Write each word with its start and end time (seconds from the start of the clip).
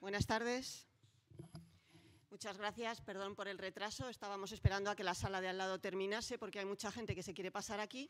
Buenas 0.00 0.26
tardes. 0.26 0.86
Muchas 2.30 2.56
gracias. 2.56 3.00
Perdón 3.00 3.34
por 3.34 3.48
el 3.48 3.58
retraso. 3.58 4.08
Estábamos 4.08 4.52
esperando 4.52 4.90
a 4.90 4.94
que 4.94 5.02
la 5.02 5.12
sala 5.14 5.40
de 5.40 5.48
al 5.48 5.58
lado 5.58 5.80
terminase 5.80 6.38
porque 6.38 6.60
hay 6.60 6.64
mucha 6.66 6.92
gente 6.92 7.16
que 7.16 7.24
se 7.24 7.34
quiere 7.34 7.50
pasar 7.50 7.80
aquí, 7.80 8.08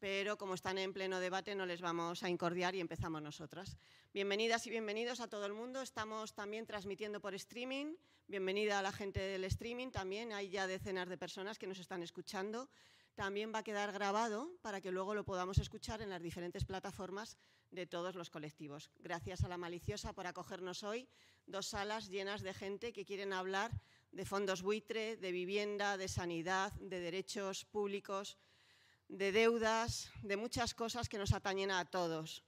pero 0.00 0.36
como 0.36 0.54
están 0.54 0.78
en 0.78 0.92
pleno 0.92 1.20
debate 1.20 1.54
no 1.54 1.64
les 1.64 1.80
vamos 1.80 2.24
a 2.24 2.28
incordiar 2.28 2.74
y 2.74 2.80
empezamos 2.80 3.22
nosotras. 3.22 3.78
Bienvenidas 4.12 4.66
y 4.66 4.70
bienvenidos 4.70 5.20
a 5.20 5.28
todo 5.28 5.46
el 5.46 5.52
mundo. 5.52 5.80
Estamos 5.80 6.34
también 6.34 6.66
transmitiendo 6.66 7.20
por 7.20 7.36
streaming. 7.36 7.94
Bienvenida 8.26 8.80
a 8.80 8.82
la 8.82 8.90
gente 8.90 9.20
del 9.20 9.44
streaming 9.44 9.90
también. 9.90 10.32
Hay 10.32 10.50
ya 10.50 10.66
decenas 10.66 11.08
de 11.08 11.18
personas 11.18 11.56
que 11.56 11.68
nos 11.68 11.78
están 11.78 12.02
escuchando. 12.02 12.68
También 13.18 13.52
va 13.52 13.58
a 13.58 13.64
quedar 13.64 13.90
grabado 13.90 14.48
para 14.62 14.80
que 14.80 14.92
luego 14.92 15.12
lo 15.12 15.24
podamos 15.24 15.58
escuchar 15.58 16.00
en 16.02 16.10
las 16.10 16.22
diferentes 16.22 16.64
plataformas 16.64 17.36
de 17.72 17.84
todos 17.84 18.14
los 18.14 18.30
colectivos. 18.30 18.92
Gracias 19.00 19.42
a 19.42 19.48
la 19.48 19.58
Maliciosa 19.58 20.12
por 20.12 20.28
acogernos 20.28 20.84
hoy, 20.84 21.08
dos 21.44 21.66
salas 21.66 22.10
llenas 22.10 22.42
de 22.42 22.54
gente 22.54 22.92
que 22.92 23.04
quieren 23.04 23.32
hablar 23.32 23.72
de 24.12 24.24
fondos 24.24 24.62
buitre, 24.62 25.16
de 25.16 25.32
vivienda, 25.32 25.96
de 25.96 26.06
sanidad, 26.06 26.72
de 26.74 27.00
derechos 27.00 27.64
públicos, 27.64 28.38
de 29.08 29.32
deudas, 29.32 30.12
de 30.22 30.36
muchas 30.36 30.72
cosas 30.72 31.08
que 31.08 31.18
nos 31.18 31.32
atañen 31.32 31.72
a 31.72 31.86
todos. 31.86 32.44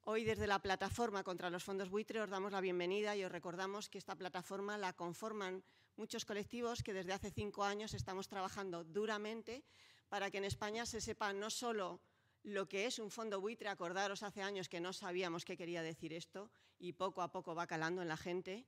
Hoy 0.00 0.24
desde 0.24 0.46
la 0.46 0.62
plataforma 0.62 1.24
contra 1.24 1.50
los 1.50 1.62
fondos 1.62 1.90
buitre 1.90 2.22
os 2.22 2.30
damos 2.30 2.52
la 2.52 2.62
bienvenida 2.62 3.14
y 3.16 3.22
os 3.22 3.30
recordamos 3.30 3.90
que 3.90 3.98
esta 3.98 4.16
plataforma 4.16 4.78
la 4.78 4.94
conforman 4.94 5.62
muchos 5.96 6.24
colectivos 6.24 6.82
que 6.82 6.94
desde 6.94 7.12
hace 7.12 7.30
cinco 7.30 7.64
años 7.64 7.92
estamos 7.92 8.28
trabajando 8.28 8.82
duramente 8.82 9.62
para 10.08 10.30
que 10.30 10.38
en 10.38 10.44
España 10.44 10.86
se 10.86 11.00
sepa 11.00 11.32
no 11.32 11.50
solo 11.50 12.00
lo 12.42 12.68
que 12.68 12.86
es 12.86 12.98
un 12.98 13.10
fondo 13.10 13.40
buitre, 13.40 13.68
acordaros 13.68 14.22
hace 14.22 14.42
años 14.42 14.68
que 14.68 14.80
no 14.80 14.92
sabíamos 14.92 15.44
qué 15.44 15.56
quería 15.56 15.82
decir 15.82 16.12
esto 16.12 16.50
y 16.78 16.92
poco 16.92 17.22
a 17.22 17.32
poco 17.32 17.54
va 17.54 17.66
calando 17.66 18.02
en 18.02 18.08
la 18.08 18.16
gente. 18.16 18.64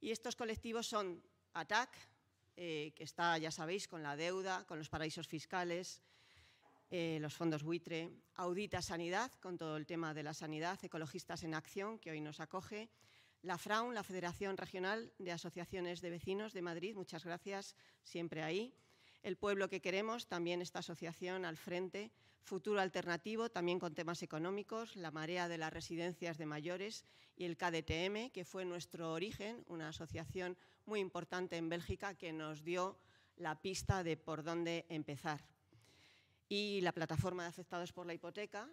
Y 0.00 0.10
estos 0.10 0.34
colectivos 0.34 0.88
son 0.88 1.22
ATAC, 1.52 1.90
eh, 2.56 2.92
que 2.96 3.04
está, 3.04 3.38
ya 3.38 3.50
sabéis, 3.50 3.86
con 3.86 4.02
la 4.02 4.16
deuda, 4.16 4.66
con 4.66 4.78
los 4.78 4.88
paraísos 4.88 5.28
fiscales, 5.28 6.02
eh, 6.90 7.18
los 7.20 7.32
fondos 7.32 7.62
buitre, 7.62 8.10
Audita 8.34 8.82
Sanidad, 8.82 9.32
con 9.40 9.56
todo 9.56 9.76
el 9.76 9.86
tema 9.86 10.12
de 10.12 10.24
la 10.24 10.34
sanidad, 10.34 10.78
Ecologistas 10.82 11.44
en 11.44 11.54
Acción, 11.54 11.98
que 11.98 12.10
hoy 12.10 12.20
nos 12.20 12.40
acoge, 12.40 12.90
la 13.42 13.56
FRAUN, 13.56 13.94
la 13.94 14.02
Federación 14.02 14.56
Regional 14.56 15.12
de 15.18 15.32
Asociaciones 15.32 16.00
de 16.00 16.10
Vecinos 16.10 16.52
de 16.52 16.62
Madrid, 16.62 16.94
muchas 16.94 17.24
gracias, 17.24 17.74
siempre 18.02 18.42
ahí, 18.42 18.74
El 19.22 19.36
Pueblo 19.36 19.68
que 19.68 19.80
Queremos, 19.80 20.26
también 20.26 20.62
esta 20.62 20.80
asociación 20.80 21.44
al 21.44 21.56
frente, 21.56 22.10
Futuro 22.42 22.80
Alternativo, 22.80 23.50
también 23.50 23.78
con 23.78 23.94
temas 23.94 24.20
económicos, 24.24 24.96
la 24.96 25.12
Marea 25.12 25.46
de 25.46 25.58
las 25.58 25.72
Residencias 25.72 26.38
de 26.38 26.46
Mayores 26.46 27.04
y 27.36 27.44
el 27.44 27.56
KDTM, 27.56 28.30
que 28.32 28.44
fue 28.44 28.64
nuestro 28.64 29.12
origen, 29.12 29.64
una 29.68 29.90
asociación 29.90 30.58
muy 30.86 30.98
importante 30.98 31.56
en 31.56 31.68
Bélgica 31.68 32.14
que 32.14 32.32
nos 32.32 32.64
dio 32.64 32.98
la 33.36 33.60
pista 33.60 34.02
de 34.02 34.16
por 34.16 34.42
dónde 34.42 34.86
empezar 34.88 35.44
y 36.48 36.80
la 36.80 36.92
plataforma 36.92 37.44
de 37.44 37.50
afectados 37.50 37.92
por 37.92 38.06
la 38.06 38.14
hipoteca, 38.14 38.68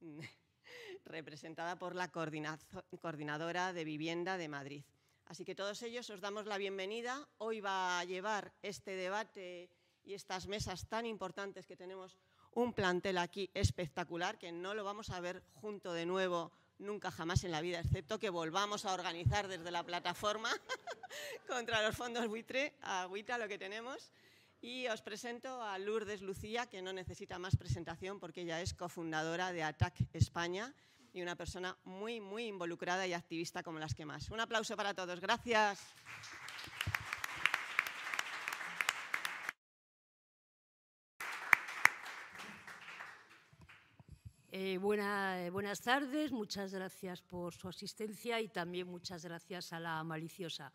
representada 1.04 1.78
por 1.78 1.94
la 1.94 2.08
coordinadora 2.08 3.72
de 3.72 3.84
vivienda 3.84 4.36
de 4.36 4.48
Madrid. 4.48 4.84
Así 5.26 5.44
que 5.44 5.54
todos 5.54 5.80
ellos 5.82 6.10
os 6.10 6.20
damos 6.20 6.46
la 6.46 6.58
bienvenida. 6.58 7.28
Hoy 7.38 7.60
va 7.60 8.00
a 8.00 8.04
llevar 8.04 8.52
este 8.62 8.96
debate 8.96 9.70
y 10.04 10.14
estas 10.14 10.46
mesas 10.46 10.86
tan 10.88 11.06
importantes 11.06 11.66
que 11.66 11.76
tenemos 11.76 12.18
un 12.52 12.72
plantel 12.72 13.18
aquí 13.18 13.50
espectacular, 13.54 14.38
que 14.38 14.52
no 14.52 14.74
lo 14.74 14.84
vamos 14.84 15.10
a 15.10 15.20
ver 15.20 15.42
junto 15.54 15.92
de 15.92 16.06
nuevo 16.06 16.52
nunca 16.78 17.10
jamás 17.10 17.44
en 17.44 17.52
la 17.52 17.60
vida, 17.60 17.80
excepto 17.80 18.18
que 18.18 18.30
volvamos 18.30 18.84
a 18.84 18.92
organizar 18.92 19.48
desde 19.48 19.70
la 19.70 19.84
plataforma 19.84 20.50
contra 21.48 21.82
los 21.82 21.96
fondos 21.96 22.26
buitre, 22.28 22.74
agüita 22.82 23.38
lo 23.38 23.48
que 23.48 23.58
tenemos. 23.58 24.12
Y 24.60 24.86
os 24.86 25.02
presento 25.02 25.60
a 25.60 25.76
Lourdes 25.78 26.22
Lucía, 26.22 26.66
que 26.66 26.82
no 26.82 26.92
necesita 26.92 27.36
más 27.38 27.56
presentación 27.56 28.20
porque 28.20 28.42
ella 28.42 28.60
es 28.60 28.74
cofundadora 28.74 29.52
de 29.52 29.64
ATAC 29.64 30.06
España 30.12 30.72
y 31.12 31.20
una 31.20 31.34
persona 31.34 31.76
muy, 31.84 32.20
muy 32.20 32.46
involucrada 32.46 33.04
y 33.06 33.12
activista 33.12 33.64
como 33.64 33.80
las 33.80 33.94
que 33.94 34.06
más. 34.06 34.30
Un 34.30 34.38
aplauso 34.38 34.76
para 34.76 34.94
todos. 34.94 35.20
Gracias. 35.20 35.80
Eh, 44.64 44.78
buena, 44.78 45.50
buenas 45.50 45.80
tardes, 45.80 46.30
muchas 46.30 46.72
gracias 46.72 47.20
por 47.20 47.52
su 47.52 47.66
asistencia 47.66 48.40
y 48.40 48.46
también 48.46 48.86
muchas 48.86 49.24
gracias 49.24 49.72
a 49.72 49.80
la 49.80 50.04
maliciosa. 50.04 50.72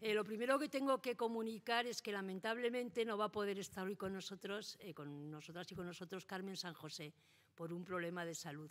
Eh, 0.00 0.14
lo 0.14 0.22
primero 0.22 0.60
que 0.60 0.68
tengo 0.68 1.02
que 1.02 1.16
comunicar 1.16 1.86
es 1.88 2.00
que 2.00 2.12
lamentablemente 2.12 3.04
no 3.04 3.18
va 3.18 3.24
a 3.24 3.32
poder 3.32 3.58
estar 3.58 3.84
hoy 3.84 3.96
con 3.96 4.12
nosotros, 4.12 4.76
eh, 4.78 4.94
con 4.94 5.28
nosotras 5.28 5.72
y 5.72 5.74
con 5.74 5.86
nosotros 5.86 6.24
Carmen 6.24 6.56
San 6.56 6.74
José, 6.74 7.12
por 7.56 7.72
un 7.72 7.84
problema 7.84 8.24
de 8.24 8.36
salud. 8.36 8.70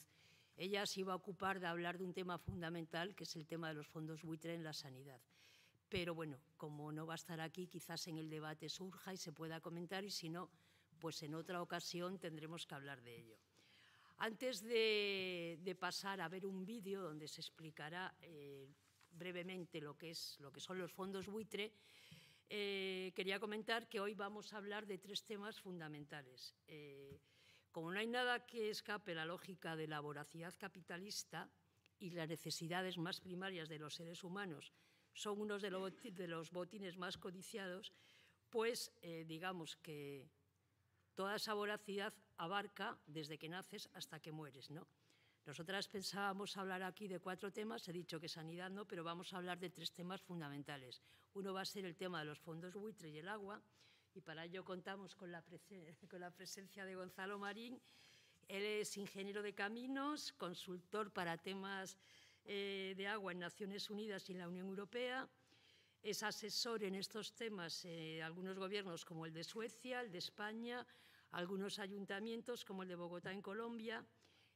Ella 0.56 0.86
se 0.86 1.02
iba 1.02 1.12
a 1.12 1.18
ocupar 1.18 1.60
de 1.60 1.68
hablar 1.68 1.98
de 1.98 2.06
un 2.06 2.14
tema 2.14 2.38
fundamental, 2.38 3.14
que 3.14 3.26
es 3.26 3.36
el 3.36 3.46
tema 3.48 3.68
de 3.68 3.74
los 3.74 3.88
fondos 3.90 4.24
buitre 4.24 4.56
en 4.56 4.64
la 4.64 4.72
sanidad. 4.72 5.20
Pero 5.90 6.16
bueno, 6.16 6.40
como 6.56 6.94
no 6.94 7.06
va 7.06 7.16
a 7.16 7.22
estar 7.22 7.42
aquí, 7.42 7.68
quizás 7.68 8.08
en 8.08 8.20
el 8.20 8.30
debate 8.30 8.70
surja 8.70 9.14
y 9.14 9.18
se 9.18 9.34
pueda 9.34 9.60
comentar, 9.60 10.06
y 10.06 10.12
si 10.12 10.30
no, 10.30 10.50
pues 10.98 11.22
en 11.24 11.36
otra 11.36 11.62
ocasión 11.62 12.20
tendremos 12.20 12.66
que 12.66 12.76
hablar 12.76 13.02
de 13.02 13.18
ello. 13.18 13.38
Antes 14.18 14.62
de, 14.62 15.78
pasar 15.80 16.22
a 16.22 16.30
ver 16.30 16.46
un 16.46 16.66
vídeo 16.66 17.02
donde 17.02 17.28
se 17.28 17.42
explicará 17.42 18.16
eh, 18.22 18.68
brevemente 19.12 19.82
lo 19.82 19.98
que, 19.98 20.12
es, 20.12 20.38
lo 20.40 20.52
que 20.52 20.62
son 20.62 20.80
los 20.80 20.92
fondos 20.92 21.28
buitre, 21.28 21.74
eh, 22.48 23.12
quería 23.16 23.40
comentar 23.40 23.90
que 23.90 24.00
hoy 24.00 24.14
vamos 24.14 24.54
a 24.54 24.58
hablar 24.58 24.86
de 24.86 25.00
tres 25.00 25.26
temas 25.26 25.60
fundamentales. 25.60 26.56
Eh, 26.68 27.20
como 27.72 27.92
no 27.92 28.00
hay 28.00 28.08
nada 28.08 28.46
que 28.46 28.70
escape 28.70 29.14
la 29.14 29.26
lógica 29.26 29.76
de 29.76 29.88
la 29.88 30.00
voracidad 30.00 30.54
capitalista 30.58 31.50
y 32.00 32.12
las 32.12 32.30
necesidades 32.30 32.98
más 32.98 33.20
primarias 33.20 33.68
de 33.68 33.80
los 33.80 33.96
seres 33.96 34.24
humanos 34.24 34.72
son 35.14 35.42
unos 35.42 35.62
de 35.62 35.72
los, 36.28 36.52
botines 36.52 36.98
más 36.98 37.18
codiciados, 37.18 37.94
pues 38.50 38.92
digamos 39.26 39.78
que 39.78 40.30
toda 41.16 41.38
esa 41.38 41.54
voracidad 41.54 42.14
abarca 42.38 42.98
desde 43.08 43.38
que 43.38 43.50
naces 43.50 43.90
hasta 43.94 44.20
que 44.20 44.32
mueres, 44.32 44.70
¿no? 44.70 44.88
Nosotras 45.46 45.88
pensábamos 45.88 46.58
hablar 46.58 46.82
aquí 46.82 47.08
de 47.08 47.20
cuatro 47.20 47.52
temas, 47.54 47.88
he 47.88 47.94
dicho 47.94 48.20
que 48.20 48.28
sanidad 48.28 48.72
no, 48.72 48.88
pero 48.88 49.04
vamos 49.04 49.32
a 49.32 49.38
hablar 49.38 49.60
de 49.60 49.70
tres 49.70 49.92
temas 49.92 50.22
fundamentales. 50.22 51.04
Uno 51.36 51.54
va 51.54 51.62
a 51.62 51.66
ser 51.66 51.86
el 51.86 51.96
tema 51.96 52.20
de 52.20 52.26
los 52.26 52.40
fondos 52.40 52.74
buitre 52.74 53.10
y 53.10 53.20
el 53.20 53.30
agua, 53.30 53.62
y 54.16 54.22
para 54.22 54.46
ello 54.46 54.66
contamos 54.66 55.14
con 55.14 55.32
la, 55.32 55.44
presencia 56.36 56.84
de 56.84 56.96
Gonzalo 56.96 57.38
Marín. 57.38 57.80
Él 58.48 58.64
es 58.64 58.98
ingeniero 58.98 59.44
de 59.44 59.54
caminos, 59.54 60.34
consultor 60.34 61.12
para 61.12 61.38
temas 61.38 61.96
eh, 62.46 62.96
de 62.98 63.08
agua 63.08 63.32
en 63.32 63.40
Naciones 63.40 63.92
Unidas 63.92 64.28
y 64.30 64.32
en 64.32 64.40
la 64.40 64.48
Unión 64.48 64.68
Europea. 64.68 65.30
Es 66.02 66.24
asesor 66.24 66.84
en 66.84 66.96
estos 66.96 67.34
temas 67.34 67.86
eh, 67.86 68.24
algunos 68.24 68.58
gobiernos 68.58 69.06
como 69.06 69.28
el 69.28 69.34
de 69.34 69.44
Suecia, 69.44 70.02
el 70.02 70.12
de 70.12 70.20
España, 70.20 70.88
algunos 71.36 71.80
ayuntamientos 71.80 72.64
como 72.64 72.84
el 72.84 72.88
de 72.88 72.96
Bogotá 72.96 73.34
en 73.34 73.42
Colombia 73.42 74.06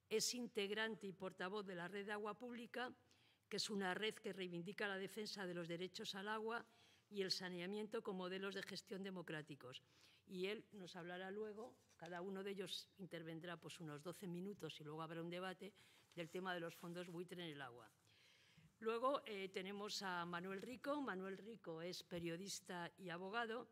es 0.08 0.34
integrante 0.34 1.08
y 1.08 1.12
portavoz 1.12 1.66
de 1.66 1.76
la 1.76 1.90
Red 1.90 2.06
de 2.06 2.14
Agua 2.14 2.38
Pública, 2.38 2.96
que 3.50 3.58
es 3.58 3.70
una 3.70 3.94
red 3.94 4.16
que 4.16 4.32
reivindica 4.32 4.88
la 4.88 4.98
defensa 4.98 5.46
de 5.46 5.54
los 5.54 5.68
derechos 5.68 6.16
al 6.16 6.30
agua 6.30 6.66
y 7.10 7.22
el 7.22 7.32
saneamiento 7.32 8.02
con 8.02 8.16
modelos 8.16 8.56
de 8.56 8.64
gestión 8.64 9.04
democráticos. 9.04 9.84
Y 10.26 10.46
él 10.46 10.66
nos 10.72 10.96
hablará 10.96 11.32
luego, 11.32 11.76
cada 11.98 12.22
uno 12.22 12.44
de 12.44 12.52
ellos 12.52 12.88
intervendrá 12.98 13.58
pues, 13.58 13.82
unos 13.82 14.02
12 14.02 14.28
minutos 14.28 14.80
y 14.80 14.86
luego 14.86 15.02
habrá 15.02 15.22
un 15.22 15.30
debate 15.30 15.74
del 16.16 16.30
tema 16.30 16.54
de 16.54 16.62
los 16.62 16.76
fondos 16.76 17.10
buitre 17.10 17.44
en 17.44 17.50
el 17.50 17.62
agua. 17.62 17.92
Luego 18.80 19.22
eh, 19.26 19.50
tenemos 19.50 20.02
a 20.02 20.24
Manuel 20.24 20.62
Rico. 20.62 21.02
Manuel 21.02 21.38
Rico 21.38 21.82
es 21.82 22.04
periodista 22.04 22.90
y 22.98 23.10
abogado, 23.10 23.68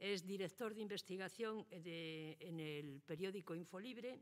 es 0.00 0.26
director 0.26 0.74
de 0.74 0.80
investigación 0.80 1.66
en 1.70 2.58
el 2.58 3.02
periódico 3.02 3.54
Infolibre 3.54 4.18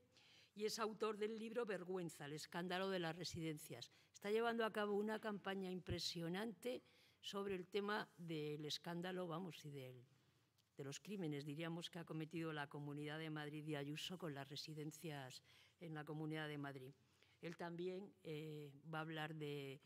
y 0.54 0.64
es 0.64 0.80
autor 0.80 1.16
del 1.16 1.38
libro 1.38 1.64
Vergüenza, 1.64 2.24
el 2.24 2.32
escándalo 2.32 2.90
de 2.90 2.98
las 2.98 3.16
residencias. 3.16 3.92
Está 4.12 4.30
llevando 4.30 4.64
a 4.64 4.72
cabo 4.72 4.94
una 4.94 5.20
campaña 5.20 5.70
impresionante 5.70 6.82
sobre 7.20 7.54
el 7.54 7.68
tema 7.68 8.08
del 8.18 8.64
escándalo, 8.64 9.28
vamos, 9.28 9.64
y 9.64 9.70
de 9.70 10.04
los 10.78 10.98
crímenes, 10.98 11.44
diríamos, 11.44 11.90
que 11.90 12.00
ha 12.00 12.04
cometido 12.04 12.52
la 12.52 12.66
Comunidad 12.66 13.20
de 13.20 13.30
Madrid 13.30 13.64
y 13.66 13.76
Ayuso 13.76 14.18
con 14.18 14.34
las 14.34 14.48
residencias 14.48 15.42
en 15.80 15.94
la 15.94 16.04
Comunidad 16.04 16.48
de 16.48 16.58
Madrid. 16.58 16.92
Él 17.40 17.56
también 17.56 18.12
eh, 18.24 18.72
va 18.92 18.98
a 18.98 19.02
hablar 19.02 19.36
de 19.36 19.80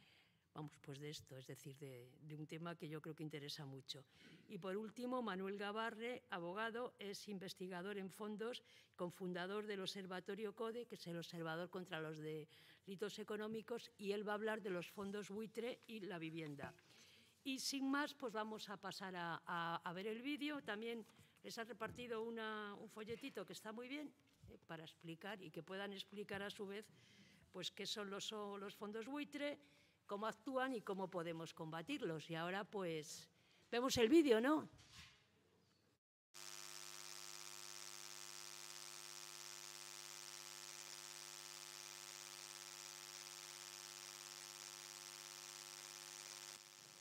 vamos, 0.55 0.73
pues 0.83 0.99
de 0.99 1.11
esto, 1.11 1.37
es 1.37 1.47
decir, 1.47 1.77
de, 1.79 2.11
un 2.39 2.47
tema 2.47 2.77
que 2.77 2.89
yo 2.89 3.01
creo 3.01 3.15
que 3.15 3.23
interesa 3.23 3.65
mucho. 3.65 4.05
Y 4.49 4.59
por 4.59 4.77
último, 4.77 5.23
Manuel 5.23 5.59
Gavarre, 5.59 6.23
abogado, 6.31 6.95
es 6.99 7.29
investigador 7.29 7.99
en 7.99 8.11
fondos, 8.11 8.63
cofundador 8.97 9.67
del 9.67 9.81
Observatorio 9.81 10.55
CODE, 10.55 10.87
que 10.87 10.97
es 10.97 11.07
el 11.07 11.17
Observador 11.17 11.71
contra 11.71 12.01
los 12.01 12.19
de 12.19 12.49
ritos 12.87 13.19
económicos 13.19 13.91
y 13.97 14.13
él 14.13 14.27
va 14.27 14.33
a 14.33 14.35
hablar 14.35 14.61
de 14.61 14.71
los 14.71 14.91
fondos 14.91 15.31
buitre 15.31 15.81
y 15.87 16.01
la 16.01 16.19
vivienda. 16.19 16.75
Y 17.45 17.59
sin 17.59 17.91
más, 17.91 18.15
pues 18.15 18.33
vamos 18.33 18.69
a 18.69 18.77
pasar 18.77 19.15
a, 19.17 19.93
ver 19.95 20.07
el 20.07 20.23
vídeo. 20.23 20.63
También 20.63 21.05
les 21.43 21.59
ha 21.59 21.65
repartido 21.65 22.23
un 22.23 22.89
folletito 22.89 23.45
que 23.45 23.53
está 23.53 23.73
muy 23.73 23.89
bien 23.89 24.13
eh, 24.49 24.59
para 24.67 24.85
explicar 24.85 25.43
y 25.43 25.51
que 25.51 25.63
puedan 25.63 25.93
explicar 25.93 26.43
a 26.43 26.51
su 26.51 26.67
vez 26.67 26.87
pues 27.53 27.71
qué 27.71 27.85
son 27.85 28.09
los, 28.09 28.31
los 28.31 28.75
fondos 28.75 29.07
buitre, 29.07 29.59
cómo 30.07 30.27
actúan 30.27 30.75
y 30.75 30.83
cómo 30.83 31.09
podemos 31.09 31.55
combatirlos. 31.55 32.31
Y 32.31 32.35
ahora 32.35 32.65
pues 32.65 33.29
vemos 33.71 33.97
el 33.97 34.09
vídeo, 34.09 34.41
¿no? 34.41 34.69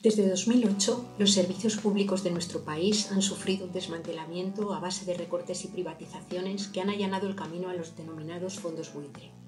Desde 0.01 0.27
2008, 0.27 1.18
los 1.19 1.31
servicios 1.31 1.77
públicos 1.77 2.24
de 2.24 2.31
nuestro 2.31 2.65
país 2.65 3.12
han 3.12 3.21
sufrido 3.21 3.68
un 3.68 3.71
desmantelamiento 3.71 4.74
a 4.74 4.80
base 4.80 5.06
de 5.06 5.13
recortes 5.13 5.63
y 5.63 5.68
privatizaciones 5.68 6.69
que 6.69 6.81
han 6.81 6.89
allanado 6.89 7.27
el 7.27 7.36
camino 7.36 7.69
a 7.69 7.75
los 7.75 7.95
denominados 7.95 8.57
fondos 8.57 8.92
buitre. 8.95 9.41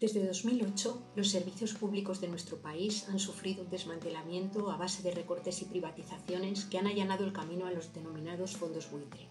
Desde 0.00 0.26
2008, 0.26 1.12
los 1.14 1.30
servicios 1.30 1.74
públicos 1.74 2.20
de 2.20 2.26
nuestro 2.26 2.58
país 2.58 3.08
han 3.08 3.20
sufrido 3.20 3.62
un 3.62 3.70
desmantelamiento 3.70 4.70
a 4.72 4.76
base 4.76 5.04
de 5.04 5.12
recortes 5.12 5.62
y 5.62 5.66
privatizaciones 5.66 6.64
que 6.64 6.78
han 6.78 6.88
allanado 6.88 7.24
el 7.24 7.32
camino 7.32 7.66
a 7.66 7.70
los 7.70 7.94
denominados 7.94 8.56
fondos 8.56 8.90
buitre. 8.90 9.28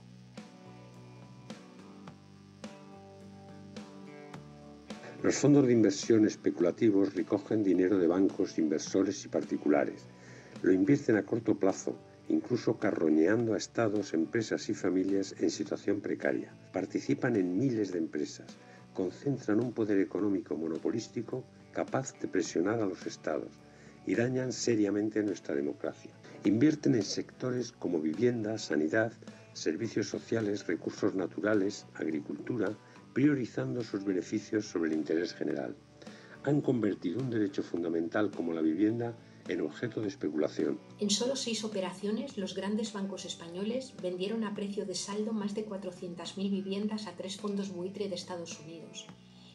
Los 5.21 5.36
fondos 5.36 5.68
de 5.68 5.74
inversión 5.74 6.25
especulativos 6.25 7.13
recogen 7.13 7.62
dinero 7.62 7.98
de 7.98 8.07
bancos, 8.07 8.57
inversores 8.57 9.24
y 9.25 9.27
particulares. 9.27 10.06
Lo 10.62 10.71
invierten 10.71 11.18
a 11.18 11.25
corto 11.25 11.56
plazo, 11.56 11.98
incluso 12.30 12.77
carroñeando 12.77 13.54
a 13.54 13.57
estados, 13.57 14.13
empresas 14.13 14.69
y 14.69 14.74
familias 14.74 15.36
en 15.39 15.50
situación 15.50 16.00
precaria. 16.00 16.56
Participan 16.71 17.36
en 17.36 17.57
miles 17.57 17.92
de 17.92 18.00
empresas, 18.00 18.48
concentran 18.93 19.59
un 19.59 19.73
poder 19.73 19.99
económico 19.99 20.55
monopolístico 20.55 21.43
capaz 21.73 22.13
de 22.19 22.27
presionar 22.27 22.79
a 22.81 22.85
los 22.85 23.05
estados 23.05 23.49
y 24.05 24.15
dañan 24.15 24.51
seriamente 24.51 25.23
nuestra 25.23 25.55
democracia. 25.55 26.11
Invierten 26.43 26.95
en 26.95 27.03
sectores 27.03 27.71
como 27.71 27.99
vivienda, 27.99 28.57
sanidad, 28.57 29.13
servicios 29.53 30.07
sociales, 30.07 30.67
recursos 30.67 31.15
naturales, 31.15 31.85
agricultura, 31.95 32.69
priorizando 33.13 33.83
sus 33.83 34.03
beneficios 34.03 34.65
sobre 34.65 34.91
el 34.91 34.97
interés 34.97 35.33
general. 35.33 35.75
Han 36.43 36.61
convertido 36.61 37.21
un 37.21 37.29
derecho 37.29 37.63
fundamental 37.63 38.31
como 38.31 38.53
la 38.53 38.61
vivienda 38.61 39.15
en 39.47 39.61
objeto 39.61 40.01
de 40.01 40.07
especulación. 40.07 40.79
En 40.99 41.09
solo 41.09 41.35
seis 41.35 41.63
operaciones, 41.63 42.37
los 42.37 42.55
grandes 42.55 42.93
bancos 42.93 43.25
españoles 43.25 43.93
vendieron 44.01 44.43
a 44.43 44.53
precio 44.53 44.85
de 44.85 44.95
saldo 44.95 45.33
más 45.33 45.53
de 45.53 45.67
400.000 45.67 46.49
viviendas 46.49 47.07
a 47.07 47.13
tres 47.13 47.37
fondos 47.37 47.71
buitre 47.71 48.09
de 48.09 48.15
Estados 48.15 48.59
Unidos, 48.59 49.07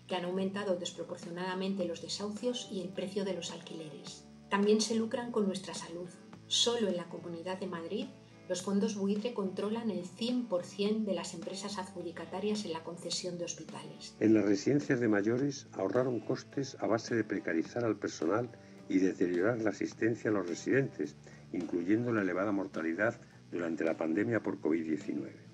que 0.06 0.16
han 0.16 0.24
aumentado 0.24 0.76
desproporcionadamente 0.76 1.84
los 1.84 2.02
desahucios 2.02 2.68
y 2.70 2.80
el 2.80 2.88
precio 2.88 3.24
de 3.24 3.34
los 3.34 3.50
alquileres. 3.50 4.24
También 4.48 4.80
se 4.80 4.94
lucran 4.94 5.32
con 5.32 5.46
nuestra 5.46 5.74
salud. 5.74 6.08
Solo 6.46 6.88
en 6.88 6.96
la 6.96 7.08
Comunidad 7.08 7.58
de 7.58 7.66
Madrid 7.66 8.06
los 8.48 8.62
fondos 8.62 8.96
buitre 8.96 9.34
controlan 9.34 9.90
el 9.90 10.04
100% 10.04 11.04
de 11.04 11.12
las 11.12 11.34
empresas 11.34 11.76
adjudicatarias 11.76 12.64
en 12.64 12.72
la 12.72 12.82
concesión 12.82 13.36
de 13.36 13.44
hospitales. 13.44 14.16
En 14.20 14.32
las 14.32 14.46
residencias 14.46 15.00
de 15.00 15.08
mayores 15.08 15.66
ahorraron 15.72 16.20
costes 16.20 16.74
a 16.80 16.86
base 16.86 17.14
de 17.14 17.24
precarizar 17.24 17.84
al 17.84 17.96
personal 17.96 18.48
y 18.88 18.98
deteriorar 18.98 19.60
la 19.60 19.70
asistencia 19.70 20.30
a 20.30 20.32
los 20.32 20.48
residentes, 20.48 21.16
incluyendo 21.52 22.12
la 22.12 22.22
elevada 22.22 22.52
mortalidad 22.52 23.20
durante 23.50 23.84
la 23.84 23.96
pandemia 23.96 24.42
por 24.42 24.60
COVID-19. 24.60 25.48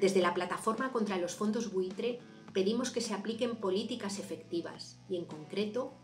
Desde 0.00 0.20
la 0.20 0.34
plataforma 0.34 0.92
contra 0.92 1.16
los 1.16 1.34
fondos 1.34 1.72
buitre 1.72 2.20
pedimos 2.52 2.90
que 2.90 3.00
se 3.00 3.14
apliquen 3.14 3.56
políticas 3.56 4.18
efectivas 4.18 4.98
y, 5.08 5.16
en 5.16 5.24
concreto, 5.24 5.94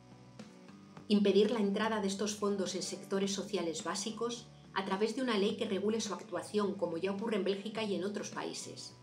impedir 1.08 1.50
la 1.50 1.60
entrada 1.60 2.00
de 2.00 2.08
estos 2.08 2.36
fondos 2.36 2.74
en 2.74 2.82
sectores 2.82 3.32
sociales 3.32 3.84
básicos 3.84 4.48
a 4.74 4.84
través 4.84 5.14
de 5.14 5.22
una 5.22 5.36
ley 5.36 5.56
que 5.56 5.68
regule 5.68 6.00
su 6.00 6.14
actuación, 6.14 6.74
como 6.74 6.96
ya 6.96 7.12
ocurre 7.12 7.36
en 7.36 7.44
Bélgica 7.44 7.82
y 7.82 7.94
en 7.94 8.04
otros 8.04 8.30
países. 8.30 8.96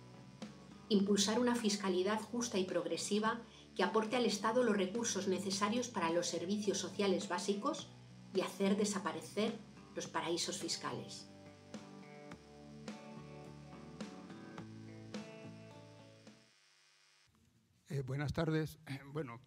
Impulsar 0.90 1.40
una 1.40 1.56
fiscalidad 1.56 2.20
justa 2.20 2.58
y 2.58 2.66
progresiva 2.66 3.40
que 3.76 3.84
aporte 3.84 4.16
al 4.16 4.26
Estado 4.26 4.64
los 4.64 4.76
recursos 4.76 5.28
necesarios 5.28 5.88
para 5.88 6.10
los 6.10 6.28
servicios 6.28 6.80
sociales 6.80 7.30
básicos 7.30 7.88
y 8.34 8.42
hacer 8.42 8.76
desaparecer 8.76 9.54
los 9.96 10.08
paraísos 10.08 10.58
fiscales. 10.58 11.30
Eh, 17.90 18.02
buenas 18.02 18.34
tardes. 18.34 18.80
Bueno, 19.14 19.40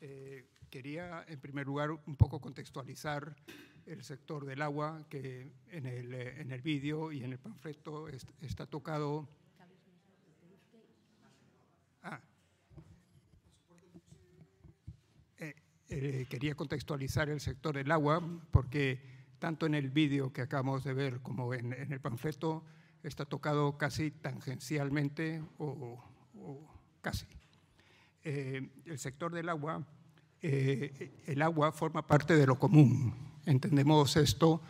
eh, 0.00 0.48
quería 0.68 1.24
en 1.28 1.40
primer 1.40 1.66
lugar 1.66 1.92
un 1.92 2.16
poco 2.16 2.40
contextualizar 2.40 3.36
el 3.86 4.02
sector 4.02 4.46
del 4.46 4.62
agua 4.62 5.06
que 5.08 5.52
en 5.68 5.86
el, 5.86 6.12
eh, 6.12 6.40
en 6.40 6.50
el 6.50 6.60
vídeo 6.60 7.12
y 7.12 7.22
en 7.22 7.32
el 7.32 7.38
panfleto 7.38 8.08
está 8.40 8.66
tocado. 8.66 9.28
Ah. 12.02 12.20
Eh, 15.38 15.54
eh, 15.88 16.26
quería 16.28 16.54
contextualizar 16.54 17.28
el 17.28 17.40
sector 17.40 17.76
del 17.76 17.90
agua 17.90 18.22
porque 18.50 19.00
tanto 19.38 19.66
en 19.66 19.74
el 19.74 19.90
vídeo 19.90 20.32
que 20.32 20.42
acabamos 20.42 20.84
de 20.84 20.94
ver 20.94 21.20
como 21.20 21.52
en, 21.54 21.72
el 21.72 22.00
panfleto 22.00 22.64
está 23.02 23.24
tocado 23.24 23.78
casi 23.78 24.10
tangencialmente 24.10 25.42
o, 25.58 25.98
casi. 27.00 27.26
el 28.22 28.98
sector 28.98 29.32
del 29.32 29.48
agua 29.48 29.84
eh, 30.44 31.22
el 31.26 31.40
agua 31.40 31.70
forma 31.70 32.04
parte 32.04 32.34
de 32.34 32.46
lo 32.46 32.58
común. 32.58 33.14
Entendemos 33.46 34.16
esto, 34.16 34.60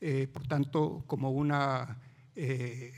eh, 0.00 0.26
por 0.26 0.46
tanto, 0.48 1.04
como 1.06 1.30
un 1.30 1.52
eh, 2.34 2.92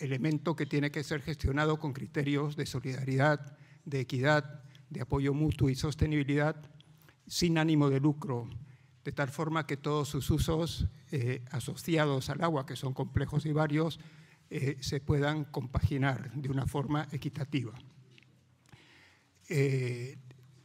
elemento 0.00 0.56
que 0.56 0.66
tiene 0.66 0.90
que 0.90 1.04
ser 1.04 1.22
gestionado 1.22 1.78
con 1.78 1.92
criterios 1.92 2.56
de 2.56 2.66
solidaridad, 2.66 3.56
de 3.84 4.00
equidad, 4.00 4.64
de 4.88 5.02
apoyo 5.02 5.32
mutuo 5.32 5.70
y 5.70 5.76
sostenibilidad, 5.76 6.56
sin 7.26 7.58
ánimo 7.58 7.90
de 7.90 8.00
lucro, 8.00 8.48
de 9.04 9.12
tal 9.12 9.28
forma 9.28 9.66
que 9.66 9.76
todos 9.76 10.08
sus 10.08 10.28
usos 10.30 10.88
asociados 11.50 12.28
al 12.30 12.42
agua, 12.42 12.66
que 12.66 12.76
son 12.76 12.92
complejos 12.92 13.46
y 13.46 13.52
varios, 13.52 14.00
se 14.80 15.00
puedan 15.00 15.44
compaginar 15.44 16.32
de 16.34 16.48
una 16.48 16.66
forma 16.66 17.06
equitativa. 17.12 17.72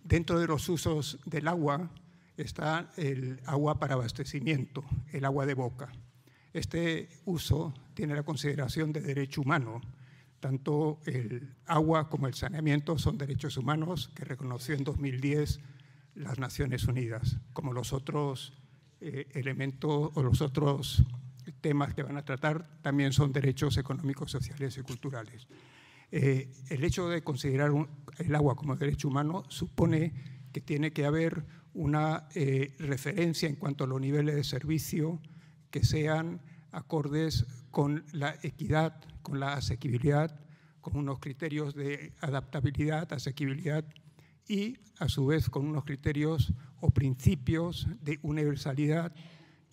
Dentro 0.04 0.40
de 0.40 0.48
los 0.48 0.68
usos 0.70 1.20
del 1.26 1.48
agua 1.48 1.92
está 2.36 2.92
el 2.98 3.40
agua 3.46 3.80
para 3.80 3.94
abastecimiento, 3.94 4.84
el 5.12 5.24
agua 5.24 5.46
de 5.46 5.54
boca. 5.54 5.92
Este 6.56 7.10
uso 7.26 7.74
tiene 7.94 8.16
la 8.16 8.24
consideración 8.24 8.94
de 8.94 9.02
derecho 9.02 9.42
humano. 9.42 9.82
Tanto 10.40 11.02
el 11.06 11.54
agua 11.66 12.08
como 12.08 12.28
el 12.28 12.34
saneamiento 12.34 12.98
son 12.98 13.18
derechos 13.18 13.58
humanos 13.58 14.10
que 14.16 14.24
reconoció 14.24 14.74
en 14.74 14.86
2010 14.86 15.60
las 16.16 16.40
Naciones 16.40 16.86
Unidas, 16.86 17.40
como 17.52 17.74
los 17.74 17.92
otros 17.92 18.54
eh, 19.02 19.28
elementos 19.34 20.12
o 20.14 20.24
los 20.24 20.40
otros 20.40 21.04
temas 21.60 21.94
que 21.94 22.04
van 22.04 22.16
a 22.16 22.24
tratar 22.24 22.80
también 22.82 23.12
son 23.12 23.34
derechos 23.34 23.76
económicos, 23.76 24.32
sociales 24.32 24.78
y 24.78 24.82
culturales. 24.82 25.50
Eh, 26.10 26.54
el 26.70 26.86
hecho 26.86 27.10
de 27.10 27.22
considerar 27.22 27.72
el 28.18 28.34
agua 28.34 28.56
como 28.56 28.78
derecho 28.78 29.10
humano 29.10 29.44
supone 29.50 30.14
que 30.54 30.62
tiene 30.62 30.94
que 30.94 31.06
haber 31.06 31.46
una 31.74 32.30
eh, 32.34 32.78
referencia 32.80 33.50
en 33.50 33.58
cuanto 33.58 33.84
a 33.84 33.88
los 33.88 34.00
niveles 34.00 34.36
de 34.36 34.46
servicio 34.46 35.20
que 35.76 35.84
sean 35.84 36.40
acordes 36.72 37.46
con 37.70 38.06
la 38.14 38.34
equidad, 38.44 38.96
con 39.22 39.42
la 39.42 39.56
asequibilidad, 39.56 40.40
con 40.80 40.96
unos 40.96 41.20
criterios 41.20 41.76
de 41.76 42.14
adaptabilidad, 42.22 43.12
asequibilidad 43.12 43.84
y 44.48 44.78
a 45.00 45.10
su 45.10 45.26
vez 45.26 45.50
con 45.50 45.68
unos 45.68 45.84
criterios 45.84 46.54
o 46.80 46.92
principios 46.92 47.90
de 48.02 48.20
universalidad 48.22 49.14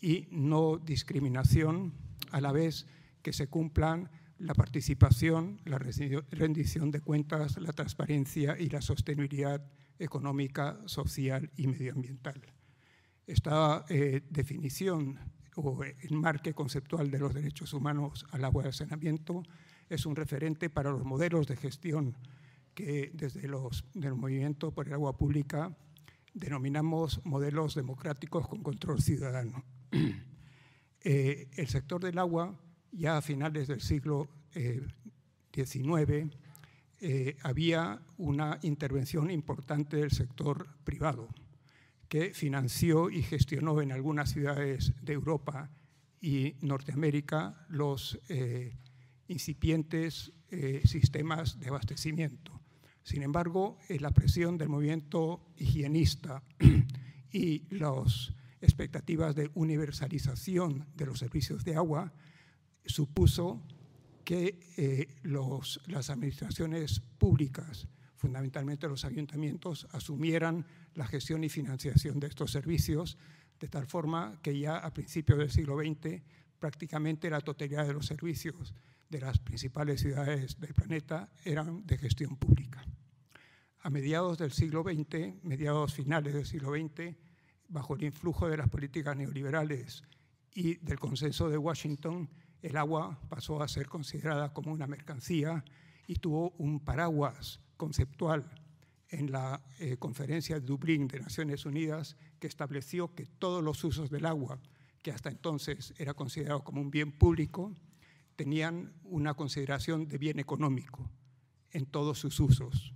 y 0.00 0.26
no 0.32 0.76
discriminación, 0.78 1.94
a 2.32 2.40
la 2.40 2.50
vez 2.50 2.88
que 3.23 3.32
se 3.32 3.47
cumplan 3.47 4.11
la 4.38 4.54
participación, 4.54 5.61
la 5.64 5.78
rendición 5.78 6.90
de 6.90 7.00
cuentas, 7.00 7.59
la 7.59 7.73
transparencia 7.73 8.59
y 8.59 8.71
la 8.71 8.82
sostenibilidad 8.82 9.64
económica, 10.00 10.80
social 10.87 11.49
y 11.56 11.68
medioambiental. 11.68 12.42
Esta 13.25 13.85
eh, 13.88 14.23
definición 14.30 15.21
o 15.56 15.85
el 15.85 16.12
marque 16.12 16.54
conceptual 16.54 17.11
de 17.11 17.18
los 17.18 17.35
derechos 17.35 17.73
humanos 17.73 18.26
al 18.30 18.44
agua 18.44 18.64
de 18.64 18.73
saneamiento 18.73 19.42
es 19.88 20.06
un 20.06 20.16
referente 20.16 20.71
para 20.71 20.90
los 20.90 21.04
modelos 21.04 21.47
de 21.47 21.56
gestión 21.56 22.16
que 22.75 23.11
desde 23.12 23.47
los, 23.49 23.85
del 23.94 24.14
movimiento 24.14 24.73
por 24.73 24.87
el 24.87 24.94
agua 24.94 25.16
pública 25.16 25.76
denominamos 26.32 27.21
modelos 27.25 27.75
democráticos 27.75 28.49
con 28.49 28.62
control 28.62 29.00
ciudadano. 29.00 29.64
Eh, 31.04 31.49
el 31.56 31.66
sector 31.66 32.00
del 32.00 32.16
agua, 32.16 32.56
ya 32.92 33.16
a 33.16 33.23
finales 33.23 33.66
del 33.66 33.80
siglo 33.80 34.28
XIX, 34.52 36.09
eh, 36.09 36.30
eh, 37.00 37.37
había 37.42 38.00
una 38.18 38.61
intervención 38.62 39.28
importante 39.28 39.97
del 39.97 40.12
sector 40.12 40.68
privado 40.85 41.26
que 42.12 42.35
financió 42.35 43.09
y 43.09 43.23
gestionó 43.23 43.81
en 43.81 43.90
algunas 43.90 44.33
ciudades 44.33 44.92
de 45.00 45.14
Europa 45.14 45.71
y 46.21 46.57
Norteamérica 46.61 47.64
los 47.71 48.21
incipientes 49.28 50.31
sistemas 50.85 51.59
de 51.59 51.69
abastecimiento. 51.69 52.61
Sin 53.02 53.23
embargo, 53.23 53.78
la 53.88 54.11
presión 54.11 54.59
del 54.59 54.69
movimiento 54.69 55.54
higienista 55.57 56.42
y 57.33 57.62
las 57.75 58.35
expectativas 58.61 59.35
de 59.35 59.50
universalización 59.54 60.87
de 60.95 61.07
los 61.07 61.19
servicios 61.19 61.64
de 61.64 61.76
agua 61.76 62.12
supuso 62.85 63.62
que 64.23 64.61
eh, 64.76 65.09
las 65.87 66.11
administraciones 66.11 67.00
públicas, 67.16 67.88
fundamentalmente 68.23 68.87
los 68.87 69.05
ayuntamientos, 69.05 69.88
asumieran 69.91 70.64
la 70.95 71.09
gestión 71.09 71.43
y 71.43 71.49
financiación 71.49 72.21
de 72.21 72.29
estos 72.29 72.52
servicios, 72.52 73.19
de 73.59 73.67
tal 73.67 73.85
forma 73.88 74.38
que 74.43 74.57
ya 74.57 74.79
a 74.79 74.95
principios 74.95 75.41
del 75.41 75.50
siglo 75.50 75.76
XX 75.76 76.23
prácticamente 76.61 77.29
la 77.29 77.41
totalidad 77.41 77.85
de 77.85 77.95
los 77.95 78.07
servicios 78.07 78.75
de 79.09 79.21
las 79.21 79.41
principales 79.41 80.02
ciudades 80.02 80.61
del 80.61 80.73
planeta 80.73 81.33
eran 81.45 81.85
de 81.85 81.99
gestión 81.99 82.37
pública. 82.37 82.87
A 83.81 83.91
mediados 83.91 84.38
del 84.38 84.52
siglo 84.52 84.85
XX, 84.85 85.43
mediados 85.43 85.93
finales 85.93 86.33
del 86.33 86.47
siglo 86.47 86.71
XX, 86.71 87.17
bajo 87.67 87.97
el 87.97 88.05
influjo 88.05 88.49
de 88.49 88.57
las 88.57 88.69
políticas 88.69 89.17
neoliberales 89.17 90.05
y 90.55 90.76
del 90.76 91.00
consenso 91.00 91.50
de 91.50 91.59
Washington, 91.59 92.31
el 92.62 92.76
agua 92.76 93.19
pasó 93.29 93.61
a 93.61 93.67
ser 93.67 93.88
considerada 93.88 94.52
como 94.52 94.71
una 94.71 94.87
mercancía 94.87 95.64
y 96.07 96.14
tuvo 96.14 96.50
un 96.59 96.79
paraguas 96.79 97.59
conceptual 97.83 98.49
en 99.09 99.33
la 99.33 99.61
eh, 99.81 99.97
conferencia 99.97 100.61
de 100.61 100.65
Dublín 100.65 101.09
de 101.09 101.19
Naciones 101.19 101.67
Unidas 101.67 102.17
que 102.39 102.47
estableció 102.47 103.12
que 103.12 103.27
todos 103.27 103.61
los 103.61 103.83
usos 103.83 104.09
del 104.09 104.25
agua, 104.25 104.61
que 105.03 105.11
hasta 105.11 105.31
entonces 105.31 105.93
era 105.99 106.15
considerado 106.15 106.62
como 106.62 106.81
un 106.81 106.93
bien 106.93 107.11
público, 107.11 107.75
tenían 108.37 108.93
una 109.03 109.35
consideración 109.35 110.07
de 110.07 110.17
bien 110.17 110.39
económico 110.39 111.11
en 111.73 111.87
todos 111.87 112.21
sus 112.21 112.39
usos. 112.39 112.95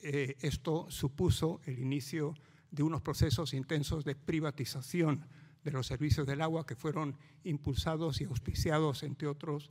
Eh, 0.00 0.36
esto 0.40 0.86
supuso 0.88 1.60
el 1.66 1.78
inicio 1.78 2.32
de 2.70 2.84
unos 2.84 3.02
procesos 3.02 3.52
intensos 3.52 4.02
de 4.06 4.16
privatización 4.16 5.26
de 5.62 5.72
los 5.72 5.86
servicios 5.86 6.26
del 6.26 6.40
agua 6.40 6.64
que 6.64 6.74
fueron 6.74 7.18
impulsados 7.44 8.22
y 8.22 8.24
auspiciados, 8.24 9.02
entre 9.02 9.28
otros, 9.28 9.70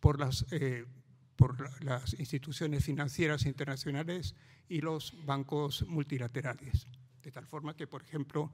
por 0.00 0.18
las, 0.18 0.46
eh, 0.50 0.86
por 1.42 1.82
las 1.82 2.14
instituciones 2.20 2.84
financieras 2.84 3.46
internacionales 3.46 4.36
y 4.68 4.80
los 4.80 5.12
bancos 5.26 5.84
multilaterales. 5.88 6.86
De 7.20 7.32
tal 7.32 7.48
forma 7.48 7.74
que, 7.74 7.88
por 7.88 8.02
ejemplo, 8.02 8.52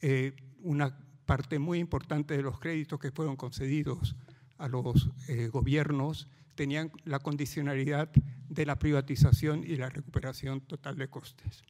eh, 0.00 0.36
una 0.60 0.96
parte 1.26 1.58
muy 1.58 1.80
importante 1.80 2.36
de 2.36 2.44
los 2.44 2.60
créditos 2.60 3.00
que 3.00 3.10
fueron 3.10 3.34
concedidos 3.34 4.14
a 4.56 4.68
los 4.68 5.10
eh, 5.26 5.48
gobiernos 5.48 6.28
tenían 6.54 6.92
la 7.04 7.18
condicionalidad 7.18 8.08
de 8.48 8.66
la 8.66 8.78
privatización 8.78 9.64
y 9.64 9.74
la 9.74 9.88
recuperación 9.88 10.60
total 10.60 10.96
de 10.96 11.08
costes. 11.08 11.64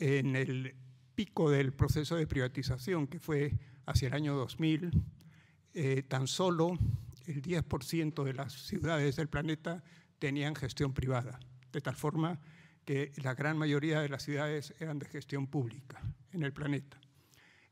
En 0.00 0.34
el 0.34 0.74
pico 1.14 1.48
del 1.48 1.72
proceso 1.72 2.16
de 2.16 2.26
privatización, 2.26 3.06
que 3.06 3.20
fue 3.20 3.56
hacia 3.86 4.08
el 4.08 4.14
año 4.14 4.34
2000, 4.34 4.90
eh, 5.74 6.02
tan 6.08 6.26
solo 6.26 6.76
el 7.26 7.42
10% 7.42 8.24
de 8.24 8.34
las 8.34 8.52
ciudades 8.52 9.16
del 9.16 9.28
planeta 9.28 9.82
tenían 10.18 10.54
gestión 10.54 10.92
privada, 10.92 11.40
de 11.72 11.80
tal 11.80 11.96
forma 11.96 12.40
que 12.84 13.12
la 13.22 13.34
gran 13.34 13.56
mayoría 13.56 14.00
de 14.00 14.08
las 14.08 14.22
ciudades 14.22 14.74
eran 14.80 14.98
de 14.98 15.06
gestión 15.06 15.46
pública 15.46 16.02
en 16.32 16.42
el 16.42 16.52
planeta. 16.52 17.00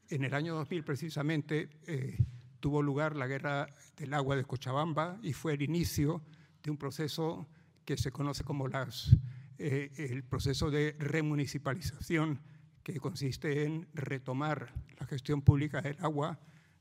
En 0.08 0.24
el 0.24 0.34
año 0.34 0.54
2000 0.54 0.84
precisamente 0.84 1.68
eh, 1.86 2.18
tuvo 2.60 2.82
lugar 2.82 3.16
la 3.16 3.26
guerra 3.26 3.68
del 3.96 4.14
agua 4.14 4.36
de 4.36 4.44
Cochabamba 4.44 5.18
y 5.22 5.32
fue 5.32 5.54
el 5.54 5.62
inicio 5.62 6.22
de 6.62 6.70
un 6.70 6.76
proceso 6.76 7.46
que 7.84 7.96
se 7.96 8.10
conoce 8.10 8.44
como 8.44 8.68
las, 8.68 9.16
eh, 9.58 9.90
el 9.96 10.24
proceso 10.24 10.70
de 10.70 10.96
remunicipalización, 10.98 12.40
que 12.82 13.00
consiste 13.00 13.64
en 13.64 13.86
retomar 13.92 14.72
la 14.98 15.06
gestión 15.06 15.42
pública 15.42 15.82
del 15.82 15.96
agua 16.00 16.38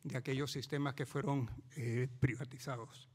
de 0.08 0.18
aquellos 0.18 0.52
sistemas 0.52 0.94
que 0.94 1.06
fueron 1.06 1.50
eh, 1.76 2.08
privatizados. 2.20 3.10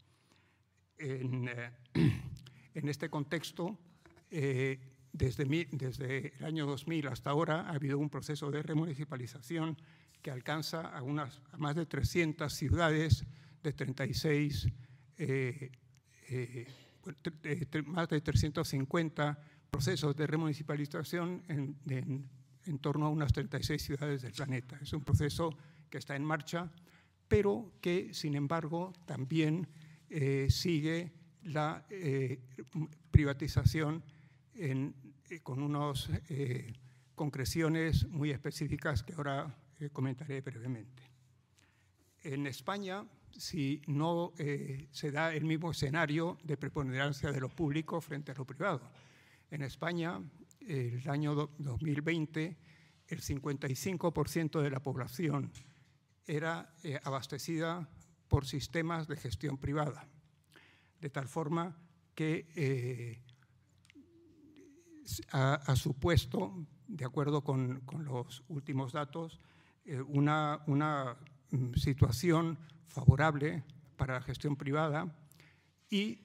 En, 0.99 1.49
eh, 1.49 1.71
en, 2.75 2.89
este 2.89 3.09
contexto, 3.09 3.79
desde, 4.31 5.69
desde 5.73 6.35
el 6.39 6.45
año 6.45 6.67
2000 6.67 7.09
hasta 7.09 7.31
ahora 7.31 7.69
ha 7.69 7.75
habido 7.75 7.99
un 7.99 8.09
proceso 8.09 8.51
de 8.51 8.63
remunicipalización 8.63 9.77
que 10.23 10.31
alcanza 10.31 10.97
a, 10.97 11.03
unas, 11.03 11.43
más 11.59 11.75
de 11.75 11.85
300 11.85 12.53
ciudades 12.53 13.27
de 13.63 13.73
36, 13.73 14.69
eh, 15.19 15.71
eh, 16.29 16.67
más 17.87 18.09
de 18.09 18.21
350 18.21 19.39
procesos 19.71 20.17
de 20.17 20.27
remunicipalización 20.27 21.43
en, 21.49 21.77
en, 22.65 22.79
torno 22.79 23.07
a 23.07 23.09
unas 23.09 23.33
36 23.33 23.83
ciudades 23.83 24.23
del 24.23 24.33
planeta. 24.33 24.79
Es 24.81 24.93
un 24.93 25.03
proceso 25.03 25.57
que 25.93 25.99
está 25.99 26.17
en 26.17 26.25
marcha, 26.25 26.73
pero 27.29 27.75
que, 27.83 28.15
sin 28.15 28.35
embargo, 28.35 28.95
también 29.05 29.69
eh, 30.09 30.49
sigue 30.49 31.13
la 31.45 31.85
privatización 33.11 34.03
con 35.43 35.63
unas 35.63 36.09
concreciones 37.15 38.07
muy 38.09 38.31
específicas 38.31 39.03
que 39.03 39.13
ahora 39.13 39.55
comentaré 39.93 40.41
brevemente. 40.41 41.03
En 42.23 42.47
España, 42.47 43.05
si 43.37 43.83
no 43.87 44.33
eh, 44.39 44.89
se 44.93 45.11
da 45.11 45.35
el 45.35 45.45
mismo 45.45 45.71
escenario 45.71 46.39
de 46.45 46.57
preponderancia 46.57 47.33
de 47.33 47.41
lo 47.41 47.49
público 47.49 48.01
frente 48.01 48.33
a 48.33 48.35
lo 48.35 48.45
privado. 48.45 48.81
En 49.51 49.63
España, 49.63 50.21
el 50.61 51.09
año 51.09 51.35
2020, 51.59 52.57
el 53.09 53.21
55% 53.21 54.61
de 54.63 54.71
la 54.71 54.81
población 54.81 55.51
era 56.27 56.75
eh, 56.83 56.99
abastecida 57.05 57.89
por 58.29 58.47
sistemas 58.47 59.09
de 59.09 59.17
gestión 59.17 59.59
privada, 59.59 60.09
de 61.01 61.11
tal 61.11 61.29
forma 61.29 61.77
que 62.15 62.47
eh, 62.57 63.23
ha, 65.33 65.77
supuesto, 65.77 66.67
de 66.87 67.05
acuerdo 67.05 67.43
con 67.43 67.83
los 68.05 68.43
últimos 68.49 68.93
datos, 68.93 69.41
eh, 69.85 70.01
una, 70.01 70.63
una 70.67 71.17
mm, 71.51 71.75
situación 71.75 72.59
favorable 72.87 73.65
para 73.97 74.15
la 74.15 74.23
gestión 74.23 74.57
privada 74.57 75.15
y 75.91 76.21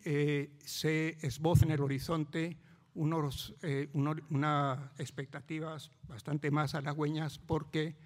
se 0.64 1.18
esboza 1.26 1.66
en 1.66 1.72
el 1.72 1.82
horizonte 1.82 2.58
unos, 2.94 3.54
unas 3.94 4.80
expectativas 4.98 5.92
bastante 6.08 6.52
más 6.52 6.74
halagüeñas 6.74 7.38
porque 7.38 7.98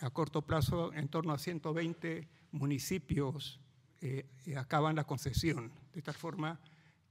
a 0.00 0.10
corto 0.10 0.42
plazo 0.42 0.92
en 0.92 1.08
torno 1.08 1.32
a 1.32 1.38
120 1.38 2.28
municipios 2.52 3.60
acaban 4.56 4.96
la 4.96 5.04
concesión, 5.04 5.70
de 5.92 6.00
tal 6.00 6.14
forma 6.14 6.58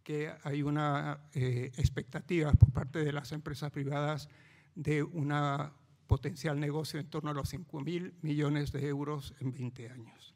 que 0.04 0.34
hay 0.44 0.64
una 0.64 1.20
expectativa 1.34 2.52
por 2.54 2.72
parte 2.72 3.04
de 3.04 3.14
las 3.14 3.32
empresas 3.32 3.70
privadas 3.72 4.28
de 4.74 5.04
una 5.04 5.72
potencial 6.10 6.60
negocio 6.60 7.00
en 7.00 7.06
torno 7.06 7.30
a 7.30 7.34
los 7.34 7.48
5 7.50 7.82
mil 7.82 8.14
millones 8.22 8.72
de 8.72 8.88
euros 8.88 9.36
en 9.40 9.54
20 9.54 9.90
años. 9.90 10.34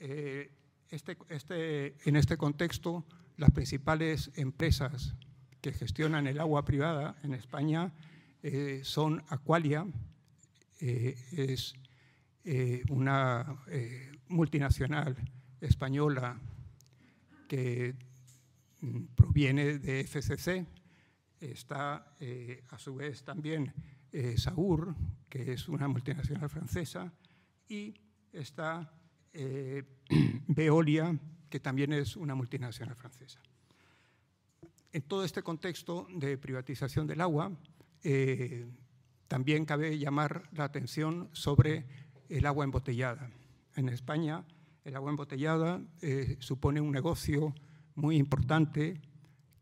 Eh, 0.00 0.50
este, 0.90 1.16
este, 1.28 1.94
en 2.04 2.16
este 2.16 2.36
contexto, 2.36 3.04
las 3.36 3.52
principales 3.52 4.32
empresas 4.34 5.14
que 5.60 5.72
gestionan 5.72 6.26
el 6.26 6.40
agua 6.40 6.64
privada 6.64 7.16
en 7.22 7.32
España 7.32 7.92
eh, 8.42 8.80
son 8.82 9.22
Aqualia, 9.28 9.86
eh, 10.80 11.16
es 11.32 11.74
una 12.88 13.62
multinacional 14.28 15.14
española 15.60 16.40
que 17.46 17.94
mm, 18.80 19.04
proviene 19.14 19.78
de 19.78 20.04
FCC, 20.04 20.66
está 21.38 22.16
a 22.70 22.78
su 22.78 22.94
vez 22.94 23.22
también 23.22 23.72
eh, 24.12 24.36
Saur, 24.36 24.94
que 25.28 25.52
es 25.52 25.68
una 25.68 25.86
multinacional 25.86 26.50
francesa, 26.50 27.12
y 27.68 27.94
está 28.32 28.92
eh, 29.32 29.84
Veolia, 30.48 31.16
que 31.48 31.60
también 31.60 31.92
es 31.92 32.16
una 32.16 32.34
multinacional 32.34 32.96
francesa. 32.96 33.40
En 34.92 35.02
todo 35.02 35.24
este 35.24 35.42
contexto 35.44 36.08
de 36.12 36.36
privatización 36.36 37.06
del 37.06 37.20
agua, 37.20 37.52
eh, 38.02 38.66
también 39.30 39.64
cabe 39.64 39.96
llamar 39.96 40.42
la 40.50 40.64
atención 40.64 41.28
sobre 41.30 41.86
el 42.28 42.46
agua 42.46 42.64
embotellada. 42.64 43.30
En 43.76 43.88
España, 43.88 44.44
el 44.82 44.96
agua 44.96 45.10
embotellada 45.10 45.80
eh, 46.02 46.36
supone 46.40 46.80
un 46.80 46.90
negocio 46.90 47.54
muy 47.94 48.16
importante 48.16 49.00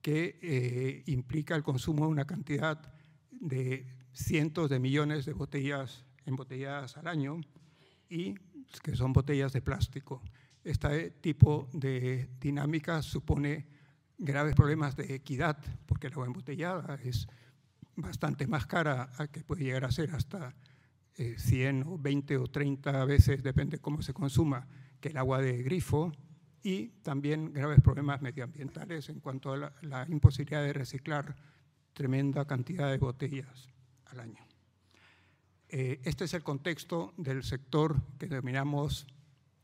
que 0.01 0.39
eh, 0.41 1.03
implica 1.05 1.55
el 1.55 1.63
consumo 1.63 2.07
de 2.07 2.13
una 2.13 2.27
cantidad 2.27 2.81
de 3.31 3.87
cientos 4.11 4.71
de 4.71 4.79
millones 4.79 5.27
de 5.27 5.35
botellas 5.35 6.07
embotelladas 6.25 6.97
al 6.97 7.07
año 7.07 7.39
y 8.09 8.37
que 8.83 8.97
son 8.97 9.13
botellas 9.13 9.53
de 9.53 9.61
plástico. 9.61 10.23
Este 10.65 11.11
tipo 11.11 11.69
de 11.75 12.31
dinámica 12.41 13.03
supone 13.03 13.67
graves 14.17 14.55
problemas 14.55 14.97
de 14.97 15.15
equidad, 15.15 15.59
porque 15.85 16.07
el 16.07 16.15
agua 16.15 16.27
embotellada 16.27 16.99
es 17.05 17.29
bastante 18.01 18.47
más 18.47 18.67
cara, 18.67 19.11
que 19.33 19.43
puede 19.43 19.65
llegar 19.65 19.85
a 19.85 19.91
ser 19.91 20.15
hasta 20.15 20.55
100 21.15 21.81
eh, 21.81 21.85
o 21.87 21.99
20 21.99 22.37
o 22.39 22.47
30 22.47 23.05
veces, 23.05 23.43
depende 23.43 23.79
cómo 23.79 24.03
se 24.03 24.15
consuma, 24.15 24.67
que 25.01 25.09
el 25.09 25.17
agua 25.17 25.41
de 25.41 25.63
grifo, 25.63 26.13
y 26.63 26.89
también 27.03 27.53
graves 27.53 27.81
problemas 27.81 28.21
medioambientales 28.21 29.09
en 29.09 29.21
cuanto 29.21 29.53
a 29.53 29.73
la, 29.83 30.07
imposibilidad 30.09 30.63
de 30.63 30.73
reciclar 30.73 31.37
tremenda 31.93 32.45
cantidad 32.47 32.91
de 32.91 32.99
botellas 32.99 33.69
al 34.07 34.21
año. 34.21 34.47
Eh, 35.69 36.01
este 36.05 36.25
es 36.25 36.35
el 36.35 36.43
contexto 36.43 37.15
del 37.17 37.43
sector 37.43 38.01
que 38.19 38.27
denominamos 38.27 39.07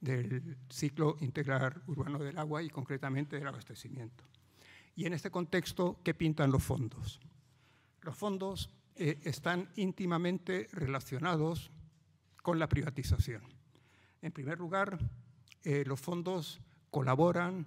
del 0.00 0.56
ciclo 0.68 1.16
integral 1.20 1.82
urbano 1.86 2.18
del 2.18 2.38
agua 2.38 2.62
y 2.62 2.68
concretamente 2.68 3.36
del 3.36 3.48
abastecimiento. 3.48 4.24
Y 4.96 5.06
en 5.06 5.14
este 5.14 5.30
contexto, 5.30 5.98
¿qué 6.04 6.14
pintan 6.14 6.52
los 6.52 6.62
fondos? 6.62 7.20
Los 8.04 8.18
fondos 8.18 8.68
eh, 8.96 9.18
están 9.25 9.70
íntimamente 9.76 10.68
relacionados 10.73 11.70
con 12.42 12.58
la 12.58 12.68
privatización. 12.68 13.42
En 14.20 14.30
primer 14.30 14.58
lugar, 14.58 14.99
eh, 15.62 15.84
los 15.87 16.00
fondos 16.00 16.61
colaboran 16.90 17.66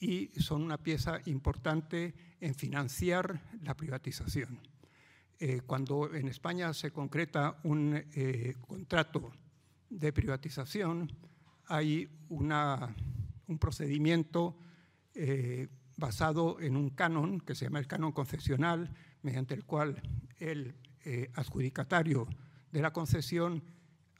y 0.00 0.28
son 0.40 0.62
una 0.62 0.78
pieza 0.78 1.20
importante 1.26 2.14
en 2.40 2.54
financiar 2.54 3.42
la 3.62 3.76
privatización. 3.76 4.60
Eh, 5.38 5.60
cuando 5.66 6.14
en 6.14 6.28
España 6.28 6.72
se 6.72 6.90
concreta 6.90 7.60
un 7.64 8.02
contrato 8.66 9.30
de 9.90 10.10
privatización, 10.10 11.12
hay 11.66 12.08
un 12.30 13.58
procedimiento 13.58 14.56
basado 15.96 16.60
en 16.60 16.76
un 16.76 16.90
canon 16.90 17.40
que 17.40 17.54
se 17.54 17.66
llama 17.66 17.78
el 17.78 17.86
canon 17.86 18.12
concesional, 18.12 18.94
mediante 19.26 19.54
el 19.54 19.64
cual 19.64 20.00
el 20.38 20.76
eh, 21.04 21.32
adjudicatario 21.34 22.28
de 22.70 22.80
la 22.80 22.92
concesión 22.92 23.60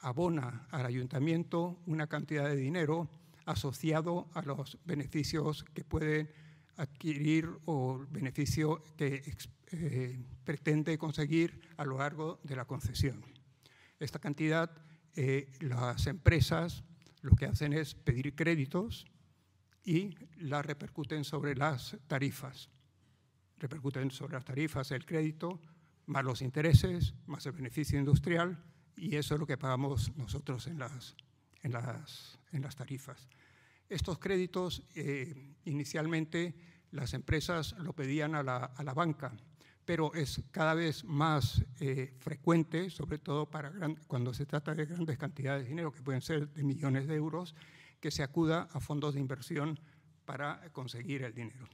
abona 0.01 0.67
al 0.73 0.85
ayuntamiento 0.85 1.79
una 1.87 2.09
cantidad 2.09 2.49
de 2.49 2.57
dinero 2.57 3.09
asociado 3.45 4.27
a 4.35 4.43
los 4.43 4.79
beneficios 4.85 5.63
que 5.75 5.85
pueden 5.85 6.29
adquirir 6.77 7.49
o 7.67 8.05
beneficio 8.11 8.83
que 8.97 9.23
eh, 9.71 10.19
pretende 10.43 10.99
conseguir 10.99 11.61
a 11.77 11.85
lo 11.85 11.99
largo 11.99 12.41
de 12.43 12.57
la 12.57 12.65
concesión. 12.65 13.25
Esta 14.01 14.19
cantidad, 14.19 14.73
eh, 15.15 15.53
las 15.61 16.09
empresas 16.09 16.83
lo 17.21 17.37
que 17.37 17.47
hacen 17.47 17.73
es 17.73 17.95
pedir 17.95 18.35
créditos 18.35 19.07
y 19.85 20.17
la 20.39 20.63
repercuten 20.63 21.23
sobre 21.23 21.54
las 21.54 21.97
tarifas 22.09 22.71
repercuten 23.58 24.10
sobre 24.10 24.34
las 24.34 24.45
tarifas 24.45 24.90
el 24.90 25.04
crédito, 25.04 25.60
más 26.06 26.25
los 26.25 26.42
intereses, 26.42 27.14
más 27.26 27.47
el 27.47 27.52
beneficio 27.52 27.99
industrial, 27.99 28.62
y 28.97 29.16
eso 29.16 29.34
es 29.34 29.40
lo 29.40 29.47
que 29.47 29.58
pagamos 29.58 30.16
nosotros 30.16 30.66
en 30.66 30.78
las, 30.78 31.16
en 31.62 31.73
las, 31.73 32.38
en 32.52 32.62
las 32.62 32.76
tarifas. 32.76 33.28
Estos 33.88 34.19
créditos, 34.19 34.82
eh, 34.95 35.54
inicialmente 35.64 36.54
las 36.90 37.14
empresas 37.14 37.75
lo 37.78 37.92
pedían 37.92 38.34
a 38.34 38.42
la, 38.42 38.56
a 38.56 38.82
la, 38.82 38.95
banca, 38.95 39.32
pero 39.84 40.14
es 40.14 40.42
cada 40.50 40.75
vez 40.75 41.04
más 41.04 41.64
eh, 41.80 42.14
frecuente, 42.19 42.90
sobre 42.90 43.19
todo 43.19 43.49
para 43.49 43.73
cuando 44.06 44.32
se 44.34 44.47
trata 44.47 44.75
de 44.75 44.86
grandes 44.86 45.19
cantidades 45.19 45.64
de 45.64 45.69
dinero, 45.71 45.92
que 45.92 46.02
pueden 46.02 46.23
ser 46.23 46.49
de 46.49 46.64
millones 46.64 47.06
de 47.06 47.14
euros, 47.14 47.54
que 48.00 48.10
se 48.10 48.23
acuda 48.23 48.69
a 48.73 48.80
fondos 48.80 49.14
de 49.14 49.21
inversión 49.21 49.78
para 50.25 50.73
conseguir 50.73 51.23
el 51.23 51.34
dinero. 51.34 51.69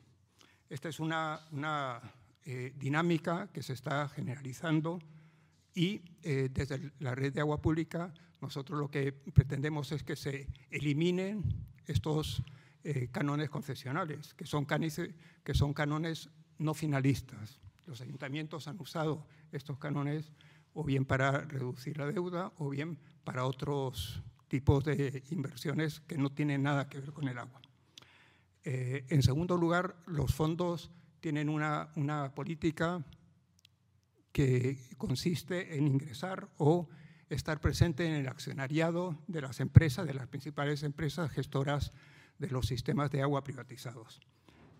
Esta 0.72 0.88
es 0.88 1.00
una, 1.00 2.00
eh, 2.46 2.72
dinámica 2.78 3.48
que 3.52 3.62
se 3.62 3.74
está 3.74 4.08
generalizando 4.08 5.00
y 5.74 6.00
eh, 6.22 6.48
desde 6.50 6.92
la 6.98 7.14
red 7.14 7.30
de 7.30 7.42
agua 7.42 7.61
pública 7.61 8.14
nosotros 8.40 8.78
lo 8.78 8.88
que 8.88 9.12
pretendemos 9.12 9.92
es 9.92 10.02
que 10.02 10.16
se 10.16 10.48
eliminen 10.70 11.42
estos 11.87 12.42
eh, 12.85 13.08
cánones 13.12 13.50
concesionales, 13.50 14.32
que 14.32 14.46
son, 14.46 14.64
que 14.64 15.52
son 15.52 15.74
cánones 15.74 16.30
no 16.56 16.72
finalistas. 16.72 17.61
Los 17.85 18.00
ayuntamientos 18.00 18.66
han 18.66 18.80
usado 18.80 19.26
estos 19.52 19.76
cánones 19.76 20.32
o 20.72 20.85
bien 20.85 21.04
para 21.04 21.42
reducir 21.42 21.98
la 21.98 22.06
deuda 22.06 22.50
o 22.56 22.70
bien 22.70 22.98
para 23.24 23.44
otros 23.44 24.22
tipos 24.48 24.85
de 24.85 25.22
inversiones 25.32 26.00
que 26.00 26.16
no 26.16 26.30
tienen 26.30 26.62
nada 26.62 26.88
que 26.88 26.98
ver 26.98 27.12
con 27.12 27.28
el 27.28 27.37
agua. 27.37 27.61
Eh, 28.64 29.05
en 29.09 29.22
segundo 29.22 29.57
lugar, 29.57 29.96
los 30.07 30.35
fondos 30.35 30.90
tienen 31.20 31.48
una, 31.48 31.90
política 32.35 33.05
que 34.33 34.79
consiste 34.96 35.77
en 35.77 35.87
ingresar 35.87 36.48
o 36.59 36.88
estar 37.29 37.61
presente 37.61 38.07
en 38.07 38.14
el 38.14 38.29
accionariado 38.29 39.18
de 39.27 39.42
las 39.42 39.61
empresas, 39.61 40.07
de 40.07 40.14
las 40.14 40.29
principales 40.29 40.83
empresas 40.83 41.31
gestoras 41.31 41.92
de 42.38 42.48
los 42.48 42.66
sistemas 42.66 43.11
de 43.11 43.22
agua 43.22 43.44
privatizados. 43.44 44.20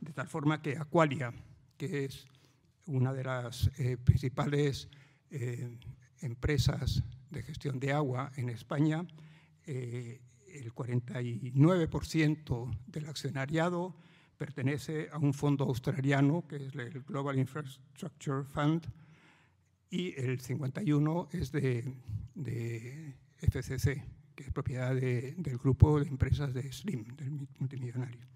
De 0.01 0.13
tal 0.13 0.29
forma 0.29 0.63
que 0.63 0.77
Aqualia, 0.77 1.33
que 1.77 2.05
es 2.05 2.27
una 2.87 3.13
de 3.13 3.25
las 3.25 3.71
eh, 3.79 3.97
principales 3.97 4.89
eh, 5.31 5.79
empresas 6.21 7.05
de 7.31 7.43
gestión 7.43 7.79
de 7.79 7.93
agua 7.93 8.33
en 8.37 8.49
España, 8.49 9.07
el 10.53 10.75
49% 10.75 12.79
del 12.87 13.09
accionariado 13.09 13.97
pertenece 14.37 15.09
a 15.13 15.19
un 15.19 15.33
fondo 15.33 15.65
australiano, 15.65 16.45
que 16.49 16.57
es 16.57 16.75
el 16.75 17.03
Global 17.03 17.39
Infrastructure 17.39 18.43
Fund, 18.45 18.85
y 19.91 20.19
el 20.19 20.41
51% 20.41 21.29
es 21.33 21.53
de, 21.53 23.15
FCC, 23.39 24.05
que 24.35 24.45
es 24.45 24.53
propiedad 24.53 24.95
del 24.95 25.59
grupo 25.59 26.01
de 26.01 26.09
empresas 26.09 26.55
de 26.55 26.73
Slim, 26.73 27.05
del 27.17 27.31
multimillonario. 27.59 28.27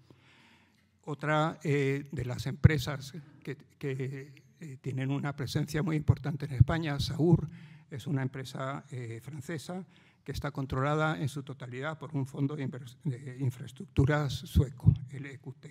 Otra 1.05 1.59
eh, 1.63 2.07
de 2.11 2.25
las 2.25 2.45
empresas 2.47 3.13
que, 3.43 3.57
eh, 3.79 4.33
tienen 4.81 5.11
una 5.11 5.35
presencia 5.35 5.83
muy 5.83 5.95
importante 5.95 6.45
en 6.45 6.53
España, 6.53 6.99
Saur, 6.99 7.47
es 7.89 8.07
una 8.07 8.21
empresa 8.21 8.83
eh, 8.91 9.19
francesa 9.21 9.85
que 10.27 10.33
está 10.33 10.51
controlada 10.51 11.21
en 11.21 11.29
su 11.29 11.41
totalidad 11.41 11.97
por 11.97 12.13
un 12.13 12.25
fondo 12.25 12.53
de, 12.53 13.37
infraestructuras 13.39 14.33
sueco, 14.33 14.93
el 15.11 15.25
EQT. 15.25 15.67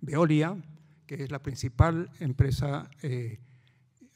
Veolia, 0.00 0.56
que 1.04 1.22
es 1.24 1.30
la 1.30 1.42
principal 1.42 2.10
empresa 2.18 2.88
eh, 3.02 3.38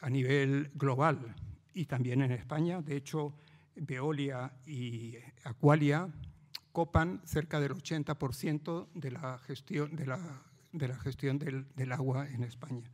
a 0.01 0.09
nivel 0.09 0.71
global 0.75 1.35
y 1.75 1.85
también 1.85 2.23
en 2.23 2.33
España. 2.33 2.81
De 2.81 2.97
hecho, 2.97 3.35
Veolia 3.77 4.51
y 4.65 5.17
Aqualia 5.45 6.09
copan 6.73 7.21
cerca 7.27 7.61
del 7.61 7.73
80% 7.73 8.89
de 8.95 9.11
la 9.11 9.37
gestión, 9.37 9.95
de 9.95 10.07
la, 10.07 10.97
gestión 10.97 11.39
del, 11.39 11.93
agua 11.93 12.27
en 12.27 12.45
España. 12.45 12.91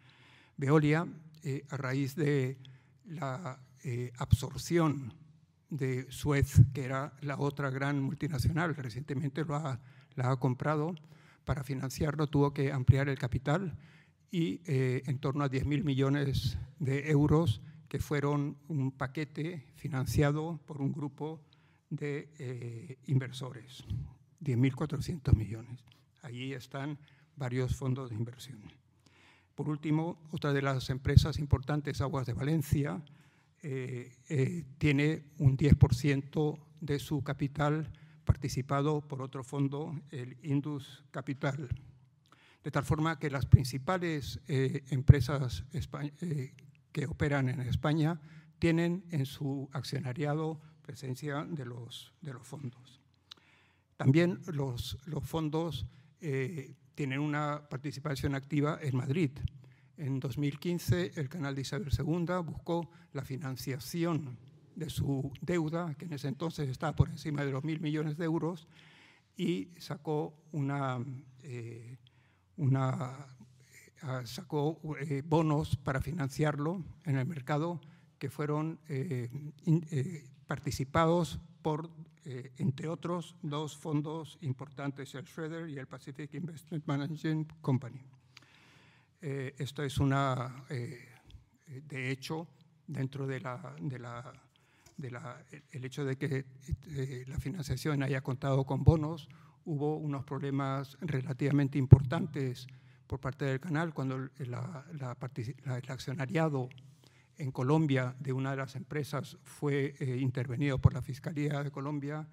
Veolia, 0.56 1.06
eh, 1.44 1.64
a 1.70 1.76
raíz 1.76 2.16
de 2.16 2.58
la 3.04 3.60
eh, 3.84 4.12
absorción 4.18 5.27
de 5.70 6.10
Suez, 6.10 6.62
que 6.72 6.84
era 6.84 7.12
la 7.20 7.38
otra 7.38 7.70
gran 7.70 8.00
multinacional, 8.02 8.74
recientemente 8.74 9.44
lo 9.44 9.56
ha, 9.56 9.80
la 10.14 10.30
ha 10.30 10.36
comprado, 10.36 10.94
para 11.44 11.64
financiarlo 11.64 12.26
tuvo 12.26 12.52
que 12.52 12.72
ampliar 12.72 13.08
el 13.08 13.18
capital 13.18 13.76
y 14.30 14.60
eh, 14.66 15.02
en 15.06 15.18
torno 15.18 15.44
a 15.44 15.50
10.000 15.50 15.82
millones 15.84 16.58
de 16.78 17.10
euros, 17.10 17.62
que 17.88 17.98
fueron 17.98 18.58
un 18.68 18.92
paquete 18.92 19.64
financiado 19.74 20.60
por 20.66 20.82
un 20.82 20.92
grupo 20.92 21.40
de 21.88 22.28
eh, 22.38 22.98
inversores, 23.06 23.84
10.400 24.42 25.34
millones. 25.34 25.84
Allí 26.20 26.52
están 26.52 26.98
varios 27.36 27.74
fondos 27.74 28.10
de 28.10 28.16
inversión. 28.16 28.60
Por 29.54 29.68
último, 29.68 30.18
otra 30.30 30.52
de 30.52 30.62
las 30.62 30.90
empresas 30.90 31.38
importantes, 31.38 32.00
Aguas 32.00 32.26
de 32.26 32.34
Valencia, 32.34 33.02
eh, 33.62 34.16
eh, 34.28 34.64
tiene 34.78 35.24
un 35.38 35.56
10% 35.56 36.58
de 36.80 36.98
su 36.98 37.22
capital 37.22 37.90
participado 38.24 39.00
por 39.00 39.22
otro 39.22 39.42
fondo, 39.42 39.98
el 40.10 40.36
Indus 40.42 41.02
Capital. 41.10 41.68
De 42.62 42.70
tal 42.70 42.84
forma 42.84 43.18
que 43.18 43.30
las 43.30 43.46
principales 43.46 44.40
eh, 44.48 44.84
empresas 44.90 45.64
eh, 45.72 46.52
que 46.92 47.06
operan 47.06 47.48
en 47.48 47.60
España 47.60 48.20
tienen 48.58 49.04
en 49.10 49.24
su 49.24 49.70
accionariado 49.72 50.60
presencia 50.82 51.44
de 51.44 51.64
los, 51.64 52.12
de 52.20 52.34
los 52.34 52.46
fondos. 52.46 53.00
También 53.96 54.40
los, 54.46 54.98
los 55.06 55.24
fondos 55.24 55.86
eh, 56.20 56.74
tienen 56.94 57.20
una 57.20 57.68
participación 57.68 58.34
activa 58.34 58.78
en 58.82 58.96
Madrid. 58.96 59.30
En 59.98 60.20
2015, 60.20 61.12
el 61.16 61.28
canal 61.28 61.56
de 61.56 61.62
Isabel 61.62 61.90
II 61.90 62.26
buscó 62.44 62.88
la 63.12 63.24
financiación 63.24 64.38
de 64.76 64.90
su 64.90 65.32
deuda, 65.40 65.92
que 65.94 66.04
en 66.04 66.12
ese 66.12 66.28
entonces 66.28 66.68
estaba 66.68 66.94
por 66.94 67.08
encima 67.08 67.44
de 67.44 67.50
los 67.50 67.64
mil 67.64 67.80
millones 67.80 68.16
de 68.16 68.24
euros, 68.24 68.68
y 69.36 69.70
sacó 69.78 70.34
una, 70.52 71.04
eh, 71.42 71.98
eh, 72.56 73.16
sacó 74.24 74.80
eh, 75.00 75.22
bonos 75.26 75.76
para 75.76 76.00
financiarlo 76.00 76.84
en 77.04 77.16
el 77.16 77.26
mercado 77.26 77.80
que 78.20 78.30
fueron 78.30 78.78
participados 80.46 81.40
por, 81.60 81.90
entre 82.24 82.88
otros, 82.88 83.36
dos 83.42 83.76
fondos 83.76 84.38
importantes, 84.42 85.14
el 85.14 85.26
Schroeder 85.26 85.68
y 85.68 85.78
el 85.78 85.86
Pacific 85.88 86.34
Investment 86.34 86.86
Management 86.86 87.52
Company. 87.60 88.17
Esto 89.20 89.82
es 89.82 89.98
una, 89.98 90.64
de 90.68 92.10
hecho, 92.10 92.48
dentro 92.86 93.26
de 93.26 93.40
la, 93.40 93.74
de 93.80 93.98
la 93.98 94.34
el 94.98 95.84
hecho 95.84 96.04
de 96.04 96.16
que 96.16 96.44
eh, 96.88 97.24
la 97.28 97.38
financiación 97.38 98.02
haya 98.02 98.20
contado 98.20 98.64
con 98.64 98.82
bonos, 98.82 99.28
hubo 99.64 99.96
unos 99.96 100.24
problemas 100.24 100.96
relativamente 101.00 101.78
importantes 101.78 102.66
por 103.06 103.20
parte 103.20 103.44
del 103.44 103.60
canal 103.60 103.94
cuando 103.94 104.28
el 104.38 104.54
accionariado 105.88 106.68
en 107.36 107.52
Colombia 107.52 108.16
de 108.18 108.32
una 108.32 108.50
de 108.50 108.56
las 108.56 108.74
empresas 108.74 109.38
fue 109.44 109.94
eh, 110.00 110.18
intervenido 110.18 110.78
por 110.80 110.92
la 110.92 111.00
Fiscalía 111.00 111.62
de 111.62 111.70
Colombia, 111.70 112.26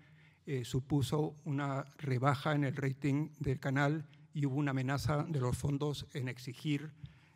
eh, 0.47 0.65
supuso 0.65 1.35
una 1.45 1.85
rebaja 1.97 2.55
en 2.55 2.63
el 2.63 2.75
rating 2.75 3.29
del 3.39 3.59
canal 3.59 4.07
y 4.35 4.45
hubo 4.45 4.57
una 4.57 4.71
amenaza 4.71 5.23
de 5.23 5.39
los 5.39 5.57
fondos 5.57 6.05
en 6.13 6.27
exigir 6.27 6.91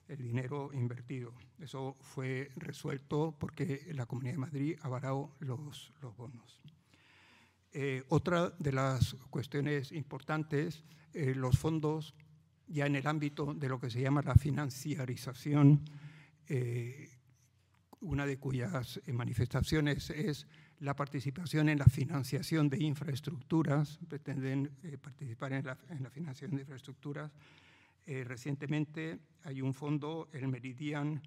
el 0.09 0.17
dinero 0.17 0.69
invertido. 0.73 1.33
Eso 1.57 1.95
fue 2.01 2.51
resuelto 2.57 3.33
porque 3.39 3.87
la 3.93 4.05
Comunidad 4.05 4.33
de 4.33 4.39
Madrid 4.39 4.75
avaló 4.81 5.31
los, 5.39 5.93
los 6.01 6.17
bonos. 6.17 6.59
Eh, 7.71 8.03
otra 8.09 8.49
de 8.59 8.73
las 8.73 9.13
cuestiones 9.29 9.93
importantes, 9.93 10.83
eh, 11.13 11.33
los 11.33 11.57
fondos 11.57 12.13
ya 12.67 12.85
en 12.85 12.97
el 12.97 13.07
ámbito 13.07 13.53
de 13.53 13.69
lo 13.69 13.79
que 13.79 13.89
se 13.89 14.01
llama 14.01 14.21
la 14.21 14.35
financiarización, 14.35 15.85
eh, 16.47 17.11
una 18.01 18.25
de 18.25 18.37
cuyas 18.37 18.99
manifestaciones 19.07 20.09
es 20.09 20.47
la 20.79 20.95
participación 20.95 21.69
en 21.69 21.79
la 21.79 21.85
financiación 21.85 22.69
de 22.69 22.81
infraestructuras, 22.81 23.99
pretenden 24.07 24.71
participar 25.01 25.53
en 25.53 25.65
la, 25.65 25.75
financiación 25.75 26.55
de 26.55 26.61
infraestructuras, 26.61 27.31
eh, 28.05 28.23
recientemente 28.23 29.19
hay 29.43 29.61
un 29.61 29.73
fondo, 29.73 30.29
el 30.31 30.47
Meridian, 30.47 31.21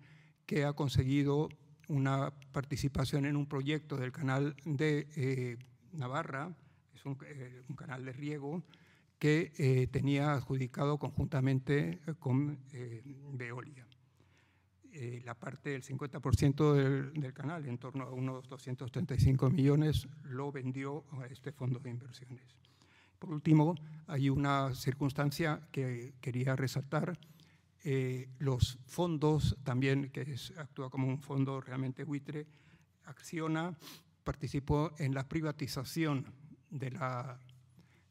que 0.47 0.65
ha 0.65 0.73
conseguido 0.73 1.49
una 1.89 2.33
participación 2.53 3.27
en 3.27 3.37
un 3.37 3.47
proyecto 3.47 3.97
del 3.97 4.11
canal 4.11 4.57
de 4.65 5.07
eh, 5.17 5.57
Navarra, 5.93 6.53
es 6.95 7.03
eh, 7.07 7.63
un, 7.69 7.77
canal 7.77 8.05
de 8.05 8.13
riego, 8.13 8.65
que 9.19 9.89
tenía 9.93 10.33
adjudicado 10.33 10.99
conjuntamente 10.99 12.01
con 12.19 12.59
Veolia. 13.35 13.87
La 15.25 15.35
parte 15.35 15.71
del 15.71 15.83
50% 15.83 16.75
del, 16.75 17.13
del, 17.15 17.33
canal, 17.33 17.67
en 17.67 17.79
torno 17.79 18.05
a 18.05 18.11
unos 18.11 18.49
235 18.49 19.49
millones, 19.51 20.07
lo 20.25 20.53
vendió 20.53 21.05
a 21.13 21.27
este 21.27 21.51
fondo 21.53 21.79
de 21.79 21.91
inversiones. 21.91 22.57
Por 23.23 23.31
último, 23.31 23.77
hay 24.09 24.29
una 24.29 24.75
circunstancia 24.75 25.61
que 25.71 26.15
quería 26.21 26.57
resaltar. 26.57 27.17
Eh, 27.85 28.29
los 28.41 28.79
fondos, 28.87 29.57
también 29.63 30.11
que 30.11 30.37
actúa 30.57 30.91
como 30.91 31.07
un 31.07 31.21
fondo 31.21 31.61
realmente 31.61 32.03
buitre, 32.03 32.47
Acciona 33.05 33.77
participó 34.25 34.93
en 34.99 35.15
la 35.15 35.29
privatización 35.29 36.33
de 36.71 36.91
la, 36.91 37.41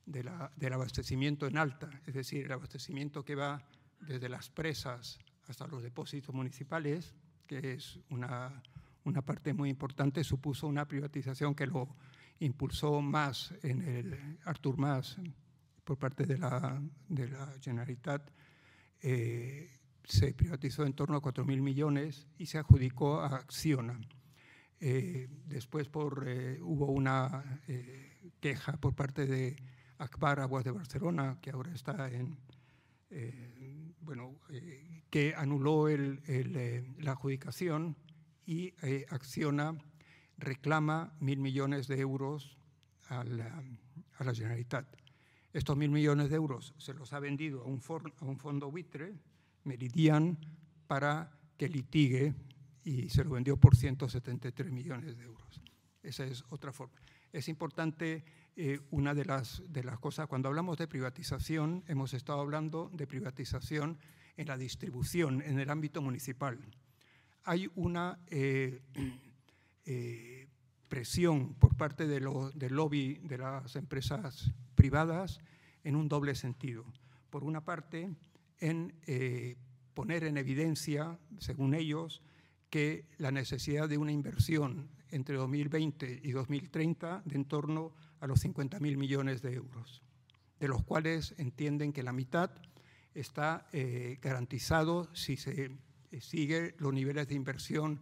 del 0.06 0.74
abastecimiento 0.74 1.46
en 1.46 1.58
alta, 1.58 1.90
es 2.06 2.14
decir, 2.14 2.46
el 2.46 2.52
abastecimiento 2.52 3.24
que 3.24 3.36
va 3.36 3.62
desde 4.00 4.30
las 4.30 4.50
presas 4.50 5.20
hasta 5.52 5.68
los 5.68 5.84
depósitos 5.84 6.34
municipales, 6.34 7.14
que 7.46 7.74
es 7.74 8.00
una, 8.10 8.64
una 9.04 9.22
parte 9.22 9.54
muy 9.54 9.70
importante, 9.70 10.24
supuso 10.24 10.68
una 10.68 10.88
privatización 10.88 11.54
que 11.54 11.68
lo 11.68 11.96
impulsó 12.40 13.02
más 13.02 13.54
en 13.62 13.82
el 13.82 14.40
Artur 14.46 14.78
Mas 14.78 15.18
por 15.84 15.98
parte 15.98 16.26
de 16.26 16.38
la, 16.38 16.82
de 17.10 17.30
la 17.30 17.54
Generalitat, 17.62 18.32
eh, 19.02 19.70
se 20.04 20.34
privatizó 20.34 20.86
en 20.86 20.94
torno 20.94 21.18
a 21.18 21.22
4.000 21.22 21.62
millones 21.62 22.28
y 22.38 22.46
se 22.46 22.58
adjudicó 22.58 23.20
a 23.20 23.36
Acciona. 23.36 24.00
Eh, 24.80 25.28
después 25.46 25.90
por, 25.90 26.24
eh, 26.28 26.60
hubo 26.62 26.88
una 26.88 27.62
queja 28.40 28.78
por 28.78 28.96
parte 28.96 29.28
de 29.28 29.56
Akbar 30.00 30.40
Aguas 30.40 30.64
de 30.64 30.72
Barcelona, 30.72 31.38
que 31.42 31.52
ahora 31.52 31.72
está 31.74 32.10
en, 32.10 32.38
bueno, 34.02 34.40
que 35.12 35.36
anuló 35.36 35.90
el, 35.90 36.22
la 36.98 37.12
adjudicación 37.12 37.96
y 38.48 38.74
Acciona 39.10 39.78
reclama 40.38 41.14
mil 41.20 41.40
millones 41.40 41.88
de 41.88 42.00
euros 42.00 42.58
a 43.10 43.24
la, 43.24 43.64
a 44.18 44.24
la 44.24 44.34
Generalitat. 44.34 44.88
Estos 45.54 45.78
mil 45.78 45.92
millones 45.92 46.30
de 46.30 46.38
euros 46.38 46.74
se 46.78 46.94
los 46.94 47.12
ha 47.14 47.20
vendido 47.20 47.62
a 47.62 47.66
un, 47.66 47.82
a 48.20 48.26
un 48.26 48.40
fondo 48.40 48.72
buitre, 48.72 49.14
Meridian, 49.66 50.38
para 50.88 51.30
que 51.58 51.68
litigue 51.68 52.34
y 52.84 53.10
se 53.10 53.24
lo 53.24 53.32
vendió 53.32 53.58
por 53.58 53.76
173 53.76 54.72
millones 54.72 55.18
de 55.18 55.24
euros. 55.26 55.62
Esa 56.02 56.26
es 56.26 56.44
otra 56.50 56.72
forma. 56.72 56.96
Es 57.34 57.48
importante 57.50 58.24
eh, 58.56 58.80
una 58.92 59.14
de 59.14 59.26
las, 59.26 59.62
de 59.68 59.84
las 59.84 60.00
cosas, 60.00 60.28
cuando 60.28 60.48
hablamos 60.48 60.78
de 60.78 60.88
privatización, 60.88 61.84
hemos 61.88 62.14
estado 62.14 62.40
hablando 62.40 62.90
de 62.94 63.08
privatización 63.08 64.00
en 64.38 64.48
la 64.48 64.58
distribución, 64.58 65.42
en 65.42 65.60
el 65.60 65.70
ámbito 65.70 66.02
municipal. 66.02 66.60
Hay 67.44 67.70
una 67.76 68.20
eh, 68.28 68.82
eh, 69.86 70.48
presión 70.88 71.56
por 71.56 71.76
parte 71.76 72.08
de 72.08 72.20
del 72.56 72.74
lobby 72.74 73.16
de 73.24 73.38
las 73.38 73.76
empresas 73.76 74.52
privadas 74.76 75.40
en 75.84 75.96
un 75.96 76.08
doble 76.08 76.36
sentido. 76.36 76.86
Por 77.30 77.44
una 77.44 77.64
parte, 77.64 78.10
en 78.60 78.94
eh, 79.08 79.58
poner 79.94 80.24
en 80.24 80.38
evidencia, 80.38 81.20
según 81.40 81.74
ellos, 81.74 82.22
que 82.70 83.06
la 83.18 83.32
necesidad 83.32 83.90
de 83.90 83.98
una 83.98 84.12
inversión 84.12 84.90
entre 85.10 85.36
2020 85.36 86.22
y 86.24 86.32
2030 86.32 87.24
de 87.26 87.36
en 87.36 87.46
torno 87.46 87.94
a 88.20 88.28
los 88.28 88.44
50.000 88.46 88.80
millones 88.98 89.42
de 89.42 89.54
euros, 89.54 90.02
de 90.60 90.68
los 90.68 90.84
cuales 90.84 91.36
entienden 91.38 91.92
que 91.92 92.04
la 92.04 92.14
mitad 92.14 92.52
está 93.14 93.68
eh, 93.74 94.18
garantizado 94.22 95.14
si 95.16 95.38
se 95.38 95.72
sigue 96.20 96.76
los 96.80 96.94
niveles 96.94 97.28
de 97.28 97.36
inversión 97.36 98.02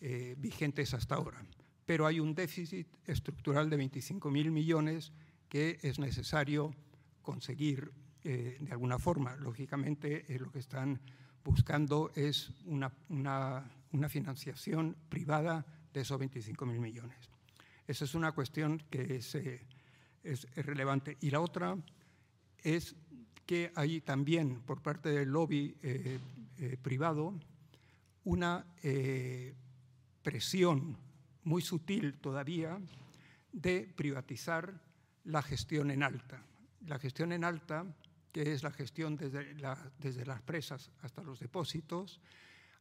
eh, 0.00 0.34
vigentes 0.38 0.92
hasta 0.92 1.14
ahora. 1.14 1.42
Pero 1.86 2.06
hay 2.06 2.20
un 2.20 2.34
déficit 2.34 2.86
estructural 3.06 3.70
de 3.70 3.78
25.000 3.78 4.50
millones 4.50 5.12
que 5.48 5.78
es 5.82 5.98
necesario 5.98 6.74
conseguir 7.22 7.92
eh, 8.22 8.58
de 8.60 8.72
alguna 8.72 8.98
forma. 8.98 9.36
Lógicamente, 9.36 10.26
eh, 10.28 10.38
lo 10.38 10.50
que 10.50 10.58
están 10.58 11.00
buscando 11.42 12.10
es 12.14 12.50
una, 12.66 12.92
una, 13.08 14.08
financiación 14.08 14.96
privada 15.08 15.64
de 15.94 16.00
esos 16.02 16.20
25.000 16.20 16.78
millones. 16.78 17.30
Esa 17.86 18.04
es 18.04 18.14
una 18.14 18.32
cuestión 18.32 18.82
que 18.90 19.16
es, 19.16 19.34
es, 20.22 20.46
relevante. 20.56 21.16
Y 21.20 21.30
la 21.30 21.40
otra 21.40 21.78
es 22.62 22.96
que 23.46 23.72
hay 23.74 24.00
también 24.00 24.60
por 24.62 24.82
parte 24.82 25.08
del 25.10 25.30
lobby 25.30 25.76
privado 26.82 27.32
una 28.24 28.66
presión 30.22 30.96
muy 31.44 31.62
sutil 31.62 32.18
todavía 32.18 32.78
de 33.52 33.88
privatizar 33.96 34.74
la 35.24 35.42
gestión 35.42 35.90
en 35.90 36.02
alta. 36.02 36.42
La 36.86 36.98
gestión 36.98 37.32
en 37.32 37.44
alta, 37.44 37.86
que 38.32 38.52
es 38.52 38.62
la 38.62 38.70
gestión 38.70 39.16
desde, 39.16 39.56
desde 39.98 40.26
las 40.26 40.42
presas 40.42 40.90
hasta 41.02 41.22
los 41.22 41.40
depósitos, 41.40 42.20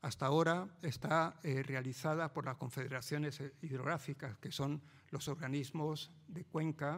hasta 0.02 0.26
ahora 0.26 0.68
está 0.82 1.40
eh, 1.44 1.64
realizada 1.64 2.34
por 2.34 2.46
las 2.46 2.58
confederaciones 2.58 3.42
hidrográficas, 3.62 4.38
que 4.38 4.52
son 4.52 4.82
los 5.10 5.28
organismos 5.28 6.12
de 6.28 6.44
cuenca 6.44 6.98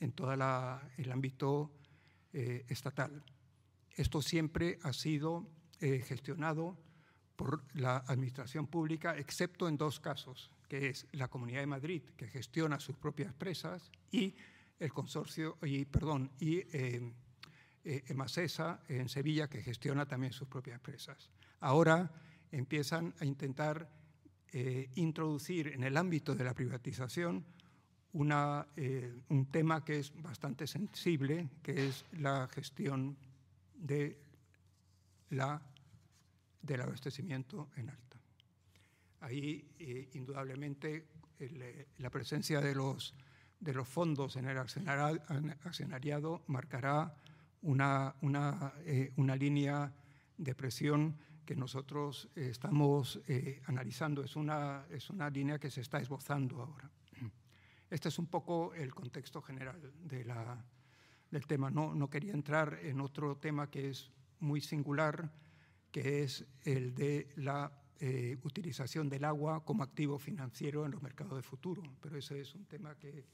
en 0.00 0.12
todo 0.12 0.32
el 0.32 1.12
ámbito 1.12 1.70
eh, 2.32 2.64
estatal. 2.68 3.24
Esto 3.90 4.22
siempre 4.22 4.78
ha 4.82 4.92
sido 4.92 5.48
eh, 5.80 6.02
gestionado 6.06 6.78
por 7.36 7.64
la 7.74 7.98
administración 7.98 8.66
pública, 8.66 9.16
excepto 9.16 9.68
en 9.68 9.76
dos 9.76 10.00
casos, 10.00 10.50
que 10.68 10.88
es 10.88 11.06
la 11.12 11.28
Comunidad 11.28 11.60
de 11.60 11.66
Madrid, 11.66 12.02
que 12.16 12.26
gestiona 12.26 12.80
sus 12.80 12.96
propias 12.96 13.32
presas, 13.32 13.90
y 14.10 14.34
el 14.78 14.92
consorcio, 14.92 15.58
y, 15.62 15.84
perdón, 15.84 16.30
y 16.40 16.62
Emasesa 17.84 18.82
en 18.88 19.08
Sevilla, 19.08 19.48
que 19.48 19.62
gestiona 19.62 20.06
también 20.06 20.32
sus 20.32 20.48
propias 20.48 20.80
presas. 20.80 21.30
Ahora 21.60 22.10
empiezan 22.50 23.14
a 23.20 23.24
intentar 23.24 23.88
eh, 24.52 24.90
introducir 24.94 25.68
en 25.68 25.84
el 25.84 25.96
ámbito 25.96 26.34
de 26.34 26.44
la 26.44 26.54
privatización 26.54 27.44
eh, 28.76 29.22
un 29.28 29.46
tema 29.46 29.84
que 29.84 29.98
es 29.98 30.12
bastante 30.22 30.66
sensible, 30.66 31.48
que 31.62 31.88
es 31.88 32.04
la 32.12 32.48
gestión 32.48 33.16
de 33.74 34.18
la, 35.30 35.60
del 36.62 36.80
abastecimiento 36.80 37.68
en 37.76 37.90
alta. 37.90 38.20
Ahí, 39.20 39.64
eh, 39.78 40.10
indudablemente, 40.14 41.06
la 41.98 42.10
presencia 42.10 42.60
de 42.60 42.74
los, 42.74 43.14
de 43.60 43.72
los 43.72 43.88
fondos 43.88 44.36
en 44.36 44.46
el 44.46 44.58
accionariado 44.58 46.42
marcará 46.48 47.14
una, 47.62 48.14
una, 48.22 48.72
una 49.16 49.36
línea 49.36 49.92
de 50.36 50.54
presión 50.54 51.16
que 51.48 51.56
nosotros 51.56 52.28
eh, 52.36 52.48
estamos 52.50 53.22
eh, 53.26 53.62
analizando. 53.64 54.22
Es 54.22 54.36
una, 54.36 54.84
es 54.90 55.08
una 55.08 55.30
línea 55.30 55.58
que 55.58 55.70
se 55.70 55.80
está 55.80 55.98
esbozando 55.98 56.60
ahora. 56.60 56.90
Este 57.90 58.08
es 58.08 58.18
un 58.18 58.26
poco 58.26 58.74
el 58.74 58.94
contexto 58.94 59.40
general 59.40 59.80
de 60.04 60.24
la, 60.24 60.64
del 61.30 61.46
tema. 61.46 61.70
No, 61.70 61.94
no 61.94 62.10
quería 62.10 62.32
entrar 62.32 62.78
en 62.82 63.00
otro 63.00 63.36
tema 63.36 63.70
que 63.70 63.88
es 63.90 64.10
muy 64.40 64.60
singular, 64.60 65.32
que 65.90 66.22
es 66.22 66.44
el 66.64 66.94
de 66.94 67.32
la 67.36 67.72
eh, 68.00 68.36
utilización 68.42 69.08
del 69.08 69.24
agua 69.24 69.64
como 69.64 69.82
activo 69.82 70.18
financiero 70.18 70.84
en 70.84 70.92
los 70.92 71.02
mercados 71.02 71.36
de 71.36 71.42
futuro. 71.42 71.82
Pero 72.00 72.16
ese 72.16 72.40
es 72.40 72.54
un 72.54 72.66
tema 72.66 72.94
que 72.96 73.24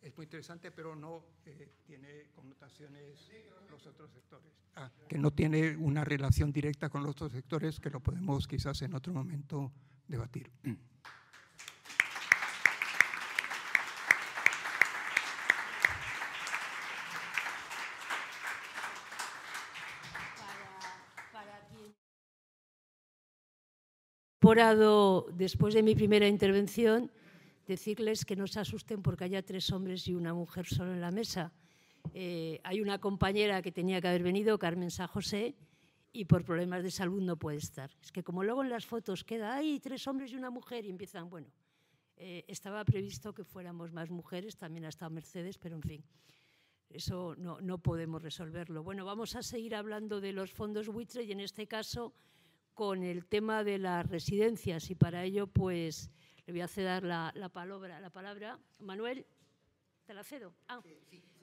es 0.00 0.16
muy 0.16 0.24
interesante, 0.24 0.70
pero 0.70 0.96
no 0.96 1.24
eh, 1.44 1.72
tiene 1.84 2.30
connotaciones 2.34 3.30
con 3.58 3.70
los 3.70 3.86
otros 3.86 4.10
sectores. 4.10 4.52
Ah, 4.74 4.90
que 5.08 5.18
no 5.18 5.30
tiene 5.30 5.76
una 5.76 6.04
relación 6.04 6.50
directa 6.50 6.88
con 6.88 7.02
los 7.02 7.10
otros 7.10 7.32
sectores, 7.32 7.78
que 7.78 7.90
lo 7.90 8.00
podemos 8.00 8.48
quizás 8.48 8.80
en 8.82 8.94
otro 8.94 9.12
momento 9.12 9.70
debatir. 10.08 10.50
Después 24.50 25.74
de 25.74 25.82
mi 25.82 25.94
primera 25.94 26.26
intervención, 26.26 27.12
decirles 27.68 28.24
que 28.24 28.34
no 28.34 28.48
se 28.48 28.58
asusten 28.58 29.00
porque 29.00 29.22
haya 29.22 29.42
tres 29.42 29.70
hombres 29.70 30.08
y 30.08 30.14
una 30.14 30.34
mujer 30.34 30.66
solo 30.66 30.92
en 30.92 31.00
la 31.00 31.12
mesa. 31.12 31.52
Eh, 32.14 32.60
hay 32.64 32.80
una 32.80 32.98
compañera 32.98 33.62
que 33.62 33.70
tenía 33.70 34.00
que 34.00 34.08
haber 34.08 34.24
venido, 34.24 34.58
Carmen 34.58 34.90
San 34.90 35.06
José, 35.06 35.54
y 36.12 36.24
por 36.24 36.44
problemas 36.44 36.82
de 36.82 36.90
salud 36.90 37.22
no 37.22 37.36
puede 37.36 37.58
estar. 37.58 37.92
Es 38.02 38.10
que 38.10 38.24
como 38.24 38.42
luego 38.42 38.64
en 38.64 38.70
las 38.70 38.86
fotos 38.86 39.22
queda, 39.22 39.54
hay 39.54 39.78
tres 39.78 40.08
hombres 40.08 40.32
y 40.32 40.36
una 40.36 40.50
mujer, 40.50 40.84
y 40.84 40.90
empiezan, 40.90 41.30
bueno, 41.30 41.46
eh, 42.16 42.44
estaba 42.48 42.84
previsto 42.84 43.32
que 43.32 43.44
fuéramos 43.44 43.92
más 43.92 44.10
mujeres, 44.10 44.56
también 44.56 44.84
ha 44.84 44.88
estado 44.88 45.12
Mercedes, 45.12 45.58
pero 45.58 45.76
en 45.76 45.82
fin, 45.82 46.04
eso 46.88 47.36
no, 47.38 47.60
no 47.60 47.78
podemos 47.78 48.20
resolverlo. 48.20 48.82
Bueno, 48.82 49.04
vamos 49.04 49.36
a 49.36 49.44
seguir 49.44 49.76
hablando 49.76 50.20
de 50.20 50.32
los 50.32 50.50
fondos 50.50 50.88
buitre 50.88 51.22
y 51.22 51.30
en 51.30 51.38
este 51.38 51.68
caso 51.68 52.12
con 52.74 53.02
el 53.02 53.26
tema 53.26 53.64
de 53.64 53.78
las 53.78 54.06
residencias 54.06 54.90
y 54.90 54.94
para 54.94 55.24
ello 55.24 55.46
pues 55.46 56.10
le 56.46 56.52
voy 56.52 56.62
a 56.62 56.68
ceder 56.68 57.04
la, 57.04 57.32
la, 57.34 57.48
palabra, 57.48 58.00
la 58.00 58.10
palabra. 58.10 58.58
Manuel, 58.78 59.26
te 60.06 60.14
la 60.14 60.24
cedo. 60.24 60.52
Ah, 60.68 60.80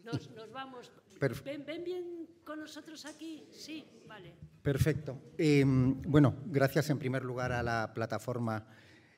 nos, 0.03 0.29
nos 0.31 0.51
vamos. 0.51 0.91
¿Ven, 1.19 1.65
¿Ven, 1.65 1.83
bien 1.83 2.27
con 2.43 2.59
nosotros 2.59 3.05
aquí? 3.05 3.47
Sí, 3.51 3.85
vale. 4.07 4.35
Perfecto. 4.61 5.21
Eh, 5.37 5.63
bueno, 5.65 6.35
gracias 6.45 6.89
en 6.89 6.99
primer 6.99 7.23
lugar 7.23 7.51
a 7.51 7.63
la 7.63 7.91
plataforma 7.93 8.67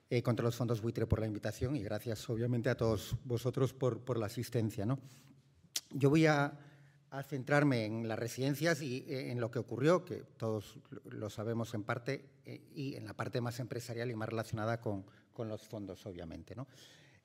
eh, 0.10 0.22
contra 0.22 0.46
los 0.46 0.56
fondos 0.56 0.82
buitre 0.82 1.06
por 1.06 1.20
la 1.20 1.28
invitación 1.28 1.76
y 1.76 1.84
gracias 1.84 2.30
obviamente 2.30 2.70
a 2.70 2.76
todos 2.76 3.16
vosotros 3.24 3.74
por, 3.74 4.04
por 4.04 4.18
la 4.18 4.28
asistencia. 4.28 4.86
¿no? 4.86 5.00
Yo 5.92 6.10
voy 6.10 6.26
a, 6.26 6.58
a, 7.12 7.24
centrarme 7.24 7.86
en 7.86 8.08
las 8.08 8.20
residencias 8.20 8.82
y 8.82 9.06
eh, 9.08 9.32
en 9.32 9.40
lo 9.40 9.52
que 9.52 9.60
ocurrió, 9.60 10.06
que 10.06 10.24
todos 10.38 10.78
lo 11.06 11.30
sabemos 11.30 11.74
en 11.74 11.84
parte, 11.84 12.26
eh, 12.46 12.62
y 12.74 12.96
en 12.96 13.06
la 13.06 13.14
parte 13.14 13.42
más 13.42 13.60
empresarial 13.60 14.12
y 14.12 14.16
más 14.16 14.30
relacionada 14.30 14.80
con, 14.80 15.06
con 15.34 15.48
los 15.48 15.68
fondos, 15.68 16.06
obviamente. 16.06 16.56
¿no? 16.56 16.68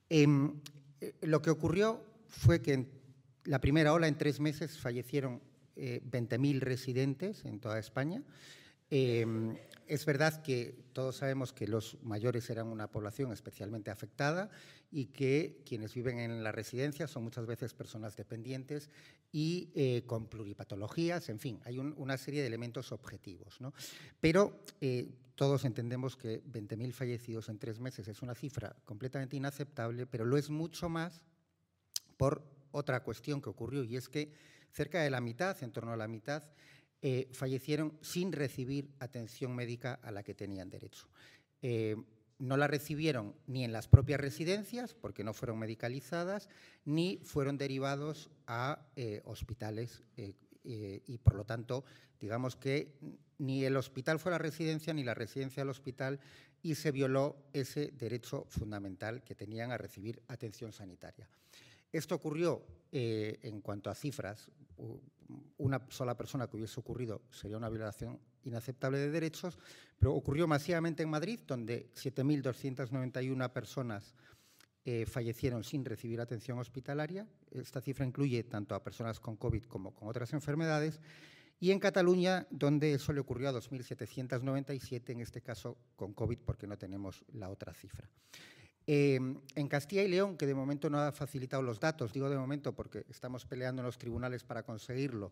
Em, 0.09 0.61
eh, 1.01 1.15
lo 1.21 1.41
que 1.41 1.49
ocurrió 1.49 2.01
fue 2.27 2.61
que 2.61 2.73
en 2.73 2.89
la 3.43 3.59
primera 3.59 3.93
ola, 3.93 4.07
en 4.07 4.17
tres 4.17 4.39
meses, 4.39 4.77
fallecieron 4.77 5.41
eh, 5.75 6.01
20.000 6.09 6.61
residentes 6.61 7.43
en 7.43 7.59
toda 7.59 7.77
España. 7.77 8.23
Eh, 8.89 9.25
es 9.87 10.05
verdad 10.05 10.41
que 10.41 10.85
todos 10.93 11.17
sabemos 11.17 11.53
que 11.53 11.67
los 11.67 11.97
mayores 12.03 12.49
eran 12.49 12.67
una 12.67 12.91
población 12.91 13.31
especialmente 13.31 13.91
afectada 13.91 14.49
y 14.91 15.07
que 15.07 15.61
quienes 15.65 15.93
viven 15.93 16.19
en 16.19 16.43
la 16.43 16.51
residencia 16.51 17.07
son 17.07 17.23
muchas 17.23 17.45
veces 17.45 17.73
personas 17.73 18.15
dependientes 18.15 18.89
y 19.31 19.71
eh, 19.75 20.03
con 20.05 20.27
pluripatologías, 20.27 21.29
en 21.29 21.39
fin, 21.39 21.59
hay 21.65 21.77
un, 21.77 21.93
una 21.97 22.17
serie 22.17 22.41
de 22.41 22.47
elementos 22.47 22.91
objetivos. 22.91 23.59
Pero 24.21 24.61
eh, 24.79 25.11
todos 25.35 25.65
entendemos 25.65 26.15
que 26.15 26.41
20.000 26.43 26.93
fallecidos 26.93 27.49
en 27.49 27.59
tres 27.59 27.79
meses 27.79 28.07
es 28.07 28.21
una 28.21 28.35
cifra 28.35 28.75
completamente 28.85 29.35
inaceptable, 29.35 30.05
pero 30.05 30.25
lo 30.25 30.37
es 30.37 30.49
mucho 30.49 30.87
más 30.87 31.21
por 32.17 32.43
otra 32.71 33.03
cuestión 33.03 33.41
que 33.41 33.49
ocurrió 33.49 33.83
y 33.83 33.97
es 33.97 34.07
que 34.07 34.31
cerca 34.71 35.01
de 35.01 35.09
la 35.09 35.21
mitad, 35.21 35.61
en 35.63 35.71
torno 35.71 35.91
a 35.91 35.97
la 35.97 36.07
mitad, 36.07 36.43
eh, 37.01 37.27
fallecieron 37.31 37.97
sin 38.01 38.31
recibir 38.31 38.89
atención 38.99 39.55
médica 39.55 39.99
a 40.03 40.11
la 40.11 40.23
que 40.23 40.33
tenían 40.33 40.69
derecho. 40.69 41.07
Eh, 41.61 41.95
no 42.37 42.57
la 42.57 42.67
recibieron 42.67 43.35
ni 43.47 43.63
en 43.63 43.71
las 43.71 43.87
propias 43.87 44.19
residencias, 44.19 44.93
porque 44.93 45.23
no 45.23 45.33
fueron 45.33 45.59
medicalizadas, 45.59 46.49
ni 46.83 47.17
fueron 47.23 47.57
derivados 47.57 48.29
a 48.47 48.85
eh, 48.95 49.21
hospitales 49.25 50.03
eh, 50.17 50.33
eh, 50.63 51.01
y, 51.05 51.17
por 51.19 51.35
lo 51.35 51.45
tanto, 51.45 51.85
digamos 52.19 52.55
que 52.55 52.93
ni 53.37 53.63
el 53.63 53.77
hospital 53.77 54.19
fue 54.19 54.31
la 54.31 54.37
residencia, 54.37 54.93
ni 54.93 55.03
la 55.03 55.13
residencia 55.13 55.63
al 55.63 55.69
hospital, 55.69 56.19
y 56.61 56.75
se 56.75 56.91
violó 56.91 57.37
ese 57.53 57.91
derecho 57.91 58.45
fundamental 58.49 59.23
que 59.23 59.35
tenían 59.35 59.71
a 59.71 59.77
recibir 59.77 60.21
atención 60.27 60.73
sanitaria. 60.73 61.29
Esto 61.91 62.15
ocurrió 62.15 62.65
eh, 62.91 63.39
en 63.43 63.61
cuanto 63.61 63.89
a 63.89 63.95
cifras, 63.95 64.49
una 65.57 65.81
sola 65.89 66.15
persona 66.15 66.47
que 66.47 66.57
hubiese 66.57 66.79
ocurrido 66.79 67.21
sería 67.31 67.57
una 67.57 67.69
violación 67.69 68.19
inaceptable 68.43 68.97
de 68.99 69.09
derechos, 69.09 69.57
pero 69.97 70.13
ocurrió 70.13 70.47
masivamente 70.47 71.03
en 71.03 71.09
Madrid, 71.09 71.39
donde 71.47 71.91
7.291 71.93 73.51
personas 73.51 74.13
eh, 74.87 75.05
fallecieron 75.07 75.63
sin 75.63 75.83
recibir 75.83 76.21
atención 76.21 76.59
hospitalaria. 76.59 77.27
Esta 77.49 77.81
cifra 77.81 78.05
incluye 78.05 78.43
tanto 78.43 78.75
a 78.75 78.83
personas 78.83 79.19
con 79.19 79.35
COVID 79.35 79.63
como 79.63 79.95
con 79.95 80.07
otras 80.07 80.31
enfermedades. 80.33 81.01
Y 81.59 81.71
en 81.71 81.79
Cataluña, 81.79 82.45
donde 82.51 82.93
eso 82.93 83.11
le 83.13 83.21
ocurrió 83.21 83.49
a 83.49 83.53
2.797, 83.53 85.09
en 85.09 85.21
este 85.21 85.41
caso 85.41 85.77
con 85.95 86.13
COVID, 86.13 86.39
porque 86.45 86.67
no 86.67 86.77
tenemos 86.77 87.23
la 87.33 87.49
otra 87.49 87.73
cifra. 87.73 88.07
Eh, 88.87 89.19
en 89.55 89.67
Castilla 89.67 90.03
y 90.03 90.07
León, 90.07 90.37
que 90.37 90.45
de 90.45 90.53
momento 90.53 90.89
no 90.89 90.99
ha 90.99 91.11
facilitado 91.11 91.63
los 91.63 91.79
datos, 91.79 92.13
digo 92.13 92.29
de 92.29 92.37
momento 92.37 92.73
porque 92.75 93.05
estamos 93.09 93.45
peleando 93.45 93.81
en 93.81 93.87
los 93.87 93.97
tribunales 93.97 94.43
para 94.43 94.63
conseguirlo, 94.63 95.31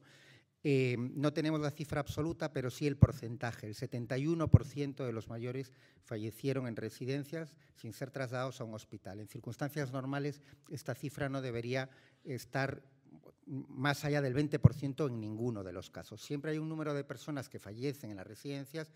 eh, 0.66 0.96
no 0.98 1.34
tenemos 1.34 1.60
la 1.60 1.72
cifra 1.72 2.00
absoluta, 2.00 2.54
pero 2.54 2.72
sí 2.72 2.88
el 2.88 2.96
porcentaje. 2.96 3.68
El 3.68 3.76
71% 3.76 5.06
de 5.06 5.12
los 5.12 5.28
mayores 5.28 5.74
fallecieron 6.04 6.68
en 6.68 6.78
residencias 6.78 7.56
sin 7.76 7.92
ser 7.92 8.12
trasladados 8.12 8.62
a 8.62 8.64
un 8.64 8.74
hospital. 8.74 9.20
En 9.20 9.28
circunstancias 9.28 9.92
normales, 9.92 10.42
esta 10.70 10.96
cifra 10.96 11.28
no 11.28 11.42
debería 11.42 11.90
estar 12.24 12.82
más 13.46 14.06
allá 14.06 14.22
del 14.22 14.34
20% 14.34 15.08
en 15.10 15.20
ninguno 15.20 15.64
de 15.66 15.74
los 15.74 15.90
casos. 15.90 16.22
Siempre 16.22 16.52
hay 16.52 16.58
un 16.60 16.70
número 16.70 16.94
de 16.94 17.04
personas 17.04 17.50
que 17.50 17.60
fallecen 17.60 18.12
en 18.12 18.18
las 18.18 18.28
residencias 18.28 18.90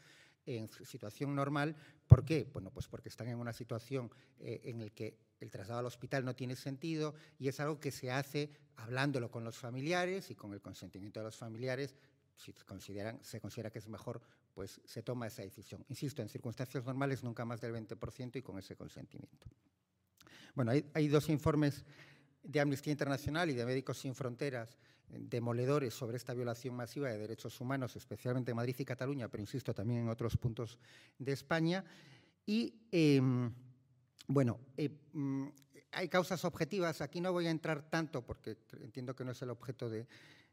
en 0.48 0.70
situación 0.86 1.36
normal. 1.36 1.76
¿Por 2.08 2.26
qué? 2.26 2.50
Bueno, 2.52 2.72
pues 2.72 2.88
porque 2.88 3.10
están 3.10 3.28
en 3.28 3.38
una 3.38 3.54
situación 3.54 4.10
eh, 4.40 4.62
en 4.64 4.84
la 4.84 4.90
que 4.90 5.20
el 5.40 5.52
traslado 5.52 5.82
al 5.82 5.86
hospital 5.86 6.26
no 6.26 6.36
tiene 6.36 6.56
sentido 6.56 7.14
y 7.38 7.48
es 7.48 7.60
algo 7.60 7.80
que 7.80 7.92
se 7.92 8.10
hace 8.10 8.50
hablándolo 8.78 9.30
con 9.30 9.44
los 9.44 9.58
familiares 9.58 10.32
y 10.32 10.36
con 10.36 10.54
el 10.54 10.62
consentimiento 10.62 11.20
de 11.20 11.26
los 11.26 11.38
familiares 11.38 11.96
si 12.38 12.54
se 12.54 13.40
considera 13.40 13.72
que 13.72 13.80
es 13.80 13.88
mejor, 13.88 14.22
pues 14.54 14.80
se 14.86 15.04
toma 15.04 15.28
esa 15.28 15.42
decisión. 15.42 15.84
Insisto, 15.90 16.22
en 16.22 16.30
circunstancias 16.30 16.84
normales 16.86 17.24
nunca 17.24 17.46
más 17.46 17.62
del 17.62 17.74
20% 17.74 18.38
y 18.38 18.42
con 18.42 18.58
ese 18.60 18.76
consentimiento. 18.76 19.48
Bueno, 20.56 20.72
hay, 20.72 21.08
dos 21.08 21.30
informes 21.30 21.86
de 22.42 22.60
Amnistía 22.60 22.92
Internacional 22.92 23.50
y 23.50 23.54
de 23.54 23.66
Médicos 23.66 24.00
Sin 24.00 24.16
Fronteras 24.16 24.78
demoledores 25.08 25.94
sobre 25.94 26.18
esta 26.18 26.34
violación 26.34 26.76
masiva 26.76 27.10
de 27.10 27.18
derechos 27.18 27.60
humanos, 27.62 27.96
especialmente 27.96 28.52
en 28.52 28.58
Madrid 28.58 28.76
y 28.78 28.86
Cataluña, 28.86 29.28
pero 29.30 29.42
insisto, 29.42 29.74
también 29.74 30.02
en 30.02 30.10
otros 30.10 30.38
puntos 30.38 30.78
de 31.18 31.32
España. 31.32 31.84
Y, 32.46 32.74
em, 32.92 33.52
bueno, 34.28 34.60
eh, 34.76 34.90
mm, 35.14 35.48
hay 35.92 36.10
causas 36.10 36.44
objetivas. 36.46 37.02
Aquí 37.02 37.22
no 37.22 37.32
voy 37.32 37.48
a 37.48 37.52
entrar 37.52 37.90
tanto 37.90 38.26
porque 38.26 38.58
entiendo 38.82 39.16
que 39.16 39.24
no 39.24 39.32
es 39.32 39.42
el 39.42 39.50
objeto 39.50 39.90
de, 39.90 40.08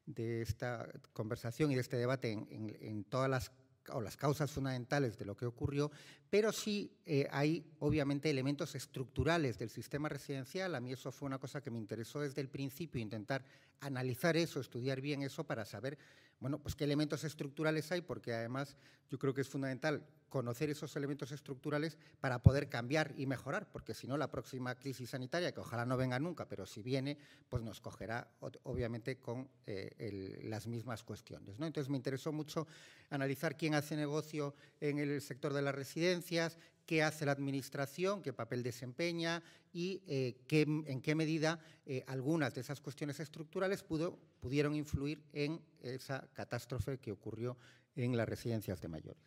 esta 0.06 0.86
conversación 1.12 1.72
y 1.72 1.74
de 1.74 1.80
este 1.80 1.96
debate 1.96 2.30
en, 2.30 2.76
en 2.80 3.04
todas 3.04 3.30
las 3.30 3.50
o 3.92 4.00
las 4.00 4.16
causas 4.16 4.50
fundamentales 4.50 5.18
de 5.18 5.24
lo 5.24 5.36
que 5.36 5.46
ocurrió, 5.46 5.90
pero 6.30 6.52
sí 6.52 6.90
eh, 7.06 7.28
hay 7.30 7.64
obviamente 7.80 8.30
elementos 8.30 8.74
estructurales 8.74 9.58
del 9.58 9.70
sistema 9.70 10.08
residencial. 10.08 10.74
A 10.74 10.80
mí 10.80 10.92
eso 10.92 11.12
fue 11.12 11.26
una 11.26 11.38
cosa 11.38 11.60
que 11.60 11.70
me 11.70 11.78
interesó 11.78 12.20
desde 12.20 12.40
el 12.40 12.48
principio, 12.48 13.00
intentar 13.00 13.44
analizar 13.80 14.36
eso, 14.36 14.60
estudiar 14.60 15.00
bien 15.00 15.22
eso 15.22 15.44
para 15.44 15.64
saber, 15.64 15.98
bueno, 16.40 16.58
pues 16.58 16.74
qué 16.74 16.84
elementos 16.84 17.24
estructurales 17.24 17.90
hay, 17.92 18.00
porque 18.02 18.32
además 18.32 18.76
yo 19.10 19.18
creo 19.18 19.34
que 19.34 19.40
es 19.40 19.48
fundamental 19.48 20.06
conocer 20.34 20.68
esos 20.68 20.96
elementos 20.96 21.30
estructurales 21.30 21.96
para 22.20 22.42
poder 22.42 22.68
cambiar 22.68 23.14
y 23.16 23.24
mejorar, 23.24 23.70
porque 23.70 23.94
si 23.94 24.08
no 24.08 24.16
la 24.16 24.32
próxima 24.32 24.74
crisis 24.74 25.10
sanitaria, 25.10 25.52
que 25.52 25.60
ojalá 25.60 25.86
no 25.86 25.96
venga 25.96 26.18
nunca, 26.18 26.48
pero 26.48 26.66
si 26.66 26.82
viene, 26.82 27.16
pues 27.48 27.62
nos 27.62 27.80
cogerá 27.80 28.28
obviamente 28.64 29.20
con 29.20 29.48
eh, 29.66 30.40
las 30.42 30.66
mismas 30.66 31.04
cuestiones. 31.04 31.60
¿no? 31.60 31.66
Entonces 31.66 31.88
me 31.88 31.96
interesó 31.96 32.32
mucho 32.32 32.66
analizar 33.10 33.56
quién 33.56 33.76
hace 33.76 33.94
negocio 33.94 34.56
en 34.80 34.98
el 34.98 35.20
sector 35.20 35.52
de 35.52 35.62
las 35.62 35.74
residencias, 35.74 36.58
qué 36.86 37.02
hace 37.02 37.26
la 37.26 37.32
administración, 37.32 38.22
qué 38.22 38.32
papel 38.32 38.62
desempeña 38.62 39.42
y 39.72 40.02
eh, 40.06 40.36
en 40.50 41.00
qué 41.00 41.14
medida 41.14 41.58
eh, 41.86 42.04
algunas 42.06 42.54
de 42.54 42.60
esas 42.60 42.80
cuestiones 42.80 43.20
estructurales 43.20 43.82
pudo, 43.82 44.18
pudieron 44.40 44.74
influir 44.74 45.22
en 45.32 45.60
esa 45.82 46.28
catástrofe 46.32 46.98
que 46.98 47.12
ocurrió 47.12 47.56
en 47.96 48.16
las 48.16 48.28
residencias 48.28 48.80
de 48.80 48.88
mayores. 48.88 49.22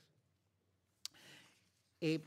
Eh, 1.99 2.23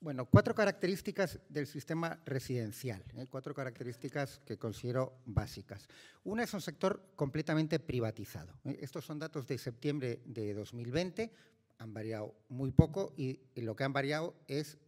bueno, 0.00 0.26
cuatro 0.26 0.54
características 0.54 1.40
del 1.48 1.66
sistema 1.66 2.20
residencial, 2.24 3.02
cuatro 3.28 3.52
características 3.52 4.40
que 4.46 4.56
considero 4.56 5.22
básicas. 5.24 5.88
Una 6.22 6.44
es 6.44 6.54
un 6.54 6.60
sector 6.60 7.10
completamente 7.16 7.80
privatizado. 7.80 8.60
Estos 8.64 9.04
son 9.04 9.18
datos 9.18 9.48
de 9.48 9.58
septiembre 9.58 10.22
de 10.24 10.54
2020, 10.54 11.32
han 11.78 11.94
variado 11.94 12.34
muy 12.48 12.70
poco 12.70 13.12
y, 13.16 13.40
lo 13.56 13.76
que 13.76 13.84
han 13.84 13.92
variado 13.92 14.34
es 14.46 14.78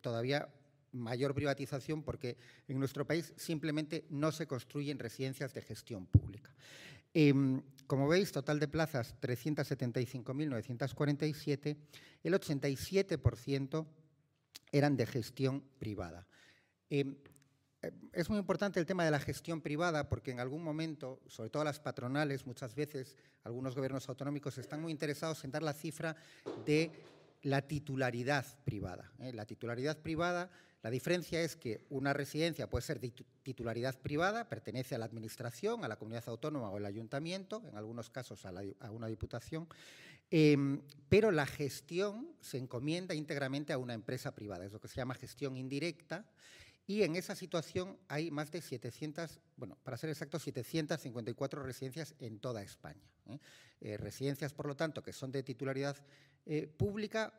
todavía 0.00 0.48
mayor 0.92 1.34
privatización 1.34 2.02
porque 2.02 2.36
en 2.68 2.78
nuestro 2.78 3.06
país 3.06 3.32
simplemente 3.36 4.06
no 4.10 4.30
se 4.32 4.46
construyen 4.46 4.98
residencias 4.98 5.54
de 5.54 5.62
gestión 5.62 6.04
pública. 6.06 6.54
Em, 7.14 7.62
como 7.86 8.06
veis, 8.06 8.30
total 8.32 8.60
de 8.60 8.68
plazas 8.68 9.14
375.947, 9.20 11.78
el 12.22 12.34
87% 12.34 13.86
eran 14.70 14.94
de 14.96 15.06
gestión 15.06 15.64
privada. 15.78 16.28
Em, 16.90 17.12
eh, 17.12 17.16
es 18.12 18.28
muy 18.28 18.38
importante 18.38 18.80
el 18.80 18.86
tema 18.86 19.04
de 19.04 19.10
la 19.10 19.20
gestión 19.20 19.60
privada 19.60 20.08
porque 20.08 20.30
en 20.30 20.40
algún 20.40 20.62
momento, 20.62 21.20
sobre 21.28 21.50
todo 21.50 21.64
las 21.64 21.80
patronales, 21.80 22.46
muchas 22.46 22.74
veces 22.74 23.16
algunos 23.44 23.74
gobiernos 23.74 24.08
autonómicos 24.08 24.58
están 24.58 24.80
muy 24.80 24.92
interesados 24.92 25.44
en 25.44 25.50
dar 25.50 25.62
la 25.62 25.72
cifra 25.72 26.16
de 26.66 26.90
la 27.42 27.62
titularidad 27.62 28.44
privada. 28.64 29.12
¿eh? 29.20 29.32
La 29.32 29.46
titularidad 29.46 29.98
privada 29.98 30.50
la 30.82 30.90
diferencia 30.90 31.42
es 31.42 31.56
que 31.56 31.84
una 31.90 32.12
residencia 32.12 32.70
puede 32.70 32.82
ser 32.82 33.00
de 33.00 33.12
titularidad 33.42 33.98
privada, 33.98 34.48
pertenece 34.48 34.94
a 34.94 34.98
la 34.98 35.06
administración, 35.06 35.84
a 35.84 35.88
la 35.88 35.96
comunidad 35.96 36.28
autónoma 36.28 36.70
o 36.70 36.76
al 36.76 36.86
ayuntamiento, 36.86 37.64
en 37.68 37.76
algunos 37.76 38.10
casos 38.10 38.46
a, 38.46 38.90
una 38.92 39.08
diputación, 39.08 39.66
em, 40.30 40.80
pero 41.08 41.32
la 41.32 41.46
gestión 41.46 42.28
se 42.40 42.58
encomienda 42.58 43.14
íntegramente 43.14 43.72
a 43.72 43.78
una 43.78 43.94
empresa 43.94 44.34
privada, 44.36 44.66
es 44.66 44.72
lo 44.72 44.80
que 44.80 44.86
se 44.86 44.96
llama 44.96 45.14
gestión 45.14 45.56
indirecta, 45.56 46.24
y 46.88 47.02
en 47.02 47.16
esa 47.16 47.36
situación 47.36 47.98
hay 48.08 48.30
más 48.30 48.50
de 48.50 48.62
700, 48.62 49.40
bueno, 49.56 49.76
para 49.84 49.98
ser 49.98 50.08
exactos, 50.08 50.42
754 50.42 51.62
residencias 51.62 52.14
en 52.18 52.40
toda 52.40 52.62
España. 52.62 53.06
¿eh? 53.26 53.38
Eh, 53.82 53.96
residencias, 53.98 54.54
por 54.54 54.66
lo 54.66 54.74
tanto, 54.74 55.02
que 55.02 55.12
son 55.12 55.30
de 55.30 55.42
titularidad 55.42 55.98
eh, 56.46 56.66
pública, 56.66 57.38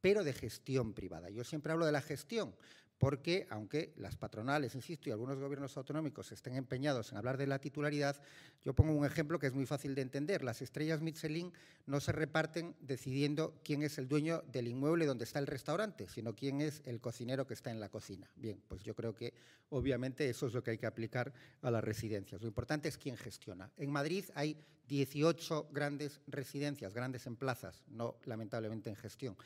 pero 0.00 0.22
de 0.22 0.32
gestión 0.32 0.94
privada. 0.94 1.28
Yo 1.28 1.42
siempre 1.42 1.72
hablo 1.72 1.86
de 1.86 1.90
la 1.90 2.02
gestión, 2.02 2.54
porque 2.98 3.46
aunque 3.50 3.92
las 3.96 4.16
patronales, 4.16 4.74
insisto, 4.74 5.08
y 5.08 5.12
algunos 5.12 5.38
gobiernos 5.38 5.76
autonómicos 5.76 6.32
estén 6.32 6.56
empeñados 6.56 7.10
en 7.12 7.18
hablar 7.18 7.36
de 7.36 7.46
la 7.46 7.58
titularidad, 7.58 8.20
yo 8.64 8.74
pongo 8.74 8.92
un 8.92 9.04
ejemplo 9.04 9.38
que 9.38 9.46
es 9.46 9.52
muy 9.52 9.66
fácil 9.66 9.94
de 9.94 10.02
entender. 10.02 10.44
Las 10.44 10.62
estrellas 10.62 11.00
Michelin 11.00 11.52
no 11.86 12.00
se 12.00 12.12
reparten 12.12 12.74
decidiendo 12.80 13.60
quién 13.64 13.82
es 13.82 13.98
el 13.98 14.08
dueño 14.08 14.42
del 14.52 14.68
inmueble 14.68 15.06
donde 15.06 15.24
está 15.24 15.38
el 15.38 15.46
restaurante, 15.46 16.08
sino 16.08 16.34
quién 16.34 16.60
es 16.60 16.82
el 16.84 17.00
cocinero 17.00 17.46
que 17.46 17.54
está 17.54 17.70
en 17.70 17.80
la 17.80 17.88
cocina. 17.88 18.30
Bien, 18.36 18.62
pues 18.68 18.82
yo 18.84 18.94
creo 18.94 19.14
que 19.14 19.34
obviamente 19.70 20.30
eso 20.30 20.46
es 20.46 20.54
lo 20.54 20.62
que 20.62 20.72
hay 20.72 20.78
que 20.78 20.86
aplicar 20.86 21.32
a 21.62 21.70
las 21.70 21.82
residencias. 21.82 22.40
Lo 22.40 22.48
importante 22.48 22.88
es 22.88 22.96
quién 22.96 23.16
gestiona. 23.16 23.70
En 23.76 23.90
Madrid 23.90 24.24
hay 24.34 24.56
18 24.88 25.68
grandes 25.72 26.20
residencias, 26.26 26.94
grandes 26.94 27.26
en 27.26 27.36
plazas, 27.36 27.82
no 27.88 28.16
lamentablemente 28.24 28.90
en 28.90 28.96
gestión 28.96 29.36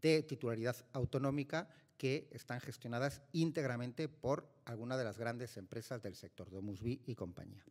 de 0.00 0.22
titularidad 0.22 0.76
autonómica 0.92 1.68
que 2.02 2.28
están 2.32 2.58
gestionadas 2.58 3.22
íntegramente 3.30 4.08
por 4.08 4.52
alguna 4.64 4.96
de 4.96 5.04
las 5.04 5.18
grandes 5.18 5.56
empresas 5.56 6.02
del 6.02 6.16
sector, 6.16 6.50
Domusby 6.50 7.00
y 7.06 7.14
compañía. 7.14 7.64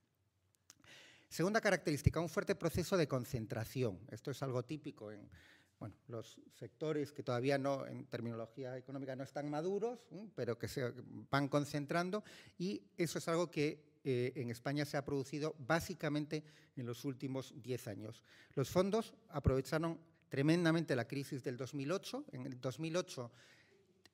Segunda 1.27 1.59
característica, 1.59 2.21
un 2.21 2.29
fuerte 2.29 2.55
proceso 2.55 2.95
de 2.95 3.09
concentración. 3.09 3.99
Esto 4.09 4.31
es 4.31 4.41
algo 4.41 4.63
típico 4.63 5.11
en 5.11 5.29
los 6.07 6.39
sectores 6.57 7.11
que 7.11 7.23
todavía 7.23 7.57
no, 7.57 7.85
en 7.85 8.05
terminología 8.05 8.77
económica, 8.77 9.17
no 9.17 9.25
están 9.25 9.49
maduros, 9.49 9.99
pero 10.33 10.57
que 10.57 10.69
se 10.69 10.93
van 11.29 11.49
concentrando 11.49 12.23
y 12.57 12.83
eso 12.95 13.17
es 13.17 13.27
algo 13.27 13.51
que 13.51 13.99
eh, 14.05 14.31
en 14.37 14.49
España 14.49 14.85
se 14.85 14.95
ha 14.95 15.03
producido 15.03 15.55
básicamente 15.59 16.45
en 16.77 16.85
los 16.85 17.03
últimos 17.03 17.53
10 17.61 17.87
años. 17.89 18.23
Los 18.55 18.69
fondos 18.69 19.13
aprovecharon 19.27 19.99
tremendamente 20.29 20.95
la 20.95 21.05
crisis 21.05 21.43
del 21.43 21.57
2008. 21.57 22.27
En 22.31 22.45
el 22.45 22.61
2008, 22.61 23.29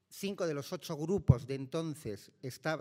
cinco 0.10 0.48
de 0.48 0.54
los 0.54 0.72
ocho 0.74 0.96
grupos 0.96 1.46
de 1.48 1.56
entonces 1.56 2.32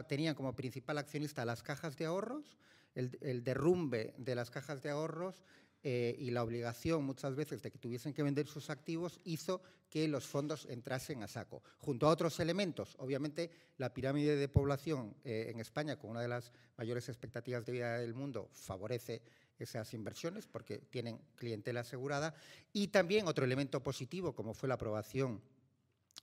tenían 0.08 0.34
como 0.34 0.54
principal 0.54 0.98
accionista 0.98 1.44
las 1.44 1.62
cajas 1.62 1.96
de 1.96 2.06
ahorros. 2.06 2.56
El, 2.94 3.44
derrumbe 3.44 4.14
de 4.16 4.34
las 4.34 4.50
cajas 4.50 4.82
de 4.82 4.88
ahorros 4.88 5.44
eh, 5.82 6.16
y 6.18 6.30
la 6.30 6.42
obligación 6.42 7.04
muchas 7.04 7.36
veces 7.36 7.62
de 7.62 7.70
que 7.70 7.78
tuviesen 7.78 8.14
que 8.14 8.22
vender 8.22 8.46
sus 8.46 8.70
activos 8.70 9.20
hizo 9.24 9.60
que 9.90 10.08
los 10.08 10.24
fondos 10.24 10.66
entrasen 10.70 11.22
a 11.22 11.28
saco. 11.28 11.62
Junto 11.78 12.06
a 12.06 12.10
otros 12.10 12.40
elementos, 12.40 12.96
obviamente 12.98 13.50
la 13.76 13.92
pirámide 13.92 14.36
de 14.36 14.48
población 14.48 15.14
eh, 15.24 15.48
en 15.50 15.60
España, 15.60 15.98
con 15.98 16.10
una 16.10 16.22
de 16.22 16.28
las 16.28 16.52
mayores 16.78 17.08
expectativas 17.10 17.66
de 17.66 17.72
vida 17.72 17.98
del 17.98 18.14
mundo, 18.14 18.48
favorece 18.52 19.20
esas 19.58 19.92
inversiones 19.94 20.46
porque 20.46 20.78
tienen 20.78 21.20
clientela 21.36 21.80
asegurada. 21.80 22.34
Y 22.72 22.88
también 22.88 23.28
otro 23.28 23.44
elemento 23.44 23.82
positivo, 23.82 24.34
como 24.34 24.54
fue 24.54 24.68
la 24.68 24.74
aprobación 24.76 25.40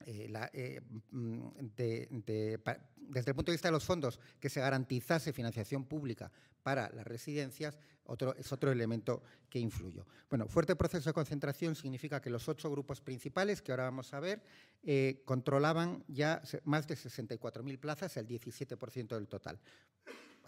eh, 0.06 0.32
eh, 0.54 0.82
mm, 1.12 1.48
desde 1.76 3.32
el 3.32 3.36
punto 3.36 3.52
de 3.52 3.56
vista 3.56 3.68
de 3.68 3.74
los 3.74 3.86
fondos, 3.86 4.20
que 4.40 4.50
se 4.50 4.60
garantizase 4.60 5.34
financiación 5.34 5.86
pública 5.86 6.32
para 6.64 6.90
las 6.92 7.06
residencias, 7.06 7.78
otro, 8.06 8.36
es 8.36 8.52
otro 8.52 8.72
elemento 8.72 9.24
que 9.50 9.60
influyó. 9.60 10.06
Bueno, 10.30 10.48
fuerte 10.48 10.76
proceso 10.76 11.10
de 11.10 11.14
concentración 11.14 11.76
significa 11.76 12.22
que 12.22 12.30
los 12.30 12.48
ocho 12.50 12.70
grupos 12.70 13.02
principales, 13.02 13.62
que 13.62 13.72
ahora 13.72 13.86
vamos 13.86 14.14
a 14.14 14.20
ver, 14.20 14.44
eh, 14.84 15.22
controlaban 15.26 16.04
ya 16.08 16.42
más 16.64 16.88
de 16.88 16.96
64.000 16.96 17.80
plazas, 17.80 18.18
el 18.18 18.28
17% 18.28 19.16
del 19.16 19.28
total. 19.28 19.60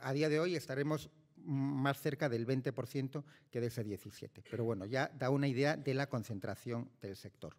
A 0.01 0.13
día 0.13 0.29
de 0.29 0.39
hoy 0.39 0.55
estaremos 0.55 1.09
más 1.45 2.01
cerca 2.01 2.27
del 2.27 2.45
20% 2.45 3.23
que 3.51 3.61
de 3.61 3.67
ese 3.67 3.85
17%. 3.85 4.43
Pero 4.49 4.63
bueno, 4.63 4.85
ya 4.85 5.09
da 5.17 5.29
una 5.29 5.47
idea 5.47 5.77
de 5.77 5.93
la 5.93 6.07
concentración 6.09 6.89
del 7.01 7.15
sector. 7.15 7.55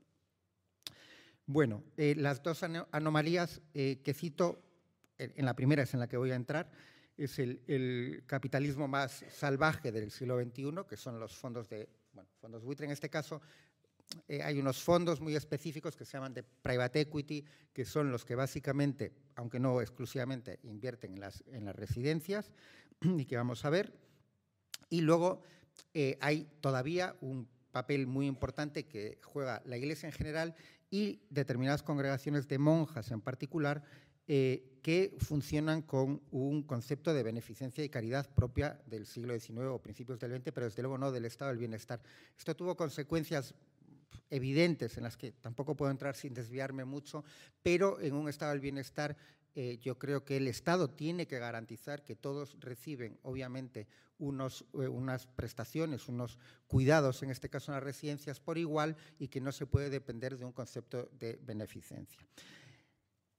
Bueno, 1.48 1.84
eh, 1.96 2.16
las 2.16 2.42
dos 2.42 2.64
anomalías 2.64 3.62
eh, 3.72 4.00
que 4.02 4.12
cito, 4.12 4.60
en 5.16 5.44
la 5.44 5.54
primera 5.54 5.84
es 5.84 5.94
en 5.94 6.00
la 6.00 6.08
que 6.08 6.16
voy 6.16 6.32
a 6.32 6.34
entrar, 6.34 6.72
es 7.16 7.38
el, 7.38 8.24
capitalismo 8.26 8.88
más 8.88 9.24
salvaje 9.30 9.92
del 9.92 10.10
siglo 10.10 10.42
XXI, 10.42 10.72
que 10.88 10.96
son 10.96 11.20
los 11.20 11.36
fondos 11.36 11.68
de, 11.68 11.88
bueno, 12.12 12.28
fondos 12.40 12.64
buitre 12.64 12.86
en 12.86 12.92
este 12.92 13.08
caso, 13.08 13.40
eh, 14.26 14.42
hay 14.42 14.58
unos 14.58 14.82
fondos 14.82 15.20
muy 15.20 15.36
específicos 15.36 15.96
que 15.96 16.04
se 16.04 16.14
llaman 16.16 16.34
de 16.34 16.42
private 16.42 17.02
equity, 17.02 17.44
que 17.72 17.84
son 17.84 18.10
los 18.10 18.24
que 18.24 18.34
básicamente, 18.34 19.12
aunque 19.36 19.60
no 19.60 19.80
exclusivamente, 19.80 20.58
invierten 20.64 21.14
en 21.14 21.20
las, 21.20 21.44
en 21.52 21.64
las 21.64 21.76
residencias, 21.76 22.50
y 23.00 23.24
que 23.24 23.36
vamos 23.36 23.64
a 23.64 23.70
ver. 23.70 23.92
Y 24.90 25.00
luego 25.00 25.42
hay 26.20 26.48
todavía 26.60 27.16
un 27.20 27.48
papel 27.76 28.06
muy 28.06 28.26
importante 28.26 28.86
que 28.86 29.18
juega 29.22 29.60
la 29.66 29.76
Iglesia 29.76 30.06
en 30.06 30.12
general 30.12 30.54
y 30.90 31.20
determinadas 31.30 31.82
congregaciones 31.82 32.48
de 32.48 32.58
monjas 32.58 33.10
en 33.10 33.20
particular 33.20 33.82
eh, 34.28 34.78
que 34.82 35.16
funcionan 35.20 35.82
con 35.82 36.22
un 36.30 36.62
concepto 36.62 37.14
de 37.14 37.22
beneficencia 37.22 37.84
y 37.84 37.88
caridad 37.88 38.28
propia 38.34 38.80
del 38.86 39.06
siglo 39.06 39.38
XIX 39.38 39.66
o 39.70 39.82
principios 39.82 40.18
del 40.18 40.36
XX, 40.36 40.52
pero 40.52 40.66
desde 40.66 40.82
luego 40.82 40.98
no 40.98 41.12
del 41.12 41.24
estado 41.24 41.50
del 41.50 41.58
bienestar. 41.58 42.00
Esto 42.36 42.54
tuvo 42.54 42.76
consecuencias 42.76 43.54
evidentes 44.30 44.96
en 44.96 45.04
las 45.04 45.16
que 45.16 45.32
tampoco 45.32 45.76
puedo 45.76 45.90
entrar 45.90 46.16
sin 46.16 46.34
desviarme 46.34 46.84
mucho, 46.84 47.24
pero 47.62 48.00
en 48.00 48.14
un 48.14 48.28
estado 48.28 48.52
del 48.52 48.60
bienestar 48.60 49.16
eh, 49.58 49.78
yo 49.80 49.98
creo 49.98 50.22
que 50.22 50.36
el 50.36 50.48
Estado 50.48 50.90
tiene 50.90 51.26
que 51.26 51.38
garantizar 51.38 52.04
que 52.04 52.14
todos 52.14 52.60
reciben, 52.60 53.18
obviamente, 53.22 53.88
eh, 54.18 54.88
unas 54.88 55.26
prestaciones, 55.26 56.08
unos 56.08 56.38
cuidados, 56.66 57.22
en 57.22 57.30
este 57.30 57.48
caso 57.48 57.70
en 57.70 57.76
las 57.76 57.84
residencias, 57.84 58.40
por 58.40 58.58
igual 58.58 58.96
y 59.18 59.28
que 59.28 59.40
no 59.40 59.52
se 59.52 59.66
puede 59.66 59.90
depender 59.90 60.38
de 60.38 60.44
un 60.44 60.52
concepto 60.52 61.10
de 61.18 61.38
beneficencia. 61.42 62.26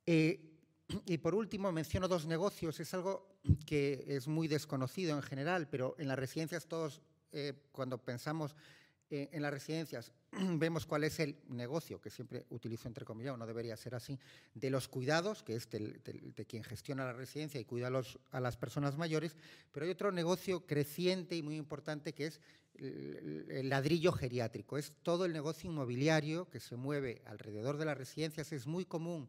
Y 1.06 1.18
por 1.18 1.36
último, 1.36 1.72
menciono 1.72 2.08
dos 2.08 2.26
negocios. 2.26 2.80
Es 2.80 2.94
algo 2.94 3.28
que 3.66 4.06
es 4.08 4.28
muy 4.28 4.48
desconocido 4.48 5.16
en 5.16 5.22
general, 5.22 5.68
pero 5.70 5.96
en 5.98 6.08
las 6.08 6.18
residencias 6.18 6.68
todos, 6.68 7.02
eh, 7.32 7.54
cuando 7.72 7.98
pensamos 7.98 8.56
eh, 9.10 9.30
en 9.32 9.42
las 9.42 9.52
residencias, 9.52 10.12
vemos 10.58 10.86
cuál 10.86 11.04
es 11.04 11.20
el 11.20 11.38
negocio, 11.50 12.02
que 12.02 12.10
siempre 12.10 12.46
utilizo 12.50 12.88
entre 12.88 13.06
comillas, 13.06 13.38
no 13.38 13.48
debería 13.48 13.78
ser 13.78 13.96
así, 13.96 14.20
de 14.54 14.70
los 14.70 14.88
cuidados, 14.88 15.44
que 15.44 15.56
es 15.56 15.70
de 15.70 16.46
quien 16.48 16.64
gestiona 16.64 17.06
la 17.06 17.14
residencia 17.14 17.60
y 17.60 17.66
cuida 17.66 17.92
a, 18.32 18.40
las 18.40 18.58
personas 18.58 18.98
mayores, 18.98 19.36
pero 19.72 19.86
hay 19.86 19.92
otro 19.92 20.12
negocio 20.12 20.66
creciente 20.66 21.36
y 21.36 21.44
muy 21.44 21.56
importante 21.56 22.14
que 22.14 22.28
es 22.28 22.42
el 22.80 23.70
ladrillo 23.70 24.12
geriátrico. 24.12 24.78
Es 24.78 24.94
todo 25.02 25.26
el 25.26 25.34
negocio 25.34 25.70
inmobiliario 25.70 26.50
que 26.50 26.60
se 26.60 26.76
mueve 26.76 27.22
alrededor 27.26 27.78
de 27.78 27.86
las 27.86 27.98
residencias. 27.98 28.52
Es 28.52 28.68
muy 28.68 28.86
común 28.86 29.28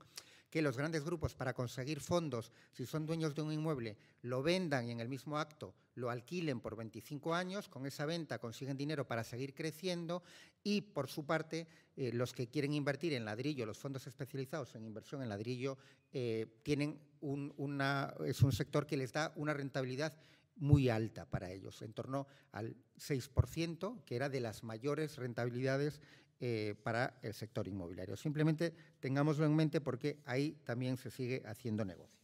que 0.50 0.62
los 0.62 0.76
grandes 0.76 1.04
grupos 1.04 1.34
para 1.34 1.54
conseguir 1.54 2.00
fondos, 2.00 2.52
si 2.72 2.86
son 2.86 3.06
dueños 3.06 3.34
de 3.34 3.42
un 3.42 3.52
inmueble, 3.52 3.96
lo 4.22 4.42
vendan 4.42 4.88
y 4.88 4.92
en 4.92 5.00
el 5.00 5.08
mismo 5.08 5.38
acto 5.38 5.74
lo 5.94 6.10
alquilen 6.10 6.60
por 6.60 6.76
25 6.76 7.34
años, 7.34 7.68
con 7.68 7.84
esa 7.84 8.06
venta 8.06 8.38
consiguen 8.38 8.76
dinero 8.76 9.06
para 9.06 9.24
seguir 9.24 9.54
creciendo 9.54 10.22
y 10.62 10.80
por 10.80 11.08
su 11.08 11.26
parte 11.26 11.66
eh, 11.96 12.12
los 12.12 12.32
que 12.32 12.48
quieren 12.48 12.72
invertir 12.72 13.12
en 13.12 13.24
ladrillo, 13.24 13.66
los 13.66 13.78
fondos 13.78 14.06
especializados 14.06 14.74
en 14.74 14.84
inversión 14.84 15.22
en 15.22 15.28
ladrillo, 15.28 15.76
eh, 16.12 16.46
tienen 16.62 17.00
una, 17.20 18.14
es 18.24 18.42
un 18.42 18.52
sector 18.52 18.86
que 18.86 18.96
les 18.96 19.12
da 19.12 19.32
una 19.36 19.54
rentabilidad 19.54 20.16
muy 20.56 20.88
alta 20.88 21.24
para 21.24 21.50
ellos, 21.50 21.82
en 21.82 21.92
torno 21.92 22.26
al 22.52 22.76
6%, 22.96 24.04
que 24.04 24.16
era 24.16 24.28
de 24.28 24.40
las 24.40 24.64
mayores 24.64 25.16
rentabilidades 25.16 26.00
eh, 26.40 26.76
para 26.84 27.18
el 27.22 27.34
sector 27.34 27.66
inmobiliario. 27.66 28.16
Simplemente 28.16 28.72
tengámoslo 29.00 29.44
en 29.44 29.56
mente 29.56 29.80
porque 29.80 30.20
ahí 30.24 30.52
también 30.64 30.96
se 30.96 31.10
sigue 31.10 31.42
haciendo 31.44 31.84
negocio. 31.84 32.16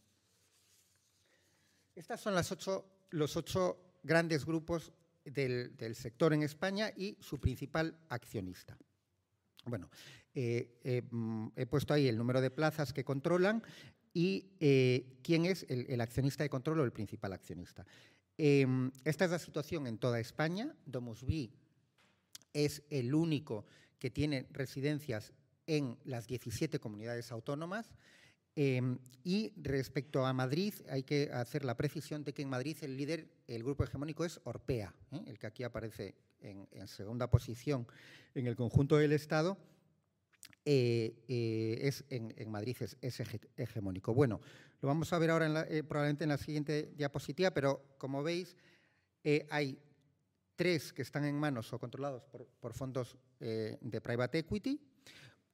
Estos 1.93 2.21
son 2.21 2.33
los 2.33 3.35
ocho 3.35 3.77
grandes 4.03 4.45
grupos 4.45 4.93
del, 5.25 5.95
sector 5.95 6.33
en 6.33 6.43
España 6.43 6.93
y 6.95 7.17
su 7.19 7.41
principal 7.41 7.99
accionista. 8.07 8.77
Bueno, 9.65 9.89
eh, 10.33 10.79
eh, 10.85 11.01
mm, 11.11 11.47
he 11.57 11.65
puesto 11.65 11.93
ahí 11.93 12.07
el 12.07 12.17
número 12.17 12.39
de 12.39 12.51
plazas 12.51 12.93
que 12.93 13.03
controlan 13.03 13.63
y 14.13 14.47
quién 15.23 15.45
es 15.45 15.65
el, 15.67 15.99
accionista 15.99 16.41
de 16.41 16.49
control 16.49 16.79
o 16.79 16.83
el 16.85 16.93
principal 16.93 17.33
accionista. 17.33 17.85
Esta 18.37 19.25
es 19.25 19.31
la 19.31 19.39
situación 19.39 19.87
en 19.87 19.97
toda 19.97 20.21
España. 20.21 20.73
Domusvi 20.85 21.51
es 22.53 22.81
el 22.89 23.13
único 23.13 23.65
que 23.99 24.09
tiene 24.09 24.47
residencias 24.51 25.33
en 25.67 25.97
las 26.03 26.27
17 26.27 26.79
comunidades 26.79 27.31
autónomas. 27.31 27.89
Em, 28.55 28.97
y 29.23 29.51
respecto 29.57 30.25
a 30.25 30.31
Madrid, 30.31 30.73
hay 30.89 31.03
que 31.03 31.29
hacer 31.33 31.65
la 31.65 31.75
precisión 31.75 32.23
de 32.23 32.33
que 32.33 32.41
en 32.41 32.49
Madrid 32.49 32.77
el 32.81 32.95
líder, 32.95 33.27
el 33.47 33.63
grupo 33.63 33.83
hegemónico 33.83 34.23
es 34.23 34.39
Orpea, 34.45 34.93
¿eh? 35.11 35.23
el 35.27 35.37
que 35.37 35.47
aquí 35.47 35.63
aparece 35.63 36.15
en, 36.39 36.67
segunda 36.87 37.29
posición 37.29 37.85
en 38.33 38.47
el 38.47 38.55
conjunto 38.55 38.97
del 38.97 39.11
Estado. 39.11 39.57
Eh, 40.63 41.15
eh, 41.27 41.79
es 41.81 42.05
en, 42.09 42.49
Madrid 42.49 42.77
es, 42.79 43.19
hegemónico. 43.57 44.13
Bueno, 44.13 44.39
lo 44.81 44.87
vamos 44.87 45.11
a 45.11 45.19
ver 45.19 45.31
ahora 45.31 45.67
probablemente 45.87 46.23
en 46.23 46.29
la 46.29 46.37
siguiente 46.37 46.93
diapositiva, 46.95 47.51
pero 47.51 47.95
como 47.97 48.23
veis, 48.23 48.55
hay 49.49 49.79
tres 50.55 50.93
que 50.93 51.01
están 51.01 51.25
en 51.25 51.37
manos 51.37 51.71
o 51.73 51.79
controlados 51.79 52.23
por, 52.59 52.73
fondos 52.73 53.17
eh, 53.39 53.77
de 53.81 54.01
private 54.01 54.39
equity, 54.39 54.79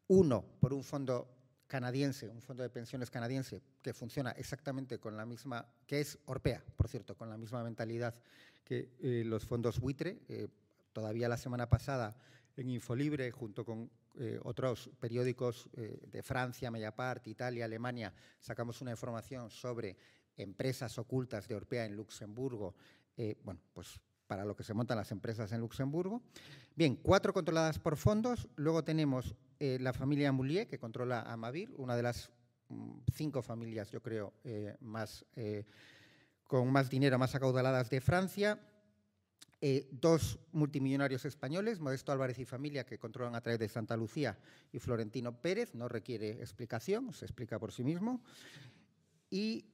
uno 0.07 0.45
por 0.59 0.73
un 0.73 0.83
fondo 0.83 1.27
canadiense, 1.67 2.29
un 2.29 2.41
fondo 2.41 2.63
de 2.63 2.69
pensiones 2.69 3.09
canadiense 3.09 3.61
que 3.81 3.93
funciona 3.93 4.31
exactamente 4.31 4.99
con 4.99 5.15
la 5.15 5.25
misma, 5.25 5.65
que 5.87 6.01
es 6.01 6.17
Orpea, 6.25 6.63
por 6.75 6.87
cierto, 6.87 7.15
con 7.15 7.29
la 7.29 7.37
misma 7.37 7.63
mentalidad 7.63 8.15
que 8.63 8.91
eh, 8.99 9.23
los 9.25 9.45
fondos 9.45 9.79
buitre. 9.79 10.21
Eh, 10.27 10.47
todavía 10.93 11.29
la 11.29 11.37
semana 11.37 11.69
pasada 11.69 12.15
en 12.55 12.69
Infolibre, 12.69 13.31
junto 13.31 13.65
con 13.65 13.89
otros 14.43 14.89
periódicos 14.99 15.69
de 15.71 16.21
Francia, 16.21 16.69
Mediapart, 16.69 17.25
Italia, 17.27 17.63
Alemania, 17.63 18.13
sacamos 18.41 18.81
una 18.81 18.91
información 18.91 19.49
sobre 19.49 19.95
empresas 20.35 20.97
ocultas 20.97 21.47
de 21.47 21.55
Orpea 21.55 21.85
en 21.85 21.95
Luxemburgo. 21.95 22.75
bueno, 23.41 23.61
pues 23.71 24.01
para 24.31 24.45
lo 24.45 24.55
que 24.55 24.63
se 24.63 24.73
montan 24.73 24.95
las 24.95 25.11
empresas 25.11 25.51
en 25.51 25.59
Luxemburgo. 25.59 26.21
Bien, 26.73 26.95
cuatro 26.95 27.33
controladas 27.33 27.79
por 27.79 27.97
fondos. 27.97 28.47
Luego 28.55 28.81
tenemos 28.81 29.35
eh, 29.59 29.77
la 29.81 29.91
familia 29.91 30.31
Moulier, 30.31 30.69
que 30.69 30.79
controla 30.79 31.23
a 31.23 31.35
Mavir, 31.35 31.73
una 31.75 31.97
de 31.97 32.03
las 32.03 32.31
mm, 32.69 32.99
cinco 33.13 33.41
familias, 33.41 33.91
yo 33.91 34.01
creo, 34.01 34.31
eh, 34.45 34.77
más, 34.79 35.25
eh, 35.35 35.65
con 36.47 36.71
más 36.71 36.89
dinero, 36.89 37.19
más 37.19 37.35
acaudaladas 37.35 37.89
de 37.89 37.99
Francia. 37.99 38.57
dos 39.91 40.39
multimillonarios 40.53 41.25
españoles, 41.25 41.81
Modesto 41.81 42.13
Álvarez 42.13 42.39
y 42.39 42.45
familia, 42.45 42.85
que 42.85 42.97
controlan 42.97 43.35
a 43.35 43.41
través 43.41 43.59
de 43.59 43.67
Santa 43.67 43.97
Lucía, 43.97 44.37
y 44.71 44.79
Florentino 44.79 45.41
Pérez, 45.41 45.75
no 45.75 45.89
requiere 45.89 46.39
explicación, 46.39 47.11
se 47.11 47.25
explica 47.25 47.59
por 47.59 47.73
sí 47.73 47.83
mismo. 47.83 48.23
Y 49.29 49.65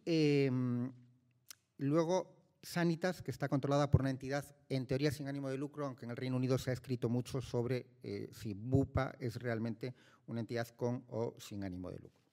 luego 1.77 2.36
Sanitas, 2.61 3.21
que 3.21 3.31
está 3.31 3.47
controlada 3.47 3.89
por 3.89 4.01
una 4.01 4.09
entidad 4.09 4.45
en 4.69 4.87
teoría 4.87 5.11
sin 5.11 5.27
ánimo 5.27 5.49
de 5.49 5.57
lucro, 5.57 5.85
aunque 5.85 6.05
en 6.05 6.11
el 6.11 6.17
Reino 6.17 6.35
Unido 6.35 6.57
se 6.57 6.71
ha 6.71 6.73
escrito 6.73 7.09
mucho 7.09 7.41
sobre 7.41 7.87
eh, 8.03 8.29
si 8.33 8.53
BUPA 8.53 9.15
es 9.19 9.35
realmente 9.35 9.93
una 10.25 10.41
entidad 10.41 10.67
con 10.69 11.05
o 11.09 11.35
sin 11.39 11.63
ánimo 11.63 11.91
de 11.91 11.99
lucro. 11.99 12.25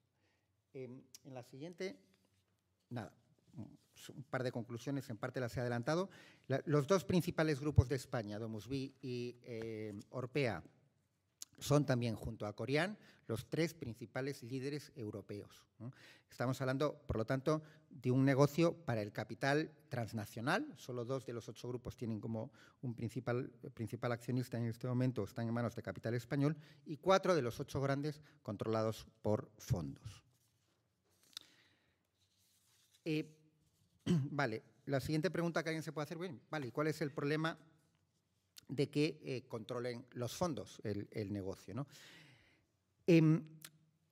Em, 0.73 1.03
en 1.25 1.35
la 1.35 1.43
siguiente, 1.43 1.99
nada, 2.91 3.13
un 3.57 4.25
par 4.25 4.43
de 4.43 4.53
conclusiones, 4.53 5.09
en 5.11 5.17
parte 5.17 5.41
las 5.41 5.57
he 5.57 5.61
adelantado. 5.61 6.11
los 6.67 6.87
dos 6.87 7.05
principales 7.05 7.61
grupos 7.61 7.89
de 7.89 7.97
España, 7.97 8.39
Domusvi 8.39 8.95
y 9.01 9.39
eh, 9.43 9.99
Orpea, 10.11 10.63
son 11.59 11.87
también, 11.87 12.15
junto 12.17 12.47
a 12.47 12.55
Corian, 12.55 12.97
los 13.27 13.49
tres 13.49 13.75
principales 13.75 14.43
líderes 14.43 14.93
europeos. 14.97 15.65
Estamos 16.31 16.61
hablando, 16.61 16.99
por 17.07 17.17
lo 17.17 17.25
tanto, 17.25 17.63
de 17.89 18.11
un 18.11 18.25
negocio 18.25 18.75
para 18.85 19.03
el 19.03 19.13
capital 19.13 19.71
transnacional. 19.89 20.73
Solo 20.77 21.05
dos 21.05 21.27
de 21.27 21.33
los 21.33 21.49
ocho 21.49 21.69
grupos 21.69 21.97
tienen 21.97 22.21
como 22.21 22.51
un 22.83 22.95
principal, 22.95 23.51
principal 23.73 24.13
accionista 24.13 24.59
en 24.59 24.67
este 24.67 24.87
momento, 24.87 25.25
están 25.25 25.47
en 25.47 25.55
manos 25.55 25.75
de 25.75 25.83
capital 25.83 26.15
español, 26.15 26.57
y 26.85 26.97
cuatro 26.97 27.35
de 27.35 27.43
los 27.43 27.61
ocho 27.61 27.81
grandes 27.81 28.21
controlados 28.43 29.07
por 29.23 29.51
fondos. 29.59 30.23
Eh, 33.05 33.37
vale, 34.07 34.63
la 34.87 35.01
siguiente 35.01 35.31
pregunta 35.31 35.63
que 35.63 35.71
alguien 35.71 35.83
se 35.83 35.93
puede 35.93 36.05
hacer, 36.05 36.19
bien, 36.19 36.41
vale, 36.51 36.73
¿cuál 36.73 36.89
es 36.89 37.01
el 37.01 37.13
problema 37.13 37.59
de 38.69 38.91
que 38.91 39.21
eh, 39.25 39.45
controlen 39.49 40.07
los 40.13 40.35
fondos 40.35 40.81
el, 40.85 41.33
negocio. 41.33 41.87
Em, 43.07 43.43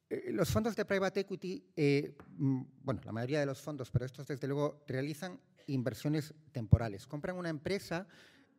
eh, 0.08 0.30
los 0.32 0.50
fondos 0.50 0.76
de 0.76 0.84
private 0.84 1.20
equity, 1.20 1.64
eh, 1.76 2.16
mm, 2.36 2.62
bueno, 2.82 3.00
la 3.04 3.12
mayoría 3.12 3.40
de 3.40 3.46
los 3.46 3.60
fondos, 3.60 3.90
pero 3.90 4.04
estos 4.04 4.26
desde 4.26 4.46
luego 4.46 4.84
realizan 4.86 5.40
inversiones 5.66 6.34
temporales. 6.52 7.06
Compran 7.06 7.36
una 7.36 7.48
empresa 7.48 8.06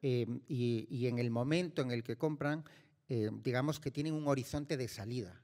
em, 0.01 0.41
y, 0.47 1.07
en 1.07 1.19
el 1.19 1.29
momento 1.29 1.81
en 1.81 1.91
el 1.91 2.03
que 2.03 2.17
compran, 2.17 2.63
digamos 3.43 3.79
que 3.79 3.91
tienen 3.91 4.13
un 4.13 4.27
horizonte 4.27 4.75
de 4.75 4.87
salida. 4.87 5.39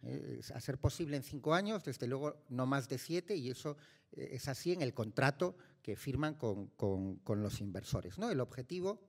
a 0.55 0.59
ser 0.59 0.79
posible 0.79 1.17
en 1.17 1.23
cinco 1.23 1.53
años, 1.53 1.83
desde 1.83 2.07
luego 2.07 2.41
no 2.49 2.65
más 2.65 2.89
de 2.89 2.97
siete, 2.97 3.35
y 3.35 3.51
eso 3.51 3.77
es 4.11 4.47
así 4.47 4.71
en 4.71 4.81
el 4.81 4.93
contrato 4.93 5.55
que 5.83 5.95
firman 5.95 6.33
con, 6.33 6.67
con 6.77 7.43
los 7.43 7.61
inversores. 7.61 8.17
¿no? 8.17 8.31
El 8.31 8.39
objetivo 8.39 9.08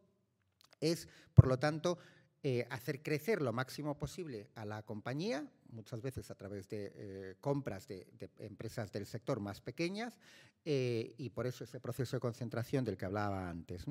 es, 0.81 1.09
por 1.35 1.47
lo 1.47 1.59
tanto, 1.59 1.99
eh, 2.43 2.67
hacer 2.71 3.03
crecer 3.03 3.43
lo 3.43 3.53
máximo 3.53 3.99
posible 3.99 4.49
a 4.55 4.65
la 4.65 4.83
compañía, 4.83 5.47
muchas 5.73 6.01
veces 6.01 6.31
a 6.31 6.35
través 6.35 6.71
de 6.71 6.91
eh, 6.95 7.35
compras 7.39 7.87
de, 7.87 8.07
empresas 8.39 8.91
del 8.93 9.05
sector 9.05 9.41
más 9.41 9.61
pequeñas, 9.61 10.19
eh, 10.65 11.15
y 11.19 11.29
por 11.29 11.47
eso 11.47 11.65
ese 11.65 11.81
proceso 11.81 12.17
de 12.17 12.21
concentración 12.21 12.83
del 12.85 12.97
que 12.97 13.05
hablaba 13.05 13.51
antes. 13.51 13.85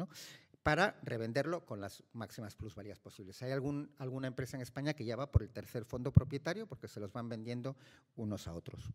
para 0.63 0.99
revenderlo 1.03 1.63
con 1.63 1.79
las 1.79 2.03
máximas 2.13 2.55
plusvalías 2.55 2.99
posibles. 2.99 3.41
Hay 3.43 3.51
algún, 3.51 3.91
alguna 3.97 4.27
empresa 4.27 4.57
en 4.57 4.61
España 4.61 4.93
que 4.93 5.05
ya 5.05 5.15
va 5.15 5.31
por 5.31 5.43
el 5.43 5.51
tercer 5.51 5.85
fondo 5.85 6.11
propietario 6.11 6.67
porque 6.67 6.87
se 6.87 6.99
los 6.99 7.13
van 7.13 7.29
vendiendo 7.29 7.77
unos 8.15 8.47
a 8.47 8.53
otros. 8.53 8.91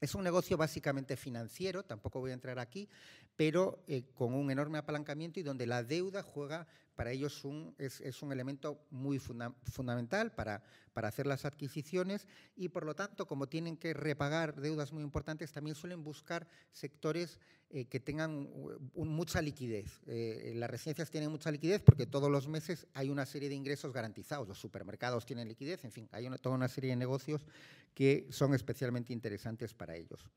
Es 0.00 0.14
un 0.14 0.22
negocio 0.22 0.58
básicamente 0.58 1.16
financiero, 1.16 1.82
tampoco 1.84 2.20
voy 2.20 2.32
a 2.32 2.34
entrar 2.34 2.58
aquí, 2.58 2.88
pero 3.36 3.82
eh, 3.86 4.04
con 4.14 4.34
un 4.34 4.50
enorme 4.50 4.78
apalancamiento 4.78 5.40
y 5.40 5.42
donde 5.42 5.66
la 5.66 5.82
deuda 5.82 6.22
juega 6.22 6.66
para 6.94 7.10
ellos 7.10 7.42
es, 7.78 8.22
un 8.22 8.32
elemento 8.32 8.86
muy 8.90 9.18
fundamental 9.18 10.32
para, 10.32 10.62
para 10.92 11.08
hacer 11.08 11.26
las 11.26 11.44
adquisiciones 11.44 12.28
y 12.54 12.68
por 12.68 12.86
lo 12.86 12.94
tanto, 12.94 13.26
como 13.26 13.48
tienen 13.48 13.76
que 13.76 13.94
repagar 13.94 14.60
deudas 14.60 14.92
muy 14.92 15.02
importantes, 15.02 15.50
también 15.52 15.74
suelen 15.74 16.04
buscar 16.04 16.46
sectores 16.70 17.40
eh, 17.70 17.86
que 17.86 17.98
tengan 17.98 18.48
mucha 18.94 19.42
liquidez. 19.42 20.00
Eh, 20.06 20.52
las 20.54 20.70
residencias 20.70 21.10
tienen 21.10 21.30
mucha 21.30 21.50
liquidez 21.50 21.82
porque 21.82 22.06
todos 22.06 22.30
los 22.30 22.46
meses 22.46 22.86
hay 22.94 23.10
una 23.10 23.26
serie 23.26 23.48
de 23.48 23.56
ingresos 23.56 23.92
garantizados, 23.92 24.46
los 24.46 24.60
supermercados 24.60 25.26
tienen 25.26 25.48
liquidez, 25.48 25.84
en 25.84 25.90
fin, 25.90 26.08
hay 26.12 26.28
toda 26.40 26.54
una 26.54 26.68
serie 26.68 26.90
de 26.90 26.96
negocios 26.96 27.44
que 27.92 28.28
son 28.30 28.54
especialmente 28.54 29.12
interesantes 29.12 29.74
para 29.74 29.96
ellos. 29.96 30.30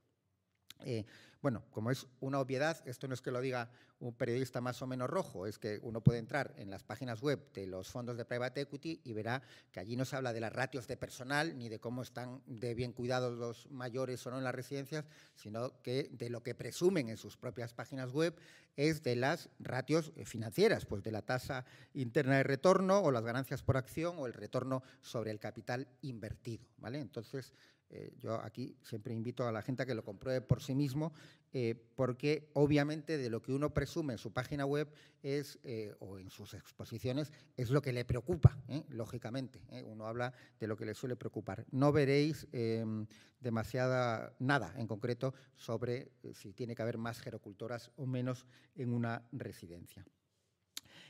Eh, 0.84 1.05
bueno, 1.41 1.63
como 1.71 1.91
es 1.91 2.07
una 2.19 2.39
obviedad, 2.39 2.82
esto 2.88 3.07
no 3.07 3.13
es 3.13 3.21
que 3.21 3.32
lo 3.32 3.41
diga 3.41 3.69
un 3.99 4.13
periodista 4.13 4.61
más 4.61 4.82
o 4.82 4.88
menos 4.88 5.09
rojo, 5.09 5.47
es 5.47 5.57
que 5.57 5.80
uno 5.82 6.01
puede 6.01 6.19
entrar 6.19 6.53
en 6.57 6.69
las 6.69 6.84
páginas 6.84 7.21
web 7.21 7.51
de 7.53 7.67
los 7.67 7.89
fondos 7.89 8.17
de 8.17 8.25
private 8.25 8.61
equity 8.61 9.01
y 9.03 9.13
verá 9.13 9.41
que 9.71 9.80
allí 9.80 9.95
no 9.95 10.05
se 10.05 10.15
habla 10.15 10.34
de 10.34 10.39
las 10.39 10.53
ratios 10.53 10.88
de 10.88 10.97
personal 10.97 11.57
ni 11.57 11.69
de 11.69 11.80
cómo 11.80 12.01
están 12.01 12.41
de 12.45 12.75
bien 12.75 12.91
cuidados 12.91 13.38
los 13.38 13.69
mayores 13.71 14.25
o 14.25 14.32
no 14.32 14.38
en 14.38 14.43
las 14.43 14.53
residencias, 14.53 15.05
sino 15.36 15.82
que 15.82 16.09
de 16.11 16.30
lo 16.30 16.43
que 16.43 16.53
presumen 16.53 17.09
en 17.09 17.17
sus 17.17 17.38
propias 17.38 17.73
páginas 17.73 18.11
web 18.11 18.36
es 18.75 19.01
de 19.01 19.15
las 19.15 19.49
ratios 19.59 20.11
eh, 20.15 20.25
financieras, 20.25 20.86
pues 20.86 21.03
de 21.03 21.11
la 21.11 21.23
tasa 21.23 21.65
interna 21.93 22.38
de 22.38 22.43
retorno 22.43 22.99
o 22.99 23.11
las 23.11 23.23
ganancias 23.23 23.63
por 23.63 23.78
acción 23.78 24.15
o 24.19 24.28
el 24.28 24.34
retorno 24.34 24.84
sobre 25.01 25.32
el 25.32 25.39
capital 25.39 25.88
invertido, 26.01 26.65
¿vale? 26.78 26.99
Entonces, 26.99 27.53
eh, 27.89 28.13
yo 28.19 28.41
aquí 28.41 28.75
siempre 28.81 29.13
invito 29.13 29.47
a 29.47 29.51
la 29.51 29.61
gente 29.61 29.83
a 29.83 29.85
que 29.85 29.95
lo 29.95 30.03
compruebe 30.03 30.41
por 30.41 30.61
sí 30.61 30.75
mismo, 30.75 31.13
eh, 31.53 31.75
porque 31.95 32.49
obviamente 32.53 33.17
de 33.17 33.29
lo 33.29 33.41
que 33.41 33.53
uno 33.53 33.73
presume 33.73 34.13
en 34.13 34.19
su 34.19 34.33
página 34.33 34.65
web 34.65 34.91
es, 35.23 35.59
eh, 35.63 35.95
o 35.99 36.19
en 36.19 36.29
sus 36.29 36.53
exposiciones 36.53 37.31
es 37.55 37.69
lo 37.69 37.81
que 37.81 37.93
le 37.93 38.03
preocupa, 38.05 38.57
lógicamente. 38.89 39.61
Uno 39.85 40.05
habla 40.05 40.33
de 40.59 40.67
lo 40.67 40.75
que 40.75 40.85
le 40.85 40.93
suele 40.93 41.15
preocupar. 41.15 41.65
No 41.71 41.91
veréis 41.91 42.47
em, 42.51 43.07
demasiada 43.39 44.35
nada 44.39 44.73
en 44.77 44.88
concreto 44.88 45.33
sobre 45.55 46.11
si 46.33 46.53
tiene 46.53 46.75
que 46.75 46.81
haber 46.81 46.97
más 46.97 47.19
gerocultoras 47.19 47.91
o 47.95 48.05
menos 48.05 48.45
en 48.75 48.93
una 48.93 49.27
residencia 49.31 50.05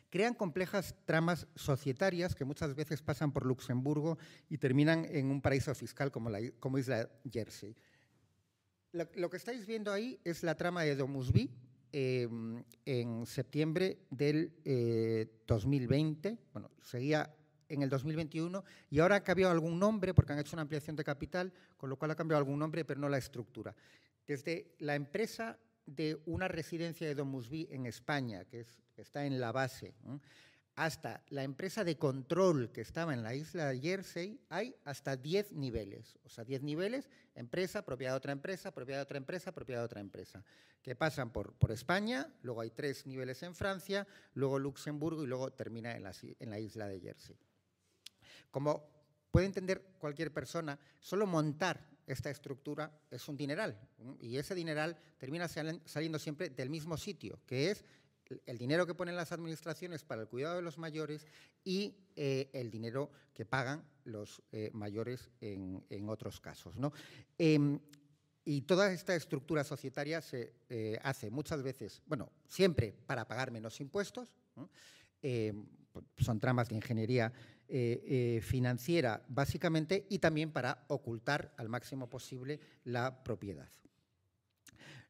crean 0.10 0.34
complejas 0.34 0.96
tramas 1.06 1.48
societarias 1.56 2.36
que 2.36 2.46
muchas 2.46 2.76
veces 2.76 3.02
pasan 3.02 3.32
por 3.32 3.46
Luxemburgo 3.46 4.18
y 4.50 4.58
terminan 4.58 5.06
en 5.06 5.30
un 5.32 5.42
paraíso 5.42 5.74
fiscal 5.76 6.12
como, 6.12 6.30
la, 6.30 6.40
como 6.60 6.78
Isla 6.78 7.10
Jersey. 7.30 7.76
Lo, 8.94 9.30
que 9.30 9.38
estáis 9.38 9.66
viendo 9.66 9.92
ahí 9.92 10.20
es 10.24 10.44
la 10.44 10.56
trama 10.56 10.84
de 10.84 10.96
Domusby 10.96 11.52
em, 11.92 12.64
en 12.86 13.26
septiembre 13.26 14.00
del 14.10 14.54
2020. 15.46 16.30
Eh, 16.30 16.38
bueno, 16.54 16.72
seguía 16.82 17.32
en 17.70 17.82
el 17.82 17.90
2021 17.90 18.64
y 18.90 19.00
ahora 19.00 19.18
ha 19.18 19.24
cambiado 19.24 19.52
algún 19.52 19.78
nombre 19.78 20.14
porque 20.14 20.34
han 20.34 20.40
hecho 20.40 20.56
una 20.56 20.62
ampliación 20.62 20.96
de 20.96 21.04
capital, 21.04 21.54
con 21.76 21.90
lo 21.90 21.98
cual 21.98 22.12
ha 22.12 22.16
cambiado 22.16 22.40
algún 22.40 22.60
nombre, 22.60 22.86
pero 22.86 23.00
no 23.00 23.10
la 23.10 23.18
estructura. 23.18 23.76
Desde 24.26 24.74
la 24.80 24.96
empresa 24.96 25.60
de 25.88 26.22
una 26.28 26.48
residencia 26.48 27.08
de 27.08 27.16
Domusby 27.16 27.68
en 27.72 27.88
España, 27.88 28.46
que 28.46 28.60
es 28.60 28.80
está 29.02 29.26
en 29.26 29.40
la 29.40 29.52
base, 29.52 29.94
hasta 30.76 31.24
la 31.30 31.44
empresa 31.44 31.84
de 31.84 31.98
control 31.98 32.72
que 32.72 32.82
estaba 32.82 33.14
en 33.14 33.24
la 33.24 33.34
isla 33.34 33.70
de 33.70 33.80
Jersey, 33.80 34.40
hay 34.50 34.76
hasta 34.86 35.16
10 35.16 35.54
niveles. 35.54 36.18
O 36.24 36.30
sea, 36.30 36.44
10 36.44 36.64
niveles, 36.64 37.10
empresa, 37.34 37.84
propiedad 37.84 38.14
de 38.14 38.18
otra 38.18 38.32
empresa, 38.32 38.72
propiedad 38.72 39.00
de 39.00 39.04
otra 39.04 39.18
empresa, 39.18 39.52
propiedad 39.52 39.82
de 39.82 39.86
otra 39.86 40.02
empresa, 40.02 40.44
que 40.84 40.96
pasan 40.96 41.32
por, 41.32 41.54
por 41.54 41.72
España, 41.72 42.32
luego 42.44 42.62
hay 42.62 42.70
tres 42.70 43.08
niveles 43.08 43.42
en 43.44 43.56
Francia, 43.56 44.08
luego 44.34 44.60
Luxemburgo 44.60 45.24
y 45.24 45.28
luego 45.28 45.52
termina 45.52 45.96
en 45.96 46.04
la, 46.04 46.14
en 46.22 46.50
la 46.50 46.60
isla 46.60 46.88
de 46.88 47.00
Jersey. 47.00 47.38
Como 48.52 48.88
puede 49.32 49.48
entender 49.48 49.82
cualquier 49.98 50.32
persona, 50.32 50.80
solo 51.00 51.26
montar 51.26 51.97
esta 52.08 52.30
estructura 52.30 52.92
es 53.12 53.28
un 53.28 53.38
dineral. 53.38 53.78
Y 54.22 54.38
ese 54.38 54.56
dineral 54.56 54.98
termina 55.18 55.48
saliendo 55.48 56.18
siempre 56.18 56.50
del 56.50 56.70
mismo 56.70 56.98
sitio, 56.98 57.40
que 57.46 57.72
es 57.72 57.84
el 58.46 58.58
dinero 58.58 58.86
que 58.86 58.94
ponen 58.94 59.16
las 59.16 59.32
administraciones 59.32 60.04
para 60.04 60.22
el 60.22 60.28
cuidado 60.28 60.56
de 60.56 60.62
los 60.62 60.78
mayores 60.78 61.26
y 61.64 61.96
eh, 62.16 62.50
el 62.54 62.72
dinero 62.72 63.12
que 63.34 63.46
pagan 63.46 63.84
los 64.06 64.42
eh, 64.52 64.70
mayores 64.74 65.30
en, 65.42 66.10
otros 66.10 66.40
casos. 66.40 66.76
Em, 67.38 67.80
y 68.46 68.62
toda 68.62 68.92
esta 68.92 69.16
estructura 69.16 69.64
societaria 69.64 70.22
se 70.22 70.54
eh, 70.70 70.98
hace 71.04 71.30
muchas 71.30 71.62
veces, 71.62 72.02
bueno, 72.06 72.32
siempre 72.48 72.94
para 73.06 73.28
pagar 73.28 73.52
menos 73.52 73.80
impuestos, 73.82 74.34
em, 75.22 75.66
son 76.18 76.40
tramas 76.40 76.70
de 76.70 76.76
ingeniería 76.76 77.34
financiera 78.42 79.24
básicamente, 79.28 80.06
y 80.10 80.20
también 80.20 80.52
para 80.52 80.86
ocultar 80.88 81.54
al 81.58 81.70
máximo 81.70 82.10
posible 82.10 82.60
la 82.86 83.24
propiedad. 83.24 83.70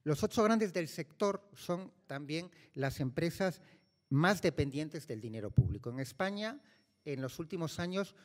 Los 0.03 0.23
ocho 0.23 0.41
grandes 0.43 0.71
del 0.71 0.87
sector 0.87 1.41
son 1.53 1.91
también 2.07 2.49
las 2.73 3.01
empresas 3.01 3.61
más 4.09 4.41
dependientes 4.41 5.05
del 5.05 5.19
dinero 5.19 5.51
público. 5.51 5.89
En 5.89 5.99
España, 5.99 6.61
en 7.03 7.21
los 7.21 7.39
últimos 7.39 7.77
años, 7.77 8.15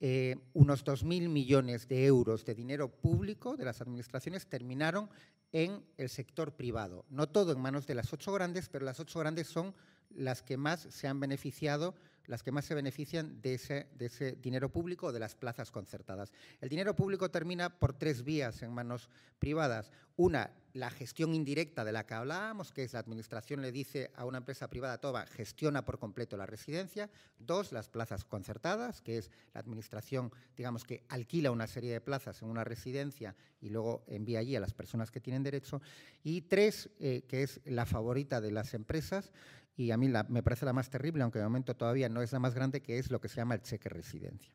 eh, 0.00 0.36
unos 0.52 0.84
2.000 0.84 1.28
millones 1.28 1.88
de 1.88 2.06
euros 2.06 2.44
de 2.44 2.54
dinero 2.54 2.90
público 2.90 3.56
de 3.56 3.64
las 3.64 3.80
administraciones 3.80 4.46
terminaron 4.46 5.10
en 5.52 5.84
el 5.96 6.08
sector 6.08 6.54
privado. 6.54 7.04
No 7.08 7.28
todo 7.28 7.52
en 7.52 7.60
manos 7.60 7.86
de 7.86 7.94
las 7.94 8.12
ocho 8.12 8.32
grandes, 8.32 8.68
pero 8.68 8.84
las 8.84 9.00
ocho 9.00 9.20
grandes 9.20 9.46
son 9.46 9.74
las 10.10 10.42
que 10.42 10.56
más 10.56 10.80
se 10.90 11.08
han 11.08 11.20
beneficiado 11.20 11.94
las 12.26 12.42
que 12.42 12.52
más 12.52 12.64
se 12.64 12.74
benefician 12.74 13.40
de 13.40 13.54
ese, 13.54 14.38
dinero 14.42 14.70
público 14.70 15.06
o 15.06 15.12
de 15.12 15.20
las 15.20 15.34
plazas 15.34 15.70
concertadas. 15.70 16.32
El 16.60 16.68
dinero 16.68 16.94
público 16.94 17.30
termina 17.30 17.78
por 17.78 17.92
tres 17.92 18.24
vías 18.24 18.62
en 18.62 18.72
manos 18.72 19.08
privadas. 19.38 19.90
Una, 20.16 20.50
la 20.72 20.90
gestión 20.90 21.34
indirecta 21.34 21.84
de 21.84 21.92
la 21.92 22.06
que 22.06 22.14
hablábamos, 22.14 22.72
que 22.72 22.84
es 22.84 22.94
la 22.94 23.00
administración 23.00 23.60
le 23.60 23.70
dice 23.70 24.10
a 24.16 24.24
una 24.24 24.38
empresa 24.38 24.68
privada, 24.68 24.98
toda, 24.98 25.26
gestiona 25.26 25.84
por 25.84 25.98
completo 25.98 26.36
la 26.36 26.46
residencia. 26.46 27.10
Dos, 27.38 27.72
las 27.72 27.88
plazas 27.88 28.24
concertadas, 28.24 29.00
que 29.02 29.18
es 29.18 29.30
la 29.52 29.60
administración, 29.60 30.32
digamos, 30.56 30.84
que 30.84 31.04
alquila 31.08 31.50
una 31.50 31.66
serie 31.66 31.92
de 31.92 32.00
plazas 32.00 32.40
en 32.42 32.48
una 32.48 32.64
residencia 32.64 33.34
y 33.60 33.68
luego 33.68 34.04
envía 34.06 34.38
allí 34.38 34.56
a 34.56 34.60
las 34.60 34.74
personas 34.74 35.10
que 35.10 35.20
tienen 35.20 35.42
derecho. 35.42 35.82
Y 36.22 36.42
tres, 36.42 36.90
eh, 36.98 37.24
que 37.28 37.42
es 37.42 37.60
la 37.64 37.86
favorita 37.86 38.40
de 38.40 38.52
las 38.52 38.74
empresas, 38.74 39.32
y 39.76 39.90
a 39.90 39.96
mí 39.98 40.08
me 40.28 40.42
parece 40.42 40.64
la 40.64 40.72
más 40.72 40.88
terrible, 40.88 41.22
aunque 41.22 41.38
de 41.38 41.44
momento 41.44 41.76
todavía 41.76 42.08
no 42.08 42.22
es 42.22 42.32
la 42.32 42.38
más 42.38 42.54
grande, 42.54 42.82
que 42.82 42.98
es 42.98 43.10
lo 43.10 43.20
que 43.20 43.28
se 43.28 43.36
llama 43.36 43.54
el 43.54 43.62
cheque 43.62 43.90
residencia. 43.90 44.54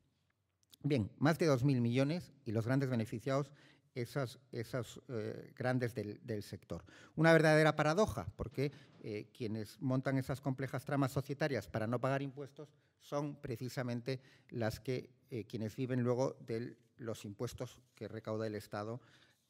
Bien, 0.84 1.11
más 1.19 1.38
de 1.38 1.47
2.000 1.47 1.80
millones 1.80 2.34
y 2.43 2.51
los 2.51 2.65
grandes 2.65 2.89
beneficiados, 2.89 3.51
esos, 3.93 4.39
esos 4.51 4.99
eh, 5.09 5.53
grandes 5.55 5.93
del, 5.93 6.43
sector. 6.43 6.84
Una 7.15 7.34
verdadera 7.34 7.76
paradoja, 7.76 8.26
porque 8.36 8.72
eh, 9.01 9.30
quienes 9.32 9.80
montan 9.80 10.17
esas 10.17 10.41
complejas 10.41 10.86
tramas 10.86 11.11
societarias 11.11 11.67
para 11.67 11.86
no 11.86 11.99
pagar 11.99 12.24
impuestos 12.24 12.74
son 12.99 13.36
precisamente 13.41 14.22
las 14.49 14.80
que 14.80 15.11
eh, 15.30 15.45
quienes 15.45 15.76
viven 15.76 16.01
luego 16.01 16.36
de 16.39 16.78
los 16.97 17.26
impuestos 17.26 17.80
que 17.93 18.07
recauda 18.07 18.47
el 18.47 18.55
Estado 18.55 19.01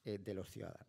de 0.03 0.33
los 0.33 0.49
ciudadanos. 0.49 0.87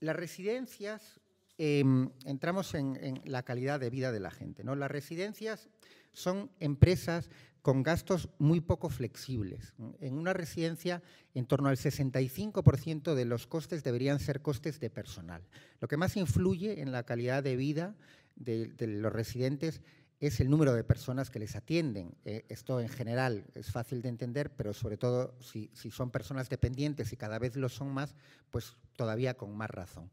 Las 0.00 0.16
residencias 0.16 1.20
Em, 1.56 2.10
entramos 2.24 2.74
en, 2.74 3.20
la 3.24 3.44
calidad 3.44 3.78
de 3.78 3.90
vida 3.90 4.10
de 4.10 4.20
la 4.20 4.30
gente. 4.30 4.64
Las 4.64 4.90
residencias 4.90 5.68
son 6.12 6.50
empresas 6.58 7.30
con 7.62 7.82
gastos 7.82 8.28
muy 8.38 8.60
poco 8.60 8.90
flexibles. 8.90 9.72
En 10.00 10.18
una 10.18 10.32
residencia, 10.32 11.02
en 11.32 11.46
torno 11.46 11.68
al 11.68 11.76
65% 11.76 13.14
de 13.14 13.24
los 13.24 13.46
costes 13.46 13.84
deberían 13.84 14.18
ser 14.18 14.42
costes 14.42 14.80
de 14.80 14.90
personal. 14.90 15.42
Lo 15.80 15.88
que 15.88 15.96
más 15.96 16.16
influye 16.16 16.82
en 16.82 16.92
la 16.92 17.04
calidad 17.04 17.42
de 17.42 17.56
vida 17.56 17.96
de, 18.36 18.74
los 18.86 19.12
residentes 19.12 19.80
es 20.20 20.40
el 20.40 20.50
número 20.50 20.74
de 20.74 20.84
personas 20.84 21.30
que 21.30 21.38
les 21.38 21.56
atienden. 21.56 22.14
Eh, 22.24 22.44
esto 22.48 22.80
en 22.80 22.88
general 22.88 23.46
es 23.54 23.70
fácil 23.70 24.02
de 24.02 24.08
entender, 24.08 24.50
pero 24.50 24.74
sobre 24.74 24.96
todo 24.96 25.34
si, 25.40 25.70
si 25.72 25.90
son 25.90 26.10
personas 26.10 26.48
dependientes 26.48 27.12
y 27.12 27.16
cada 27.16 27.38
vez 27.38 27.56
lo 27.56 27.68
son 27.68 27.94
más, 27.94 28.14
pues 28.50 28.76
todavía 28.96 29.34
con 29.34 29.56
más 29.56 29.70
razón. 29.70 30.10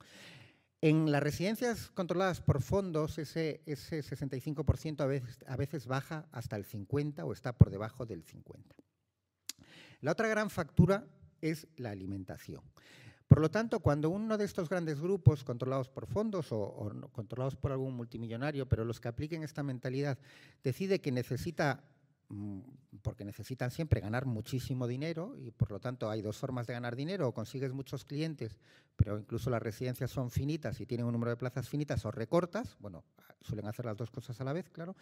En 0.82 1.12
las 1.12 1.22
residencias 1.22 1.92
controladas 1.92 2.42
por 2.42 2.62
fondos, 2.62 3.20
ese, 3.20 3.62
ese 3.68 4.02
65% 4.04 5.02
a 5.02 5.06
veces, 5.06 5.38
a 5.48 5.56
veces 5.56 5.86
baja 5.86 6.28
hasta 6.32 6.56
el 6.56 6.66
50% 6.66 7.24
o 7.24 7.34
está 7.34 7.54
por 7.54 7.70
debajo 7.70 8.08
del 8.08 8.26
50%. 8.26 8.64
La 10.02 10.12
otra 10.14 10.28
gran 10.28 10.50
factura 10.50 11.06
es 11.40 11.68
la 11.78 11.92
alimentación. 11.92 12.64
Por 13.28 13.40
lo 13.40 13.50
tanto, 13.50 13.80
cuando 13.80 14.10
uno 14.10 14.38
de 14.38 14.44
estos 14.44 14.68
grandes 14.68 15.00
grupos 15.00 15.46
controlados 15.46 15.88
por 15.88 16.06
fondos 16.06 16.48
o, 16.52 16.92
controlados 17.14 17.56
por 17.56 17.72
algún 17.72 17.96
multimillonario, 17.96 18.68
pero 18.68 18.84
los 18.84 19.00
que 19.00 19.08
apliquen 19.08 19.44
esta 19.44 19.64
mentalidad, 19.64 20.18
decide 20.64 21.00
que 21.00 21.14
necesita 21.14 21.84
porque 23.02 23.26
necesitan 23.26 23.72
siempre 23.72 24.02
ganar 24.02 24.26
muchísimo 24.26 24.88
dinero 24.88 25.36
y 25.38 25.52
por 25.52 25.72
lo 25.72 25.80
tanto 25.80 26.10
hay 26.10 26.22
dos 26.22 26.38
formas 26.38 26.68
de 26.68 26.74
ganar 26.74 26.96
dinero, 26.96 27.28
o 27.28 27.34
consigues 27.34 27.74
muchos 27.74 28.06
clientes, 28.06 28.58
pero 28.96 29.18
incluso 29.18 29.50
las 29.50 29.62
residencias 29.62 30.12
son 30.12 30.30
finitas 30.30 30.80
y 30.80 30.86
tienen 30.86 31.06
un 31.06 31.14
número 31.14 31.32
de 31.32 31.38
plazas 31.38 31.68
finitas 31.68 32.06
o 32.06 32.12
recortas, 32.12 32.78
bueno, 32.80 33.04
suelen 33.42 33.68
hacer 33.68 33.86
las 33.86 33.98
dos 33.98 34.12
cosas 34.12 34.40
a 34.40 34.44
la 34.44 34.54
vez, 34.54 34.70
claro, 34.70 34.96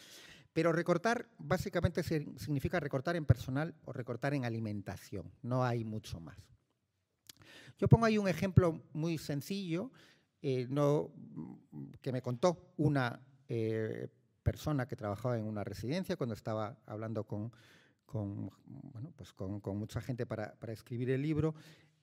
pero 0.53 0.71
recortar 0.71 1.29
básicamente 1.37 2.03
significa 2.03 2.79
recortar 2.79 3.15
en 3.15 3.25
personal 3.25 3.75
o 3.85 3.93
recortar 3.93 4.33
en 4.33 4.45
alimentación, 4.45 5.31
no 5.41 5.63
hay 5.63 5.83
mucho 5.83 6.19
más. 6.19 6.37
Yo 7.77 7.87
pongo 7.87 8.05
ahí 8.05 8.17
un 8.17 8.27
ejemplo 8.27 8.81
muy 8.91 9.17
sencillo 9.17 9.91
eh, 10.41 10.67
no, 10.69 11.11
que 12.01 12.13
me 12.13 12.21
contó 12.21 12.73
una 12.77 13.19
eh, 13.49 14.07
persona 14.49 14.87
que 14.87 14.95
trabajaba 14.95 15.37
en 15.37 15.45
una 15.45 15.63
residencia 15.63 16.15
cuando 16.15 16.33
estaba 16.33 16.75
hablando 16.87 17.23
con, 17.23 17.51
bueno, 18.11 19.13
pues 19.15 19.31
con, 19.31 19.61
mucha 19.77 20.01
gente 20.01 20.25
para, 20.25 20.55
escribir 20.69 21.11
el 21.11 21.21
libro. 21.21 21.53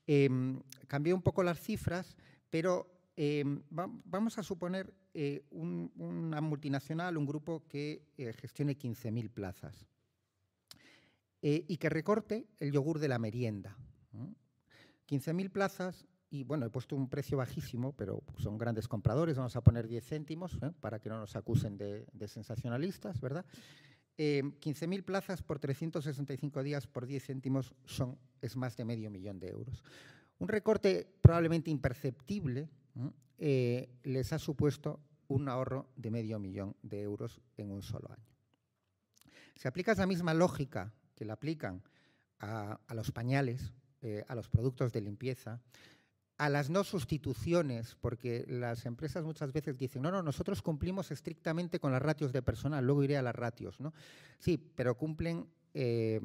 Em, 0.07 0.63
cambié 0.87 1.13
un 1.13 1.23
poco 1.23 1.43
las 1.43 1.59
cifras, 1.61 2.17
pero 2.49 2.87
em, 3.17 3.63
vamos 3.69 4.39
a 4.39 4.45
suponer 4.45 4.95
eh, 5.13 5.43
una 5.51 6.41
multinacional, 6.41 7.17
un 7.17 7.27
grupo 7.27 7.65
que 7.67 8.05
gestione 8.41 8.79
15.000 8.79 9.29
plazas 9.29 9.89
y 11.43 11.77
que 11.79 11.89
recorte 11.89 12.47
el 12.59 12.71
yogur 12.71 13.01
de 13.01 13.09
la 13.09 13.19
merienda. 13.19 13.77
15.000 15.09 15.51
plazas 15.51 16.07
y 16.37 16.45
bueno, 16.45 16.67
he 16.67 16.71
puesto 16.71 16.97
un 16.97 17.09
precio 17.09 17.39
bajísimo, 17.39 17.93
pero 17.93 18.23
son 18.37 18.59
grandes 18.59 18.89
compradores, 18.89 19.37
vamos 19.37 19.57
a 19.57 19.63
poner 19.63 19.89
10 19.89 20.05
céntimos 20.05 20.55
¿eh? 20.63 20.71
para 20.81 20.99
que 20.99 21.09
no 21.09 21.19
nos 21.19 21.35
acusen 21.35 21.79
de, 21.79 22.07
sensacionalistas, 22.29 23.21
¿verdad? 23.21 23.47
15.000 24.19 24.99
eh, 24.99 25.03
plazas 25.03 25.43
por 25.43 25.59
365 25.59 26.63
días 26.63 26.87
por 26.87 27.07
10 27.07 27.25
céntimos 27.25 27.75
son, 27.87 28.19
es 28.43 28.57
más 28.57 28.77
de 28.77 28.85
medio 28.85 29.11
millón 29.11 29.39
de 29.39 29.49
euros. 29.49 29.83
Un 30.39 30.49
recorte 30.49 31.09
probablemente 31.23 31.71
imperceptible 31.71 32.69
eh, 33.39 33.89
les 34.03 34.33
ha 34.33 34.39
supuesto 34.39 35.01
un 35.29 35.49
ahorro 35.49 35.89
de 35.97 36.11
medio 36.11 36.39
millón 36.39 36.77
de 36.83 37.03
euros 37.03 37.41
en 37.57 37.71
un 37.71 37.83
solo 37.83 38.11
año. 38.13 38.31
Si 39.55 39.67
aplicas 39.67 39.99
la 39.99 40.07
misma 40.07 40.35
lógica 40.35 40.93
que 41.15 41.25
le 41.25 41.33
aplican 41.33 41.83
a 42.39 42.95
los 42.95 43.11
pañales, 43.13 43.73
eh, 44.03 44.23
a 44.29 44.35
los 44.37 44.49
productos 44.49 44.93
de 44.93 45.01
limpieza, 45.01 45.59
a 46.39 46.49
las 46.49 46.69
no 46.71 46.85
sustituciones, 46.85 47.97
porque 48.01 48.45
las 48.49 48.85
empresas 48.87 49.25
muchas 49.25 49.53
veces 49.53 49.79
dicen, 49.79 50.03
no, 50.03 50.11
no, 50.11 50.23
nosotros 50.23 50.63
cumplimos 50.63 51.11
estrictamente 51.11 51.81
con 51.81 51.93
las 51.93 52.03
ratios 52.03 52.33
de 52.33 52.43
personal, 52.43 52.85
luego 52.85 53.05
iré 53.05 53.17
a 53.17 53.23
las 53.23 53.35
ratios, 53.35 53.81
¿no? 53.81 53.95
Sí, 54.39 54.59
pero 54.59 54.97
cumplen 54.97 55.47
eh, 55.73 56.21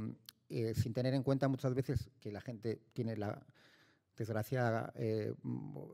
eh, 0.50 0.74
sin 0.76 0.94
tener 0.94 1.14
en 1.14 1.24
cuenta 1.24 1.48
muchas 1.48 1.74
veces 1.74 2.10
que 2.20 2.32
la 2.32 2.42
gente 2.42 2.82
tiene 2.94 3.16
la 3.16 3.46
desgracia, 4.18 4.94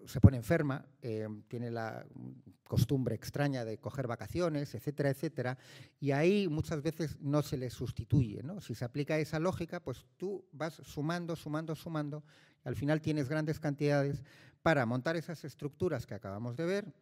se 0.06 0.20
pone 0.20 0.36
enferma, 0.36 0.86
tiene 1.48 1.72
la 1.72 2.06
costumbre 2.68 3.16
extraña 3.16 3.66
de 3.66 3.78
coger 3.80 4.08
vacaciones, 4.08 4.76
etcétera, 4.76 5.10
etcétera, 5.10 5.58
y 6.00 6.12
ahí 6.12 6.48
muchas 6.48 6.82
veces 6.82 7.18
no 7.20 7.42
se 7.42 7.58
les 7.58 7.74
sustituye. 7.74 8.44
¿no? 8.44 8.60
Si 8.60 8.76
se 8.76 8.86
aplica 8.86 9.18
esa 9.18 9.40
lógica, 9.40 9.80
pues 9.80 10.06
tú 10.18 10.46
vas 10.52 10.74
sumando, 10.74 11.36
sumando, 11.36 11.76
sumando, 11.76 12.24
al 12.64 12.76
final 12.76 13.02
tienes 13.02 13.30
grandes 13.30 13.60
cantidades 13.60 14.24
para 14.62 14.86
montar 14.86 15.16
esas 15.16 15.44
estructuras 15.46 16.06
que 16.06 16.16
acabamos 16.16 16.58
de 16.58 16.66
ver, 16.66 16.94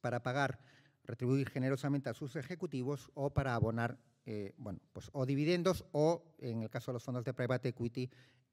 para 0.00 0.22
pagar, 0.22 0.60
retribuir 1.04 1.50
generosamente 1.50 2.08
a 2.08 2.14
sus 2.14 2.36
ejecutivos 2.36 3.10
o 3.14 3.30
para 3.30 3.54
abonar, 3.54 3.98
eh, 4.24 4.54
bueno, 4.56 4.80
pues 4.92 5.10
o 5.12 5.26
dividendos 5.26 5.84
o, 5.92 6.24
en 6.38 6.62
el 6.62 6.70
caso 6.70 6.90
de 6.90 6.94
los 6.94 7.04
fondos 7.04 7.24
de 7.24 7.34
private 7.34 7.70
equity, 7.70 8.10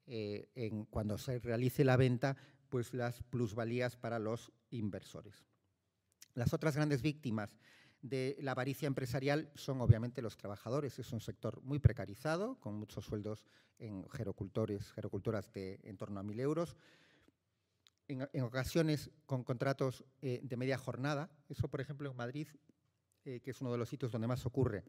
eh, 0.07 0.85
cuando 0.89 1.17
se 1.17 1.39
realice 1.39 1.83
la 1.83 1.97
venta, 1.97 2.35
pues 2.69 2.93
las 2.93 3.21
plusvalías 3.23 3.95
para 3.95 4.19
los 4.19 4.51
inversores. 4.69 5.45
Las 6.33 6.53
otras 6.53 6.75
grandes 6.75 7.01
víctimas 7.01 7.57
de 8.01 8.37
la 8.41 8.51
avaricia 8.51 8.87
empresarial 8.87 9.51
son 9.55 9.81
obviamente 9.81 10.21
los 10.21 10.37
trabajadores. 10.37 10.99
Es 10.99 11.11
un 11.11 11.21
sector 11.21 11.61
muy 11.63 11.79
precarizado, 11.79 12.59
con 12.59 12.75
muchos 12.75 13.05
sueldos 13.05 13.45
en 13.79 14.07
gerocultores, 14.09 14.91
gerocultoras 14.91 15.51
de 15.53 15.79
en 15.83 15.97
torno 15.97 16.19
a 16.19 16.23
mil 16.23 16.39
euros. 16.39 16.77
En, 18.07 18.41
ocasiones 18.41 19.11
con 19.25 19.43
contratos 19.43 20.05
eh, 20.21 20.39
de 20.41 20.57
media 20.57 20.77
jornada. 20.77 21.29
Eso, 21.49 21.67
por 21.67 21.81
ejemplo, 21.81 22.09
en 22.09 22.15
Madrid, 22.15 22.47
eh, 23.25 23.41
que 23.41 23.51
es 23.51 23.59
uno 23.59 23.71
de 23.71 23.77
los 23.77 23.89
sitios 23.89 24.11
donde 24.11 24.27
más 24.27 24.45
ocurre, 24.45 24.85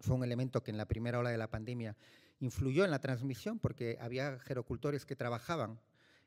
fue 0.00 0.16
un 0.16 0.24
elemento 0.24 0.62
que 0.62 0.70
en 0.70 0.78
la 0.78 0.88
primera 0.88 1.18
ola 1.18 1.30
de 1.30 1.38
la 1.38 1.50
pandemia 1.50 1.96
influyó 2.40 2.84
en 2.84 2.90
la 2.90 3.00
transmisión 3.00 3.58
porque 3.58 3.98
había 4.00 4.38
gerocultores 4.40 5.04
que 5.04 5.14
trabajaban 5.14 5.78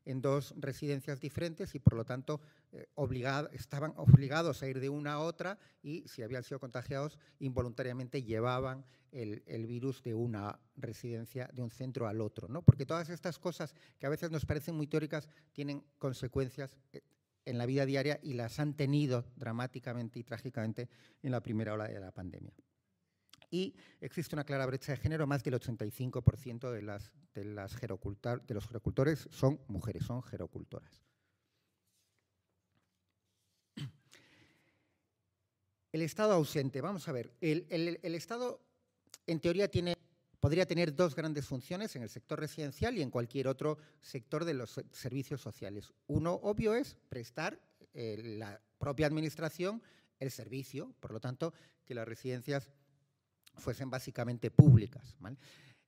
en 0.06 0.22
dos 0.22 0.54
residencias 0.58 1.20
diferentes 1.20 1.76
y 1.76 1.80
por 1.80 1.96
lo 1.96 2.06
tanto 2.06 2.40
eh, 2.72 2.88
estaban 3.52 3.94
obligados 3.98 4.62
a 4.64 4.68
ir 4.68 4.80
de 4.80 4.90
una 4.90 5.14
a 5.14 5.20
otra 5.20 5.58
y 5.82 6.08
si 6.08 6.24
habían 6.24 6.44
sido 6.44 6.60
contagiados 6.60 7.18
involuntariamente 7.40 8.24
llevaban 8.24 8.86
el, 9.12 9.66
virus 9.66 10.04
de 10.04 10.14
una 10.14 10.60
residencia, 10.76 11.50
de 11.54 11.62
un 11.62 11.72
centro 11.72 12.08
al 12.08 12.20
otro. 12.20 12.50
¿no? 12.50 12.62
Porque 12.62 12.86
todas 12.86 13.10
estas 13.10 13.40
cosas 13.40 13.74
que 13.98 14.06
a 14.06 14.10
veces 14.10 14.30
nos 14.30 14.46
parecen 14.46 14.76
muy 14.76 14.88
teóricas 14.88 15.30
tienen 15.54 15.84
consecuencias 15.98 16.78
eh, 16.92 17.02
en 17.46 17.58
la 17.58 17.66
vida 17.66 17.86
diaria 17.86 18.20
y 18.22 18.34
las 18.34 18.60
han 18.60 18.74
tenido 18.74 19.26
dramáticamente 19.36 20.20
y 20.20 20.24
trágicamente 20.24 20.90
en 21.24 21.32
la 21.32 21.42
primera 21.42 21.74
ola 21.74 21.88
de 21.88 22.00
la 22.00 22.12
pandemia 22.12 22.54
y 23.56 23.74
existe 24.02 24.36
una 24.36 24.44
clara 24.44 24.66
brecha 24.66 24.92
de 24.92 24.98
género, 24.98 25.26
más 25.28 25.42
del 25.42 25.54
85% 25.54 26.72
de, 26.72 26.82
las, 26.82 27.14
de, 27.34 27.46
las 27.46 27.80
de 27.80 28.54
los 28.54 28.68
gerocultores 28.68 29.30
son 29.32 29.62
mujeres, 29.68 30.04
son 30.04 30.22
gerocultoras. 30.24 31.00
El 35.94 36.02
Estado 36.02 36.34
ausente, 36.34 36.82
vamos 36.82 37.08
a 37.08 37.14
ver, 37.14 37.32
el, 37.40 37.96
Estado 38.04 38.60
en 39.26 39.40
teoría 39.40 39.72
tiene, 39.72 39.96
podría 40.42 40.66
tener 40.66 40.94
dos 40.94 41.16
grandes 41.16 41.46
funciones 41.46 41.96
en 41.96 42.04
el 42.04 42.10
sector 42.10 42.38
residencial 42.38 42.98
y 42.98 43.02
en 43.02 43.10
cualquier 43.10 43.48
otro 43.48 43.78
sector 44.02 44.44
de 44.44 44.56
los 44.56 44.82
servicios 44.92 45.40
sociales. 45.40 45.94
Uno 46.08 46.34
obvio 46.34 46.76
es 46.76 46.98
prestar 47.08 47.58
eh, 47.94 48.22
la 48.22 48.60
propia 48.78 49.08
administración 49.08 49.82
el 50.20 50.32
servicio, 50.32 50.94
por 51.00 51.12
lo 51.12 51.22
tanto, 51.22 51.54
que 51.86 51.96
las 51.96 52.08
residencias 52.08 52.70
fuesen 53.58 53.90
básicamente 53.90 54.52
públicas. 54.52 55.16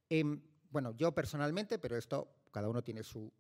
Em, 0.10 0.42
bueno, 0.70 0.92
yo 0.96 1.14
personalmente, 1.14 1.80
pero 1.80 1.98
esto 1.98 2.28
cada 2.52 2.70
uno 2.70 2.84
tiene 2.84 3.04
su, 3.04 3.32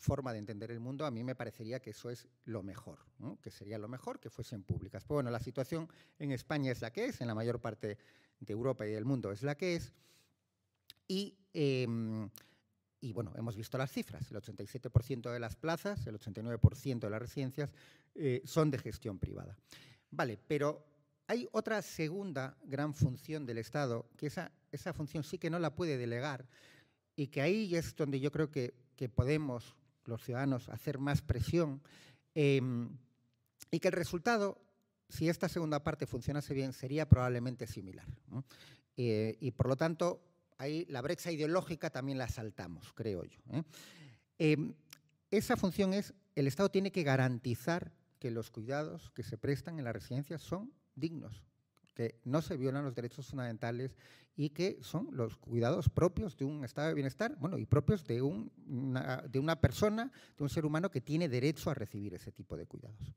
forma 0.00 0.32
de 0.32 0.38
entender 0.38 0.70
el 0.70 0.78
mundo, 0.78 1.04
a 1.04 1.10
mí 1.10 1.24
me 1.24 1.34
parecería 1.34 1.80
que 1.80 1.90
eso 1.90 2.08
es 2.08 2.28
lo 2.44 2.62
mejor, 2.62 3.00
que 3.42 3.50
sería 3.50 3.78
lo 3.78 3.88
mejor 3.88 4.20
que 4.20 4.30
fuesen 4.30 4.62
públicas. 4.62 5.02
Pero 5.02 5.16
bueno, 5.16 5.30
la 5.30 5.40
situación 5.40 5.88
en 6.20 6.30
España 6.30 6.70
es 6.70 6.80
la 6.80 6.92
que 6.92 7.06
es, 7.06 7.20
en 7.20 7.26
la 7.26 7.34
mayor 7.34 7.60
parte 7.60 7.98
de 8.38 8.52
Europa 8.52 8.86
y 8.86 8.92
del 8.92 9.04
mundo 9.04 9.32
es 9.32 9.42
la 9.42 9.56
que 9.56 9.74
es, 9.74 9.92
y, 11.08 11.36
em, 11.52 12.30
bueno, 13.12 13.32
hemos 13.34 13.56
visto 13.56 13.76
las 13.76 13.90
cifras, 13.90 14.30
el 14.30 14.36
87% 14.36 15.32
de 15.32 15.40
las 15.40 15.56
plazas, 15.56 16.06
el 16.06 16.16
89% 16.16 17.00
de 17.00 17.10
las 17.10 17.22
residencias 17.22 17.72
eh, 18.14 18.42
son 18.44 18.70
de 18.70 18.78
gestión 18.78 19.18
privada. 19.18 19.56
Vale, 20.10 20.38
pero 20.46 20.84
hay 21.28 21.46
otra 21.52 21.82
segunda 21.82 22.56
gran 22.64 22.94
función 22.94 23.44
del 23.44 23.58
Estado, 23.58 24.06
que 24.16 24.26
esa, 24.26 24.50
esa 24.72 24.94
función 24.94 25.22
sí 25.22 25.38
que 25.38 25.50
no 25.50 25.58
la 25.58 25.76
puede 25.76 25.98
delegar 25.98 26.48
y 27.14 27.26
que 27.28 27.42
ahí 27.42 27.76
es 27.76 27.94
donde 27.94 28.18
yo 28.18 28.32
creo 28.32 28.50
que, 28.50 28.74
podemos, 29.14 29.76
los 30.06 30.24
ciudadanos, 30.24 30.70
hacer 30.70 30.98
más 30.98 31.20
presión 31.20 31.82
em, 32.34 32.88
y 33.70 33.78
que 33.78 33.88
el 33.88 33.92
resultado, 33.92 34.58
si 35.08 35.28
esta 35.28 35.50
segunda 35.50 35.84
parte 35.84 36.06
funcionase 36.06 36.54
bien, 36.54 36.72
sería 36.72 37.06
probablemente 37.06 37.66
similar. 37.66 38.06
Eh, 38.96 39.36
y 39.38 39.50
por 39.50 39.68
lo 39.68 39.76
tanto, 39.76 40.22
ahí 40.56 40.86
la 40.88 41.02
brecha 41.02 41.30
ideológica 41.30 41.90
también 41.90 42.16
la 42.16 42.28
saltamos, 42.28 42.92
creo 42.94 43.24
yo. 43.24 43.40
¿eh? 43.52 43.62
Em, 44.38 44.74
esa 45.30 45.58
función 45.58 45.92
es, 45.92 46.14
el 46.34 46.46
Estado 46.46 46.70
tiene 46.70 46.90
que 46.90 47.02
garantizar 47.02 47.92
que 48.18 48.30
los 48.30 48.50
cuidados 48.50 49.10
que 49.10 49.22
se 49.22 49.36
prestan 49.36 49.78
en 49.78 49.84
las 49.84 49.92
residencias 49.92 50.40
son 50.40 50.72
dignos, 50.98 51.42
que 51.94 52.20
no 52.24 52.42
se 52.42 52.56
violan 52.56 52.84
los 52.84 52.94
derechos 52.94 53.26
fundamentales 53.26 53.96
y 54.36 54.50
que 54.50 54.78
son 54.82 55.08
los 55.12 55.36
cuidados 55.36 55.88
propios 55.88 56.36
de 56.36 56.44
un 56.44 56.64
estado 56.64 56.88
de 56.88 56.94
bienestar, 56.94 57.36
bueno, 57.38 57.58
y 57.58 57.66
propios 57.66 58.06
de, 58.06 58.22
una, 58.22 59.24
de 59.28 59.38
una 59.40 59.60
persona, 59.60 60.12
de 60.36 60.44
un 60.44 60.48
ser 60.48 60.64
humano 60.64 60.90
que 60.90 61.00
tiene 61.00 61.28
derecho 61.28 61.70
a 61.70 61.74
recibir 61.74 62.14
ese 62.14 62.30
tipo 62.30 62.56
de 62.56 62.66
cuidados. 62.66 63.12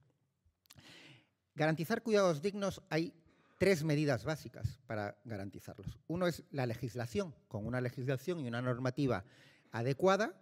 Garantizar 1.53 2.01
cuidados 2.01 2.41
dignos 2.41 2.82
hay 2.89 3.13
tres 3.59 3.84
medidas 3.84 4.25
básicas 4.25 4.79
para 4.88 5.15
garantizarlos. 5.23 5.99
Uno 6.07 6.25
es 6.25 6.43
la 6.49 6.65
legislación, 6.65 7.36
con 7.47 7.67
una 7.67 7.82
legislación 7.82 8.39
y 8.39 8.47
una 8.47 8.63
normativa 8.63 9.23
adecuada, 9.71 10.34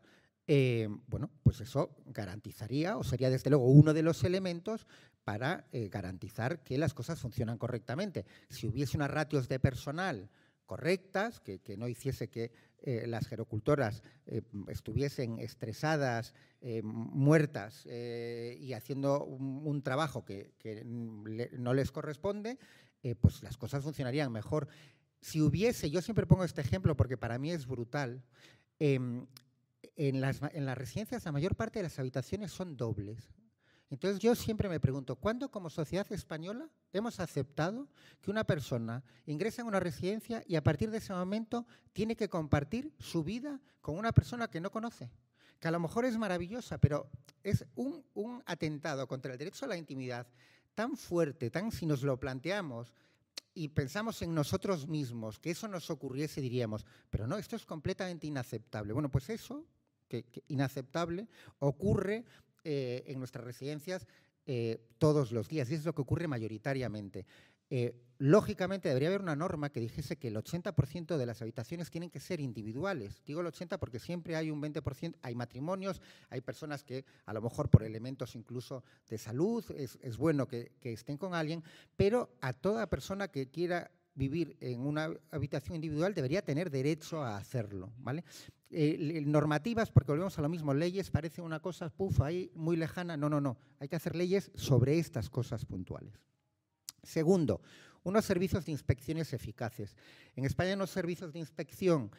eh, 0.48 0.88
bueno, 1.08 1.30
pues 1.44 1.60
eso 1.60 1.96
garantizaría 2.06 2.98
o 2.98 3.04
sería 3.04 3.30
desde 3.30 3.50
luego 3.50 3.66
uno 3.66 3.94
de 3.94 4.02
los 4.02 4.24
elementos 4.24 4.88
para 5.30 5.68
eh, 5.72 5.90
garantizar 5.90 6.64
que 6.64 6.80
las 6.80 6.96
cosas 6.96 7.20
funcionan 7.20 7.60
correctamente. 7.60 8.26
Si 8.50 8.66
hubiese 8.66 8.98
unas 8.98 9.12
ratios 9.12 9.48
de 9.48 9.60
personal 9.60 10.28
correctas, 10.66 11.40
que, 11.40 11.62
no 11.78 11.88
hiciese 11.88 12.30
que 12.30 12.52
eh, 12.82 13.06
las 13.06 13.28
gerocultoras 13.28 14.02
estuviesen 14.68 15.38
estresadas, 15.38 16.34
muertas 16.84 17.86
y 17.86 18.74
haciendo 18.74 19.24
un, 19.24 19.82
trabajo 19.84 20.26
que, 20.26 20.52
no 20.86 21.74
les 21.74 21.92
corresponde, 21.92 22.58
pues 23.22 23.44
las 23.44 23.58
cosas 23.58 23.84
funcionarían 23.84 24.32
mejor. 24.32 24.68
Si 25.22 25.42
hubiese, 25.42 25.92
yo 25.92 26.02
siempre 26.02 26.26
pongo 26.26 26.44
este 26.44 26.62
ejemplo 26.62 26.96
porque 26.96 27.18
para 27.18 27.38
mí 27.38 27.52
es 27.52 27.68
brutal, 27.68 28.24
em, 28.80 29.28
en 29.96 30.22
las, 30.22 30.40
residencias 30.78 31.26
la 31.26 31.32
mayor 31.32 31.56
parte 31.56 31.80
de 31.80 31.84
las 31.84 32.00
habitaciones 32.00 32.52
son 32.52 32.78
dobles. 32.78 33.30
Entonces 33.90 34.20
yo 34.20 34.36
siempre 34.36 34.70
me 34.70 34.80
pregunto, 34.80 35.16
¿cuándo 35.16 35.50
como 35.50 35.70
sociedad 35.70 36.12
española 36.12 36.70
hemos 36.94 37.20
aceptado 37.20 37.88
que 38.22 38.30
una 38.30 38.44
persona 38.44 39.04
ingresa 39.26 39.62
en 39.62 39.68
una 39.68 39.80
residencia 39.80 40.44
y 40.48 40.56
a 40.56 40.64
partir 40.64 40.92
de 40.92 41.00
ese 41.00 41.14
momento 41.14 41.66
tiene 41.92 42.16
que 42.16 42.30
compartir 42.30 42.94
su 43.00 43.24
vida 43.24 43.60
con 43.82 43.98
una 43.98 44.12
persona 44.12 44.48
que 44.48 44.62
no 44.62 44.72
conoce? 44.72 45.10
Que 45.60 45.68
a 45.68 45.72
lo 45.72 45.80
mejor 45.80 46.06
es 46.06 46.18
maravillosa, 46.18 46.78
pero 46.78 47.10
es 47.44 47.66
un, 47.76 48.06
un 48.14 48.44
atentado 48.46 49.08
contra 49.08 49.32
el 49.32 49.40
derecho 49.40 49.66
a 49.66 49.70
la 49.70 49.78
intimidad 49.78 50.28
tan 50.76 50.96
fuerte, 50.96 51.50
tan 51.50 51.72
si 51.72 51.86
nos 51.86 52.04
lo 52.04 52.20
planteamos 52.20 52.94
y 53.54 53.70
pensamos 53.70 54.22
en 54.22 54.34
nosotros 54.34 54.88
mismos, 54.88 55.40
que 55.40 55.52
eso 55.52 55.68
nos 55.68 55.90
ocurriese, 55.90 56.40
diríamos, 56.40 56.86
pero 57.10 57.28
no, 57.28 57.38
esto 57.38 57.56
es 57.56 57.66
completamente 57.66 58.28
inaceptable. 58.28 58.94
Bueno, 58.94 59.10
pues 59.10 59.30
eso 59.30 59.66
que, 60.08 60.26
inaceptable 60.48 61.28
ocurre 61.60 62.24
eh, 62.64 63.04
en 63.08 63.20
nuestras 63.20 63.46
residencias 63.46 64.08
eh, 64.46 64.82
todos 64.98 65.32
los 65.32 65.48
días 65.48 65.70
y 65.70 65.76
es 65.76 65.86
lo 65.86 65.94
que 65.94 66.02
ocurre 66.02 66.28
mayoritariamente. 66.28 67.26
Eh, 67.70 67.94
lógicamente 68.18 68.88
debería 68.88 69.10
haber 69.10 69.22
una 69.22 69.36
norma 69.36 69.70
que 69.70 69.80
dijese 69.80 70.18
que 70.18 70.30
el 70.30 70.36
80% 70.36 71.18
de 71.18 71.26
las 71.26 71.42
habitaciones 71.42 71.92
tienen 71.92 72.10
que 72.10 72.20
ser 72.20 72.40
individuales. 72.40 73.22
Digo 73.26 73.42
el 73.42 73.48
80% 73.48 73.78
porque 73.78 74.00
siempre 74.00 74.36
hay 74.36 74.50
un 74.50 74.62
20%, 74.62 75.18
hay 75.22 75.36
matrimonios, 75.36 76.02
hay 76.30 76.42
personas 76.42 76.84
que 76.84 77.06
a 77.26 77.34
lo 77.34 77.42
mejor 77.42 77.70
por 77.70 77.84
elementos 77.84 78.36
incluso 78.36 78.84
de 79.08 79.20
salud 79.20 79.64
es, 79.78 80.18
bueno 80.18 80.48
que, 80.48 80.72
que, 80.82 80.94
estén 80.94 81.18
con 81.18 81.36
alguien, 81.36 81.64
pero 81.96 82.36
a 82.42 82.54
toda 82.54 82.90
persona 82.90 83.28
que 83.28 83.50
quiera 83.52 83.92
vivir 84.16 84.58
en 84.60 84.82
una 84.82 85.14
habitación 85.32 85.76
individual 85.76 86.14
debería 86.14 86.42
tener 86.42 86.72
derecho 86.72 87.24
a 87.24 87.38
hacerlo. 87.38 87.94
¿vale? 88.00 88.24
Eh, 88.72 89.24
normativas, 89.26 89.90
porque 89.90 90.12
volvemos 90.12 90.38
a 90.38 90.44
lo 90.44 90.50
mismo, 90.50 90.76
leyes 90.76 91.10
parece 91.10 91.42
una 91.42 91.60
cosa, 91.60 91.90
puff, 91.90 92.22
ahí 92.22 92.52
muy 92.54 92.78
lejana. 92.78 93.18
No, 93.18 93.28
no, 93.28 93.42
no. 93.42 93.58
Hay 93.80 93.88
que 93.88 93.96
hacer 93.96 94.16
leyes 94.16 94.52
sobre 94.54 95.00
estas 95.00 95.30
cosas 95.30 95.66
puntuales. 95.66 96.14
Segundo, 97.02 97.62
unos 98.04 98.26
servicios 98.26 98.66
de 98.66 98.72
inspecciones 98.72 99.34
eficaces. 99.34 99.96
En 100.36 100.46
España 100.46 100.76
unos 100.76 100.92
servicios 100.92 101.34
de 101.34 101.40
inspección 101.40 102.12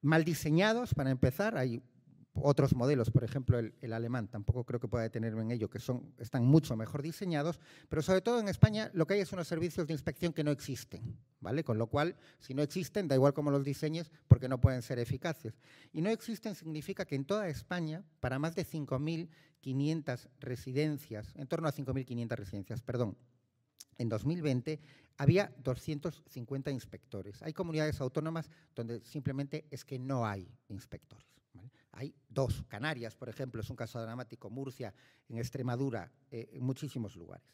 mal 0.00 0.24
diseñados, 0.24 0.94
para 0.94 1.10
empezar, 1.10 1.56
hay 1.56 1.80
otros 2.34 2.74
modelos, 2.74 3.10
por 3.10 3.24
ejemplo 3.24 3.58
el, 3.58 3.92
alemán, 3.92 4.28
tampoco 4.28 4.64
creo 4.64 4.80
que 4.80 4.88
pueda 4.88 5.04
detenerme 5.04 5.42
en 5.42 5.52
ello, 5.52 5.70
que 5.70 5.78
son, 5.78 6.12
están 6.18 6.44
mucho 6.44 6.76
mejor 6.76 7.02
diseñados, 7.02 7.60
pero 7.88 8.02
sobre 8.02 8.20
todo 8.20 8.40
en 8.40 8.48
España 8.48 8.90
lo 8.92 9.06
que 9.06 9.14
hay 9.14 9.20
es 9.20 9.32
unos 9.32 9.46
servicios 9.46 9.86
de 9.86 9.92
inspección 9.92 10.32
que 10.32 10.42
no 10.42 10.50
existen, 10.50 11.16
¿vale? 11.40 11.62
Con 11.62 11.78
lo 11.78 11.86
cual, 11.86 12.16
si 12.40 12.54
no 12.54 12.62
existen, 12.62 13.06
da 13.06 13.14
igual 13.14 13.34
cómo 13.34 13.50
los 13.50 13.64
diseñes, 13.64 14.10
porque 14.26 14.48
no 14.48 14.60
pueden 14.60 14.82
ser 14.82 14.98
eficaces. 14.98 15.54
Y 15.92 16.02
no 16.02 16.10
existen 16.10 16.54
significa 16.54 17.04
que 17.04 17.14
en 17.14 17.24
toda 17.24 17.48
España, 17.48 18.02
para 18.20 18.38
más 18.38 18.54
de 18.56 18.66
5.500 18.66 20.28
residencias, 20.40 21.32
en 21.36 21.46
torno 21.46 21.68
a 21.68 21.72
5.500 21.72 22.28
residencias, 22.36 22.82
perdón, 22.82 23.16
en 23.98 24.08
2020 24.08 24.80
había 25.16 25.52
250 25.62 26.70
inspectores. 26.72 27.42
Hay 27.42 27.52
comunidades 27.52 28.00
autónomas 28.00 28.50
donde 28.74 29.04
simplemente 29.04 29.66
es 29.70 29.84
que 29.84 30.00
no 30.00 30.26
hay 30.26 30.48
inspectores. 30.68 31.33
Hay 31.96 32.14
dos, 32.28 32.64
Canarias, 32.68 33.14
por 33.14 33.28
ejemplo, 33.28 33.60
es 33.60 33.70
un 33.70 33.76
caso 33.76 34.00
dramático, 34.00 34.50
Murcia, 34.50 34.92
en 35.28 35.38
Extremadura, 35.38 36.10
eh, 36.30 36.50
en 36.52 36.64
muchísimos 36.64 37.16
lugares. 37.16 37.46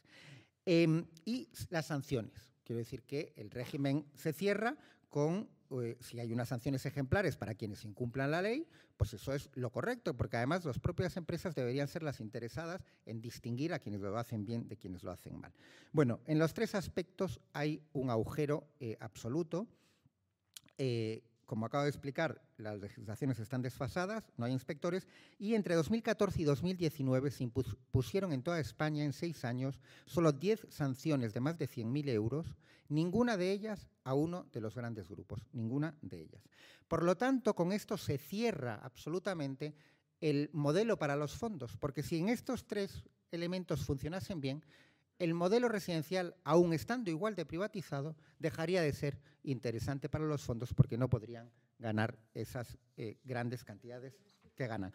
Em, 0.64 1.06
y 1.24 1.48
las 1.68 1.86
sanciones. 1.86 2.50
Quiero 2.64 2.78
decir 2.78 3.02
que 3.02 3.32
el 3.36 3.50
régimen 3.50 4.06
se 4.14 4.32
cierra 4.32 4.76
con, 5.08 5.50
eh, 5.70 5.98
si 6.00 6.20
hay 6.20 6.32
unas 6.32 6.48
sanciones 6.48 6.86
ejemplares 6.86 7.36
para 7.36 7.54
quienes 7.54 7.84
incumplan 7.84 8.30
la 8.30 8.42
ley, 8.42 8.66
pues 8.96 9.12
eso 9.12 9.34
es 9.34 9.50
lo 9.54 9.70
correcto, 9.70 10.16
porque 10.16 10.36
además 10.36 10.64
las 10.64 10.78
propias 10.78 11.16
empresas 11.16 11.54
deberían 11.54 11.88
ser 11.88 12.02
las 12.02 12.20
interesadas 12.20 12.82
en 13.06 13.20
distinguir 13.20 13.72
a 13.72 13.78
quienes 13.78 14.00
lo 14.00 14.16
hacen 14.16 14.44
bien 14.46 14.68
de 14.68 14.76
quienes 14.76 15.02
lo 15.02 15.10
hacen 15.10 15.38
mal. 15.38 15.52
Bueno, 15.92 16.20
en 16.26 16.38
los 16.38 16.54
tres 16.54 16.74
aspectos 16.74 17.40
hay 17.52 17.82
un 17.92 18.10
agujero 18.10 18.68
eh, 18.78 18.96
absoluto 19.00 19.66
como 21.50 21.66
acabo 21.66 21.82
de 21.82 21.90
explicar, 21.90 22.40
las 22.58 22.78
legislaciones 22.78 23.40
están 23.40 23.60
desfasadas, 23.60 24.22
no 24.36 24.44
hay 24.44 24.52
inspectores, 24.52 25.08
y 25.36 25.56
entre 25.56 25.74
2014 25.74 26.42
y 26.42 26.44
2019 26.44 27.32
se 27.32 27.42
impusieron 27.42 28.32
en 28.32 28.44
toda 28.44 28.60
España 28.60 29.02
en 29.02 29.12
seis 29.12 29.44
años 29.44 29.80
solo 30.06 30.30
10 30.30 30.68
sanciones 30.70 31.34
de 31.34 31.40
más 31.40 31.58
de 31.58 31.68
100.000 31.68 32.08
euros, 32.10 32.54
ninguna 32.88 33.36
de 33.36 33.50
ellas 33.50 33.88
a 34.04 34.14
uno 34.14 34.46
de 34.52 34.60
los 34.60 34.76
grandes 34.76 35.08
grupos, 35.08 35.44
ninguna 35.52 35.96
de 36.02 36.20
ellas. 36.20 36.44
Por 36.86 37.02
lo 37.02 37.16
tanto, 37.16 37.56
con 37.56 37.72
esto 37.72 37.96
se 37.96 38.16
cierra 38.16 38.76
absolutamente 38.76 39.74
el 40.20 40.50
modelo 40.52 41.00
para 41.00 41.16
los 41.16 41.34
fondos, 41.34 41.76
porque 41.78 42.04
si 42.04 42.18
en 42.18 42.28
estos 42.28 42.68
tres 42.68 43.02
elementos 43.32 43.84
funcionasen 43.84 44.40
bien, 44.40 44.62
el 45.18 45.34
modelo 45.34 45.68
residencial, 45.68 46.36
aún 46.44 46.72
estando 46.72 47.10
igual 47.10 47.34
de 47.34 47.44
privatizado, 47.44 48.14
dejaría 48.38 48.82
de 48.82 48.92
ser 48.92 49.18
interesante 49.44 50.08
para 50.08 50.24
los 50.24 50.42
fondos 50.42 50.72
porque 50.74 50.98
no 50.98 51.08
podrían 51.08 51.50
ganar 51.78 52.18
esas 52.34 52.78
eh, 52.96 53.18
grandes 53.24 53.64
cantidades 53.64 54.16
que 54.54 54.66
ganan. 54.66 54.92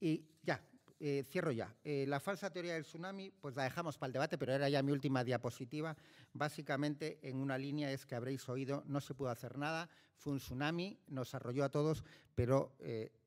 Y 0.00 0.24
ya, 0.42 0.62
eh, 1.00 1.24
cierro 1.28 1.50
ya. 1.52 1.74
Eh, 1.84 2.04
la 2.08 2.20
falsa 2.20 2.50
teoría 2.50 2.74
del 2.74 2.84
tsunami, 2.84 3.30
pues 3.30 3.56
la 3.56 3.64
dejamos 3.64 3.98
para 3.98 4.08
el 4.08 4.12
debate, 4.12 4.38
pero 4.38 4.52
era 4.52 4.68
ya 4.68 4.82
mi 4.82 4.92
última 4.92 5.24
diapositiva. 5.24 5.96
Básicamente, 6.32 7.18
en 7.22 7.36
una 7.36 7.58
línea 7.58 7.90
es 7.92 8.06
que 8.06 8.14
habréis 8.14 8.48
oído, 8.48 8.84
no 8.86 9.00
se 9.00 9.14
pudo 9.14 9.30
hacer 9.30 9.58
nada, 9.58 9.88
fue 10.16 10.32
un 10.32 10.38
tsunami, 10.38 10.98
nos 11.08 11.34
arrolló 11.34 11.64
a 11.64 11.70
todos, 11.70 12.04
pero 12.34 12.76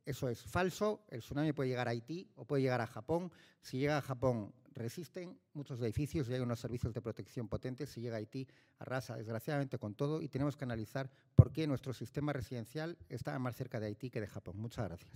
eso 0.05 0.29
es 0.29 0.41
falso. 0.43 1.05
El 1.09 1.21
tsunami 1.21 1.53
puede 1.53 1.69
llegar 1.69 1.87
a 1.87 1.91
Haití 1.91 2.29
o 2.35 2.45
puede 2.45 2.63
llegar 2.63 2.81
a 2.81 2.87
Japón. 2.87 3.31
Si 3.61 3.77
llega 3.77 3.97
a 3.97 4.01
Japón, 4.01 4.53
resisten 4.73 5.39
muchos 5.53 5.81
edificios 5.81 6.29
y 6.29 6.33
hay 6.33 6.39
unos 6.39 6.59
servicios 6.59 6.93
de 6.93 7.01
protección 7.01 7.47
potentes. 7.47 7.89
Si 7.89 8.01
llega 8.01 8.17
Haití, 8.17 8.47
arrasa 8.79 9.15
desgraciadamente 9.15 9.77
con 9.77 9.95
todo 9.95 10.21
y 10.21 10.27
tenemos 10.27 10.57
que 10.57 10.63
analizar 10.63 11.09
por 11.35 11.51
qué 11.51 11.67
nuestro 11.67 11.93
sistema 11.93 12.33
residencial 12.33 12.97
está 13.09 13.37
más 13.39 13.55
cerca 13.55 13.79
de 13.79 13.87
Haití 13.87 14.09
que 14.09 14.21
de 14.21 14.27
Japón. 14.27 14.57
Muchas 14.57 14.87
gracias. 14.87 15.11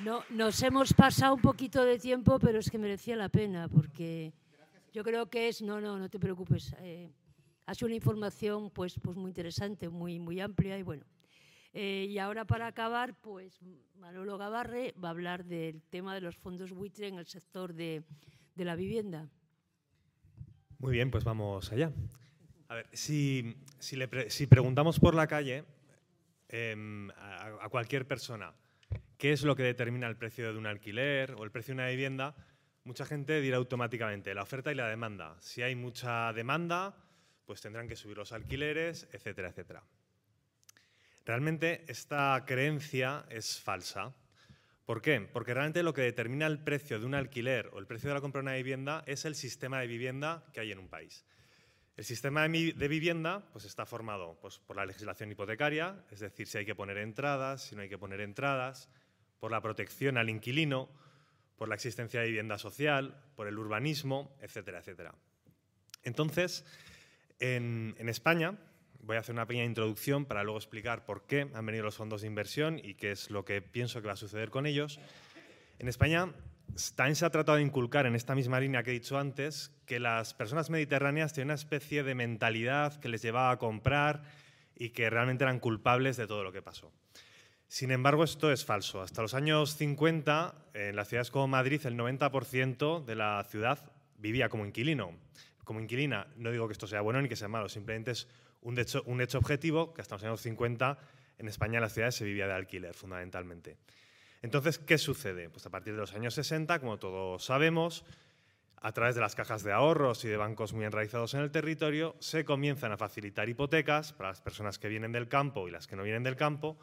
No, 0.00 0.24
nos 0.30 0.62
hemos 0.62 0.94
pasado 0.94 1.34
un 1.34 1.42
poquito 1.42 1.84
de 1.84 1.98
tiempo, 1.98 2.38
pero 2.38 2.58
es 2.58 2.70
que 2.70 2.78
merecía 2.78 3.16
la 3.16 3.28
pena, 3.28 3.68
porque 3.68 4.32
yo 4.94 5.04
creo 5.04 5.28
que 5.28 5.48
es, 5.48 5.60
no, 5.60 5.78
no, 5.78 5.98
no 5.98 6.08
te 6.08 6.18
preocupes, 6.18 6.74
eh, 6.78 7.10
ha 7.70 7.74
sido 7.74 7.86
una 7.86 7.94
información 7.94 8.68
pues, 8.70 8.98
pues 9.00 9.16
muy 9.16 9.30
interesante, 9.30 9.88
muy, 9.88 10.18
muy 10.18 10.40
amplia 10.40 10.76
y 10.76 10.82
bueno. 10.82 11.04
Eh, 11.72 12.08
y 12.10 12.18
ahora 12.18 12.44
para 12.44 12.66
acabar, 12.66 13.14
pues 13.20 13.60
Manolo 13.94 14.36
Gavarre 14.38 14.92
va 15.02 15.08
a 15.08 15.10
hablar 15.12 15.44
del 15.44 15.80
tema 15.82 16.12
de 16.12 16.20
los 16.20 16.36
fondos 16.36 16.72
buitre 16.72 17.06
en 17.06 17.14
el 17.14 17.26
sector 17.26 17.72
de, 17.72 18.02
de 18.56 18.64
la 18.64 18.74
vivienda. 18.74 19.28
Muy 20.78 20.94
bien, 20.94 21.12
pues 21.12 21.22
vamos 21.22 21.70
allá. 21.70 21.92
A 22.66 22.74
ver, 22.74 22.88
si, 22.92 23.54
si, 23.78 23.94
le 23.94 24.08
preguntamos 24.08 24.98
por 24.98 25.14
la 25.14 25.28
calle 25.28 25.64
em, 26.48 27.08
a, 27.12 27.64
a 27.64 27.68
cualquier 27.68 28.04
persona, 28.04 28.52
qué 29.16 29.30
es 29.30 29.44
lo 29.44 29.54
que 29.54 29.62
determina 29.62 30.08
el 30.08 30.16
precio 30.16 30.52
de 30.52 30.58
un 30.58 30.66
alquiler 30.66 31.36
o 31.38 31.44
el 31.44 31.52
precio 31.52 31.72
de 31.72 31.82
una 31.82 31.90
vivienda, 31.90 32.34
mucha 32.82 33.04
gente 33.04 33.40
dirá 33.40 33.58
automáticamente 33.58 34.34
la 34.34 34.42
oferta 34.42 34.72
y 34.72 34.74
la 34.74 34.88
demanda. 34.88 35.36
Si 35.38 35.62
hay 35.62 35.76
mucha 35.76 36.32
demanda, 36.32 36.96
pues 37.50 37.62
tendrán 37.62 37.88
que 37.88 37.96
subir 37.96 38.16
los 38.16 38.30
alquileres, 38.30 39.08
etcétera, 39.10 39.48
etcétera. 39.48 39.82
Realmente 41.26 41.84
esta 41.88 42.44
creencia 42.46 43.26
es 43.28 43.58
falsa. 43.58 44.14
¿Por 44.86 45.02
qué? 45.02 45.20
Porque 45.20 45.52
realmente 45.52 45.82
lo 45.82 45.92
que 45.92 46.02
determina 46.02 46.46
el 46.46 46.62
precio 46.62 47.00
de 47.00 47.06
un 47.06 47.16
alquiler 47.16 47.68
o 47.72 47.80
el 47.80 47.88
precio 47.88 48.08
de 48.08 48.14
la 48.14 48.20
compra 48.20 48.38
de 48.38 48.44
una 48.44 48.54
vivienda 48.54 49.02
es 49.04 49.24
el 49.24 49.34
sistema 49.34 49.80
de 49.80 49.88
vivienda 49.88 50.44
que 50.52 50.60
hay 50.60 50.70
en 50.70 50.78
un 50.78 50.86
país. 50.86 51.26
El 51.96 52.04
sistema 52.04 52.46
de 52.46 52.88
vivienda 52.88 53.44
pues, 53.52 53.64
está 53.64 53.84
formado 53.84 54.38
pues, 54.40 54.60
por 54.60 54.76
la 54.76 54.86
legislación 54.86 55.32
hipotecaria, 55.32 56.04
es 56.12 56.20
decir, 56.20 56.46
si 56.46 56.58
hay 56.58 56.64
que 56.64 56.76
poner 56.76 56.98
entradas, 56.98 57.64
si 57.64 57.74
no 57.74 57.82
hay 57.82 57.88
que 57.88 57.98
poner 57.98 58.20
entradas, 58.20 58.88
por 59.40 59.50
la 59.50 59.60
protección 59.60 60.18
al 60.18 60.30
inquilino, 60.30 60.88
por 61.56 61.68
la 61.68 61.74
existencia 61.74 62.20
de 62.20 62.28
vivienda 62.28 62.58
social, 62.58 63.20
por 63.34 63.48
el 63.48 63.58
urbanismo, 63.58 64.36
etcétera, 64.40 64.78
etcétera. 64.78 65.16
Entonces, 66.04 66.64
en, 67.40 68.08
España, 68.08 68.54
voy 69.02 69.16
a 69.16 69.20
hacer 69.20 69.34
una 69.34 69.46
pequeña 69.46 69.64
introducción 69.64 70.26
para 70.26 70.44
luego 70.44 70.58
explicar 70.58 71.04
por 71.04 71.26
qué 71.26 71.48
han 71.52 71.66
venido 71.66 71.84
los 71.84 71.96
fondos 71.96 72.20
de 72.20 72.26
inversión 72.26 72.78
y 72.82 72.94
qué 72.94 73.12
es 73.12 73.30
lo 73.30 73.44
que 73.44 73.62
pienso 73.62 74.00
que 74.00 74.08
va 74.08 74.12
a 74.12 74.16
suceder 74.16 74.50
con 74.50 74.66
ellos. 74.66 75.00
En 75.78 75.88
España 75.88 76.32
también 76.94 77.16
se 77.16 77.24
ha 77.24 77.30
tratado 77.30 77.56
de 77.56 77.64
inculcar 77.64 78.06
en 78.06 78.14
esta 78.14 78.34
misma 78.34 78.60
línea 78.60 78.82
que 78.82 78.90
he 78.90 78.94
dicho 78.94 79.18
antes 79.18 79.72
que 79.86 79.98
las 79.98 80.34
personas 80.34 80.70
mediterráneas 80.70 81.32
tienen 81.32 81.48
una 81.48 81.54
especie 81.54 82.02
de 82.02 82.14
mentalidad 82.14 83.00
que 83.00 83.08
les 83.08 83.22
llevaba 83.22 83.50
a 83.50 83.58
comprar 83.58 84.22
y 84.76 84.90
que 84.90 85.10
realmente 85.10 85.44
eran 85.44 85.58
culpables 85.58 86.16
de 86.16 86.26
todo 86.26 86.44
lo 86.44 86.52
que 86.52 86.62
pasó. 86.62 86.92
Sin 87.68 87.92
embargo, 87.92 88.24
esto 88.24 88.50
es 88.50 88.64
falso. 88.64 89.00
Hasta 89.00 89.22
los 89.22 89.34
años 89.34 89.76
50, 89.76 90.54
en 90.74 90.96
las 90.96 91.08
ciudades 91.08 91.30
como 91.30 91.46
Madrid, 91.48 91.80
el 91.84 91.96
90% 91.96 93.04
de 93.04 93.14
la 93.14 93.44
ciudad 93.48 93.78
vivía 94.18 94.48
como 94.48 94.66
inquilino. 94.66 95.14
Como 95.70 95.78
inquilina, 95.78 96.26
no 96.34 96.50
digo 96.50 96.66
que 96.66 96.72
esto 96.72 96.88
sea 96.88 97.00
bueno 97.00 97.22
ni 97.22 97.28
que 97.28 97.36
sea 97.36 97.46
malo, 97.46 97.68
simplemente 97.68 98.10
es 98.10 98.26
un 98.62 98.76
hecho, 98.76 99.04
objetivo 99.38 99.94
que 99.94 100.00
hasta 100.00 100.16
los 100.16 100.24
años 100.24 100.40
50 100.40 100.98
en 101.38 101.46
España 101.46 101.76
en 101.76 101.82
las 101.82 101.92
ciudades 101.92 102.16
se 102.16 102.24
vivía 102.24 102.48
de 102.48 102.54
alquiler, 102.54 102.92
fundamentalmente. 102.92 103.76
Entonces, 104.42 104.80
¿qué 104.80 104.98
sucede? 104.98 105.48
Pues 105.48 105.64
a 105.66 105.70
partir 105.70 105.92
de 105.92 106.00
los 106.00 106.12
años 106.12 106.34
60, 106.34 106.80
como 106.80 106.98
todos 106.98 107.44
sabemos, 107.44 108.04
a 108.78 108.90
través 108.90 109.14
de 109.14 109.20
las 109.20 109.36
cajas 109.36 109.62
de 109.62 109.70
ahorros 109.70 110.24
y 110.24 110.28
de 110.28 110.36
bancos 110.36 110.72
muy 110.72 110.86
enraizados 110.86 111.34
en 111.34 111.40
el 111.42 111.52
territorio, 111.52 112.16
se 112.18 112.44
comienzan 112.44 112.90
a 112.90 112.96
facilitar 112.96 113.48
hipotecas 113.48 114.12
para 114.12 114.30
las 114.30 114.40
personas 114.40 114.80
que 114.80 114.88
vienen 114.88 115.12
del 115.12 115.28
campo 115.28 115.68
y 115.68 115.70
las 115.70 115.86
que 115.86 115.94
no 115.94 116.02
vienen 116.02 116.24
del 116.24 116.34
campo, 116.34 116.80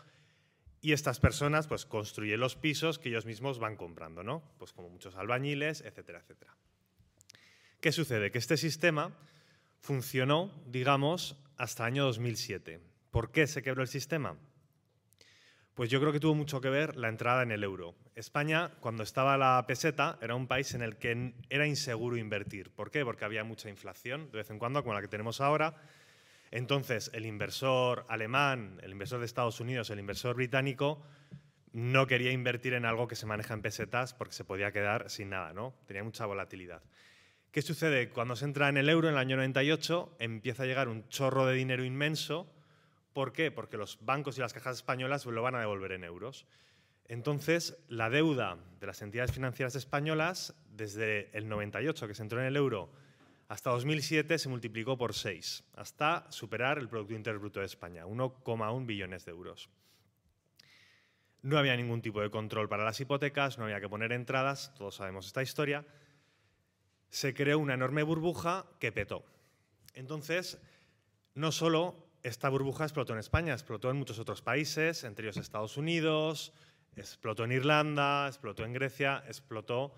y 0.80 0.94
estas 0.94 1.20
personas 1.20 1.68
pues, 1.68 1.86
construyen 1.86 2.40
los 2.40 2.56
pisos 2.56 3.00
que 3.00 3.10
ellos 3.10 3.26
mismos 3.26 3.60
van 3.60 3.76
comprando, 3.76 4.24
¿no? 4.24 4.50
Pues 4.58 4.72
como 4.72 4.88
muchos 4.88 5.18
albañiles, 5.18 5.82
etcétera, 5.82 6.20
etcétera. 6.20 6.56
¿Qué 7.80 7.92
sucede? 7.92 8.32
Que 8.32 8.40
este 8.40 8.58
sistema 8.58 9.16
funcionó, 9.82 10.52
digamos, 10.66 11.38
hasta 11.58 11.84
el 11.84 11.94
año 11.94 12.06
2007. 12.06 12.82
¿Por 13.12 13.32
qué 13.32 13.46
se 13.46 13.62
quebró 13.62 13.84
el 13.84 13.88
sistema? 13.88 14.36
Pues 15.76 15.92
yo 15.92 16.00
creo 16.00 16.12
que 16.12 16.20
tuvo 16.20 16.34
mucho 16.34 16.60
que 16.60 16.70
ver 16.70 16.98
la 16.98 17.08
entrada 17.08 17.44
en 17.44 17.52
el 17.52 17.64
euro. 17.64 17.94
España, 18.16 18.72
cuando 18.80 19.04
estaba 19.04 19.38
la 19.38 19.64
peseta, 19.68 20.18
era 20.24 20.34
un 20.34 20.48
país 20.48 20.74
en 20.74 20.82
el 20.82 20.98
que 20.98 21.36
era 21.52 21.68
inseguro 21.68 22.18
invertir. 22.18 22.72
¿Por 22.72 22.90
qué? 22.90 23.06
Porque 23.06 23.26
había 23.26 23.44
mucha 23.44 23.70
inflación, 23.70 24.32
de 24.32 24.40
vez 24.40 24.50
en 24.50 24.58
cuando, 24.58 24.82
como 24.82 24.96
la 24.96 25.02
que 25.02 25.08
tenemos 25.08 25.40
ahora. 25.40 25.76
Entonces, 26.50 27.12
el 27.14 27.28
inversor 27.28 28.08
alemán, 28.10 28.80
el 28.82 28.92
inversor 28.92 29.20
de 29.20 29.28
Estados 29.28 29.60
Unidos, 29.60 29.92
el 29.92 30.00
inversor 30.00 30.36
británico, 30.36 31.04
no 31.74 32.08
quería 32.08 32.32
invertir 32.32 32.74
en 32.74 32.86
algo 32.86 33.08
que 33.08 33.16
se 33.16 33.28
maneja 33.28 33.54
en 33.54 33.62
pesetas 33.62 34.16
porque 34.16 34.34
se 34.34 34.46
podía 34.46 34.72
quedar 34.72 35.12
sin 35.12 35.30
nada, 35.30 35.54
¿no? 35.54 35.76
Tenía 35.86 36.04
mucha 36.04 36.26
volatilidad. 36.26 36.82
¿Qué 37.52 37.62
sucede? 37.62 38.10
Cuando 38.10 38.36
se 38.36 38.46
entra 38.46 38.70
en 38.70 38.78
el 38.78 38.90
euro 38.90 39.08
en 39.08 39.16
el 39.16 39.20
año 39.20 39.38
98, 39.38 40.18
empieza 40.20 40.64
a 40.64 40.66
llegar 40.66 40.88
un 40.88 41.08
chorro 41.10 41.46
de 41.46 41.56
dinero 41.56 41.84
inmenso 41.84 42.54
¿Por 43.18 43.34
qué? 43.34 43.50
Porque 43.50 43.78
los 43.78 43.98
bancos 44.06 44.38
y 44.38 44.42
las 44.42 44.54
cajas 44.54 44.76
españolas 44.76 45.26
lo 45.26 45.42
van 45.42 45.56
a 45.56 45.60
devolver 45.60 45.92
en 45.94 46.04
euros. 46.04 46.46
Entonces, 47.08 47.76
la 47.88 48.12
deuda 48.12 48.60
de 48.80 48.86
las 48.86 49.02
entidades 49.02 49.32
financieras 49.32 49.74
españolas, 49.74 50.54
desde 50.70 51.36
el 51.36 51.50
98, 51.50 52.08
que 52.08 52.14
se 52.14 52.22
entró 52.22 52.40
en 52.40 52.46
el 52.46 52.56
euro, 52.56 52.92
hasta 53.48 53.72
2007 53.72 54.38
se 54.38 54.50
multiplicó 54.50 55.00
por 55.00 55.16
6, 55.16 55.64
hasta 55.78 56.32
superar 56.32 56.78
el 56.78 56.90
Producto 56.90 57.16
Interno 57.16 57.40
Bruto 57.40 57.60
de 57.60 57.66
España, 57.66 58.06
1,1 58.06 58.86
billones 58.86 59.26
de 59.26 59.32
euros. 59.32 59.68
No 61.42 61.58
había 61.58 61.76
ningún 61.76 62.04
tipo 62.04 62.22
de 62.22 62.30
control 62.30 62.70
para 62.70 62.86
las 62.86 63.00
hipotecas, 63.02 63.58
no 63.58 63.64
había 63.64 63.82
que 63.82 63.90
poner 63.90 64.12
entradas, 64.12 64.76
todos 64.78 64.94
sabemos 64.94 65.26
esta 65.26 65.42
historia. 65.42 65.84
Se 67.10 67.34
creó 67.34 67.60
una 67.60 67.74
enorme 67.74 68.04
burbuja 68.04 68.66
que 68.80 68.92
petó. 68.92 69.26
Entonces, 69.94 70.60
no 71.34 71.52
solo 71.52 72.08
esta 72.24 72.50
burbuja 72.50 72.84
explotó 72.84 73.14
en 73.14 73.20
España, 73.20 73.54
explotó 73.54 73.90
en 73.90 73.98
muchos 73.98 74.20
otros 74.20 74.42
países, 74.42 75.04
entre 75.04 75.26
ellos 75.26 75.38
Estados 75.38 75.78
Unidos, 75.78 76.54
explotó 76.96 77.46
en 77.46 77.52
Irlanda, 77.52 78.28
explotó 78.28 78.66
en 78.66 78.74
Grecia, 78.74 79.24
explotó 79.28 79.96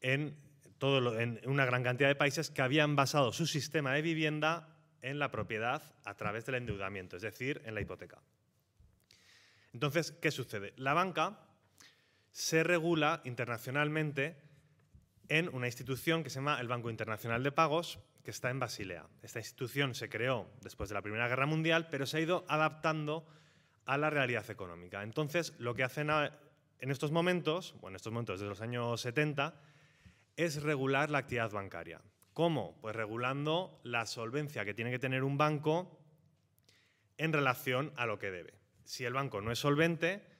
en, 0.00 0.36
todo 0.78 1.18
en 1.18 1.40
una 1.46 1.64
gran 1.64 1.82
cantidad 1.82 2.08
de 2.08 2.14
países 2.14 2.50
que 2.50 2.62
habían 2.62 2.96
basado 2.96 3.32
su 3.32 3.46
sistema 3.46 3.94
de 3.94 4.02
vivienda 4.02 4.68
en 5.02 5.18
la 5.18 5.30
propiedad 5.30 5.82
a 6.04 6.14
través 6.14 6.46
del 6.46 6.56
endeudamiento, 6.56 7.16
es 7.16 7.22
decir, 7.22 7.62
en 7.64 7.74
la 7.74 7.80
hipoteca. 7.80 8.22
Entonces, 9.72 10.12
¿qué 10.12 10.30
sucede? 10.30 10.72
La 10.76 10.94
banca 10.94 11.40
se 12.30 12.62
regula 12.62 13.20
internacionalmente 13.24 14.36
en 15.28 15.54
una 15.54 15.66
institución 15.66 16.22
que 16.22 16.30
se 16.30 16.36
llama 16.36 16.60
el 16.60 16.68
Banco 16.68 16.90
Internacional 16.90 17.42
de 17.42 17.52
Pagos, 17.52 17.98
que 18.22 18.30
está 18.30 18.50
en 18.50 18.58
Basilea. 18.58 19.06
Esta 19.22 19.38
institución 19.38 19.94
se 19.94 20.08
creó 20.08 20.50
después 20.62 20.88
de 20.88 20.94
la 20.94 21.02
Primera 21.02 21.28
Guerra 21.28 21.46
Mundial, 21.46 21.88
pero 21.90 22.06
se 22.06 22.18
ha 22.18 22.20
ido 22.20 22.44
adaptando 22.48 23.26
a 23.86 23.98
la 23.98 24.10
realidad 24.10 24.48
económica. 24.50 25.02
Entonces, 25.02 25.54
lo 25.58 25.74
que 25.74 25.84
hacen 25.84 26.10
en 26.10 26.90
estos 26.90 27.10
momentos, 27.10 27.74
o 27.80 27.88
en 27.88 27.96
estos 27.96 28.12
momentos 28.12 28.40
desde 28.40 28.48
los 28.48 28.60
años 28.60 29.00
70, 29.00 29.54
es 30.36 30.62
regular 30.62 31.10
la 31.10 31.18
actividad 31.18 31.50
bancaria. 31.50 32.00
¿Cómo? 32.32 32.76
Pues 32.80 32.96
regulando 32.96 33.80
la 33.84 34.06
solvencia 34.06 34.64
que 34.64 34.74
tiene 34.74 34.90
que 34.90 34.98
tener 34.98 35.22
un 35.22 35.38
banco 35.38 36.00
en 37.16 37.32
relación 37.32 37.92
a 37.96 38.06
lo 38.06 38.18
que 38.18 38.30
debe. 38.30 38.54
Si 38.84 39.04
el 39.04 39.12
banco 39.12 39.40
no 39.40 39.52
es 39.52 39.58
solvente, 39.58 40.33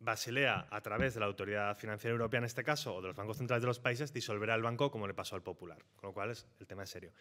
Basilea, 0.00 0.66
a 0.70 0.80
través 0.80 1.14
de 1.14 1.20
la 1.20 1.26
Autoridad 1.26 1.76
Financiera 1.76 2.12
Europea 2.12 2.38
en 2.38 2.44
este 2.44 2.64
caso, 2.64 2.94
o 2.94 3.02
de 3.02 3.08
los 3.08 3.16
bancos 3.16 3.36
centrales 3.36 3.62
de 3.62 3.68
los 3.68 3.78
países, 3.78 4.12
disolverá 4.12 4.54
el 4.54 4.62
banco 4.62 4.90
como 4.90 5.06
le 5.06 5.14
pasó 5.14 5.36
al 5.36 5.42
Popular, 5.42 5.78
con 5.96 6.08
lo 6.08 6.14
cual 6.14 6.30
es, 6.30 6.46
el 6.58 6.66
tema 6.66 6.84
es 6.84 6.90
serio. 6.90 7.12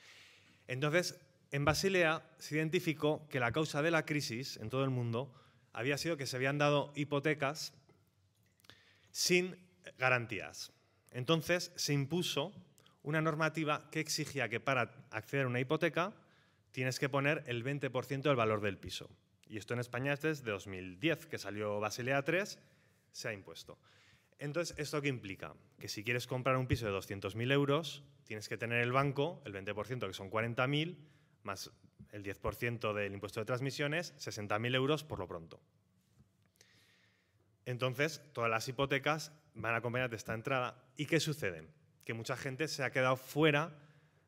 Entonces, 0.67 1.19
en 1.51 1.65
Basilea 1.65 2.23
se 2.37 2.55
identificó 2.55 3.27
que 3.27 3.39
la 3.39 3.51
causa 3.51 3.81
de 3.81 3.91
la 3.91 4.05
crisis 4.05 4.57
en 4.57 4.69
todo 4.69 4.83
el 4.83 4.91
mundo 4.91 5.33
había 5.73 5.97
sido 5.97 6.15
que 6.15 6.25
se 6.25 6.37
habían 6.37 6.57
dado 6.57 6.93
hipotecas 6.95 7.73
sin 9.11 9.57
garantías. 9.97 10.71
Entonces 11.11 11.71
se 11.75 11.93
impuso 11.93 12.53
una 13.03 13.21
normativa 13.21 13.89
que 13.91 13.99
exigía 13.99 14.49
que 14.49 14.59
para 14.59 14.93
acceder 15.11 15.45
a 15.45 15.49
una 15.49 15.59
hipoteca 15.59 16.13
tienes 16.71 16.99
que 16.99 17.09
poner 17.09 17.43
el 17.47 17.63
20% 17.63 18.21
del 18.21 18.35
valor 18.35 18.61
del 18.61 18.77
piso. 18.77 19.09
Y 19.49 19.57
esto 19.57 19.73
en 19.73 19.79
España 19.79 20.13
es 20.13 20.21
desde 20.21 20.51
2010, 20.51 21.25
que 21.25 21.39
salió 21.39 21.79
Basilea 21.79 22.23
3, 22.23 22.59
se 23.11 23.27
ha 23.27 23.33
impuesto. 23.33 23.79
Entonces, 24.37 24.77
¿esto 24.77 25.01
qué 25.01 25.09
implica? 25.09 25.55
Que 25.79 25.89
si 25.89 26.03
quieres 26.03 26.27
comprar 26.27 26.55
un 26.55 26.67
piso 26.67 26.85
de 26.85 26.93
200.000 26.93 27.51
euros, 27.51 28.03
tienes 28.23 28.47
que 28.47 28.57
tener 28.57 28.81
el 28.81 28.91
banco 28.91 29.41
el 29.45 29.53
20%, 29.53 30.07
que 30.07 30.13
son 30.13 30.29
40.000, 30.29 30.95
más 31.43 31.71
el 32.11 32.23
10% 32.23 32.93
del 32.93 33.13
impuesto 33.13 33.39
de 33.39 33.45
transmisiones, 33.47 34.15
60.000 34.17 34.75
euros 34.75 35.03
por 35.03 35.17
lo 35.17 35.27
pronto. 35.27 35.59
Entonces, 37.65 38.21
todas 38.33 38.51
las 38.51 38.67
hipotecas 38.67 39.31
van 39.55 39.73
a 39.73 39.77
acompañar 39.77 40.11
de 40.11 40.15
esta 40.15 40.35
entrada. 40.35 40.83
¿Y 40.95 41.07
qué 41.07 41.19
sucede? 41.19 41.67
Que 42.05 42.13
mucha 42.13 42.37
gente 42.37 42.67
se 42.67 42.83
ha 42.83 42.91
quedado 42.91 43.17
fuera 43.17 43.77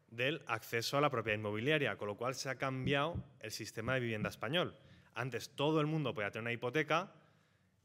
del 0.09 0.43
acceso 0.47 0.97
a 0.97 1.01
la 1.01 1.09
propiedad 1.09 1.37
inmobiliaria, 1.37 1.95
con 1.95 2.07
lo 2.07 2.17
cual 2.17 2.35
se 2.35 2.49
ha 2.49 2.55
cambiado 2.55 3.23
el 3.39 3.51
sistema 3.51 3.93
de 3.93 4.01
vivienda 4.01 4.29
español. 4.29 4.75
Antes 5.13 5.49
todo 5.49 5.81
el 5.81 5.87
mundo 5.87 6.13
podía 6.13 6.31
tener 6.31 6.43
una 6.43 6.53
hipoteca 6.53 7.11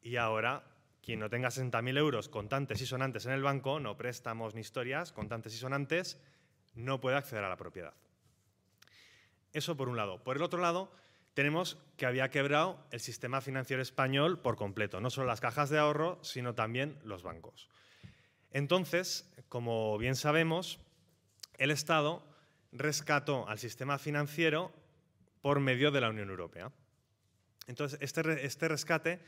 y 0.03 0.17
ahora 0.17 0.65
quien 1.03 1.21
no 1.21 1.31
tenga 1.31 1.49
60.000 1.49 1.99
euros 1.99 2.29
contantes 2.29 2.81
y 2.81 2.87
sonantes 2.87 3.27
en 3.27 3.33
el 3.33 3.43
banco, 3.43 3.79
no 3.79 3.97
préstamos 3.97 4.55
ni 4.55 4.61
historias, 4.61 5.13
contantes 5.13 5.55
y 5.55 5.59
sonantes, 5.59 6.21
no 6.75 7.01
puede 7.01 7.17
acceder 7.17 7.45
a 7.45 7.49
la 7.49 7.57
propiedad. 7.57 7.95
Eso 9.53 9.77
por 9.77 9.89
un 9.89 9.97
lado. 9.97 10.23
Por 10.23 10.37
el 10.37 10.43
otro 10.43 10.61
lado, 10.61 10.93
tenemos 11.35 11.79
que 11.97 12.07
había 12.07 12.31
quebrado 12.31 12.85
el 12.91 13.01
sistema 13.01 13.41
financiero 13.41 13.83
español 13.83 14.41
por 14.41 14.57
completo, 14.57 15.01
no 15.01 15.11
solo 15.11 15.27
las 15.27 15.41
cajas 15.41 15.71
de 15.71 15.79
ahorro, 15.79 16.19
sino 16.23 16.55
también 16.55 16.99
los 17.05 17.23
bancos. 17.23 17.69
Entonces, 18.51 19.33
como 19.49 19.99
bien 19.99 20.17
sabemos, 20.17 20.81
el 21.59 21.71
Estado 21.71 22.27
rescató 22.73 23.49
al 23.49 23.59
sistema 23.59 23.99
financiero 23.99 24.73
por 25.41 25.61
medio 25.61 25.91
de 25.91 26.01
la 26.01 26.11
Unión 26.11 26.31
Europea. 26.31 26.73
Entonces, 27.67 27.99
este, 28.01 28.47
este, 28.47 28.69
rescate 28.69 29.21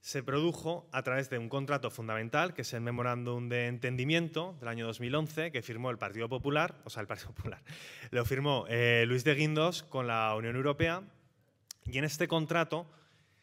se 0.00 0.22
produjo 0.22 0.88
a 0.92 1.02
través 1.02 1.28
de 1.28 1.38
un 1.38 1.48
contrato 1.48 1.90
fundamental, 1.90 2.54
que 2.54 2.62
es 2.62 2.72
el 2.72 2.80
Memorándum 2.80 3.48
de 3.48 3.66
Entendimiento 3.66 4.56
del 4.60 4.68
año 4.68 4.86
2011, 4.86 5.52
que 5.52 5.60
firmó 5.60 5.90
el 5.90 5.98
Partido 5.98 6.28
Popular, 6.28 6.80
o 6.84 6.90
sea, 6.90 7.02
el 7.02 7.06
Partido 7.06 7.32
Popular, 7.32 7.62
lo 8.10 8.24
firmó 8.24 8.64
eh, 8.68 9.04
Luis 9.06 9.24
de 9.24 9.34
Guindos 9.34 9.82
con 9.82 10.06
la 10.06 10.34
Unión 10.34 10.56
Europea, 10.56 11.02
y 11.84 11.98
en 11.98 12.04
este 12.04 12.28
contrato 12.28 12.90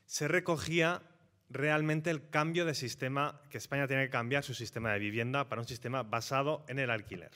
se 0.05 0.28
recogía 0.28 1.01
realmente 1.49 2.09
el 2.09 2.30
cambio 2.30 2.65
de 2.65 2.74
sistema, 2.74 3.41
que 3.49 3.57
España 3.57 3.88
tiene 3.88 4.05
que 4.05 4.09
cambiar 4.09 4.43
su 4.43 4.53
sistema 4.53 4.91
de 4.93 4.99
vivienda 4.99 5.47
para 5.47 5.61
un 5.61 5.68
sistema 5.68 6.03
basado 6.03 6.65
en 6.68 6.80
el 6.80 6.89
alquiler. 6.89 7.32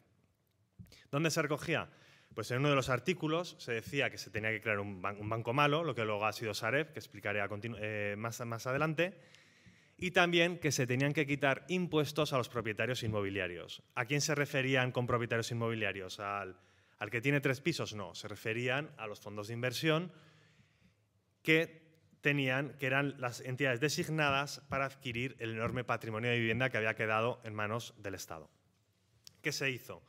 ¿Dónde 1.11 1.29
se 1.29 1.41
recogía? 1.41 1.89
Pues 2.33 2.49
en 2.51 2.59
uno 2.59 2.69
de 2.69 2.75
los 2.75 2.89
artículos 2.89 3.55
se 3.59 3.73
decía 3.73 4.09
que 4.09 4.17
se 4.17 4.29
tenía 4.29 4.51
que 4.51 4.61
crear 4.61 4.79
un, 4.79 5.01
banco 5.01 5.53
malo, 5.53 5.83
lo 5.83 5.93
que 5.93 6.05
luego 6.05 6.25
ha 6.25 6.33
sido 6.33 6.53
Sareb, 6.53 6.93
que 6.93 6.99
explicaré 6.99 7.41
eh, 7.79 8.15
más, 8.17 8.67
adelante, 8.67 9.19
y 9.97 10.11
también 10.11 10.57
que 10.57 10.71
se 10.71 10.87
tenían 10.87 11.13
que 11.13 11.27
quitar 11.27 11.65
impuestos 11.67 12.31
a 12.31 12.37
los 12.37 12.47
propietarios 12.47 13.03
inmobiliarios. 13.03 13.83
¿A 13.95 14.05
quién 14.05 14.21
se 14.21 14.33
referían 14.33 14.91
con 14.91 15.07
propietarios 15.07 15.51
inmobiliarios? 15.51 16.19
Al, 16.19 16.57
Al 16.99 17.09
que 17.09 17.21
tiene 17.21 17.41
tres 17.41 17.59
pisos, 17.59 17.93
no, 17.93 18.15
se 18.15 18.27
referían 18.27 18.91
a 18.97 19.07
los 19.07 19.19
fondos 19.19 19.49
de 19.49 19.53
inversión 19.53 20.11
que 21.43 21.81
tenían, 22.21 22.77
que 22.77 22.85
eran 22.85 23.19
las 23.19 23.41
entidades 23.41 23.79
designadas 23.79 24.61
para 24.69 24.85
adquirir 24.85 25.35
el 25.39 25.51
enorme 25.51 25.83
patrimonio 25.83 26.29
de 26.29 26.39
vivienda 26.39 26.69
que 26.69 26.77
había 26.77 26.95
quedado 26.95 27.41
en 27.43 27.53
manos 27.53 27.93
del 27.97 28.15
Estado. 28.15 28.49
¿Qué 29.41 29.51
se 29.51 29.69
hizo? 29.69 30.03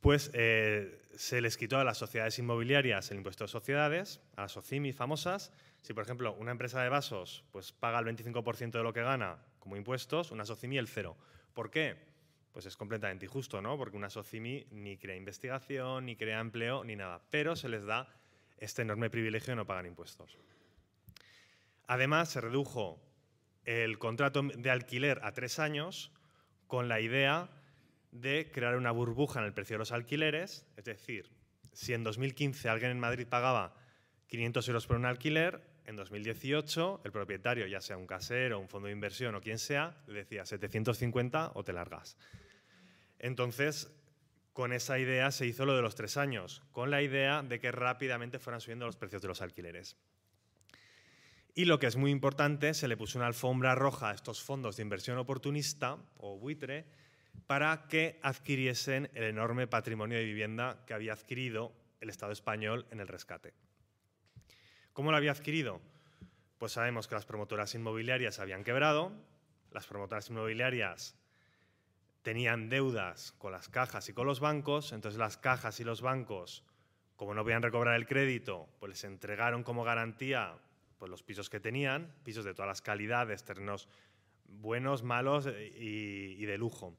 Pues 0.00 0.30
eh, 0.32 1.00
se 1.14 1.42
les 1.42 1.56
quitó 1.56 1.78
a 1.78 1.84
las 1.84 1.98
sociedades 1.98 2.38
inmobiliarias 2.38 3.10
el 3.10 3.18
impuesto 3.18 3.44
de 3.44 3.48
sociedades, 3.48 4.20
a 4.36 4.42
las 4.42 4.56
OCIMI 4.56 4.92
famosas. 4.92 5.52
Si, 5.82 5.92
por 5.92 6.04
ejemplo, 6.04 6.34
una 6.34 6.52
empresa 6.52 6.82
de 6.82 6.88
vasos 6.88 7.44
pues, 7.52 7.72
paga 7.72 7.98
el 7.98 8.06
25% 8.06 8.70
de 8.70 8.82
lo 8.82 8.92
que 8.92 9.02
gana 9.02 9.38
como 9.58 9.76
impuestos, 9.76 10.30
una 10.30 10.46
SOCIMI 10.46 10.78
el 10.78 10.88
cero. 10.88 11.16
¿Por 11.52 11.70
qué? 11.70 11.96
Pues 12.52 12.66
es 12.66 12.76
completamente 12.76 13.26
injusto, 13.26 13.60
¿no? 13.60 13.76
Porque 13.76 13.96
una 13.96 14.08
SOCIMI 14.08 14.68
ni 14.70 14.96
crea 14.96 15.16
investigación, 15.16 16.06
ni 16.06 16.16
crea 16.16 16.40
empleo, 16.40 16.82
ni 16.82 16.96
nada. 16.96 17.20
Pero 17.30 17.54
se 17.54 17.68
les 17.68 17.84
da 17.84 18.08
este 18.56 18.82
enorme 18.82 19.10
privilegio 19.10 19.52
de 19.52 19.56
no 19.56 19.66
pagar 19.66 19.86
impuestos. 19.86 20.38
Además, 21.86 22.30
se 22.30 22.40
redujo 22.40 22.98
el 23.64 23.98
contrato 23.98 24.42
de 24.42 24.70
alquiler 24.70 25.20
a 25.22 25.32
tres 25.32 25.58
años 25.58 26.10
con 26.66 26.88
la 26.88 27.00
idea 27.00 27.50
de 28.12 28.50
crear 28.52 28.76
una 28.76 28.90
burbuja 28.90 29.40
en 29.40 29.46
el 29.46 29.52
precio 29.52 29.74
de 29.74 29.80
los 29.80 29.92
alquileres, 29.92 30.66
es 30.76 30.84
decir, 30.84 31.30
si 31.72 31.94
en 31.94 32.02
2015 32.02 32.68
alguien 32.68 32.90
en 32.90 33.00
Madrid 33.00 33.26
pagaba 33.28 33.74
500 34.26 34.68
euros 34.68 34.86
por 34.86 34.96
un 34.96 35.06
alquiler, 35.06 35.62
en 35.86 35.96
2018 35.96 37.02
el 37.04 37.12
propietario, 37.12 37.66
ya 37.66 37.80
sea 37.80 37.96
un 37.96 38.06
casero, 38.06 38.60
un 38.60 38.68
fondo 38.68 38.86
de 38.86 38.92
inversión 38.92 39.34
o 39.34 39.40
quien 39.40 39.58
sea, 39.58 40.02
le 40.06 40.20
decía 40.20 40.46
750 40.46 41.52
o 41.54 41.64
te 41.64 41.72
largas. 41.72 42.16
Entonces, 43.18 43.92
con 44.52 44.72
esa 44.72 44.98
idea 44.98 45.30
se 45.30 45.46
hizo 45.46 45.64
lo 45.64 45.74
de 45.74 45.82
los 45.82 45.94
tres 45.94 46.16
años, 46.16 46.62
con 46.72 46.90
la 46.90 47.02
idea 47.02 47.42
de 47.42 47.58
que 47.60 47.72
rápidamente 47.72 48.38
fueran 48.38 48.60
subiendo 48.60 48.86
los 48.86 48.96
precios 48.96 49.22
de 49.22 49.28
los 49.28 49.42
alquileres. 49.42 49.96
Y 51.54 51.64
lo 51.64 51.78
que 51.78 51.86
es 51.86 51.96
muy 51.96 52.10
importante, 52.10 52.74
se 52.74 52.88
le 52.88 52.96
puso 52.96 53.18
una 53.18 53.26
alfombra 53.26 53.74
roja 53.74 54.10
a 54.10 54.14
estos 54.14 54.42
fondos 54.42 54.76
de 54.76 54.82
inversión 54.82 55.18
oportunista 55.18 55.98
o 56.16 56.38
buitre 56.38 56.86
para 57.46 57.86
que 57.88 58.18
adquiriesen 58.22 59.10
el 59.14 59.24
enorme 59.24 59.66
patrimonio 59.66 60.18
de 60.18 60.24
vivienda 60.24 60.84
que 60.86 60.94
había 60.94 61.12
adquirido 61.12 61.72
el 62.00 62.10
Estado 62.10 62.32
español 62.32 62.86
en 62.90 63.00
el 63.00 63.08
rescate. 63.08 63.54
¿Cómo 64.92 65.10
lo 65.10 65.16
había 65.16 65.32
adquirido? 65.32 65.80
Pues 66.58 66.72
sabemos 66.72 67.08
que 67.08 67.14
las 67.14 67.26
promotoras 67.26 67.74
inmobiliarias 67.74 68.38
habían 68.38 68.64
quebrado, 68.64 69.12
las 69.70 69.86
promotoras 69.86 70.28
inmobiliarias 70.30 71.16
tenían 72.22 72.68
deudas 72.68 73.32
con 73.32 73.52
las 73.52 73.68
cajas 73.68 74.08
y 74.08 74.12
con 74.12 74.26
los 74.26 74.40
bancos, 74.40 74.92
entonces 74.92 75.18
las 75.18 75.36
cajas 75.36 75.80
y 75.80 75.84
los 75.84 76.02
bancos, 76.02 76.64
como 77.16 77.34
no 77.34 77.42
podían 77.42 77.62
recobrar 77.62 77.96
el 77.96 78.06
crédito, 78.06 78.68
pues 78.78 78.90
les 78.90 79.04
entregaron 79.04 79.62
como 79.62 79.84
garantía 79.84 80.58
pues 80.98 81.10
los 81.10 81.22
pisos 81.22 81.48
que 81.48 81.60
tenían, 81.60 82.14
pisos 82.24 82.44
de 82.44 82.52
todas 82.52 82.68
las 82.68 82.82
calidades, 82.82 83.42
terrenos 83.42 83.88
buenos, 84.44 85.02
malos 85.02 85.46
eh, 85.46 85.72
y, 85.74 86.44
de 86.44 86.58
lujo, 86.58 86.94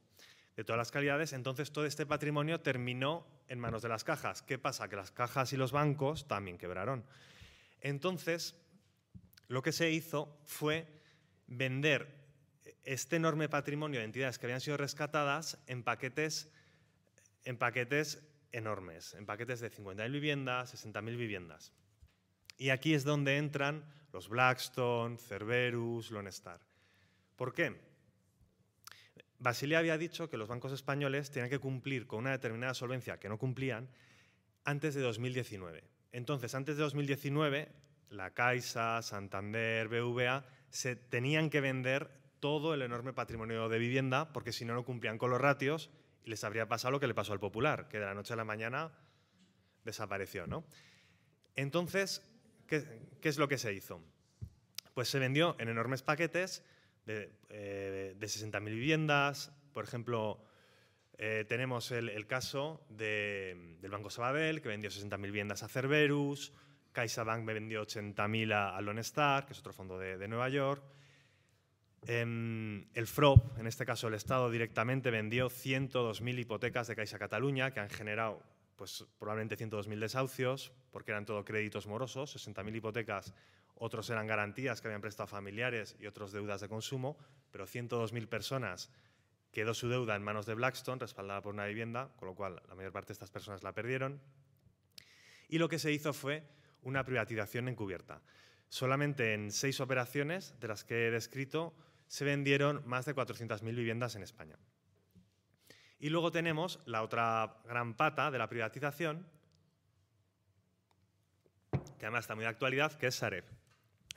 de 0.61 0.65
todas 0.65 0.77
las 0.77 0.91
calidades, 0.91 1.33
entonces 1.33 1.71
todo 1.71 1.85
este 1.85 2.05
patrimonio 2.05 2.61
terminó 2.61 3.25
en 3.47 3.59
manos 3.59 3.81
de 3.81 3.89
las 3.89 4.03
cajas. 4.03 4.43
¿Qué 4.43 4.59
pasa? 4.59 4.87
Que 4.87 4.95
las 4.95 5.11
cajas 5.11 5.51
y 5.53 5.57
los 5.57 5.71
bancos 5.71 6.27
también 6.27 6.57
quebraron. 6.59 7.03
Entonces, 7.81 8.55
lo 9.47 9.63
que 9.63 9.71
se 9.71 9.89
hizo 9.89 10.39
fue 10.45 10.87
vender 11.47 12.21
este 12.83 13.15
enorme 13.15 13.49
patrimonio 13.49 13.99
de 13.99 14.05
entidades 14.05 14.37
que 14.37 14.45
habían 14.45 14.61
sido 14.61 14.77
rescatadas 14.77 15.57
en 15.65 15.83
paquetes, 15.83 16.51
en 17.43 17.57
paquetes 17.57 18.21
enormes, 18.51 19.15
en 19.15 19.25
paquetes 19.25 19.61
de 19.61 19.71
50.000 19.71 20.11
viviendas, 20.11 20.85
60.000 20.85 21.17
viviendas. 21.17 21.73
Y 22.57 22.69
aquí 22.69 22.93
es 22.93 23.03
donde 23.03 23.37
entran 23.37 23.83
los 24.13 24.29
Blackstone, 24.29 25.17
Cerberus, 25.17 26.11
Lone 26.11 26.29
Star. 26.29 26.59
¿Por 27.35 27.53
qué? 27.53 27.90
Basilea 29.41 29.79
había 29.79 29.97
dicho 29.97 30.29
que 30.29 30.37
los 30.37 30.47
bancos 30.47 30.71
españoles 30.71 31.31
tenían 31.31 31.49
que 31.49 31.59
cumplir 31.59 32.07
con 32.07 32.19
una 32.19 32.31
determinada 32.31 32.73
solvencia 32.73 33.19
que 33.19 33.27
no 33.27 33.37
cumplían 33.37 33.89
antes 34.63 34.95
de 34.95 35.01
2019. 35.01 35.83
Entonces, 36.13 36.55
antes 36.55 36.77
de 36.77 36.83
2019, 36.83 37.69
la 38.09 38.31
Caixa, 38.31 39.01
Santander, 39.01 39.89
BVA 39.89 40.45
se 40.69 40.95
tenían 40.95 41.49
que 41.49 41.59
vender 41.59 42.09
todo 42.39 42.73
el 42.73 42.81
enorme 42.81 43.11
patrimonio 43.11 43.67
de 43.67 43.79
vivienda 43.79 44.31
porque 44.31 44.53
si 44.53 44.63
no, 44.63 44.73
no 44.73 44.85
cumplían 44.85 45.17
con 45.17 45.29
los 45.29 45.41
ratios 45.41 45.89
y 46.23 46.29
les 46.29 46.43
habría 46.43 46.69
pasado 46.69 46.91
lo 46.91 46.99
que 46.99 47.07
le 47.07 47.13
pasó 47.13 47.33
al 47.33 47.39
Popular, 47.39 47.89
que 47.89 47.99
de 47.99 48.05
la 48.05 48.13
noche 48.13 48.33
a 48.33 48.37
la 48.37 48.45
mañana 48.45 48.91
desapareció. 49.83 50.47
¿no? 50.47 50.63
Entonces, 51.55 52.21
¿Qué, 52.71 53.29
es 53.29 53.37
lo 53.37 53.49
que 53.49 53.57
se 53.57 53.73
hizo? 53.73 54.01
Pues 54.93 55.09
se 55.09 55.19
vendió 55.19 55.57
en 55.59 55.67
enormes 55.67 56.03
paquetes 56.03 56.63
de, 57.05 57.31
60.000 58.19 58.67
eh, 58.67 58.71
viviendas. 58.71 59.51
Por 59.73 59.83
ejemplo, 59.83 60.43
eh, 61.17 61.45
tenemos 61.47 61.91
el, 61.91 62.25
caso 62.27 62.85
del 62.89 63.77
Banco 63.89 64.09
Sabadell, 64.09 64.61
que 64.61 64.69
vendió 64.69 64.89
60.000 64.89 65.21
viviendas 65.21 65.63
a 65.63 65.67
Cerberus. 65.67 66.53
CaixaBank 66.93 67.43
me 67.43 67.53
vendió 67.53 67.85
80.000 67.85 68.53
a, 68.53 68.75
a 68.75 68.81
Lone 68.81 69.01
Star, 69.01 69.45
que 69.45 69.53
es 69.53 69.59
otro 69.59 69.73
fondo 69.73 69.97
de, 69.97 70.27
Nueva 70.27 70.49
York. 70.49 70.83
Em, 72.07 72.87
el 72.95 73.05
FROP, 73.05 73.59
en 73.59 73.67
este 73.67 73.85
caso 73.85 74.07
el 74.07 74.15
Estado 74.15 74.49
directamente, 74.49 75.11
vendió 75.11 75.49
102.000 75.49 76.39
hipotecas 76.39 76.87
de 76.87 76.95
Caixa 76.95 77.19
Cataluña, 77.19 77.71
que 77.71 77.79
han 77.79 77.89
generado 77.89 78.41
pues 78.75 79.05
probablemente 79.19 79.55
102.000 79.55 79.99
desahucios, 79.99 80.71
porque 80.89 81.11
eran 81.11 81.25
todo 81.25 81.45
créditos 81.45 81.85
morosos, 81.85 82.35
60.000 82.35 82.75
hipotecas, 82.75 83.33
otros 83.75 84.09
eran 84.09 84.27
garantías 84.27 84.81
que 84.81 84.87
habían 84.87 85.01
prestado 85.01 85.27
familiares 85.27 85.95
y 85.99 86.07
otros 86.07 86.31
deudas 86.31 86.61
de 86.61 86.69
consumo, 86.69 87.17
pero 87.51 87.65
102.000 87.65 88.27
personas 88.27 88.91
quedó 89.51 89.73
su 89.73 89.89
deuda 89.89 90.15
en 90.15 90.23
manos 90.23 90.45
de 90.45 90.53
Blackstone, 90.53 90.99
respaldada 90.99 91.41
por 91.41 91.53
una 91.53 91.65
vivienda, 91.65 92.09
con 92.15 92.27
lo 92.27 92.35
cual 92.35 92.61
la 92.67 92.75
mayor 92.75 92.91
parte 92.91 93.07
de 93.07 93.13
estas 93.13 93.31
personas 93.31 93.63
la 93.63 93.73
perdieron. 93.73 94.21
Y 95.49 95.57
lo 95.57 95.67
que 95.67 95.79
se 95.79 95.91
hizo 95.91 96.13
fue 96.13 96.43
una 96.83 97.03
privatización 97.03 97.67
encubierta. 97.67 98.21
Solamente 98.69 99.33
en 99.33 99.51
seis 99.51 99.81
operaciones, 99.81 100.57
de 100.59 100.67
las 100.69 100.83
que 100.83 101.07
he 101.07 101.11
descrito, 101.11 101.73
se 102.07 102.23
vendieron 102.23 102.81
más 102.85 103.05
de 103.05 103.13
400.000 103.13 103.75
viviendas 103.75 104.15
en 104.15 104.23
España. 104.23 104.57
Y 105.99 106.09
luego 106.09 106.31
tenemos 106.31 106.79
la 106.85 107.03
otra 107.03 107.61
gran 107.65 107.95
pata 107.95 108.31
de 108.31 108.37
la 108.37 108.47
privatización, 108.47 109.27
que 111.99 112.05
además 112.05 112.23
está 112.23 112.35
muy 112.35 112.43
de 112.43 112.49
actualidad, 112.49 112.93
que 112.93 113.07
es 113.07 113.15
Sareb. 113.15 113.45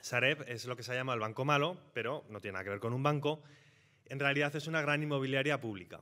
Sareb 0.05 0.47
es 0.47 0.65
lo 0.65 0.75
que 0.75 0.83
se 0.83 0.93
llama 0.93 1.15
el 1.15 1.19
banco 1.19 1.45
malo, 1.45 1.79
pero 1.91 2.25
no 2.29 2.39
tiene 2.39 2.53
nada 2.53 2.63
que 2.63 2.69
ver 2.69 2.79
con 2.79 2.93
un 2.93 3.01
banco. 3.01 3.41
En 4.05 4.19
realidad 4.19 4.55
es 4.55 4.67
una 4.67 4.79
gran 4.79 5.01
inmobiliaria 5.01 5.59
pública. 5.59 5.99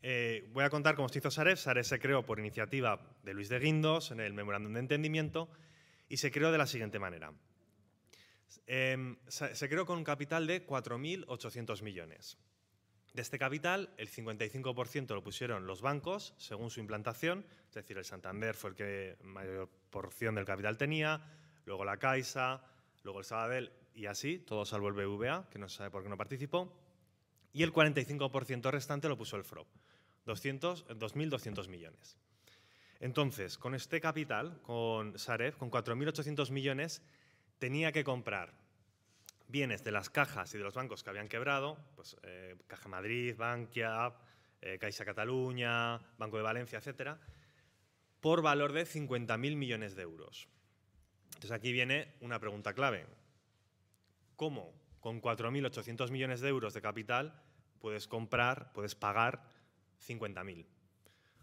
Eh, 0.00 0.48
voy 0.54 0.64
a 0.64 0.70
contar 0.70 0.94
cómo 0.94 1.10
se 1.10 1.18
hizo 1.18 1.30
Sareb. 1.30 1.58
Sareb 1.58 1.84
se 1.84 1.98
creó 1.98 2.24
por 2.24 2.38
iniciativa 2.38 2.98
de 3.22 3.34
Luis 3.34 3.50
de 3.50 3.58
Guindos 3.58 4.12
en 4.12 4.20
el 4.20 4.32
Memorándum 4.32 4.72
de 4.72 4.80
Entendimiento 4.80 5.50
y 6.08 6.16
se 6.16 6.30
creó 6.30 6.50
de 6.50 6.56
la 6.56 6.66
siguiente 6.66 6.98
manera. 6.98 7.34
Em, 8.66 9.18
se 9.28 9.68
creó 9.68 9.84
con 9.84 9.98
un 9.98 10.04
capital 10.04 10.46
de 10.46 10.66
4.800 10.66 11.82
millones. 11.82 12.38
De 13.12 13.20
este 13.20 13.38
capital, 13.38 13.92
el 13.98 14.08
55% 14.08 15.14
lo 15.14 15.22
pusieron 15.22 15.66
los 15.66 15.82
bancos, 15.82 16.32
según 16.38 16.70
su 16.70 16.80
implantación, 16.80 17.44
es 17.68 17.74
decir, 17.74 17.98
el 17.98 18.06
Santander 18.06 18.54
fue 18.54 18.70
el 18.70 18.76
que 18.76 19.18
mayor 19.22 19.68
porción 19.90 20.36
del 20.36 20.46
capital 20.46 20.78
tenía, 20.78 21.39
luego 21.64 21.84
la 21.84 21.96
Caixa, 21.98 22.62
luego 23.02 23.20
el 23.20 23.24
Sabadell 23.24 23.72
y 23.94 24.06
así, 24.06 24.38
todo 24.38 24.64
salvo 24.64 24.88
el 24.88 24.94
BVA, 24.94 25.48
que 25.50 25.58
no 25.58 25.68
se 25.68 25.78
sabe 25.78 25.90
por 25.90 26.02
qué 26.02 26.08
no 26.08 26.16
participó, 26.16 26.72
y 27.52 27.62
el 27.62 27.72
45% 27.72 28.70
restante 28.70 29.08
lo 29.08 29.16
puso 29.16 29.36
el 29.36 29.44
FROP, 29.44 29.68
2.200 30.26 31.68
millones. 31.68 32.18
Entonces, 33.00 33.58
con 33.58 33.74
este 33.74 34.00
capital, 34.00 34.60
con 34.62 35.18
Sareb, 35.18 35.56
con 35.56 35.70
4.800 35.70 36.50
millones, 36.50 37.02
tenía 37.58 37.92
que 37.92 38.04
comprar 38.04 38.52
bienes 39.48 39.82
de 39.82 39.90
las 39.90 40.10
cajas 40.10 40.54
y 40.54 40.58
de 40.58 40.64
los 40.64 40.74
bancos 40.74 41.02
que 41.02 41.10
habían 41.10 41.28
quebrado, 41.28 41.78
pues 41.96 42.16
eh, 42.22 42.56
Caja 42.66 42.88
Madrid, 42.88 43.34
Bankia, 43.36 44.14
eh, 44.60 44.78
Caixa 44.78 45.04
Cataluña, 45.04 45.98
Banco 46.18 46.36
de 46.36 46.42
Valencia, 46.42 46.78
etcétera, 46.78 47.18
por 48.20 48.42
valor 48.42 48.72
de 48.72 48.84
50.000 48.84 49.56
millones 49.56 49.96
de 49.96 50.02
euros. 50.02 50.48
Entonces 51.40 51.56
aquí 51.56 51.72
viene 51.72 52.12
una 52.20 52.38
pregunta 52.38 52.74
clave. 52.74 53.06
¿Cómo 54.36 54.74
con 55.00 55.22
4.800 55.22 56.10
millones 56.10 56.42
de 56.42 56.50
euros 56.50 56.74
de 56.74 56.82
capital 56.82 57.42
puedes 57.78 58.06
comprar, 58.06 58.74
puedes 58.74 58.94
pagar 58.94 59.42
50.000? 60.06 60.66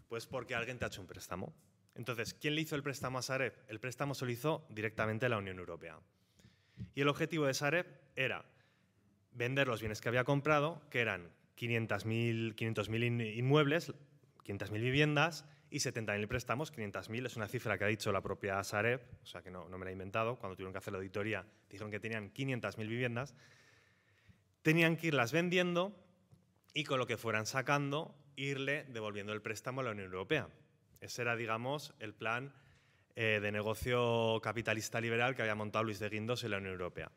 Pues 0.06 0.26
porque 0.26 0.54
alguien 0.54 0.78
te 0.78 0.84
ha 0.84 0.86
hecho 0.86 1.00
un 1.00 1.08
préstamo. 1.08 1.52
Entonces, 1.96 2.32
¿quién 2.34 2.54
le 2.54 2.60
hizo 2.60 2.76
el 2.76 2.84
préstamo 2.84 3.18
a 3.18 3.22
Sareb? 3.22 3.52
El 3.66 3.80
préstamo 3.80 4.14
se 4.14 4.24
lo 4.24 4.30
hizo 4.30 4.64
directamente 4.70 5.28
la 5.28 5.38
Unión 5.38 5.58
Europea. 5.58 5.98
Y 6.94 7.00
el 7.00 7.08
objetivo 7.08 7.46
de 7.46 7.54
Sareb 7.54 7.86
era 8.14 8.44
vender 9.32 9.66
los 9.66 9.80
bienes 9.80 10.00
que 10.00 10.10
había 10.10 10.22
comprado, 10.22 10.80
que 10.90 11.00
eran 11.00 11.28
500.000 11.56 12.54
500 12.54 12.88
inmuebles, 13.36 13.92
500.000 14.44 14.80
viviendas, 14.80 15.44
y 15.70 15.78
70.000 15.78 16.26
préstamos, 16.28 16.72
500.000 16.72 17.26
es 17.26 17.36
una 17.36 17.48
cifra 17.48 17.76
que 17.78 17.84
ha 17.84 17.88
dicho 17.88 18.12
la 18.12 18.22
propia 18.22 18.62
Sareb, 18.64 19.00
o 19.22 19.26
sea 19.26 19.42
que 19.42 19.50
no, 19.50 19.68
no 19.68 19.78
me 19.78 19.84
la 19.84 19.90
he 19.90 19.92
inventado, 19.92 20.36
cuando 20.36 20.56
tuvieron 20.56 20.72
que 20.72 20.78
hacer 20.78 20.92
la 20.92 20.98
auditoría 20.98 21.44
dijeron 21.68 21.90
que 21.90 22.00
tenían 22.00 22.32
500.000 22.32 22.88
viviendas, 22.88 23.34
tenían 24.62 24.96
que 24.96 25.08
irlas 25.08 25.32
vendiendo 25.32 25.94
y 26.74 26.84
con 26.84 26.98
lo 26.98 27.06
que 27.06 27.16
fueran 27.16 27.46
sacando 27.46 28.14
irle 28.36 28.84
devolviendo 28.84 29.32
el 29.32 29.42
préstamo 29.42 29.80
a 29.80 29.84
la 29.84 29.90
Unión 29.90 30.06
Europea. 30.06 30.48
Ese 31.00 31.22
era, 31.22 31.36
digamos, 31.36 31.94
el 31.98 32.14
plan 32.14 32.52
eh, 33.16 33.40
de 33.42 33.52
negocio 33.52 34.40
capitalista 34.42 35.00
liberal 35.00 35.34
que 35.34 35.42
había 35.42 35.54
montado 35.54 35.84
Luis 35.84 35.98
de 35.98 36.08
Guindos 36.08 36.44
en 36.44 36.52
la 36.52 36.58
Unión 36.58 36.72
Europea. 36.72 37.10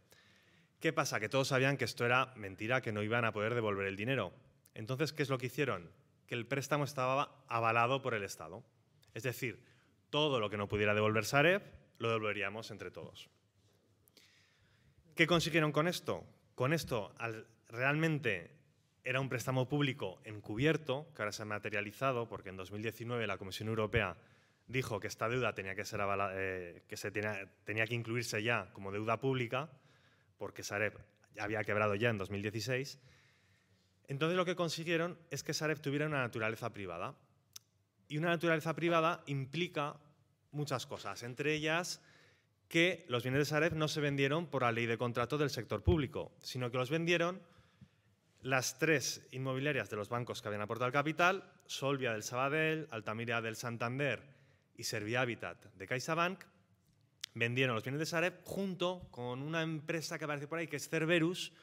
¿Qué 0.80 0.94
pasa? 0.94 1.20
Que 1.20 1.30
todos 1.30 1.50
sabían 1.50 1.78
que 1.78 1.86
esto 1.86 2.06
era 2.06 2.34
mentira, 2.36 2.82
que 2.82 2.92
no 2.92 3.04
iban 3.04 3.24
a 3.24 3.32
poder 3.32 3.54
devolver 3.54 3.86
el 3.86 3.96
dinero. 3.96 4.34
Entonces, 4.74 5.14
¿qué 5.14 5.22
es 5.22 5.30
lo 5.30 5.38
que 5.38 5.46
hicieron? 5.46 5.92
Que 6.32 6.36
el 6.36 6.48
préstamo 6.48 6.86
estaba 6.86 7.44
avalado 7.50 8.02
por 8.02 8.14
el 8.14 8.24
Estado. 8.24 8.64
Es 9.14 9.24
decir, 9.24 9.66
todo 10.10 10.40
lo 10.40 10.50
que 10.50 10.56
no 10.56 10.70
pudiera 10.70 10.94
devolver 10.94 11.26
Sareb 11.26 11.62
lo 11.98 12.08
devolveríamos 12.08 12.72
entre 12.72 12.90
todos. 12.90 13.30
¿Qué 15.14 15.28
consiguieron 15.28 15.74
con 15.74 15.90
esto? 15.90 16.24
Con 16.56 16.72
esto, 16.72 17.14
al 17.18 17.48
realmente 17.68 18.56
era 19.04 19.20
un 19.20 19.28
préstamo 19.28 19.68
público 19.68 20.22
encubierto, 20.24 21.12
que 21.14 21.22
ahora 21.22 21.34
se 21.34 21.42
ha 21.42 21.46
materializado, 21.46 22.30
porque 22.30 22.48
en 22.48 22.56
2019 22.56 23.28
la 23.28 23.38
Comisión 23.38 23.68
Europea 23.68 24.16
dijo 24.68 25.02
que 25.02 25.08
esta 25.08 25.28
deuda 25.28 25.54
tenía 25.54 25.76
que, 25.76 25.84
ser 25.84 26.00
eh, 26.32 26.84
que 26.88 26.96
se 26.96 27.12
tenía, 27.12 27.46
tenía, 27.66 27.86
que 27.86 27.96
incluirse 27.96 28.42
ya 28.42 28.72
como 28.72 28.94
deuda 28.94 29.20
pública, 29.20 29.70
porque 30.38 30.64
Sareb 30.64 30.98
había 31.38 31.62
quebrado 31.66 31.96
ya 31.96 32.10
en 32.10 32.18
2016. 32.18 33.02
Entonces 34.12 34.36
lo 34.36 34.44
que 34.44 34.58
consiguieron 34.58 35.18
es 35.30 35.42
que 35.42 35.54
Sareb 35.54 35.80
tuviera 35.80 36.06
una 36.06 36.20
naturaleza 36.20 36.74
privada. 36.74 37.16
Y 38.10 38.18
una 38.18 38.28
naturaleza 38.28 38.76
privada 38.76 39.24
implica 39.26 39.96
muchas 40.52 40.86
cosas, 40.86 41.24
entre 41.24 41.54
ellas 41.54 42.02
que 42.68 43.06
los 43.08 43.24
bienes 43.24 43.40
de 43.40 43.46
Sareb 43.46 43.74
no 43.74 43.88
se 43.88 44.02
vendieron 44.02 44.48
por 44.48 44.64
la 44.64 44.74
ley 44.74 44.86
de 44.86 44.98
contrato 44.98 45.38
del 45.38 45.50
sector 45.50 45.82
público, 45.82 46.34
sino 46.42 46.70
que 46.70 46.78
los 46.78 46.90
vendieron 46.90 47.42
las 48.42 48.78
tres 48.78 49.26
inmobiliarias 49.32 49.90
de 49.90 49.96
los 49.96 50.10
bancos 50.10 50.42
que 50.42 50.50
habían 50.50 50.64
aportado 50.64 50.88
el 50.88 50.94
capital, 50.94 51.50
Solvia 51.66 52.12
del 52.12 52.24
Sabadell, 52.24 52.90
Altamira 52.92 53.42
del 53.42 53.56
Santander 53.56 54.22
y 54.76 54.84
Servia 54.84 55.22
Habitat 55.22 55.74
de 55.76 55.88
CaixaBank, 55.88 56.44
vendieron 57.34 57.76
los 57.76 57.84
bienes 57.86 58.00
de 58.00 58.06
Sareb 58.06 58.44
junto 58.44 59.08
con 59.10 59.42
una 59.42 59.62
empresa 59.62 60.20
que 60.20 60.26
aparece 60.26 60.50
por 60.50 60.60
ahí, 60.60 60.68
que 60.68 60.76
es 60.76 60.90
Cerberus, 60.90 61.54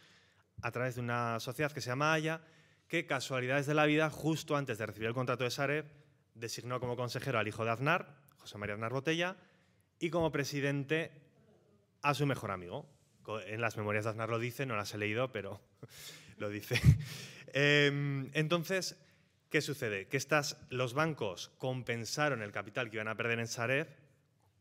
a 0.62 0.70
través 0.70 0.94
de 0.94 1.00
una 1.00 1.40
sociedad 1.40 1.72
que 1.72 1.80
se 1.80 1.90
llama 1.90 2.12
Haya, 2.12 2.40
que 2.88 3.06
casualidades 3.06 3.66
de 3.66 3.74
la 3.74 3.86
vida, 3.86 4.10
justo 4.10 4.56
antes 4.56 4.78
de 4.78 4.86
recibir 4.86 5.08
el 5.08 5.14
contrato 5.14 5.44
de 5.44 5.50
Sareb, 5.50 5.86
designó 6.34 6.80
como 6.80 6.96
consejero 6.96 7.38
al 7.38 7.48
hijo 7.48 7.64
de 7.64 7.70
Aznar, 7.70 8.16
José 8.38 8.58
María 8.58 8.74
Aznar 8.74 8.92
Botella, 8.92 9.36
y 9.98 10.10
como 10.10 10.32
presidente 10.32 11.12
a 12.02 12.14
su 12.14 12.26
mejor 12.26 12.50
amigo. 12.50 12.86
En 13.46 13.60
las 13.60 13.76
memorias 13.76 14.04
de 14.04 14.10
Aznar 14.10 14.30
lo 14.30 14.38
dice, 14.38 14.64
no 14.64 14.76
las 14.76 14.94
he 14.94 14.98
leído, 14.98 15.30
pero 15.32 15.60
lo 16.38 16.48
dice. 16.48 16.80
Em, 17.54 18.28
entonces, 18.34 18.98
¿qué 19.48 19.62
sucede? 19.62 20.06
Que 20.06 20.18
estas, 20.18 20.58
los 20.68 20.92
bancos 20.92 21.50
compensaron 21.56 22.42
el 22.42 22.52
capital 22.52 22.90
que 22.90 22.96
iban 22.96 23.08
a 23.08 23.16
perder 23.16 23.38
en 23.38 23.48
Sareb 23.48 23.88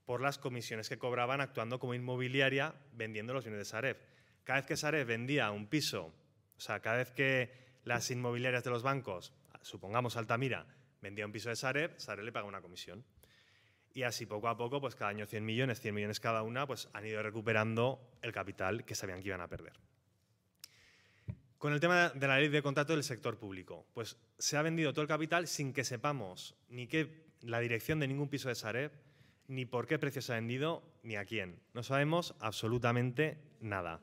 por 0.05 0.21
las 0.21 0.37
comisiones 0.37 0.87
que 0.87 0.97
cobraban 0.97 1.41
actuando 1.41 1.79
como 1.79 1.93
inmobiliaria 1.93 2.73
vendiendo 2.93 3.33
los 3.33 3.43
bienes 3.43 3.59
de 3.59 3.65
Sareb. 3.65 3.97
Cada 4.47 4.59
vez 4.59 4.65
que 4.65 4.77
Sareb 4.77 5.05
vendía 5.05 5.51
un 5.51 5.67
piso, 5.67 6.05
o 6.55 6.59
sea, 6.61 6.79
cada 6.79 6.95
vez 6.95 7.11
que 7.11 7.51
las 7.83 8.09
inmobiliarias 8.11 8.63
de 8.63 8.69
los 8.69 8.81
bancos, 8.81 9.33
supongamos 9.61 10.15
Altamira, 10.15 10.65
vendía 11.01 11.25
un 11.25 11.33
piso 11.33 11.49
de 11.49 11.57
Sareb, 11.57 11.99
Sareb 11.99 12.23
le 12.23 12.31
paga 12.31 12.47
una 12.47 12.61
comisión. 12.61 13.03
Y 13.93 14.03
así 14.03 14.25
poco 14.25 14.47
a 14.47 14.55
poco, 14.55 14.79
pues 14.79 14.95
cada 14.95 15.09
año 15.09 15.25
100 15.25 15.45
millones, 15.45 15.81
100 15.81 15.93
millones 15.93 16.21
cada 16.21 16.43
una, 16.43 16.65
pues 16.65 16.87
han 16.93 17.05
ido 17.05 17.21
recuperando 17.21 17.99
el 18.21 18.31
capital 18.31 18.85
que 18.85 18.95
sabían 18.95 19.21
que 19.21 19.27
iban 19.27 19.41
a 19.41 19.49
perder. 19.49 19.73
Con 21.57 21.73
el 21.73 21.81
tema 21.81 22.11
de 22.11 22.27
la 22.27 22.39
ley 22.39 22.47
de 22.47 22.61
contrato 22.61 22.93
del 22.93 23.03
sector 23.03 23.37
público, 23.37 23.85
pues 23.93 24.15
se 24.37 24.55
ha 24.55 24.61
vendido 24.61 24.93
todo 24.93 25.01
el 25.01 25.09
capital 25.09 25.47
sin 25.47 25.73
que 25.73 25.83
sepamos 25.83 26.55
ni 26.69 26.87
qué 26.87 27.25
la 27.41 27.59
dirección 27.59 27.99
de 27.99 28.07
ningún 28.07 28.29
piso 28.29 28.47
de 28.47 28.55
Sareb, 28.55 28.93
ni 29.47 29.65
por 29.65 29.87
qué 29.87 29.99
precio 29.99 30.21
se 30.21 30.31
ha 30.31 30.35
vendido, 30.35 30.89
ni 31.03 31.17
a 31.17 31.25
quién. 31.25 31.59
No 31.73 31.83
sabemos 31.83 32.33
absolutamente 32.39 33.43
nada. 33.59 33.99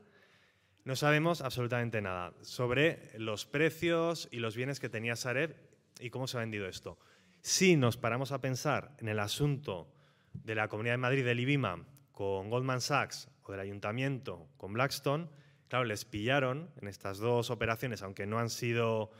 No 0.84 0.96
sabemos 0.96 1.40
absolutamente 1.40 2.02
nada 2.02 2.34
sobre 2.42 3.10
los 3.18 3.46
precios 3.46 4.28
y 4.30 4.38
los 4.38 4.54
bienes 4.54 4.80
que 4.80 4.88
tenía 4.88 5.16
Sareb 5.16 5.56
y 5.98 6.10
cómo 6.10 6.26
se 6.26 6.36
ha 6.36 6.40
vendido 6.40 6.66
esto. 6.66 6.98
Si 7.40 7.76
nos 7.76 7.96
paramos 7.96 8.32
a 8.32 8.40
pensar 8.40 8.94
en 8.98 9.08
el 9.08 9.18
asunto 9.18 9.88
de 10.32 10.54
la 10.54 10.68
Comunidad 10.68 10.94
de 10.94 10.98
Madrid 10.98 11.24
del 11.24 11.40
IBIMA 11.40 11.86
con 12.12 12.50
Goldman 12.50 12.80
Sachs 12.80 13.28
o 13.42 13.52
del 13.52 13.60
Ayuntamiento 13.60 14.48
con 14.56 14.72
Blackstone, 14.72 15.28
Claro, 15.74 15.86
les 15.86 16.04
pillaron 16.04 16.70
en 16.80 16.86
estas 16.86 17.18
dos 17.18 17.50
operaciones, 17.50 18.02
aunque 18.02 18.26
no 18.26 18.38
han 18.38 18.48
sido 18.48 19.10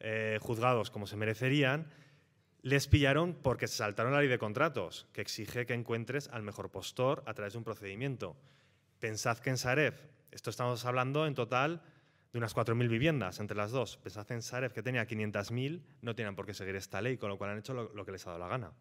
eh, 0.00 0.38
juzgados 0.40 0.90
como 0.90 1.06
se 1.06 1.16
merecerían, 1.16 1.86
les 2.62 2.88
pillaron 2.88 3.34
porque 3.34 3.68
se 3.68 3.76
saltaron 3.76 4.12
la 4.12 4.18
ley 4.20 4.28
de 4.28 4.38
contratos, 4.38 5.06
que 5.12 5.20
exige 5.20 5.66
que 5.66 5.74
encuentres 5.74 6.28
al 6.28 6.42
mejor 6.42 6.70
postor 6.70 7.22
a 7.26 7.34
través 7.34 7.52
de 7.52 7.58
un 7.58 7.64
procedimiento. 7.64 8.36
Pensad 8.98 9.38
que 9.38 9.50
en 9.50 9.58
Sareb, 9.58 9.94
esto 10.30 10.50
estamos 10.50 10.84
hablando 10.84 11.26
en 11.26 11.34
total 11.34 11.82
de 12.32 12.38
unas 12.38 12.54
4.000 12.54 12.88
viviendas 12.88 13.40
entre 13.40 13.56
las 13.56 13.72
dos. 13.72 13.96
Pensad 13.96 14.30
en 14.30 14.42
Sareb 14.42 14.72
que 14.72 14.82
tenía 14.82 15.06
500.000, 15.06 15.82
no 16.02 16.14
tenían 16.14 16.36
por 16.36 16.46
qué 16.46 16.54
seguir 16.54 16.76
esta 16.76 17.00
ley, 17.02 17.16
con 17.16 17.28
lo 17.28 17.38
cual 17.38 17.50
han 17.50 17.58
hecho 17.58 17.74
lo, 17.74 18.04
que 18.04 18.12
les 18.12 18.26
ha 18.26 18.30
dado 18.30 18.40
la 18.40 18.48
gana. 18.48 18.72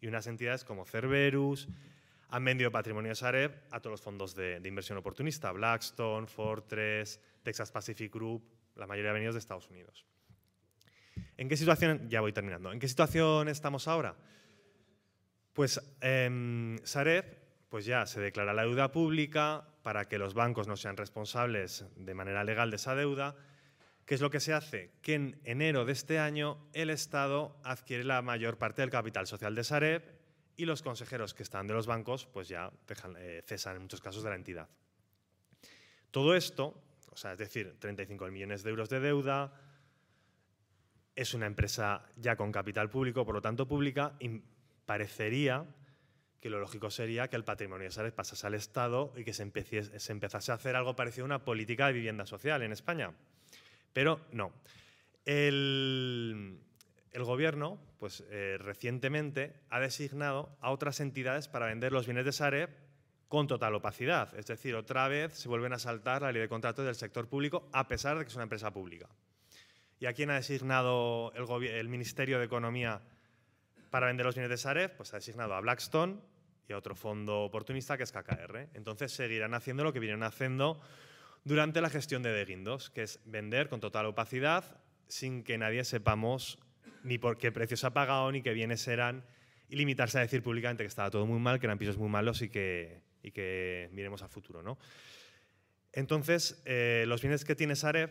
Y 0.00 0.06
unas 0.06 0.26
entidades 0.26 0.64
como 0.64 0.84
Cerberus, 0.84 1.68
han 2.28 2.44
vendido 2.44 2.70
patrimonio 2.70 3.10
de 3.10 3.16
Sareb 3.16 3.52
a 3.70 3.80
todos 3.80 3.92
los 3.92 4.00
fondos 4.00 4.34
de, 4.34 4.60
inversión 4.64 4.98
oportunista, 4.98 5.50
Blackstone, 5.52 6.26
Fortress, 6.26 7.20
Texas 7.42 7.70
Pacific 7.70 8.12
Group, 8.12 8.44
la 8.76 8.86
mayoría 8.86 9.12
venidos 9.12 9.34
de 9.34 9.40
Estados 9.40 9.68
Unidos. 9.70 10.04
¿En 11.36 11.48
qué 11.48 11.56
situación, 11.56 12.08
ya 12.08 12.20
voy 12.20 12.32
terminando, 12.32 12.72
en 12.72 12.78
qué 12.78 12.88
situación 12.88 13.48
estamos 13.48 13.88
ahora? 13.88 14.16
Pues 15.52 15.80
eh, 16.00 16.76
Sareb 16.84 17.44
pues 17.68 17.84
ya 17.84 18.06
se 18.06 18.20
declara 18.20 18.52
la 18.52 18.62
deuda 18.62 18.92
pública 18.92 19.66
para 19.84 20.08
que 20.08 20.16
los 20.16 20.32
bancos 20.32 20.66
no 20.66 20.78
sean 20.78 20.96
responsables 20.96 21.84
de 21.94 22.14
manera 22.14 22.42
legal 22.42 22.70
de 22.70 22.76
esa 22.76 22.94
deuda. 22.94 23.36
¿Qué 24.06 24.14
es 24.14 24.22
lo 24.22 24.30
que 24.30 24.40
se 24.40 24.54
hace? 24.54 24.92
Que 25.02 25.12
en 25.12 25.40
enero 25.44 25.84
de 25.84 25.92
este 25.92 26.18
año 26.18 26.56
el 26.72 26.88
Estado 26.88 27.60
adquiere 27.62 28.02
la 28.02 28.22
mayor 28.22 28.56
parte 28.56 28.80
del 28.80 28.90
capital 28.90 29.26
social 29.26 29.54
de 29.54 29.62
Sareb 29.62 30.02
y 30.56 30.64
los 30.64 30.80
consejeros 30.82 31.34
que 31.34 31.42
están 31.42 31.66
de 31.66 31.74
los 31.74 31.86
bancos 31.86 32.24
pues 32.24 32.48
ya 32.48 32.72
eh, 33.18 33.42
cesan 33.46 33.76
en 33.76 33.82
muchos 33.82 34.00
casos 34.00 34.22
de 34.22 34.30
la 34.30 34.36
entidad. 34.36 34.70
Todo 36.10 36.34
esto, 36.34 36.82
o 37.10 37.16
sea, 37.16 37.32
es 37.32 37.38
decir, 37.38 37.76
35 37.78 38.26
millones 38.28 38.62
de 38.62 38.70
euros 38.70 38.88
de 38.88 39.00
deuda, 39.00 39.52
es 41.14 41.34
una 41.34 41.44
empresa 41.44 42.06
ya 42.16 42.36
con 42.36 42.52
capital 42.52 42.88
público, 42.88 43.26
por 43.26 43.34
lo 43.34 43.42
tanto 43.42 43.68
pública, 43.68 44.14
y 44.18 44.40
parecería 44.86 45.66
que 46.44 46.50
lo 46.50 46.60
lógico 46.60 46.90
sería 46.90 47.28
que 47.28 47.36
el 47.36 47.44
patrimonio 47.44 47.86
de 47.86 47.90
Sales 47.90 48.12
pasase 48.12 48.46
al 48.46 48.52
Estado 48.52 49.14
y 49.16 49.24
que 49.24 49.32
se, 49.32 49.50
se 49.98 50.12
empezase 50.12 50.52
a 50.52 50.56
hacer 50.56 50.76
algo 50.76 50.94
parecido 50.94 51.24
a 51.24 51.32
una 51.32 51.42
política 51.42 51.86
de 51.86 51.94
vivienda 51.94 52.26
social 52.26 52.60
en 52.60 52.70
España. 52.70 53.14
Pero 53.94 54.20
no. 54.30 54.52
El, 55.24 56.60
el 57.12 57.24
gobierno, 57.24 57.78
pues 57.98 58.24
eh, 58.28 58.58
recientemente, 58.60 59.54
ha 59.70 59.80
designado 59.80 60.54
a 60.60 60.70
otras 60.70 61.00
entidades 61.00 61.48
para 61.48 61.64
vender 61.64 61.92
los 61.92 62.04
bienes 62.04 62.26
de 62.26 62.32
Sareb 62.32 62.68
con 63.28 63.46
total 63.46 63.74
opacidad. 63.76 64.38
Es 64.38 64.44
decir, 64.44 64.74
otra 64.74 65.08
vez 65.08 65.32
se 65.32 65.48
vuelven 65.48 65.72
a 65.72 65.78
saltar 65.78 66.20
la 66.20 66.30
ley 66.30 66.42
de 66.42 66.48
contratos 66.50 66.84
del 66.84 66.94
sector 66.94 67.26
público 67.26 67.70
a 67.72 67.88
pesar 67.88 68.18
de 68.18 68.24
que 68.24 68.28
es 68.28 68.34
una 68.34 68.42
empresa 68.42 68.70
pública. 68.70 69.08
¿Y 69.98 70.04
a 70.04 70.12
quién 70.12 70.28
ha 70.28 70.34
designado 70.34 71.32
el, 71.36 71.64
el 71.68 71.88
Ministerio 71.88 72.38
de 72.38 72.44
Economía 72.44 73.00
para 73.88 74.08
vender 74.08 74.26
los 74.26 74.34
bienes 74.34 74.50
de 74.50 74.58
Sareb? 74.58 74.94
Pues 74.94 75.14
ha 75.14 75.16
designado 75.16 75.54
a 75.54 75.60
Blackstone 75.62 76.33
y 76.68 76.72
a 76.72 76.78
otro 76.78 76.94
fondo 76.94 77.40
oportunista 77.40 77.96
que 77.96 78.04
es 78.04 78.12
KKR. 78.12 78.68
Entonces 78.74 79.12
seguirán 79.12 79.54
haciendo 79.54 79.84
lo 79.84 79.92
que 79.92 80.00
vienen 80.00 80.22
haciendo 80.22 80.80
durante 81.44 81.80
la 81.80 81.90
gestión 81.90 82.22
de 82.22 82.32
De 82.32 82.44
Guindos, 82.44 82.90
que 82.90 83.02
es 83.02 83.20
vender 83.24 83.68
con 83.68 83.80
total 83.80 84.06
opacidad 84.06 84.80
sin 85.08 85.44
que 85.44 85.58
nadie 85.58 85.84
sepamos 85.84 86.58
ni 87.02 87.18
por 87.18 87.36
qué 87.36 87.52
precios 87.52 87.84
ha 87.84 87.92
pagado, 87.92 88.32
ni 88.32 88.42
qué 88.42 88.52
bienes 88.54 88.88
eran, 88.88 89.24
y 89.68 89.76
limitarse 89.76 90.18
a 90.18 90.22
decir 90.22 90.42
públicamente 90.42 90.82
que 90.82 90.88
estaba 90.88 91.10
todo 91.10 91.26
muy 91.26 91.38
mal, 91.38 91.60
que 91.60 91.66
eran 91.66 91.78
pisos 91.78 91.98
muy 91.98 92.08
malos 92.08 92.40
y 92.42 92.48
que, 92.48 93.02
y 93.22 93.30
que 93.30 93.90
miremos 93.92 94.22
al 94.22 94.30
futuro. 94.30 94.62
¿no? 94.62 94.78
Entonces, 95.92 96.62
eh, 96.64 97.04
los 97.06 97.20
bienes 97.20 97.44
que 97.44 97.54
tiene 97.54 97.76
Sareb, 97.76 98.10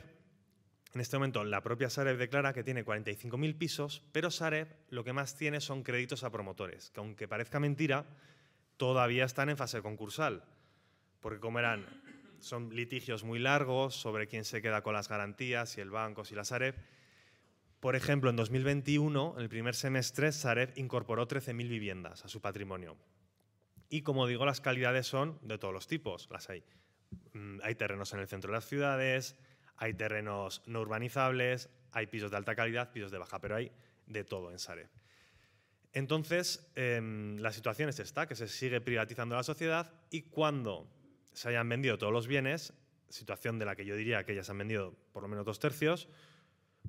en 0.94 1.02
este 1.02 1.18
momento 1.18 1.44
la 1.44 1.64
propia 1.64 1.90
Sareb 1.90 2.18
declara 2.18 2.54
que 2.54 2.64
tiene 2.64 2.86
45.000 2.86 3.58
pisos, 3.58 4.04
pero 4.12 4.30
Sareb 4.30 4.68
lo 4.90 5.04
que 5.04 5.14
más 5.14 5.36
tiene 5.36 5.60
son 5.60 5.84
créditos 5.84 6.24
a 6.24 6.32
promotores, 6.32 6.92
que 6.92 7.00
aunque 7.00 7.28
parezca 7.28 7.60
mentira, 7.60 8.06
todavía 8.78 9.26
están 9.26 9.50
en 9.50 9.58
fase 9.58 9.82
concursal, 9.82 10.44
porque 11.20 11.40
como 11.40 11.60
eran, 11.60 11.86
son 12.40 12.76
litigios 12.76 13.24
muy 13.24 13.40
largos 13.40 13.96
sobre 13.96 14.28
quién 14.28 14.44
se 14.44 14.62
queda 14.62 14.82
con 14.82 14.94
las 14.94 15.08
garantías, 15.08 15.70
si 15.70 15.82
el 15.82 15.90
banco, 15.90 16.26
si 16.26 16.36
la 16.36 16.46
Sareb, 16.46 16.76
Por 17.80 17.96
ejemplo, 17.98 18.30
en 18.30 18.38
2021, 18.38 19.34
en 19.36 19.42
el 19.42 19.50
primer 19.50 19.76
semestre, 19.76 20.32
Sareb 20.32 20.72
incorporó 20.78 21.28
13.000 21.28 21.68
viviendas 21.68 22.24
a 22.24 22.30
su 22.30 22.40
patrimonio. 22.40 22.98
Y 23.90 24.04
como 24.04 24.26
digo, 24.26 24.46
las 24.46 24.62
calidades 24.62 25.06
son 25.06 25.38
de 25.42 25.58
todos 25.58 25.74
los 25.74 25.88
tipos. 25.88 26.30
Las 26.32 26.50
hay. 26.50 26.64
Mm, 27.34 27.60
hay 27.62 27.76
terrenos 27.76 28.14
en 28.14 28.22
el 28.22 28.28
centro 28.28 28.52
de 28.52 28.58
las 28.58 28.66
ciudades, 28.66 29.36
hay 29.78 29.94
terrenos 29.94 30.64
no 30.66 30.82
urbanizables, 30.82 31.70
hay 31.92 32.08
pisos 32.08 32.32
de 32.32 32.38
alta 32.38 32.56
calidad, 32.56 32.92
pisos 32.92 33.12
de 33.12 33.18
baja, 33.18 33.40
pero 33.40 33.56
hay 33.56 33.72
de 34.08 34.24
todo 34.24 34.52
en 34.52 34.60
Sareb. 34.60 34.90
Entonces, 35.94 36.72
em, 36.76 37.38
la 37.38 37.52
situación 37.52 37.88
es 37.90 38.00
esta, 38.00 38.28
que 38.28 38.36
se 38.36 38.48
sigue 38.48 38.82
privatizando 38.82 39.36
la 39.36 39.44
sociedad 39.44 39.94
y 40.10 40.24
cuando 40.24 40.88
se 41.34 41.50
hayan 41.50 41.70
vendido 41.70 41.98
todos 41.98 42.12
los 42.12 42.28
bienes, 42.28 42.74
situación 43.10 43.60
de 43.60 43.66
la 43.66 43.76
que 43.76 43.86
yo 43.86 43.96
diría 43.96 44.26
que 44.26 44.34
ya 44.34 44.44
se 44.44 44.52
han 44.52 44.58
vendido 44.58 44.96
por 45.12 45.22
lo 45.22 45.30
menos 45.30 45.46
dos 45.46 45.60
tercios, 45.60 46.10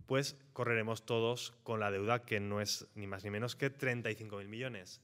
pues 0.06 0.36
correremos 0.54 1.04
todos 1.04 1.52
con 1.62 1.80
la 1.80 1.90
deuda 1.90 2.22
que 2.22 2.40
no 2.40 2.62
es 2.62 2.88
ni 2.94 3.06
más 3.06 3.24
ni 3.24 3.30
menos 3.30 3.56
que 3.56 3.70
35.000 3.70 4.48
millones. 4.48 5.02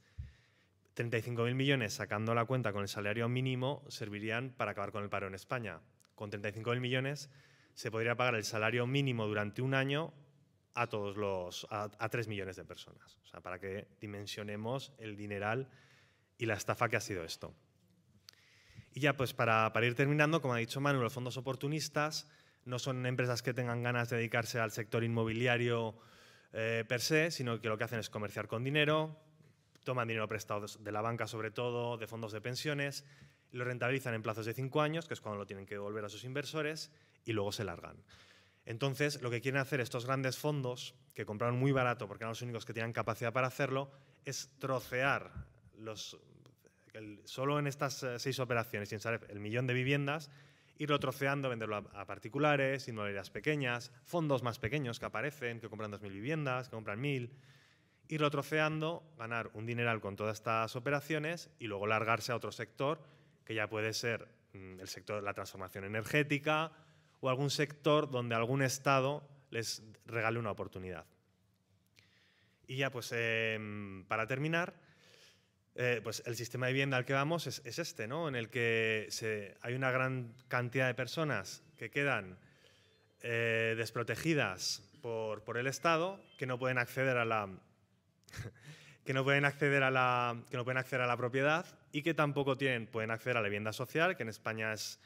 35.000 0.97 1.55
millones 1.55 1.94
sacando 1.94 2.35
la 2.35 2.47
cuenta 2.47 2.72
con 2.72 2.82
el 2.82 2.89
salario 2.89 3.28
mínimo 3.28 3.85
servirían 3.89 4.51
para 4.51 4.72
acabar 4.72 4.93
con 4.93 5.02
el 5.02 5.10
paro 5.10 5.27
en 5.27 5.35
España. 5.35 5.81
Con 6.14 6.31
35.000 6.31 6.81
millones 6.81 7.31
se 7.74 7.90
podría 7.90 8.16
pagar 8.16 8.35
el 8.35 8.44
salario 8.44 8.86
mínimo 8.86 9.27
durante 9.27 9.62
un 9.62 9.74
año 9.74 10.12
a 10.81 10.86
todos 10.86 11.19
los 11.19 11.66
a, 11.70 12.09
3 12.09 12.27
millones 12.27 12.57
de 12.57 12.65
personas. 12.65 13.19
O 13.23 13.27
sea, 13.27 13.40
para 13.40 13.59
que 13.59 13.86
dimensionemos 14.01 14.93
el 14.97 15.15
dineral 15.15 15.69
y 16.39 16.47
la 16.47 16.55
estafa 16.55 16.89
que 16.89 16.97
ha 16.97 17.01
sido 17.01 17.23
esto. 17.23 17.55
Y 18.94 19.01
ya, 19.01 19.15
pues 19.15 19.35
para, 19.35 19.70
para 19.74 19.86
ir 19.86 19.94
terminando, 19.94 20.40
como 20.40 20.55
ha 20.55 20.57
dicho 20.57 20.81
Manu, 20.81 21.02
los 21.02 21.12
fondos 21.12 21.36
oportunistas 21.36 22.28
no 22.65 22.78
son 22.78 23.05
empresas 23.05 23.43
que 23.43 23.52
tengan 23.52 23.82
ganas 23.82 24.09
de 24.09 24.16
dedicarse 24.16 24.59
al 24.59 24.70
sector 24.70 25.05
inmobiliario 25.05 25.98
eh, 26.55 26.85
per 26.89 27.02
se, 27.02 27.31
sino 27.31 27.61
que 27.61 27.69
lo 27.69 27.77
que 27.77 27.85
hacen 27.85 27.98
es 27.98 28.09
comerciar 28.09 28.48
con 28.48 28.65
dinero, 28.65 29.20
toman 29.85 30.09
dinero 30.09 30.28
prestado 30.28 30.65
de 30.66 30.93
la 30.93 31.02
banca 31.02 31.27
sobre 31.27 31.51
todo, 31.51 31.98
de 31.98 32.07
fondos 32.07 32.32
de 32.32 32.40
pensiones, 32.40 33.05
lo 33.52 33.65
rentabilizan 33.65 34.15
en 34.15 34.23
plazos 34.23 34.47
de 34.47 34.55
cinco 34.55 34.81
años, 34.81 35.07
que 35.07 35.12
es 35.12 35.20
cuando 35.20 35.39
lo 35.39 35.47
tienen 35.47 35.66
que 35.66 35.74
devolver 35.74 36.07
a 36.07 36.09
sus 36.09 36.24
inversores, 36.24 36.90
y 37.27 37.35
luego 37.35 37.52
se 37.52 37.65
largan. 37.65 37.97
Entonces, 38.70 39.20
lo 39.20 39.30
que 39.32 39.40
quieren 39.40 39.60
hacer 39.60 39.80
estos 39.80 40.06
grandes 40.06 40.38
fondos, 40.38 40.94
que 41.12 41.26
compraron 41.26 41.59
muy 41.59 41.72
barato 41.72 42.06
porque 42.06 42.22
eran 42.22 42.30
los 42.30 42.42
únicos 42.42 42.64
que 42.64 42.72
tenían 42.72 42.92
capacidad 42.92 43.32
para 43.32 43.48
hacerlo, 43.48 43.90
es 44.24 44.48
trocear 44.60 45.32
los, 45.76 46.16
solo 47.24 47.59
en 47.59 47.66
estas 47.66 48.01
eh, 48.05 48.20
seis 48.20 48.38
operaciones, 48.38 48.90
sin 48.90 49.01
saber 49.01 49.26
el 49.28 49.40
millón 49.40 49.66
de 49.66 49.74
viviendas, 49.74 50.30
irlo 50.78 51.01
troceando, 51.01 51.48
venderlo 51.48 51.78
a, 51.78 52.06
particulares, 52.06 52.86
inmobiliarias 52.86 53.30
pequeñas, 53.30 53.90
fondos 54.05 54.44
más 54.44 54.60
pequeños 54.60 55.01
que 55.01 55.06
aparecen, 55.06 55.59
que 55.59 55.68
compran 55.68 55.90
2.000 55.90 56.09
viviendas, 56.12 56.68
que 56.68 56.76
compran 56.76 57.02
1.000, 57.02 57.28
irlo 58.06 58.30
troceando, 58.30 59.02
ganar 59.18 59.51
un 59.55 59.66
dineral 59.66 60.01
con 60.01 60.14
todas 60.14 60.36
estas 60.36 60.76
operaciones 60.76 61.51
y 61.59 61.66
luego 61.66 61.88
largarse 61.88 62.30
a 62.30 62.36
otro 62.36 62.52
sector, 62.52 63.02
que 63.44 63.56
ya 63.56 63.68
puede 63.68 63.92
ser 63.94 64.28
mm, 64.52 64.78
el 64.78 64.86
sector 64.86 65.16
de 65.16 65.22
la 65.22 65.34
transformación 65.34 65.82
energética, 65.82 66.70
o 67.20 67.28
algún 67.28 67.51
sector 67.51 68.10
donde 68.10 68.34
algún 68.34 68.62
Estado 68.62 69.28
les 69.51 69.82
regale 70.06 70.38
una 70.38 70.51
oportunidad. 70.51 71.06
Y 72.66 72.76
ya, 72.76 72.90
pues, 72.90 73.12
em, 73.12 74.05
para 74.06 74.26
terminar, 74.26 74.74
eh, 75.74 76.01
pues 76.02 76.22
el 76.26 76.36
sistema 76.36 76.66
de 76.66 76.72
vivienda 76.72 76.97
al 76.97 77.05
que 77.05 77.12
vamos 77.12 77.47
es, 77.47 77.78
este, 77.78 78.06
¿no? 78.06 78.28
En 78.28 78.34
el 78.34 78.48
que 78.48 79.09
hay 79.60 79.74
una 79.74 79.90
gran 79.90 80.34
cantidad 80.48 80.86
de 80.86 80.94
personas 80.94 81.62
que 81.76 81.90
quedan 81.90 82.38
eh, 83.22 83.74
desprotegidas 83.76 84.82
por, 85.02 85.42
por, 85.42 85.59
el 85.59 85.66
Estado, 85.66 86.20
que 86.38 86.47
no 86.47 86.59
pueden 86.59 86.78
acceder 86.78 87.16
a 87.16 87.24
la 87.24 87.48
que 89.05 89.14
no 89.14 89.24
pueden 89.24 89.44
acceder 89.44 89.82
a 89.82 89.90
la 89.90 90.36
que 90.51 90.56
no 90.56 90.64
pueden 90.64 90.78
acceder 90.78 91.02
a 91.02 91.06
la 91.06 91.16
propiedad 91.16 91.66
y 91.92 92.02
que 92.02 92.14
tampoco 92.14 92.56
tienen 92.56 92.86
pueden 92.86 93.10
acceder 93.10 93.36
a 93.36 93.40
la 93.40 93.48
vivienda 93.48 93.72
social, 93.72 94.16
que 94.16 94.22
en 94.22 94.28
España 94.28 94.72
es 94.72 95.01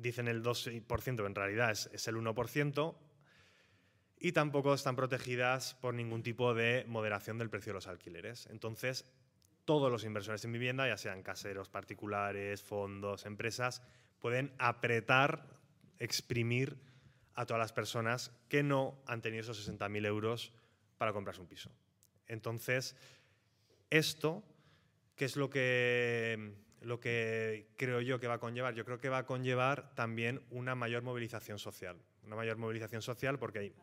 dicen 0.00 0.28
el 0.28 0.42
2%, 0.42 0.84
pero 1.16 1.26
en 1.26 1.34
realidad 1.34 1.70
es, 1.70 2.08
el 2.08 2.16
1%, 2.16 2.96
y 4.18 4.32
tampoco 4.32 4.74
están 4.74 4.96
protegidas 4.96 5.74
por 5.74 5.94
ningún 5.94 6.22
tipo 6.22 6.54
de 6.54 6.84
moderación 6.86 7.38
del 7.38 7.50
precio 7.50 7.70
de 7.70 7.74
los 7.74 7.86
alquileres. 7.86 8.46
Entonces, 8.50 9.10
todos 9.64 9.90
los 9.90 10.04
inversores 10.04 10.44
en 10.44 10.52
vivienda, 10.52 10.86
ya 10.86 10.96
sean 10.96 11.22
caseros, 11.22 11.68
particulares, 11.68 12.62
fondos, 12.62 13.24
empresas, 13.24 13.82
pueden 14.18 14.52
apretar, 14.58 15.46
exprimir 15.98 16.76
a 17.34 17.46
todas 17.46 17.60
las 17.60 17.72
personas 17.72 18.32
que 18.48 18.62
no 18.62 19.00
han 19.06 19.22
tenido 19.22 19.42
esos 19.42 19.68
60.000 19.68 20.06
euros 20.06 20.52
para 20.98 21.12
comprarse 21.12 21.40
un 21.40 21.46
piso. 21.46 21.70
Entonces, 22.26 22.96
esto, 23.88 24.44
¿qué 25.16 25.24
es 25.24 25.36
lo 25.36 25.48
que 25.48 26.54
lo 26.80 27.00
que 27.00 27.68
creo 27.76 28.00
yo 28.00 28.18
que 28.18 28.26
va 28.26 28.34
a 28.34 28.38
conllevar? 28.38 28.74
Yo 28.74 28.84
creo 28.84 28.98
que 28.98 29.08
va 29.08 29.18
a 29.18 29.26
conllevar 29.26 29.94
también 29.94 30.42
una 30.50 30.74
mayor 30.74 31.02
movilización 31.02 31.58
social. 31.58 31.96
Una 32.24 32.36
mayor 32.36 32.56
movilización 32.56 33.02
social 33.02 33.38
porque 33.38 33.58
hay 33.58 33.74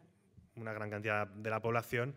una 0.55 0.73
gran 0.73 0.89
cantidad 0.89 1.27
de 1.27 1.49
la 1.49 1.61
población 1.61 2.15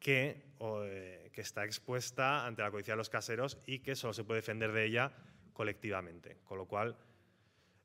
que, 0.00 0.54
eh, 0.60 1.30
que 1.32 1.40
está 1.40 1.64
expuesta 1.64 2.46
ante 2.46 2.62
la 2.62 2.70
codicia 2.70 2.94
de 2.94 2.98
los 2.98 3.10
caseros 3.10 3.58
y 3.66 3.80
que 3.80 3.96
solo 3.96 4.12
se 4.12 4.24
puede 4.24 4.40
defender 4.40 4.72
de 4.72 4.84
ella 4.84 5.12
colectivamente. 5.52 6.38
Con 6.44 6.58
lo 6.58 6.66
cual, 6.66 6.96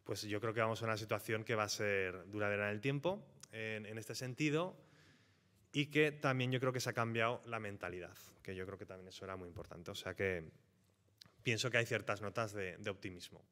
pues 0.03 0.21
yo 0.21 0.39
creo 0.39 0.53
que 0.53 0.61
vamos 0.61 0.81
a 0.81 0.85
una 0.85 0.97
situación 0.97 1.43
que 1.43 1.55
va 1.55 1.63
a 1.63 1.69
ser 1.69 2.29
duradera 2.29 2.69
en 2.69 2.75
el 2.75 2.81
tiempo 2.81 3.25
en, 3.51 3.85
en 3.85 3.97
este 3.97 4.15
sentido 4.15 4.77
y 5.71 5.87
que 5.87 6.11
también 6.11 6.51
yo 6.51 6.59
creo 6.59 6.71
que 6.71 6.79
se 6.79 6.89
ha 6.89 6.93
cambiado 6.93 7.41
la 7.47 7.59
mentalidad, 7.59 8.15
que 8.43 8.55
yo 8.55 8.65
creo 8.65 8.77
que 8.77 8.85
también 8.85 9.09
eso 9.09 9.25
era 9.25 9.35
muy 9.35 9.47
importante. 9.47 9.91
O 9.91 9.95
sea 9.95 10.13
que 10.13 10.51
pienso 11.43 11.69
que 11.69 11.77
hay 11.77 11.85
ciertas 11.85 12.21
notas 12.21 12.53
de, 12.53 12.89
optimismo. 12.89 13.43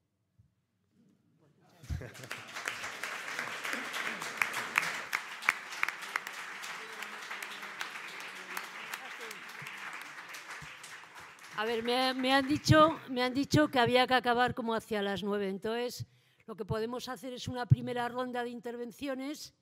A 11.57 11.65
ver, 11.65 11.84
me, 11.84 12.34
han 12.34 12.47
dicho, 12.47 12.99
me 13.09 13.22
han 13.22 13.34
dicho 13.34 13.68
que 13.68 13.77
había 13.77 14.07
que 14.07 14.15
acabar 14.15 14.55
como 14.55 14.73
hacia 14.73 15.01
las 15.03 15.22
nueve. 15.22 15.47
Entonces, 15.47 16.07
lo 16.47 16.55
que 16.55 16.65
podemos 16.65 17.07
hacer 17.07 17.34
es 17.34 17.47
una 17.47 17.68
primera 17.68 18.07
ronda 18.09 18.43
de 18.43 18.49
intervenciones 18.49 19.53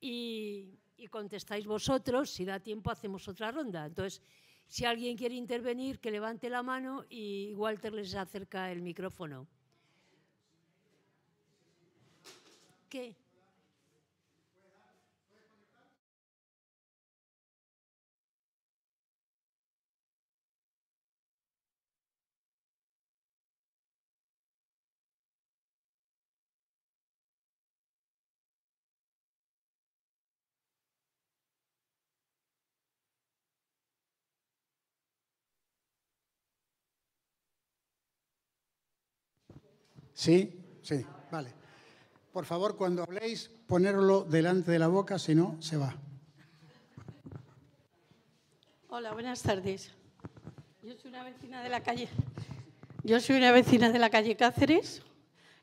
y, 0.00 0.78
y 0.96 1.08
contestáis 1.08 1.66
vosotros. 1.66 2.30
Si 2.30 2.44
da 2.44 2.60
tiempo, 2.60 2.90
hacemos 2.90 3.26
otra 3.26 3.50
ronda. 3.50 3.86
Entonces, 3.86 4.22
si 4.70 4.84
alguien 4.84 5.16
quiere 5.16 5.34
intervenir, 5.34 5.98
que 5.98 6.12
levante 6.12 6.48
la 6.48 6.62
mano 6.62 7.04
y 7.10 7.52
Walter 7.54 7.92
les 7.92 8.14
acerca 8.14 8.70
el 8.70 8.80
micrófono. 8.82 9.48
¿Qué? 12.88 13.16
Sí, 40.20 40.52
sí, 40.82 41.02
vale. 41.30 41.54
Por 42.30 42.44
favor, 42.44 42.76
cuando 42.76 43.02
habléis, 43.02 43.48
ponerlo 43.66 44.22
delante 44.22 44.70
de 44.70 44.78
la 44.78 44.88
boca, 44.88 45.18
si 45.18 45.34
no, 45.34 45.56
se 45.62 45.78
va. 45.78 45.96
Hola, 48.90 49.14
buenas 49.14 49.40
tardes. 49.40 49.90
Yo 50.82 50.92
soy 50.98 51.08
una 51.08 51.24
vecina 51.24 51.62
de 51.62 51.70
la 51.70 51.82
calle. 51.82 52.10
Yo 53.02 53.18
soy 53.18 53.36
una 53.36 53.50
vecina 53.50 53.90
de 53.90 53.98
la 53.98 54.10
calle 54.10 54.36
Cáceres. 54.36 55.02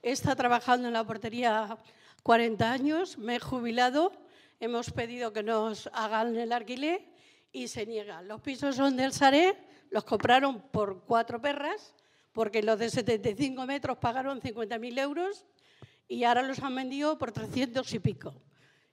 He 0.02 0.10
estado 0.10 0.36
trabajando 0.36 0.88
en 0.88 0.96
la 0.96 1.04
portería 1.04 1.78
40 2.24 2.72
años, 2.72 3.20
me 3.20 3.36
he 3.36 3.40
jubilado, 3.40 4.12
hemos 4.60 4.90
pedido 4.90 5.34
que 5.34 5.44
nos 5.44 5.88
hagan 5.94 6.36
el 6.36 6.52
alquiler 6.52 7.08
y 7.52 7.68
se 7.68 7.86
niegan. 7.86 8.28
Los 8.28 8.42
pisos 8.42 8.76
son 8.76 8.98
del 8.98 9.14
Saré, 9.14 9.56
los 9.92 10.04
compraron 10.04 10.64
por 10.72 11.04
cuatro 11.04 11.40
perras 11.40 11.94
porque 12.38 12.62
los 12.62 12.78
de 12.78 12.92
75 12.92 13.66
metros 13.66 13.98
pagaron 13.98 14.40
50.000 14.40 15.00
euros 15.00 15.44
y 16.08 16.24
ahora 16.24 16.44
los 16.44 16.60
han 16.60 16.76
vendido 16.76 17.18
por 17.18 17.32
300 17.32 17.92
y 17.96 17.98
pico. 17.98 18.32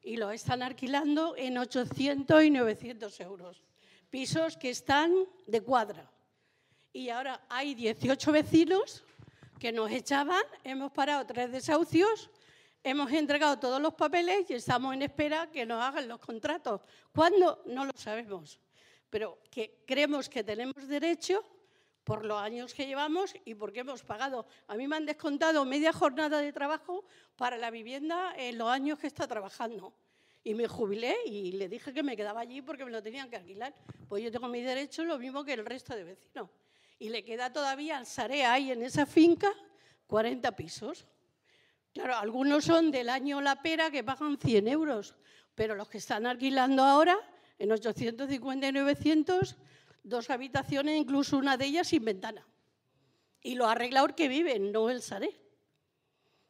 Y 0.00 0.16
los 0.16 0.32
están 0.32 0.62
alquilando 0.62 1.36
en 1.36 1.58
800 1.58 2.42
y 2.42 2.48
900 2.48 3.20
euros. 3.20 3.62
Pisos 4.08 4.56
que 4.56 4.70
están 4.70 5.12
de 5.46 5.60
cuadra. 5.60 6.10
Y 6.90 7.10
ahora 7.10 7.44
hay 7.50 7.74
18 7.74 8.32
vecinos 8.32 9.04
que 9.58 9.72
nos 9.72 9.90
echaban, 9.90 10.42
hemos 10.64 10.90
parado 10.92 11.26
tres 11.26 11.52
desahucios, 11.52 12.30
hemos 12.82 13.12
entregado 13.12 13.58
todos 13.58 13.78
los 13.78 13.92
papeles 13.92 14.48
y 14.48 14.54
estamos 14.54 14.94
en 14.94 15.02
espera 15.02 15.50
que 15.50 15.66
nos 15.66 15.84
hagan 15.84 16.08
los 16.08 16.18
contratos. 16.18 16.80
¿Cuándo? 17.14 17.62
No 17.66 17.84
lo 17.84 17.92
sabemos, 17.94 18.58
pero 19.10 19.38
que 19.50 19.82
creemos 19.84 20.30
que 20.30 20.42
tenemos 20.42 20.88
derecho 20.88 21.44
por 22.04 22.24
los 22.24 22.40
años 22.40 22.74
que 22.74 22.86
llevamos 22.86 23.34
y 23.44 23.54
porque 23.54 23.80
hemos 23.80 24.02
pagado. 24.02 24.46
A 24.68 24.76
mí 24.76 24.86
me 24.86 24.96
han 24.96 25.06
descontado 25.06 25.64
media 25.64 25.92
jornada 25.92 26.38
de 26.38 26.52
trabajo 26.52 27.04
para 27.36 27.56
la 27.56 27.70
vivienda 27.70 28.34
en 28.36 28.58
los 28.58 28.68
años 28.68 28.98
que 28.98 29.06
está 29.06 29.26
trabajando. 29.26 29.94
Y 30.44 30.54
me 30.54 30.68
jubilé 30.68 31.16
y 31.24 31.52
le 31.52 31.68
dije 31.68 31.94
que 31.94 32.02
me 32.02 32.16
quedaba 32.16 32.40
allí 32.40 32.60
porque 32.60 32.84
me 32.84 32.90
lo 32.90 33.02
tenían 33.02 33.30
que 33.30 33.36
alquilar. 33.36 33.74
Pues 34.08 34.22
yo 34.22 34.30
tengo 34.30 34.46
mi 34.48 34.60
derecho 34.60 35.02
lo 35.04 35.18
mismo 35.18 35.42
que 35.42 35.54
el 35.54 35.64
resto 35.64 35.96
de 35.96 36.04
vecinos. 36.04 36.50
Y 36.98 37.08
le 37.08 37.24
queda 37.24 37.50
todavía 37.50 37.96
al 37.96 38.06
Sarea 38.06 38.52
ahí 38.52 38.70
en 38.70 38.82
esa 38.82 39.06
finca 39.06 39.50
40 40.06 40.54
pisos. 40.54 41.06
Claro, 41.94 42.16
algunos 42.16 42.64
son 42.64 42.90
del 42.90 43.08
año 43.08 43.40
La 43.40 43.62
Pera 43.62 43.90
que 43.90 44.04
pagan 44.04 44.36
100 44.36 44.68
euros, 44.68 45.14
pero 45.54 45.74
los 45.74 45.88
que 45.88 45.98
están 45.98 46.26
alquilando 46.26 46.82
ahora, 46.82 47.16
en 47.58 47.72
850 47.72 48.68
y 48.68 48.72
900, 48.72 49.56
dos 50.04 50.30
habitaciones, 50.30 51.00
incluso 51.00 51.36
una 51.36 51.56
de 51.56 51.64
ellas 51.64 51.88
sin 51.88 52.04
ventana. 52.04 52.46
Y 53.42 53.56
los 53.56 53.68
arregladores 53.68 54.14
que 54.14 54.28
viven, 54.28 54.70
no 54.70 54.88
el 54.90 55.02
Saré. 55.02 55.40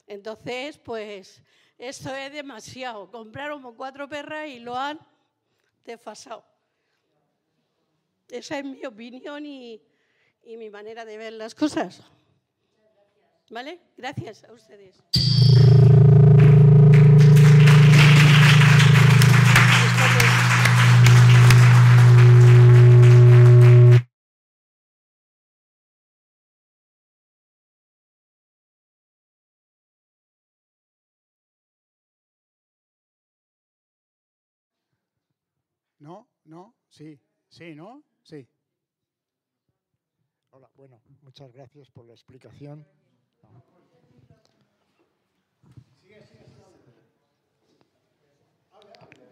Entonces, 0.06 0.76
pues, 0.78 1.42
esto 1.78 2.14
es 2.14 2.32
demasiado. 2.32 3.10
Compraron 3.10 3.74
cuatro 3.74 4.08
perras 4.08 4.48
y 4.48 4.58
lo 4.58 4.76
han 4.76 5.00
desfasado. 5.84 6.44
Esa 8.28 8.58
es 8.58 8.64
mi 8.64 8.84
opinión 8.84 9.46
y, 9.46 9.82
y 10.42 10.56
mi 10.56 10.70
manera 10.70 11.04
de 11.04 11.16
ver 11.16 11.32
las 11.32 11.54
cosas. 11.54 12.02
¿Vale? 13.50 13.80
Gracias 13.96 14.44
a 14.44 14.52
ustedes. 14.52 15.02
¿No? 36.04 36.28
¿No? 36.44 36.74
Sí. 36.86 37.18
Sí, 37.48 37.74
¿no? 37.74 38.02
Sí. 38.22 38.46
Hola, 40.50 40.68
bueno, 40.76 41.00
muchas 41.22 41.50
gracias 41.50 41.90
por 41.90 42.04
la 42.04 42.12
explicación. 42.12 42.86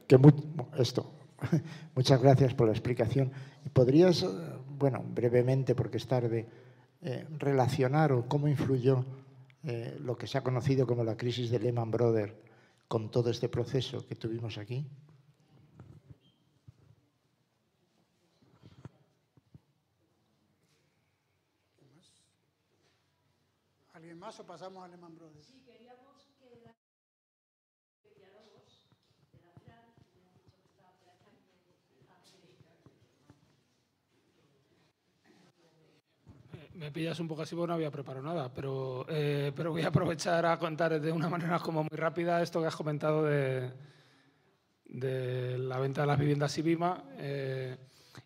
Que 0.09 0.19
esto. 0.79 1.13
Muchas 1.95 2.23
gracias 2.23 2.55
por 2.55 2.69
la 2.69 2.73
explicación. 2.73 3.31
¿Podrías, 3.75 4.23
eh, 4.23 4.29
bueno, 4.79 5.05
brevemente, 5.07 5.75
porque 5.75 5.99
es 5.99 6.07
tarde, 6.07 6.49
eh, 7.03 7.27
relacionar 7.39 8.13
o 8.13 8.27
cómo 8.27 8.49
influyó 8.49 9.05
eh, 9.65 9.99
lo 10.01 10.17
que 10.17 10.27
se 10.27 10.39
ha 10.39 10.43
conocido 10.43 10.87
como 10.87 11.05
la 11.05 11.19
crisis 11.19 11.51
de 11.51 11.59
Lehman 11.59 11.91
Brothers 11.91 12.33
con 12.89 13.11
todo 13.11 13.29
este 13.29 13.51
proceso 13.51 14.07
que 14.07 14.15
tuvimos 14.15 14.57
aquí? 14.57 14.87
Más 24.23 24.39
o 24.39 24.47
pasamos 24.47 24.85
a 24.85 24.89
Lehman 24.89 25.17
Brothers? 25.17 25.53
me 36.75 36.91
pillas 36.91 37.21
un 37.21 37.29
poco 37.29 37.43
así 37.43 37.55
porque 37.55 37.69
no 37.69 37.75
había 37.75 37.91
preparado 37.91 38.25
nada, 38.25 38.53
pero, 38.53 39.07
eh, 39.09 39.53
pero 39.55 39.71
voy 39.71 39.83
a 39.83 39.89
aprovechar 39.89 40.47
a 40.47 40.59
contar 40.59 41.01
de 41.01 41.13
una 41.13 41.29
manera 41.29 41.59
como 41.61 41.83
muy 41.83 41.97
rápida 41.97 42.43
esto 42.43 42.61
que 42.61 42.67
has 42.67 42.75
comentado 42.75 43.25
de, 43.25 43.73
de 44.87 45.59
la 45.59 45.79
venta 45.79 46.01
de 46.01 46.07
las 46.09 46.19
viviendas 46.19 46.57
Ibima 46.59 47.05
eh, 47.19 47.77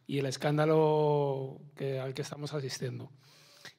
y 0.07 0.19
el 0.19 0.27
escándalo 0.27 1.61
que, 1.75 2.01
al 2.01 2.15
que 2.15 2.23
estamos 2.23 2.55
asistiendo. 2.55 3.11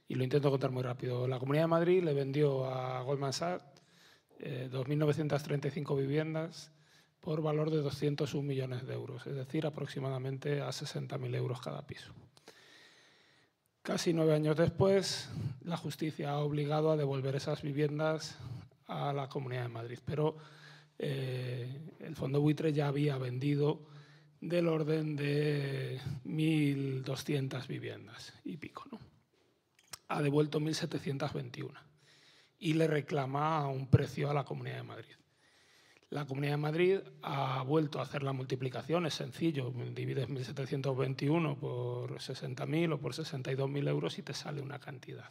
Y 0.07 0.15
lo 0.15 0.23
intento 0.23 0.49
contar 0.49 0.71
muy 0.71 0.84
rápido. 0.84 1.27
La 1.27 1.39
Comunidad 1.39 1.63
de 1.63 1.67
Madrid 1.67 2.03
le 2.03 2.13
vendió 2.13 2.65
a 2.65 3.01
Goldman 3.01 3.34
Sachs 3.34 3.65
eh, 4.39 4.69
2.935 4.71 5.97
viviendas 5.97 6.71
por 7.19 7.41
valor 7.41 7.71
de 7.71 7.77
201 7.77 8.47
millones 8.47 8.85
de 8.85 8.93
euros, 8.93 9.25
es 9.27 9.35
decir, 9.35 9.65
aproximadamente 9.65 10.61
a 10.61 10.69
60.000 10.69 11.35
euros 11.35 11.59
cada 11.59 11.85
piso. 11.85 12.13
Casi 13.81 14.13
nueve 14.13 14.34
años 14.34 14.55
después, 14.55 15.29
la 15.61 15.77
justicia 15.77 16.31
ha 16.31 16.39
obligado 16.39 16.91
a 16.91 16.97
devolver 16.97 17.35
esas 17.35 17.61
viviendas 17.61 18.38
a 18.88 19.13
la 19.13 19.27
Comunidad 19.29 19.63
de 19.63 19.69
Madrid, 19.69 19.99
pero 20.05 20.38
eh, 20.99 21.93
el 21.99 22.15
Fondo 22.15 22.41
Buitre 22.41 22.73
ya 22.73 22.88
había 22.88 23.17
vendido 23.17 23.85
del 24.41 24.67
orden 24.67 25.15
de 25.15 25.99
1.200 26.25 27.67
viviendas 27.67 28.34
y 28.43 28.57
pico. 28.57 28.85
¿no? 28.91 28.99
Ha 30.09 30.21
devuelto 30.21 30.59
1.721 30.59 31.71
y 32.59 32.73
le 32.73 32.88
reclama 32.88 33.67
un 33.67 33.89
precio 33.89 34.29
a 34.29 34.34
la 34.34 34.43
Comunidad 34.43 34.77
de 34.77 34.84
Madrid. 34.84 35.15
La 36.09 36.25
Comunidad 36.25 36.53
de 36.53 36.57
Madrid 36.57 36.99
ha 37.21 37.61
vuelto 37.63 37.99
a 37.99 38.03
hacer 38.03 38.23
la 38.23 38.31
multiplicación, 38.31 39.05
es 39.05 39.15
sencillo, 39.15 39.73
divides 39.93 40.29
1.721 40.29 41.57
por 41.57 42.19
60.000 42.19 42.93
o 42.93 42.99
por 42.99 43.13
62.000 43.13 43.88
euros 43.89 44.17
y 44.17 44.23
te 44.23 44.34
sale 44.34 44.61
una 44.61 44.79
cantidad. 44.79 45.29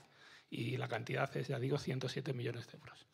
Y 0.50 0.76
la 0.76 0.86
cantidad 0.86 1.34
es, 1.34 1.48
ya 1.48 1.58
digo, 1.58 1.78
107 1.78 2.34
millones 2.34 2.66
de 2.66 2.78
euros. 2.78 3.06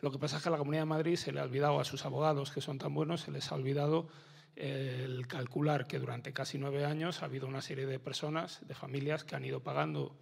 Lo 0.00 0.10
que 0.10 0.18
pasa 0.18 0.38
es 0.38 0.42
que 0.42 0.48
a 0.48 0.52
la 0.52 0.58
Comunidad 0.58 0.82
de 0.82 0.86
Madrid 0.86 1.16
se 1.16 1.30
le 1.30 1.40
ha 1.40 1.44
olvidado 1.44 1.78
a 1.78 1.84
sus 1.84 2.06
abogados, 2.06 2.50
que 2.50 2.62
son 2.62 2.78
tan 2.78 2.94
buenos, 2.94 3.20
se 3.20 3.30
les 3.30 3.52
ha 3.52 3.54
olvidado 3.54 4.08
el 4.56 5.26
calcular 5.26 5.86
que 5.86 5.98
durante 5.98 6.32
casi 6.32 6.56
nueve 6.58 6.86
años 6.86 7.22
ha 7.22 7.26
habido 7.26 7.46
una 7.46 7.60
serie 7.60 7.86
de 7.86 7.98
personas, 7.98 8.66
de 8.66 8.74
familias, 8.74 9.24
que 9.24 9.36
han 9.36 9.44
ido 9.44 9.62
pagando 9.62 10.16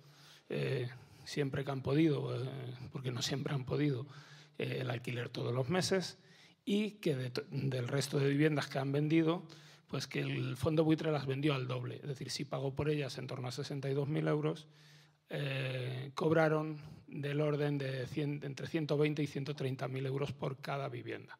eh, 0.48 0.88
siempre 1.24 1.64
que 1.64 1.70
han 1.70 1.82
podido, 1.82 2.34
eh, 2.42 2.48
porque 2.92 3.10
no 3.10 3.22
siempre 3.22 3.54
han 3.54 3.64
podido, 3.64 4.06
eh, 4.58 4.78
el 4.80 4.90
alquiler 4.90 5.28
todos 5.28 5.54
los 5.54 5.68
meses 5.68 6.18
y 6.64 6.92
que 6.92 7.16
del 7.50 7.88
resto 7.88 8.18
de 8.18 8.28
viviendas 8.28 8.66
que 8.66 8.78
han 8.78 8.92
vendido, 8.92 9.46
pues 9.86 10.06
que 10.06 10.20
el 10.20 10.56
fondo 10.56 10.84
buitre 10.84 11.10
las 11.10 11.26
vendió 11.26 11.54
al 11.54 11.66
doble. 11.66 11.96
Es 11.96 12.08
decir, 12.08 12.30
si 12.30 12.44
pagó 12.44 12.74
por 12.74 12.90
ellas 12.90 13.16
en 13.18 13.26
torno 13.26 13.48
a 13.48 13.52
62.000 13.52 14.28
euros, 14.28 14.68
cobraron 16.14 16.78
del 17.06 17.40
orden 17.40 17.78
de 17.78 18.06
entre 18.14 18.66
120 18.66 19.22
y 19.22 19.26
130.000 19.26 20.06
euros 20.06 20.32
por 20.32 20.60
cada 20.60 20.90
vivienda. 20.90 21.38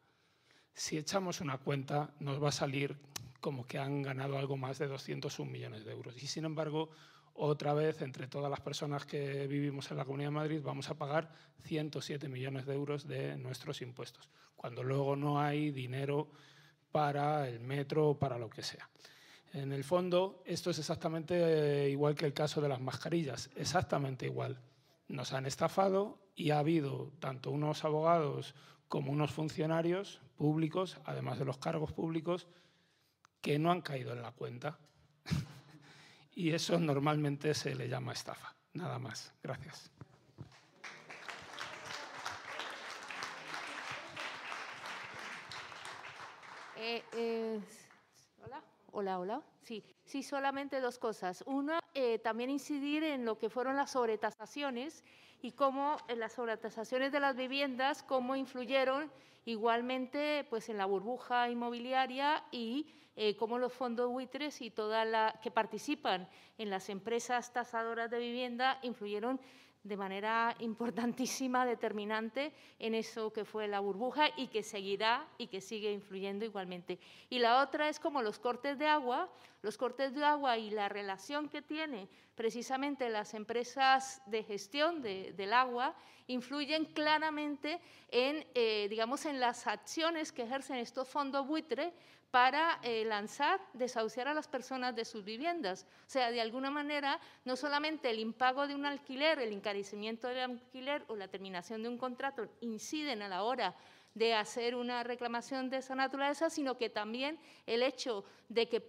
Si 0.73 0.97
echamos 0.97 1.41
una 1.41 1.59
cuenta, 1.59 2.15
nos 2.19 2.41
va 2.41 2.49
a 2.49 2.53
salir 2.53 2.97
como 3.39 3.65
que 3.65 3.77
han 3.77 4.01
ganado 4.01 4.37
algo 4.37 4.57
más 4.57 4.79
de 4.79 4.87
201 4.87 5.51
millones 5.51 5.85
de 5.85 5.91
euros. 5.91 6.21
Y 6.21 6.27
sin 6.27 6.45
embargo, 6.45 6.89
otra 7.33 7.73
vez, 7.73 8.01
entre 8.01 8.27
todas 8.27 8.49
las 8.49 8.59
personas 8.59 9.05
que 9.05 9.47
vivimos 9.47 9.89
en 9.91 9.97
la 9.97 10.05
Comunidad 10.05 10.29
de 10.29 10.35
Madrid, 10.35 10.61
vamos 10.61 10.89
a 10.89 10.97
pagar 10.97 11.31
107 11.63 12.27
millones 12.27 12.65
de 12.65 12.73
euros 12.73 13.07
de 13.07 13.37
nuestros 13.37 13.81
impuestos, 13.81 14.29
cuando 14.55 14.83
luego 14.83 15.15
no 15.15 15.39
hay 15.39 15.71
dinero 15.71 16.29
para 16.91 17.47
el 17.47 17.59
metro 17.59 18.09
o 18.09 18.19
para 18.19 18.37
lo 18.37 18.49
que 18.49 18.61
sea. 18.61 18.89
En 19.53 19.71
el 19.71 19.83
fondo, 19.83 20.43
esto 20.45 20.69
es 20.69 20.79
exactamente 20.79 21.85
eh, 21.85 21.89
igual 21.89 22.13
que 22.13 22.25
el 22.25 22.33
caso 22.33 22.61
de 22.61 22.69
las 22.69 22.81
mascarillas, 22.81 23.49
exactamente 23.55 24.25
igual. 24.25 24.59
Nos 25.07 25.33
han 25.33 25.45
estafado 25.45 26.19
y 26.35 26.51
ha 26.51 26.59
habido 26.59 27.11
tanto 27.19 27.51
unos 27.51 27.83
abogados 27.83 28.53
como 28.87 29.11
unos 29.11 29.31
funcionarios 29.31 30.21
públicos, 30.35 30.99
además 31.05 31.39
de 31.39 31.45
los 31.45 31.57
cargos 31.57 31.93
públicos, 31.93 32.47
que 33.41 33.59
no 33.59 33.71
han 33.71 33.81
caído 33.81 34.13
en 34.13 34.21
la 34.21 34.31
cuenta. 34.31 34.77
y 36.35 36.51
eso 36.51 36.79
normalmente 36.79 37.53
se 37.53 37.75
le 37.75 37.87
llama 37.87 38.13
estafa. 38.13 38.55
Nada 38.73 38.99
más. 38.99 39.33
Gracias. 39.41 39.91
Eh, 46.81 47.03
eh, 47.13 47.59
hola, 48.45 48.63
hola, 48.91 49.19
hola. 49.19 49.41
Sí, 49.61 49.83
sí, 50.05 50.23
solamente 50.23 50.79
dos 50.79 50.97
cosas. 50.97 51.43
Una, 51.45 51.79
eh, 51.93 52.19
también 52.19 52.49
incidir 52.49 53.03
en 53.03 53.25
lo 53.25 53.37
que 53.37 53.49
fueron 53.49 53.75
las 53.75 53.91
sobretasaciones 53.91 55.03
y 55.41 55.51
cómo 55.51 55.97
en 56.07 56.19
las 56.19 56.33
sobretasaciones 56.33 57.11
de 57.11 57.19
las 57.19 57.35
viviendas, 57.35 58.01
cómo 58.03 58.35
influyeron 58.35 59.11
igualmente 59.45 60.45
pues, 60.49 60.69
en 60.69 60.77
la 60.77 60.85
burbuja 60.85 61.49
inmobiliaria 61.49 62.43
y 62.51 62.87
eh, 63.21 63.35
cómo 63.35 63.57
los 63.57 63.73
fondos 63.73 64.09
buitres 64.09 64.61
y 64.61 64.71
toda 64.71 65.03
la 65.03 65.37
que 65.43 65.51
participan 65.51 66.29
en 66.57 66.69
las 66.69 66.87
empresas 66.87 67.51
tasadoras 67.51 68.09
de 68.09 68.17
vivienda 68.17 68.79
influyeron 68.81 69.41
de 69.83 69.97
manera 69.97 70.55
importantísima, 70.59 71.65
determinante 71.65 72.53
en 72.79 72.95
eso 72.95 73.33
que 73.33 73.43
fue 73.43 73.67
la 73.67 73.81
burbuja 73.81 74.29
y 74.37 74.47
que 74.47 74.63
seguirá 74.63 75.27
y 75.37 75.47
que 75.47 75.59
sigue 75.59 75.91
influyendo 75.91 76.45
igualmente. 76.45 76.97
Y 77.29 77.39
la 77.39 77.61
otra 77.61 77.89
es 77.89 77.99
como 77.99 78.21
los 78.21 78.39
cortes 78.39 78.79
de 78.79 78.87
agua, 78.87 79.29
los 79.63 79.77
cortes 79.77 80.15
de 80.15 80.23
agua 80.23 80.57
y 80.57 80.69
la 80.69 80.87
relación 80.87 81.49
que 81.49 81.61
tiene 81.61 82.07
precisamente 82.35 83.09
las 83.09 83.33
empresas 83.33 84.21
de 84.27 84.43
gestión 84.43 85.01
del 85.01 85.51
agua 85.51 85.93
influyen 86.27 86.85
claramente 86.85 87.81
en, 88.11 88.47
eh, 88.53 88.87
digamos, 88.89 89.25
en 89.25 89.41
las 89.41 89.67
acciones 89.67 90.31
que 90.31 90.43
ejercen 90.43 90.77
estos 90.77 91.09
fondos 91.09 91.45
buitre 91.45 91.91
para 92.31 92.79
eh, 92.83 93.05
lanzar, 93.05 93.59
desahuciar 93.73 94.27
a 94.27 94.33
las 94.33 94.47
personas 94.47 94.95
de 94.95 95.05
sus 95.05 95.23
viviendas. 95.23 95.85
O 96.07 96.09
sea, 96.09 96.31
de 96.31 96.41
alguna 96.41 96.69
manera, 96.69 97.19
no 97.45 97.55
solamente 97.55 98.09
el 98.09 98.19
impago 98.19 98.67
de 98.67 98.75
un 98.75 98.85
alquiler, 98.85 99.39
el 99.39 99.51
encarecimiento 99.51 100.27
del 100.27 100.39
alquiler 100.39 101.03
o 101.07 101.15
la 101.15 101.27
terminación 101.27 101.81
de 101.81 101.89
un 101.89 101.97
contrato 101.97 102.47
inciden 102.61 103.21
a 103.21 103.27
la 103.27 103.43
hora 103.43 103.75
de 104.13 104.33
hacer 104.33 104.75
una 104.75 105.03
reclamación 105.03 105.69
de 105.69 105.77
esa 105.77 105.95
naturaleza, 105.95 106.49
sino 106.49 106.77
que 106.77 106.89
también 106.89 107.39
el 107.65 107.83
hecho 107.83 108.23
de 108.49 108.67
que 108.67 108.83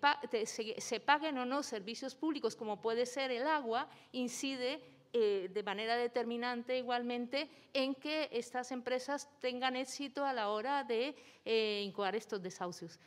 se, 0.47 1.01
paguen 1.01 1.39
o 1.39 1.45
no 1.45 1.63
servicios 1.63 2.15
públicos, 2.15 2.57
como 2.57 2.81
puede 2.81 3.07
ser 3.07 3.31
el 3.31 3.47
agua, 3.47 3.89
incide 4.13 4.81
eh, 5.13 5.49
de 5.53 5.63
manera 5.63 5.97
determinante 5.97 6.79
igualmente 6.79 7.49
en 7.73 7.95
que 7.95 8.29
estas 8.33 8.73
empresas 8.73 9.29
tengan 9.41 9.77
éxito 9.77 10.25
a 10.25 10.33
la 10.33 10.49
hora 10.49 10.85
de 10.85 11.15
eh, 11.45 11.83
incoar 11.85 12.17
estos 12.17 12.43
desahucios. 12.43 12.99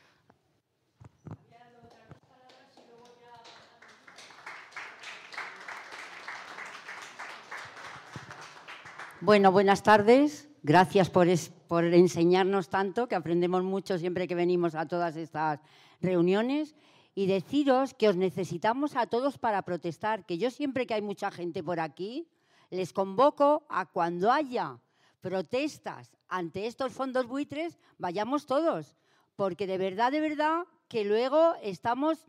Bueno, 9.26 9.54
buenas 9.54 9.84
tardes. 9.84 10.50
Gracias 10.64 11.10
por, 11.10 11.30
enseñarnos 11.30 12.68
tanto, 12.68 13.08
que 13.08 13.16
aprendemos 13.16 13.64
mucho 13.64 13.98
siempre 13.98 14.28
que 14.28 14.36
venimos 14.36 14.76
a 14.76 14.86
todas 14.86 15.16
estas 15.16 15.62
reuniones. 16.02 16.76
Y 17.16 17.28
deciros 17.28 17.94
que 17.94 18.10
os 18.10 18.18
necesitamos 18.18 18.98
a 18.98 19.08
todos 19.08 19.38
para 19.38 19.62
protestar, 19.62 20.26
que 20.26 20.38
yo 20.38 20.52
siempre 20.52 20.86
que 20.86 20.96
hay 20.96 21.02
mucha 21.02 21.32
gente 21.32 21.64
por 21.64 21.80
aquí, 21.80 22.28
les 22.70 22.92
convoco 22.92 23.66
a 23.70 23.86
cuando 23.86 24.30
haya 24.30 24.78
protestas 25.22 26.12
ante 26.28 26.68
estos 26.68 26.92
fondos 26.92 27.26
buitres, 27.26 27.80
vayamos 27.98 28.46
todos, 28.46 28.98
porque 29.38 29.68
de 29.68 29.78
verdad, 29.78 30.12
de 30.12 30.20
verdad, 30.20 30.66
que 30.90 31.06
luego 31.06 31.54
estamos 31.62 32.26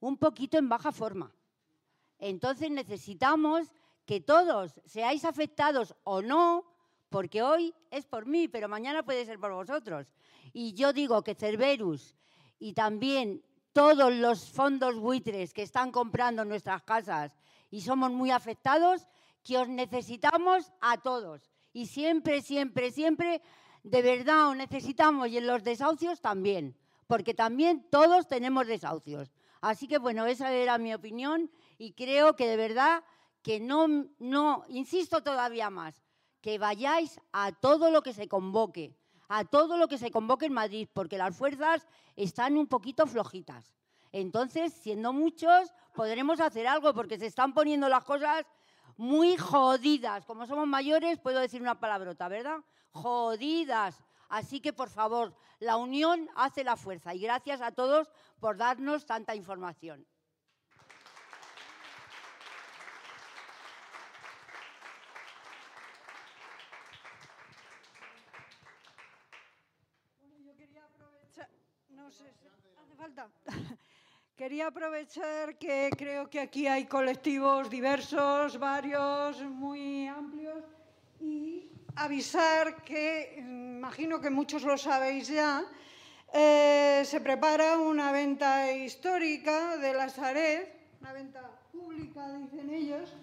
un 0.00 0.16
poquito 0.16 0.56
en 0.56 0.70
baja 0.70 0.92
forma. 0.92 1.30
Entonces 2.18 2.70
necesitamos 2.70 3.68
que 4.08 4.22
todos 4.22 4.80
seáis 4.86 5.26
afectados 5.26 5.94
o 6.02 6.22
no, 6.22 6.64
porque 7.10 7.42
hoy 7.42 7.74
es 7.90 8.06
por 8.06 8.24
mí, 8.24 8.48
pero 8.48 8.66
mañana 8.66 9.02
puede 9.02 9.26
ser 9.26 9.38
por 9.38 9.52
vosotros. 9.52 10.06
Y 10.54 10.72
yo 10.72 10.94
digo 10.94 11.20
que 11.22 11.34
Cerberus 11.34 12.16
y 12.58 12.72
también 12.72 13.44
todos 13.74 14.10
los 14.10 14.48
fondos 14.50 14.98
buitres 14.98 15.52
que 15.52 15.60
están 15.60 15.92
comprando 15.92 16.46
nuestras 16.46 16.82
casas 16.84 17.36
y 17.70 17.82
somos 17.82 18.10
muy 18.10 18.30
afectados, 18.30 19.06
que 19.44 19.58
os 19.58 19.68
necesitamos 19.68 20.72
a 20.80 20.96
todos. 20.96 21.50
Y 21.74 21.84
siempre, 21.84 22.40
siempre, 22.40 22.90
siempre, 22.90 23.42
de 23.82 24.00
verdad 24.00 24.48
os 24.48 24.56
necesitamos 24.56 25.28
y 25.28 25.36
en 25.36 25.46
los 25.46 25.62
desahucios 25.62 26.22
también, 26.22 26.74
porque 27.06 27.34
también 27.34 27.86
todos 27.90 28.26
tenemos 28.26 28.66
desahucios. 28.66 29.30
Así 29.60 29.86
que 29.86 29.98
bueno, 29.98 30.24
esa 30.24 30.50
era 30.50 30.78
mi 30.78 30.94
opinión 30.94 31.50
y 31.76 31.92
creo 31.92 32.36
que 32.36 32.46
de 32.48 32.56
verdad 32.56 33.04
que 33.48 33.60
no, 33.60 33.88
no, 34.18 34.62
insisto 34.68 35.22
todavía 35.22 35.70
más, 35.70 36.04
que 36.42 36.58
vayáis 36.58 37.18
a 37.32 37.50
todo 37.50 37.90
lo 37.90 38.02
que 38.02 38.12
se 38.12 38.28
convoque, 38.28 38.94
a 39.26 39.46
todo 39.46 39.78
lo 39.78 39.88
que 39.88 39.96
se 39.96 40.10
convoque 40.10 40.44
en 40.44 40.52
Madrid, 40.52 40.86
porque 40.92 41.16
las 41.16 41.34
fuerzas 41.34 41.86
están 42.14 42.58
un 42.58 42.66
poquito 42.66 43.06
flojitas. 43.06 43.72
Entonces, 44.12 44.74
siendo 44.74 45.14
muchos, 45.14 45.72
podremos 45.94 46.40
hacer 46.40 46.66
algo, 46.66 46.92
porque 46.92 47.18
se 47.18 47.24
están 47.24 47.54
poniendo 47.54 47.88
las 47.88 48.04
cosas 48.04 48.44
muy 48.98 49.38
jodidas. 49.38 50.26
Como 50.26 50.44
somos 50.44 50.66
mayores, 50.66 51.18
puedo 51.18 51.40
decir 51.40 51.62
una 51.62 51.80
palabrota, 51.80 52.28
¿verdad? 52.28 52.58
Jodidas. 52.90 53.98
Así 54.28 54.60
que, 54.60 54.74
por 54.74 54.90
favor, 54.90 55.34
la 55.58 55.78
unión 55.78 56.28
hace 56.36 56.64
la 56.64 56.76
fuerza. 56.76 57.14
Y 57.14 57.20
gracias 57.20 57.62
a 57.62 57.72
todos 57.72 58.10
por 58.40 58.58
darnos 58.58 59.06
tanta 59.06 59.34
información. 59.34 60.06
Falta. 72.98 73.28
Quería 74.36 74.66
aprovechar 74.66 75.56
que 75.56 75.90
creo 75.96 76.28
que 76.28 76.40
aquí 76.40 76.66
hay 76.66 76.86
colectivos 76.86 77.70
diversos, 77.70 78.58
varios, 78.58 79.40
muy 79.42 80.08
amplios, 80.08 80.64
y 81.20 81.70
avisar 81.94 82.82
que, 82.82 83.36
imagino 83.38 84.20
que 84.20 84.30
muchos 84.30 84.64
lo 84.64 84.76
sabéis 84.76 85.28
ya, 85.28 85.64
eh, 86.32 87.02
se 87.04 87.20
prepara 87.20 87.78
una 87.78 88.10
venta 88.10 88.72
histórica 88.72 89.76
de 89.76 89.94
la 89.94 90.08
Sareb, 90.08 90.68
una 91.00 91.12
venta 91.12 91.40
pública, 91.72 92.32
dicen 92.34 92.70
ellos. 92.70 93.14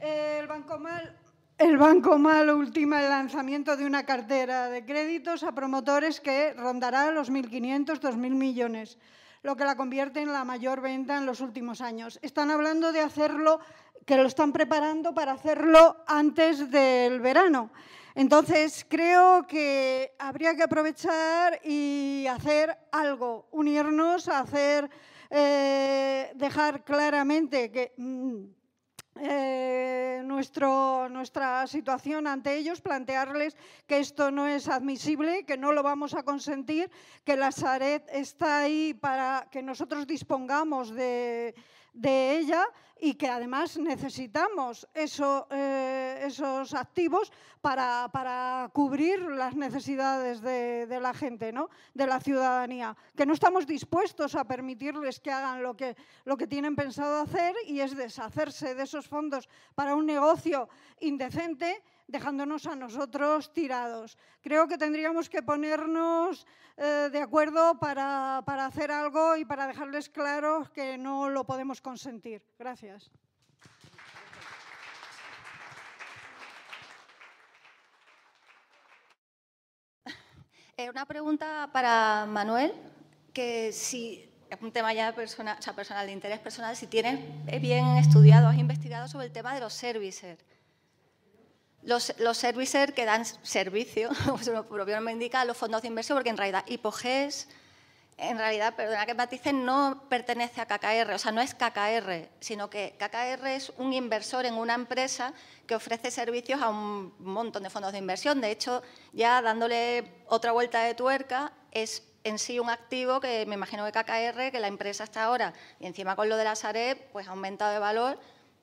el 0.00 0.46
Banco 0.46 0.78
Mal 0.78 1.19
el 1.60 1.76
Banco 1.76 2.18
Mal 2.18 2.48
ultima 2.48 3.02
el 3.02 3.10
lanzamiento 3.10 3.76
de 3.76 3.84
una 3.84 4.06
cartera 4.06 4.70
de 4.70 4.82
créditos 4.86 5.42
a 5.42 5.52
promotores 5.52 6.18
que 6.18 6.54
rondará 6.54 7.10
los 7.10 7.30
1.500, 7.30 8.00
2.000 8.00 8.16
millones, 8.30 8.98
lo 9.42 9.56
que 9.56 9.66
la 9.66 9.76
convierte 9.76 10.22
en 10.22 10.32
la 10.32 10.42
mayor 10.46 10.80
venta 10.80 11.18
en 11.18 11.26
los 11.26 11.42
últimos 11.42 11.82
años. 11.82 12.18
Están 12.22 12.50
hablando 12.50 12.92
de 12.92 13.02
hacerlo, 13.02 13.60
que 14.06 14.16
lo 14.16 14.24
están 14.24 14.52
preparando 14.52 15.12
para 15.12 15.32
hacerlo 15.32 16.02
antes 16.06 16.70
del 16.70 17.20
verano. 17.20 17.70
Entonces, 18.14 18.86
creo 18.88 19.46
que 19.46 20.14
habría 20.18 20.56
que 20.56 20.62
aprovechar 20.62 21.60
y 21.62 22.26
hacer 22.26 22.74
algo, 22.90 23.48
unirnos, 23.50 24.28
hacer, 24.28 24.88
eh, 25.28 26.32
dejar 26.36 26.84
claramente 26.84 27.70
que... 27.70 27.92
Mm, 27.98 28.59
eh, 29.16 30.22
nuestra 30.24 31.66
situación 31.66 32.26
ante 32.26 32.56
ellos, 32.56 32.80
plantearles 32.80 33.56
que 33.86 33.98
esto 33.98 34.30
no 34.30 34.46
es 34.46 34.68
admisible, 34.68 35.44
que 35.44 35.56
no 35.56 35.72
lo 35.72 35.82
vamos 35.82 36.14
a 36.14 36.22
consentir, 36.22 36.90
que 37.24 37.36
la 37.36 37.52
Saret 37.52 38.08
está 38.12 38.60
ahí 38.60 38.94
para 38.94 39.48
que 39.50 39.62
nosotros 39.62 40.06
dispongamos 40.06 40.90
de, 40.90 41.54
de 41.92 42.38
ella 42.38 42.64
y 43.00 43.14
que 43.14 43.28
además 43.28 43.78
necesitamos 43.78 44.86
eh, 44.94 46.22
esos 46.22 46.74
activos 46.74 47.32
para, 47.60 48.70
cubrir 48.72 49.20
las 49.20 49.54
necesidades 49.56 50.40
de, 50.40 50.98
la 51.00 51.14
gente, 51.14 51.52
¿no? 51.52 51.68
de 51.94 52.06
la 52.06 52.20
ciudadanía, 52.20 52.96
que 53.16 53.26
no 53.26 53.32
estamos 53.32 53.66
dispuestos 53.66 54.34
a 54.34 54.44
permitirles 54.44 55.20
que 55.20 55.30
hagan 55.30 55.62
lo 55.62 55.74
que, 55.74 55.96
lo 56.24 56.36
que 56.36 56.46
tienen 56.46 56.76
pensado 56.76 57.22
hacer 57.22 57.54
y 57.66 57.80
es 57.80 57.96
deshacerse 57.96 58.74
de 58.74 58.82
esos 58.82 59.08
fondos 59.08 59.48
para 59.74 59.94
un 59.94 60.06
negocio 60.06 60.68
indecente 61.00 61.82
dejándonos 62.10 62.66
a 62.66 62.74
nosotros 62.74 63.52
tirados. 63.52 64.18
Creo 64.42 64.66
que 64.66 64.76
tendríamos 64.76 65.28
que 65.28 65.42
ponernos 65.42 66.46
eh, 66.76 67.08
de 67.12 67.20
acuerdo 67.20 67.78
para, 67.78 68.38
hacer 68.38 68.90
algo 68.90 69.36
y 69.36 69.44
para 69.44 69.66
dejarles 69.66 70.08
claro 70.08 70.68
que 70.74 70.98
no 70.98 71.28
lo 71.28 71.44
podemos 71.44 71.80
consentir. 71.80 72.42
Gracias. 72.58 73.10
Eh, 80.76 80.88
una 80.88 81.04
pregunta 81.04 81.68
para 81.72 82.26
Manuel, 82.26 82.72
que 83.34 83.70
si 83.72 84.32
es 84.48 84.60
un 84.62 84.72
tema 84.72 84.92
ya 84.94 85.14
personal, 85.14 85.58
personal, 85.76 86.06
de 86.06 86.12
interés 86.12 86.40
personal, 86.40 86.74
si 86.74 86.86
tienes 86.86 87.20
bien 87.60 87.86
estudiado, 87.98 88.48
has 88.48 88.56
investigado 88.56 89.06
sobre 89.06 89.26
el 89.26 89.32
tema 89.32 89.54
de 89.54 89.60
los 89.60 89.74
services 89.74 90.38
los, 91.82 92.12
los 92.18 92.36
servicers 92.36 92.92
que 92.92 93.04
dan 93.04 93.24
servicio, 93.24 94.10
como 94.24 94.42
su 94.42 94.52
propio 94.64 95.10
indica, 95.10 95.40
a 95.40 95.44
los 95.44 95.56
fondos 95.56 95.82
de 95.82 95.88
inversión, 95.88 96.16
porque 96.16 96.30
en 96.30 96.36
realidad 96.36 96.64
Hipoges, 96.66 97.48
en 98.20 98.36
realidad, 98.36 98.74
perdona 98.74 99.06
que 99.06 99.14
maticen, 99.14 99.64
no 99.64 100.04
pertenece 100.10 100.60
a 100.60 100.66
KKR, 100.66 101.14
o 101.14 101.18
sea, 101.18 101.32
no 101.32 101.40
es 101.40 101.54
KKR, 101.54 102.28
sino 102.38 102.68
que 102.68 102.94
KKR 102.98 103.46
es 103.46 103.72
un 103.78 103.94
inversor 103.94 104.44
en 104.44 104.54
una 104.54 104.74
empresa 104.74 105.32
que 105.66 105.74
ofrece 105.74 106.10
servicios 106.10 106.60
a 106.60 106.68
un 106.68 107.14
montón 107.18 107.62
de 107.62 107.70
fondos 107.70 107.92
de 107.92 107.98
inversión. 107.98 108.42
De 108.42 108.50
hecho, 108.50 108.82
ya 109.14 109.40
dándole 109.40 110.04
otra 110.26 110.52
vuelta 110.52 110.82
de 110.82 110.94
tuerca, 110.94 111.52
es 111.72 112.02
en 112.24 112.38
sí 112.38 112.58
un 112.58 112.68
activo 112.68 113.20
que 113.20 113.46
me 113.46 113.54
imagino 113.54 113.86
que 113.86 113.92
KKR, 113.92 114.52
que 114.52 114.60
la 114.60 114.68
empresa 114.68 115.04
está 115.04 115.24
ahora, 115.24 115.54
y 115.78 115.86
encima 115.86 116.14
con 116.14 116.28
lo 116.28 116.36
de 116.36 116.44
la 116.44 116.56
Sareb, 116.56 116.98
pues 117.12 117.26
ha 117.26 117.30
aumentado 117.30 117.72
de 117.72 117.78
valor 117.78 118.18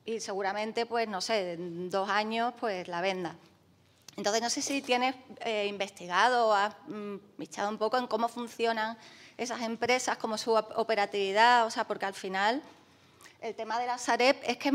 y 0.08 0.20
seguramente, 0.20 0.86
pues 0.86 1.06
no 1.06 1.20
sé, 1.20 1.52
en 1.52 1.90
dos 1.90 2.08
años, 2.08 2.54
pues 2.58 2.88
la 2.88 3.02
venda. 3.02 3.36
Entonces, 4.16 4.40
no 4.40 4.48
sé 4.48 4.62
si 4.62 4.80
tienes 4.80 5.14
eh, 5.40 5.66
investigado 5.66 6.48
o 6.48 6.52
has 6.54 6.74
mm, 6.86 7.16
un 7.68 7.78
poco 7.78 7.98
en 7.98 8.06
cómo 8.06 8.28
funcionan 8.28 8.96
esas 9.36 9.60
empresas, 9.60 10.16
cómo 10.16 10.38
su 10.38 10.52
operatividad, 10.52 11.66
o 11.66 11.70
sea, 11.70 11.84
porque 11.84 12.06
al 12.06 12.14
final 12.14 12.62
el 13.42 13.54
tema 13.54 13.78
de 13.78 13.86
la 13.86 13.98
Sareb 13.98 14.36
es 14.44 14.56
que 14.56 14.72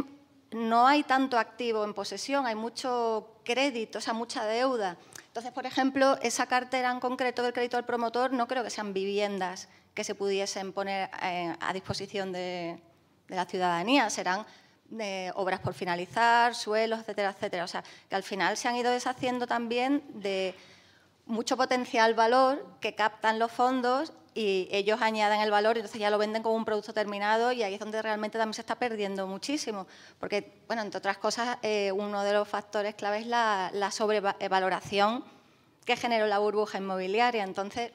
no 0.52 0.86
hay 0.86 1.02
tanto 1.04 1.40
activo 1.40 1.84
en 1.84 1.96
posesión, 1.96 2.46
hay 2.46 2.56
mucho 2.56 3.40
crédito, 3.44 3.98
o 3.98 4.02
sea, 4.02 4.14
mucha 4.14 4.46
deuda. 4.46 4.98
Entonces, 5.26 5.52
por 5.52 5.66
ejemplo, 5.66 6.16
esa 6.22 6.46
cartera 6.46 6.92
en 6.92 7.00
concreto 7.00 7.42
del 7.42 7.54
crédito 7.54 7.78
al 7.78 7.86
promotor 7.86 8.32
no 8.34 8.48
creo 8.48 8.64
que 8.64 8.70
sean 8.70 8.94
viviendas 8.94 9.68
que 9.96 10.04
se 10.04 10.14
pudiesen 10.14 10.74
poner 10.74 11.10
eh, 11.24 11.56
a 11.60 11.74
disposición 11.74 12.32
de, 12.32 12.80
la 13.28 13.46
ciudadanía, 13.46 14.10
serán 14.10 14.46
de 14.90 15.32
obras 15.36 15.60
por 15.60 15.74
finalizar, 15.74 16.56
suelos, 16.56 17.00
etcétera, 17.00 17.32
etcétera. 17.32 17.64
O 17.64 17.68
sea, 17.68 17.84
que 18.10 18.16
al 18.16 18.24
final 18.24 18.58
se 18.58 18.68
han 18.68 18.76
ido 18.76 18.92
deshaciendo 18.92 19.48
también 19.48 20.04
de 20.14 20.56
mucho 21.26 21.58
potencial 21.58 22.14
valor 22.14 22.66
que 22.80 22.96
captan 22.96 23.40
los 23.40 23.52
fondos 23.52 24.14
y 24.36 24.68
ellos 24.72 25.02
añaden 25.02 25.42
el 25.42 25.52
valor 25.52 25.78
y 25.78 25.80
entonces 25.80 26.02
ya 26.02 26.10
lo 26.10 26.18
venden 26.18 26.42
como 26.42 26.56
un 26.56 26.66
producto 26.66 26.94
terminado 26.94 27.52
y 27.52 27.64
ahí 27.64 27.76
es 27.76 27.80
donde 27.80 28.02
realmente 28.02 28.38
también 28.38 28.56
se 28.56 28.62
está 28.62 28.76
perdiendo 28.76 29.28
muchísimo. 29.28 29.88
Porque, 30.20 30.64
bueno, 30.68 30.82
entre 30.82 30.98
otras 30.98 31.18
cosas, 31.18 31.58
eh, 31.62 31.92
uno 31.92 32.24
de 32.24 32.34
los 32.34 32.48
factores 32.48 32.96
clave 32.96 33.20
es 33.20 33.28
la, 33.28 33.70
la 33.74 33.92
sobrevaloración 33.92 35.24
que 35.86 35.96
generó 35.96 36.26
la 36.28 36.40
burbuja 36.40 36.80
inmobiliaria. 36.80 37.44
Entonces, 37.44 37.92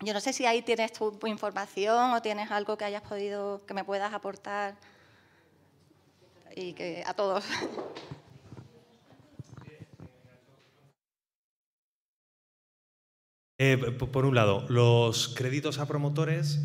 yo 0.00 0.12
no 0.12 0.20
sé 0.20 0.32
si 0.32 0.46
ahí 0.46 0.62
tienes 0.62 0.92
tu 0.92 1.16
información 1.26 2.12
o 2.12 2.22
tienes 2.22 2.50
algo 2.50 2.76
que 2.76 2.84
hayas 2.84 3.02
podido, 3.02 3.64
que 3.66 3.74
me 3.74 3.84
puedas 3.84 4.12
aportar 4.12 4.74
y 6.56 6.72
que 6.74 7.02
a 7.06 7.14
todos. 7.14 7.44
Eh, 13.64 13.76
por 13.76 14.24
un 14.24 14.34
lado, 14.34 14.66
los 14.68 15.28
créditos 15.36 15.78
a 15.78 15.86
promotores 15.86 16.58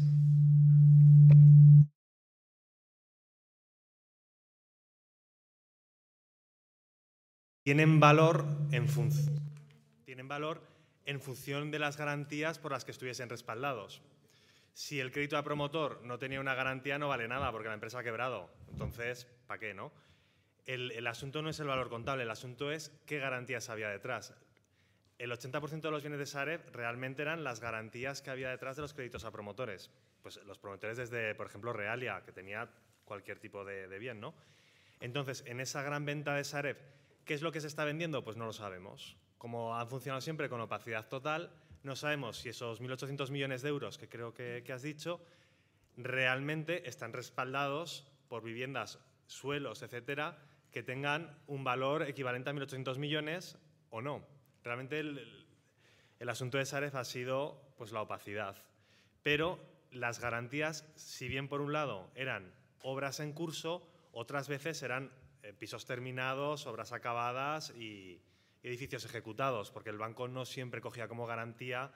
tienen 7.64 8.00
valor 8.00 8.48
en 8.72 8.88
tienen 10.06 10.28
valor 10.28 10.64
en 11.06 11.22
función 11.22 11.70
de 11.70 11.78
las 11.78 11.98
garantías 11.98 12.58
por 12.58 12.72
las 12.72 12.84
que 12.84 12.92
estuviesen 12.92 13.30
respaldados. 13.30 14.02
Si 14.74 15.00
el 15.00 15.12
crédito 15.12 15.38
a 15.38 15.44
promotor 15.44 16.02
no 16.04 16.18
tenía 16.18 16.40
una 16.40 16.56
garantía 16.56 16.98
no 16.98 17.10
vale 17.10 17.28
nada 17.28 17.52
porque 17.52 17.68
la 17.68 17.74
empresa 17.76 18.00
ha 18.00 18.04
quebrado. 18.04 18.50
Entonces, 18.72 19.28
¿para 19.48 19.60
qué 19.60 19.74
no? 19.74 19.92
El, 20.66 21.08
asunto 21.08 21.42
no 21.42 21.50
es 21.50 21.60
el 21.62 21.68
valor 21.68 21.90
contable, 21.90 22.24
el 22.24 22.32
asunto 22.32 22.72
es 22.72 22.92
qué 23.06 23.20
garantías 23.20 23.70
había 23.70 23.90
detrás 23.90 24.34
el 25.18 25.32
80% 25.32 25.82
de 25.82 25.92
los 25.92 26.04
bienes 26.04 26.20
de 26.20 26.26
Sareb 26.26 26.62
realmente 26.72 27.24
eran 27.24 27.44
las 27.44 27.60
garantías 27.60 28.22
que 28.22 28.30
había 28.30 28.50
detrás 28.50 28.76
de 28.76 28.84
los 28.84 28.94
créditos 28.94 29.26
a 29.26 29.32
promotores. 29.32 29.90
Pues 30.22 30.38
los 30.46 30.60
promotores 30.60 30.98
desde, 30.98 31.34
por 31.36 31.48
ejemplo, 31.48 31.74
Realia, 31.74 32.22
que 32.24 32.32
tenía 32.32 32.70
cualquier 33.04 33.40
tipo 33.40 33.66
de, 33.66 33.88
bien, 33.98 34.20
¿no? 34.20 34.36
Entonces, 35.00 35.44
en 35.48 35.60
esa 35.60 35.82
gran 35.82 36.06
venta 36.06 36.36
de 36.36 36.44
Sareb, 36.44 36.78
¿qué 37.26 37.34
es 37.34 37.42
lo 37.42 37.52
que 37.52 37.62
se 37.62 37.68
está 37.68 37.84
vendiendo? 37.86 38.24
Pues 38.24 38.38
no 38.38 38.46
lo 38.46 38.54
sabemos. 38.54 39.18
Como 39.38 39.76
han 39.76 39.88
funcionado 39.88 40.22
siempre 40.22 40.50
con 40.50 40.62
opacidad 40.62 41.08
total, 41.08 41.52
no 41.84 41.96
sabemos 41.96 42.38
si 42.38 42.50
esos 42.50 42.82
1.800 42.82 43.32
millones 43.32 43.62
de 43.62 43.70
euros 43.70 43.98
que 43.98 44.10
creo 44.10 44.34
que 44.34 44.64
has 44.74 44.82
dicho 44.82 45.22
realmente 45.96 46.88
están 46.88 47.14
respaldados 47.14 48.06
por 48.28 48.44
viviendas, 48.44 49.00
suelos, 49.28 49.84
etcétera, 49.84 50.38
que 50.72 50.84
tengan 50.84 51.38
un 51.48 51.64
valor 51.64 52.04
equivalente 52.04 52.50
a 52.50 52.54
1.800 52.54 52.98
millones 52.98 53.58
o 53.90 54.02
no. 54.02 54.26
Realmente 54.64 55.00
el, 55.00 56.30
asunto 56.30 56.58
de 56.58 56.66
Saref 56.66 56.96
ha 56.96 57.06
sido 57.06 57.62
pues, 57.78 57.92
la 57.92 58.02
opacidad. 58.02 58.56
Pero 59.24 59.60
las 59.92 60.20
garantías, 60.20 60.86
si 60.96 61.28
bien 61.28 61.48
por 61.48 61.62
un 61.62 61.74
lado 61.74 62.10
eran 62.16 62.54
obras 62.82 63.20
en 63.20 63.34
curso, 63.34 63.88
otras 64.12 64.48
veces 64.48 64.82
eran 64.84 65.12
eh, 65.44 65.54
pisos 65.54 65.86
terminados, 65.86 66.68
obras 66.68 66.92
acabadas 66.92 67.72
y, 67.72 68.22
edificios 68.64 69.06
ejecutados, 69.06 69.72
porque 69.72 69.92
el 69.92 69.98
banco 69.98 70.28
no 70.28 70.44
siempre 70.44 70.82
cogía 70.82 71.08
como 71.08 71.26
garantía 71.26 71.92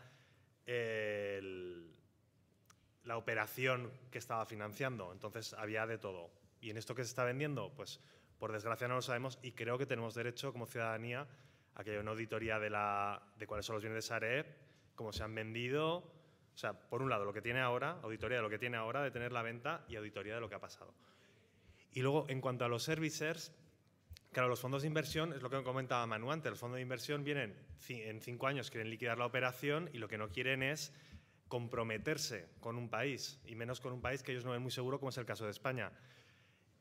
la 3.03 3.17
operación 3.17 3.91
que 4.09 4.19
estaba 4.19 4.45
financiando. 4.45 5.11
Entonces 5.11 5.53
había 5.53 5.85
de 5.85 5.97
todo. 5.97 6.31
Y 6.61 6.69
en 6.69 6.77
esto 6.77 6.95
que 6.95 7.03
se 7.03 7.09
está 7.09 7.25
vendiendo, 7.25 7.73
pues 7.73 7.99
por 8.37 8.51
desgracia 8.51 8.87
no 8.87 8.95
lo 8.95 9.01
sabemos 9.01 9.39
y 9.41 9.51
creo 9.51 9.77
que 9.77 9.85
tenemos 9.85 10.15
derecho 10.15 10.51
como 10.51 10.65
ciudadanía 10.65 11.27
a 11.75 11.83
que 11.83 11.91
haya 11.91 11.99
una 11.99 12.11
auditoría 12.11 12.59
de, 12.59 12.69
la, 12.69 13.21
de 13.37 13.47
cuáles 13.47 13.65
son 13.65 13.75
los 13.75 13.83
bienes 13.83 14.03
de 14.03 14.07
Sareb, 14.07 14.45
cómo 14.95 15.11
se 15.11 15.23
han 15.23 15.33
vendido. 15.33 15.97
O 16.53 16.57
sea, 16.57 16.73
por 16.73 17.01
un 17.01 17.09
lado, 17.09 17.25
lo 17.25 17.33
que 17.33 17.41
tiene 17.41 17.59
ahora, 17.59 17.99
auditoría 18.03 18.37
de 18.37 18.43
lo 18.43 18.49
que 18.49 18.59
tiene 18.59 18.77
ahora, 18.77 19.01
de 19.01 19.11
tener 19.11 19.31
la 19.31 19.41
venta 19.41 19.85
y 19.87 19.95
auditoría 19.95 20.35
de 20.35 20.41
lo 20.41 20.49
que 20.49 20.55
ha 20.55 20.59
pasado. 20.59 20.93
Y 21.93 22.01
luego, 22.01 22.25
en 22.29 22.41
cuanto 22.41 22.65
a 22.65 22.67
los 22.67 22.83
servicers, 22.83 23.53
claro, 24.31 24.49
los 24.49 24.59
fondos 24.59 24.81
de 24.81 24.87
inversión, 24.87 25.33
es 25.33 25.41
lo 25.41 25.49
que 25.49 25.63
comentaba 25.63 26.05
Manu 26.05 26.31
antes, 26.31 26.51
los 26.51 26.59
fondos 26.59 26.75
de 26.75 26.81
inversión 26.81 27.23
vienen 27.23 27.55
en 27.89 28.21
cinco 28.21 28.47
años, 28.47 28.69
quieren 28.69 28.89
liquidar 28.89 29.17
la 29.17 29.25
operación 29.25 29.89
y 29.93 29.97
lo 29.97 30.07
que 30.07 30.17
no 30.17 30.29
quieren 30.29 30.63
es 30.63 30.93
comprometerse 31.47 32.49
con 32.59 32.77
un 32.77 32.89
país, 32.89 33.41
y 33.45 33.55
menos 33.55 33.81
con 33.81 33.91
un 33.91 34.01
país 34.01 34.23
que 34.23 34.31
ellos 34.31 34.45
no 34.45 34.51
ven 34.51 34.61
muy 34.61 34.71
seguro, 34.71 34.99
como 34.99 35.09
es 35.09 35.17
el 35.17 35.25
caso 35.25 35.45
de 35.45 35.51
España. 35.51 35.91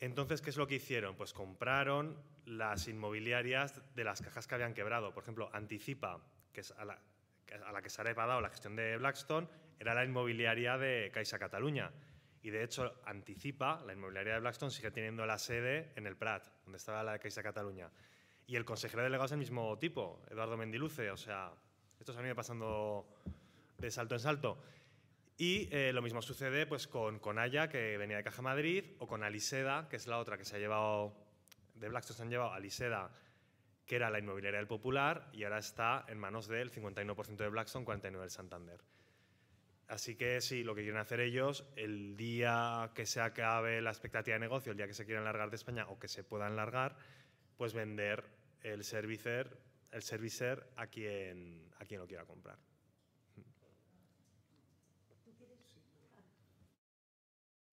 Entonces, 0.00 0.40
¿qué 0.40 0.48
es 0.48 0.56
lo 0.56 0.66
que 0.66 0.76
hicieron? 0.76 1.14
Pues 1.14 1.34
compraron 1.34 2.16
las 2.46 2.88
inmobiliarias 2.88 3.82
de 3.94 4.04
las 4.04 4.22
cajas 4.22 4.46
que 4.46 4.54
habían 4.54 4.72
quebrado. 4.72 5.12
Por 5.12 5.22
ejemplo, 5.22 5.50
Anticipa, 5.52 6.20
que 6.54 6.62
a 6.78 6.84
la, 6.86 7.82
que 7.82 7.90
se 7.90 8.00
ha 8.00 8.04
dado 8.04 8.40
la 8.40 8.48
gestión 8.48 8.76
de 8.76 8.96
Blackstone, 8.96 9.46
era 9.78 9.94
la 9.94 10.04
inmobiliaria 10.04 10.78
de 10.78 11.10
Caixa 11.12 11.38
Cataluña. 11.38 11.90
Y 12.42 12.48
de 12.48 12.64
hecho, 12.64 13.02
Anticipa, 13.04 13.82
la 13.86 13.92
inmobiliaria 13.92 14.34
de 14.34 14.40
Blackstone, 14.40 14.70
sigue 14.70 14.90
teniendo 14.90 15.26
la 15.26 15.38
sede 15.38 15.92
en 15.96 16.06
el 16.06 16.16
Prat, 16.16 16.46
donde 16.64 16.78
estaba 16.78 17.02
la 17.02 17.12
de 17.12 17.18
Caixa 17.18 17.42
Cataluña. 17.42 17.90
Y 18.46 18.56
el 18.56 18.64
consejero 18.64 19.02
delegado 19.02 19.26
es 19.26 19.32
el 19.32 19.38
mismo 19.38 19.78
tipo, 19.78 20.22
Eduardo 20.30 20.56
Mendiluce. 20.56 21.10
O 21.10 21.16
sea, 21.18 21.52
esto 21.98 22.12
se 22.12 22.18
ha 22.18 22.22
venido 22.22 22.36
pasando 22.36 23.06
de 23.76 23.90
salto 23.90 24.14
en 24.14 24.20
salto. 24.20 24.62
Y 25.40 25.70
eh, 25.70 25.90
lo 25.94 26.02
mismo 26.02 26.20
sucede 26.20 26.66
pues, 26.66 26.86
con, 26.86 27.18
con 27.18 27.38
Haya, 27.38 27.70
que 27.70 27.96
venía 27.96 28.18
de 28.18 28.22
Caja 28.22 28.42
Madrid, 28.42 28.84
o 28.98 29.06
con 29.06 29.24
Aliseda, 29.24 29.88
que 29.88 29.96
es 29.96 30.06
la 30.06 30.18
otra 30.18 30.36
que 30.36 30.44
se 30.44 30.56
ha 30.56 30.58
llevado, 30.58 31.16
de 31.76 31.88
Blackstone 31.88 32.16
se 32.18 32.22
han 32.24 32.28
llevado 32.28 32.52
Aliseda, 32.52 33.10
que 33.86 33.96
era 33.96 34.10
la 34.10 34.18
inmobiliaria 34.18 34.58
del 34.58 34.66
Popular, 34.66 35.30
y 35.32 35.44
ahora 35.44 35.60
está 35.60 36.04
en 36.08 36.18
manos 36.18 36.46
del 36.46 36.70
51% 36.70 37.36
de 37.36 37.48
Blackstone, 37.48 37.86
49% 37.86 38.20
del 38.20 38.30
Santander. 38.30 38.80
Así 39.88 40.14
que 40.14 40.42
sí, 40.42 40.62
lo 40.62 40.74
que 40.74 40.82
quieren 40.82 41.00
hacer 41.00 41.20
ellos, 41.20 41.64
el 41.74 42.18
día 42.18 42.90
que 42.94 43.06
se 43.06 43.22
acabe 43.22 43.80
la 43.80 43.92
expectativa 43.92 44.34
de 44.34 44.40
negocio, 44.40 44.72
el 44.72 44.76
día 44.76 44.88
que 44.88 44.92
se 44.92 45.06
quieran 45.06 45.24
largar 45.24 45.48
de 45.48 45.56
España 45.56 45.86
o 45.88 45.98
que 45.98 46.08
se 46.08 46.22
puedan 46.22 46.54
largar, 46.54 46.98
pues 47.56 47.72
vender 47.72 48.26
el 48.60 48.84
servicer, 48.84 49.56
el 49.90 50.02
servicer 50.02 50.68
a 50.76 50.86
quien, 50.88 51.72
a 51.78 51.86
quien 51.86 51.98
lo 51.98 52.06
quiera 52.06 52.26
comprar. 52.26 52.58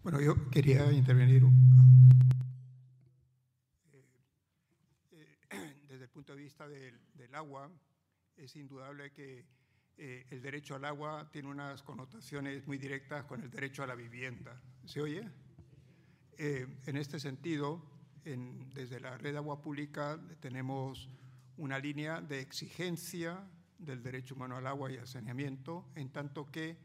Bueno, 0.10 0.22
yo 0.22 0.50
quería 0.50 0.90
intervenir 0.94 1.44
eh, 5.12 5.76
desde 5.90 6.06
el 6.06 6.10
punto 6.10 6.34
de 6.34 6.42
vista 6.42 6.66
del, 6.66 7.36
agua. 7.36 7.70
Es 8.38 8.56
indudable 8.56 9.12
que 9.12 9.46
eh, 9.98 10.26
el 10.30 10.42
derecho 10.42 10.76
al 10.76 10.86
agua 10.86 11.30
tiene 11.30 11.50
unas 11.50 11.84
connotaciones 11.84 12.66
muy 12.66 12.78
directas 12.78 13.26
con 13.26 13.44
el 13.44 13.52
derecho 13.52 13.84
a 13.84 13.88
la 13.88 13.96
vivienda. 13.96 14.58
¿Se 14.86 15.02
oye? 15.02 15.30
Eh, 16.38 16.66
en 16.86 16.96
este 16.96 17.20
sentido, 17.20 17.84
desde 18.24 19.02
la 19.02 19.18
red 19.18 19.34
de 19.34 19.40
agua 19.40 19.62
pública 19.62 20.18
tenemos 20.40 21.10
una 21.58 21.80
línea 21.80 22.22
de 22.22 22.40
exigencia 22.40 23.46
del 23.78 24.02
derecho 24.02 24.36
humano 24.36 24.56
al 24.56 24.68
agua 24.68 24.90
y 24.90 24.96
al 24.96 25.08
saneamiento, 25.10 25.92
en 25.96 26.14
tanto 26.14 26.50
que 26.50 26.78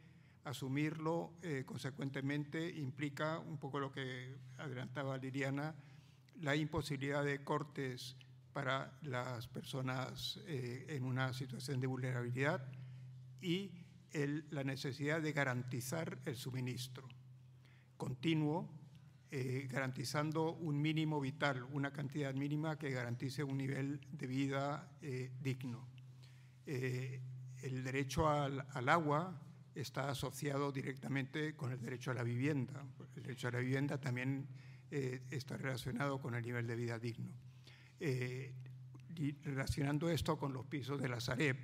asumirlo 0.44 1.35
eh, 1.43 1.64
consecuentemente 1.64 2.69
implica 2.69 3.39
un 3.39 3.59
poco 3.59 3.78
lo 3.78 3.93
que 3.93 4.36
adelantaba 4.59 5.16
Liliana, 5.16 5.74
la 6.40 6.56
imposibilidad 6.56 7.24
de 7.24 7.44
cortes 7.44 8.16
para 8.52 8.98
las 9.02 9.47
personas 9.47 10.40
eh, 10.47 10.86
en 10.89 11.05
una 11.05 11.32
situación 11.32 11.81
de 11.81 11.86
vulnerabilidad 11.86 12.66
y 13.40 13.70
la 14.51 14.62
necesidad 14.62 15.23
de 15.23 15.32
garantizar 15.32 16.19
el 16.27 16.36
suministro 16.36 17.09
continuo, 17.97 18.69
eh, 19.31 19.66
garantizando 19.70 20.52
un 20.52 20.82
mínimo 20.82 21.19
vital, 21.19 21.62
una 21.73 21.93
cantidad 21.93 22.35
mínima 22.35 22.77
que 22.77 22.90
garantice 22.90 23.43
un 23.43 23.56
nivel 23.56 24.01
de 24.10 24.27
vida 24.27 24.90
digno. 25.40 25.89
el 26.66 27.85
derecho 27.85 28.28
al, 28.28 28.66
al 28.74 28.89
agua 28.90 29.40
está 29.74 30.11
asociado 30.11 30.73
directamente 30.73 31.55
con 31.57 31.73
el 31.73 31.81
derecho 31.81 32.11
a 32.11 32.15
la 32.15 32.23
vivienda. 32.23 32.85
El 33.16 33.23
derecho 33.23 33.49
a 33.49 33.53
la 33.53 33.59
vivienda 33.59 33.99
también 33.99 34.47
está 34.90 35.57
relacionado 35.57 36.20
con 36.20 36.35
el 36.35 36.43
nivel 36.43 36.66
de 36.66 36.77
vida 36.77 36.99
digno. 36.99 37.32
relacionando 39.43 40.11
esto 40.11 40.36
con 40.36 40.53
los 40.53 40.66
pisos 40.66 41.01
de 41.01 41.09
la 41.09 41.20
Sareb, 41.20 41.57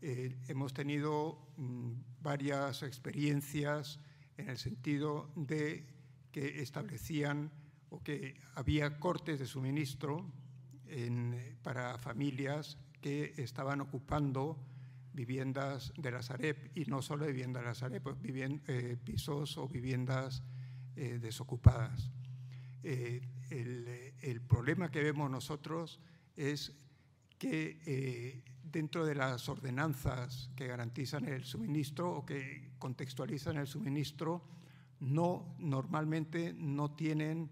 hemos 0.00 0.74
tenido 0.74 1.48
mm, 1.56 1.92
varias 2.20 2.82
experiencias 2.82 3.98
en 4.36 4.50
el 4.50 4.58
sentido 4.58 5.30
de 5.34 5.86
que 6.30 6.60
establecían 6.60 7.50
o 7.90 8.02
que 8.02 8.40
había 8.54 8.98
cortes 8.98 9.38
de 9.38 9.46
suministro 9.46 10.30
para 11.62 11.96
familias 11.98 12.76
que 13.00 13.34
estaban 13.36 13.80
ocupando 13.80 14.58
viviendas 15.14 15.92
de 15.96 16.10
la 16.10 16.22
Sareb 16.22 16.70
y 16.74 16.84
no 16.86 17.00
solo 17.00 17.26
viviendas 17.26 17.62
de 17.62 17.68
la 17.68 17.74
Sareb, 17.74 18.02
pues 18.02 18.16
eh, 18.22 18.96
pisos 19.02 19.56
o 19.56 19.68
viviendas 19.68 20.42
eh, 20.96 21.18
desocupadas. 21.20 22.10
Eh, 22.82 23.22
el, 23.50 24.40
problema 24.42 24.90
que 24.90 25.02
vemos 25.02 25.30
nosotros 25.30 26.00
es 26.36 26.72
que 27.38 28.42
dentro 28.62 29.04
de 29.04 29.14
las 29.14 29.48
ordenanzas 29.48 30.50
que 30.56 30.66
garantizan 30.66 31.26
el 31.26 31.44
suministro 31.44 32.10
o 32.10 32.26
que 32.26 32.72
contextualizan 32.78 33.56
el 33.58 33.66
suministro, 33.66 34.42
no 35.00 35.54
normalmente 35.58 36.52
no 36.52 36.92
tienen 36.92 37.50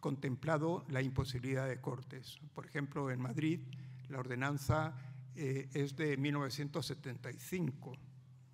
contemplado 0.00 0.84
la 0.88 1.02
imposibilidad 1.02 1.68
de 1.68 1.80
cortes. 1.80 2.38
Por 2.54 2.66
ejemplo, 2.66 3.10
en 3.10 3.20
Madrid 3.20 3.60
la 4.08 4.18
ordenanza 4.18 4.94
eh, 5.36 5.68
es 5.74 5.96
de 5.96 6.16
1975, 6.16 7.92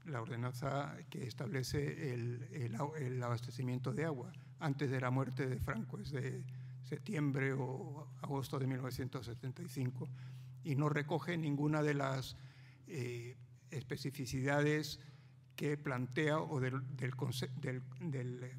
la 0.07 0.23
ordenanza 0.23 0.97
que 1.11 1.27
establece 1.27 2.15
el, 2.15 3.23
abastecimiento 3.23 3.93
de 3.93 4.07
agua, 4.07 4.33
antes 4.59 4.91
de 4.91 5.01
la 5.01 5.11
muerte 5.11 5.47
de 5.47 5.59
Franco, 5.59 5.99
es 5.99 6.11
de 6.11 6.45
septiembre 6.83 7.53
o 7.53 8.09
agosto 8.23 8.59
de 8.59 8.67
1975, 8.67 10.09
y 10.65 10.75
no 10.75 10.89
recoge 10.89 11.37
ninguna 11.37 11.83
de 11.83 11.95
las 11.95 12.37
eh, 12.87 13.37
especificidades 13.71 15.01
que 15.57 15.77
plantea 15.77 16.41
o 16.41 16.61
del, 16.61 16.81
del, 16.97 18.53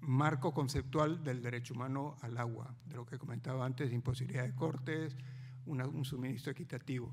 marco 0.00 0.52
conceptual 0.52 1.24
del 1.24 1.40
derecho 1.40 1.72
humano 1.72 2.16
al 2.20 2.36
agua, 2.36 2.76
de 2.84 2.96
lo 2.96 3.06
que 3.06 3.18
comentaba 3.18 3.64
antes, 3.64 3.90
imposibilidad 3.90 4.44
de 4.44 4.54
cortes, 4.54 5.16
un 5.64 6.04
suministro 6.04 6.52
equitativo. 6.52 7.08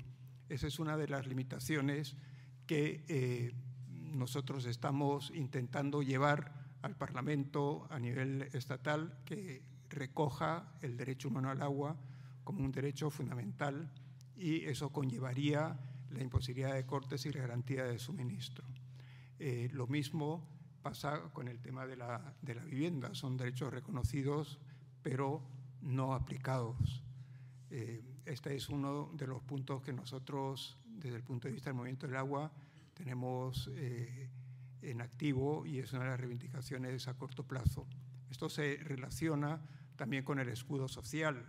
Esa 0.48 0.66
es 0.66 0.78
una 0.78 0.96
de 0.96 1.08
las 1.08 1.26
limitaciones 1.26 2.16
que 2.66 3.04
eh, 3.08 3.54
nosotros 3.88 4.66
estamos 4.66 5.32
intentando 5.34 6.02
llevar 6.02 6.52
al 6.82 6.96
Parlamento 6.96 7.86
a 7.90 7.98
nivel 7.98 8.42
estatal, 8.52 9.18
que 9.24 9.62
recoja 9.88 10.74
el 10.80 10.96
derecho 10.96 11.28
humano 11.28 11.50
al 11.50 11.62
agua 11.62 11.96
como 12.44 12.64
un 12.64 12.72
derecho 12.72 13.10
fundamental 13.10 13.92
y 14.36 14.64
eso 14.64 14.90
conllevaría 14.90 15.78
la 16.10 16.22
imposibilidad 16.22 16.74
de 16.74 16.86
cortes 16.86 17.24
y 17.26 17.32
la 17.32 17.40
garantía 17.40 17.84
de 17.84 17.98
suministro. 17.98 18.64
Eh, 19.38 19.68
lo 19.72 19.86
mismo 19.86 20.48
pasa 20.82 21.32
con 21.32 21.48
el 21.48 21.60
tema 21.60 21.86
de 21.86 21.96
la, 21.96 22.34
de 22.42 22.54
la 22.54 22.64
vivienda, 22.64 23.14
son 23.14 23.36
derechos 23.36 23.72
reconocidos 23.72 24.58
pero 25.02 25.42
no 25.82 26.14
aplicados. 26.14 27.02
Eh, 27.70 28.02
este 28.24 28.54
es 28.54 28.68
uno 28.68 29.10
de 29.14 29.26
los 29.26 29.42
puntos 29.42 29.82
que 29.82 29.92
nosotros, 29.92 30.78
desde 30.84 31.16
el 31.16 31.22
punto 31.22 31.48
de 31.48 31.54
vista 31.54 31.70
del 31.70 31.76
movimiento 31.76 32.06
del 32.06 32.16
agua, 32.16 32.52
tenemos 32.94 33.70
eh, 33.74 34.28
en 34.82 35.00
activo 35.00 35.64
y 35.66 35.78
es 35.78 35.92
una 35.92 36.04
de 36.04 36.10
las 36.10 36.20
reivindicaciones 36.20 37.08
a 37.08 37.14
corto 37.14 37.44
plazo. 37.44 37.86
Esto 38.30 38.48
se 38.48 38.78
relaciona 38.82 39.60
también 39.96 40.24
con 40.24 40.38
el 40.38 40.48
escudo 40.48 40.88
social 40.88 41.44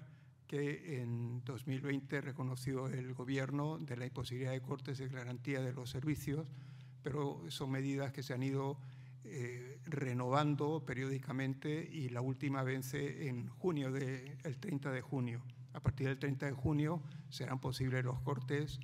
que 0.47 1.01
en 1.01 1.43
2020 1.45 2.21
reconoció 2.21 2.87
el 2.87 3.13
gobierno 3.13 3.79
de 3.79 3.97
la 3.97 4.05
imposibilidad 4.05 4.51
de 4.51 4.61
cortes 4.61 4.99
de 4.99 5.07
garantía 5.07 5.61
de 5.61 5.73
los 5.73 5.89
servicios, 5.89 6.45
pero 7.01 7.41
son 7.49 7.71
medidas 7.71 8.11
que 8.11 8.21
se 8.21 8.33
han 8.33 8.43
ido 8.43 8.77
eh, 9.23 9.79
renovando 9.85 10.83
periódicamente 10.85 11.89
y 11.91 12.09
la 12.09 12.21
última 12.21 12.61
vence 12.63 13.27
en 13.29 13.47
junio, 13.47 13.91
de, 13.91 14.37
el 14.43 14.57
30 14.57 14.91
de 14.91 15.01
junio. 15.01 15.41
A 15.73 15.79
partir 15.79 16.07
del 16.07 16.19
30 16.19 16.45
de 16.45 16.51
junio 16.53 17.01
serán 17.29 17.59
posibles 17.59 18.05
los 18.05 18.19
cortes 18.21 18.79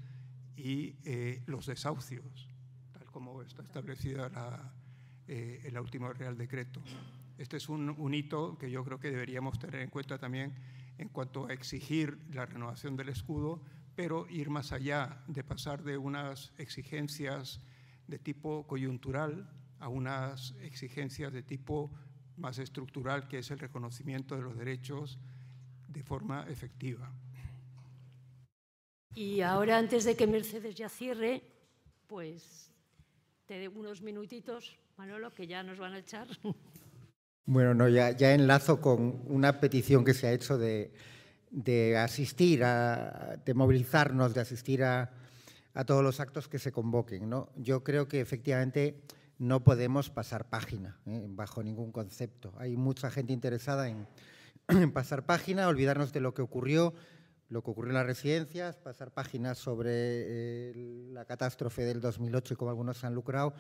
y 0.55 0.95
eh, 1.05 1.43
los 1.45 1.67
desahucios, 1.67 2.49
tal 2.91 3.05
como 3.11 3.41
está 3.41 3.61
establecido 3.61 4.27
la, 4.29 4.73
eh, 5.27 5.61
el 5.63 5.77
último 5.77 6.11
Real 6.11 6.37
Decreto. 6.37 6.81
Este 7.37 7.57
es 7.57 7.69
un, 7.69 8.13
hito 8.13 8.57
que 8.57 8.69
yo 8.69 8.83
creo 8.83 8.99
que 8.99 9.11
deberíamos 9.11 9.59
tener 9.59 9.81
en 9.81 9.89
cuenta 9.89 10.17
también 10.17 10.55
en 10.97 11.07
cuanto 11.07 11.47
a 11.47 11.53
exigir 11.53 12.17
la 12.33 12.45
renovación 12.45 12.97
del 12.97 13.09
escudo, 13.09 13.61
pero 13.95 14.27
ir 14.27 14.49
más 14.49 14.73
allá 14.73 15.23
de 15.27 15.43
pasar 15.43 15.83
de 15.83 15.97
unas 15.97 16.51
exigencias 16.57 17.61
de 18.07 18.19
tipo 18.19 18.67
coyuntural 18.67 19.49
a 19.79 19.87
unas 19.87 20.55
exigencias 20.61 21.31
de 21.31 21.43
tipo 21.43 21.91
más 22.35 22.57
estructural, 22.57 23.27
que 23.27 23.37
es 23.37 23.51
el 23.51 23.59
reconocimiento 23.59 24.35
de 24.35 24.41
los 24.41 24.57
derechos 24.57 25.19
de 25.89 26.03
forma 26.03 26.45
efectiva. 26.49 27.11
Y 29.15 29.41
ahora, 29.41 29.77
antes 29.77 30.05
de 30.05 30.15
que 30.15 30.27
Mercedes 30.27 30.75
ya 30.75 30.87
cierre, 30.87 31.41
pues 32.07 32.71
te 33.45 33.57
dé 33.57 33.67
unos 33.67 34.01
minutitos, 34.01 34.77
Manolo, 34.97 35.33
que 35.33 35.47
ya 35.47 35.63
nos 35.63 35.77
van 35.79 35.93
a 35.93 35.99
echar. 35.99 36.27
Bueno, 37.45 37.73
no, 37.73 37.89
ya, 37.89 38.11
ya 38.11 38.35
enlazo 38.35 38.79
con 38.79 39.23
una 39.25 39.59
petición 39.59 40.05
que 40.05 40.13
se 40.13 40.27
ha 40.27 40.31
hecho 40.31 40.59
de, 40.59 40.93
de 41.49 41.97
asistir, 41.97 42.63
a, 42.63 43.41
de 43.43 43.55
movilizarnos, 43.55 44.35
de 44.35 44.41
asistir 44.41 44.83
a, 44.83 45.11
a, 45.73 45.83
todos 45.83 46.03
los 46.03 46.19
actos 46.19 46.47
que 46.47 46.59
se 46.59 46.71
convoquen. 46.71 47.27
¿no? 47.27 47.49
Yo 47.55 47.83
creo 47.83 48.07
que 48.07 48.21
efectivamente 48.21 49.01
no 49.39 49.63
podemos 49.63 50.11
pasar 50.11 50.47
página 50.47 50.99
¿eh? 51.07 51.25
bajo 51.27 51.63
ningún 51.63 51.91
concepto. 51.91 52.53
Hay 52.59 52.77
mucha 52.77 53.09
gente 53.09 53.33
interesada 53.33 53.89
en 53.89 54.05
pasar 54.93 55.25
página, 55.25 55.67
olvidarnos 55.67 56.13
de 56.13 56.19
lo 56.19 56.33
que 56.33 56.41
ocurrió, 56.41 56.93
lo 57.49 57.63
que 57.63 57.71
ocurrió 57.71 57.89
en 57.89 57.95
las 57.95 58.05
residencias, 58.05 58.77
pasar 58.77 59.11
páginas 59.11 59.57
sobre 59.57 59.91
eh, 59.91 60.73
la 61.11 61.25
catástrofe 61.25 61.83
del 61.83 62.01
2008 62.01 62.53
y 62.53 62.57
cómo 62.57 62.69
algunos 62.69 62.97
se 62.97 63.07
han 63.07 63.15
lucrado, 63.15 63.53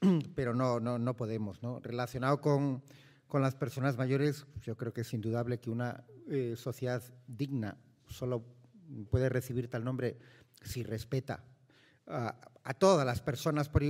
pero 0.34 0.54
no, 0.54 0.80
no, 0.80 0.98
no 0.98 1.16
podemos. 1.16 1.60
Relacionado 1.82 2.40
con, 2.40 2.82
con, 3.28 3.40
las 3.40 3.54
personas 3.54 3.96
mayores, 3.96 4.46
yo 4.62 4.76
creo 4.76 4.92
que 4.92 5.02
es 5.02 5.14
indudable 5.14 5.58
que 5.58 5.70
una 5.70 6.04
eh, 6.28 6.54
sociedad 6.56 7.02
digna 7.28 7.76
solo 8.08 8.44
puede 9.10 9.28
recibir 9.28 9.68
tal 9.68 9.84
nombre 9.84 10.18
si 10.62 10.82
respeta 10.82 11.44
a, 12.06 12.34
a 12.64 12.74
todas 12.74 13.06
las 13.06 13.20
personas 13.20 13.68
por, 13.68 13.84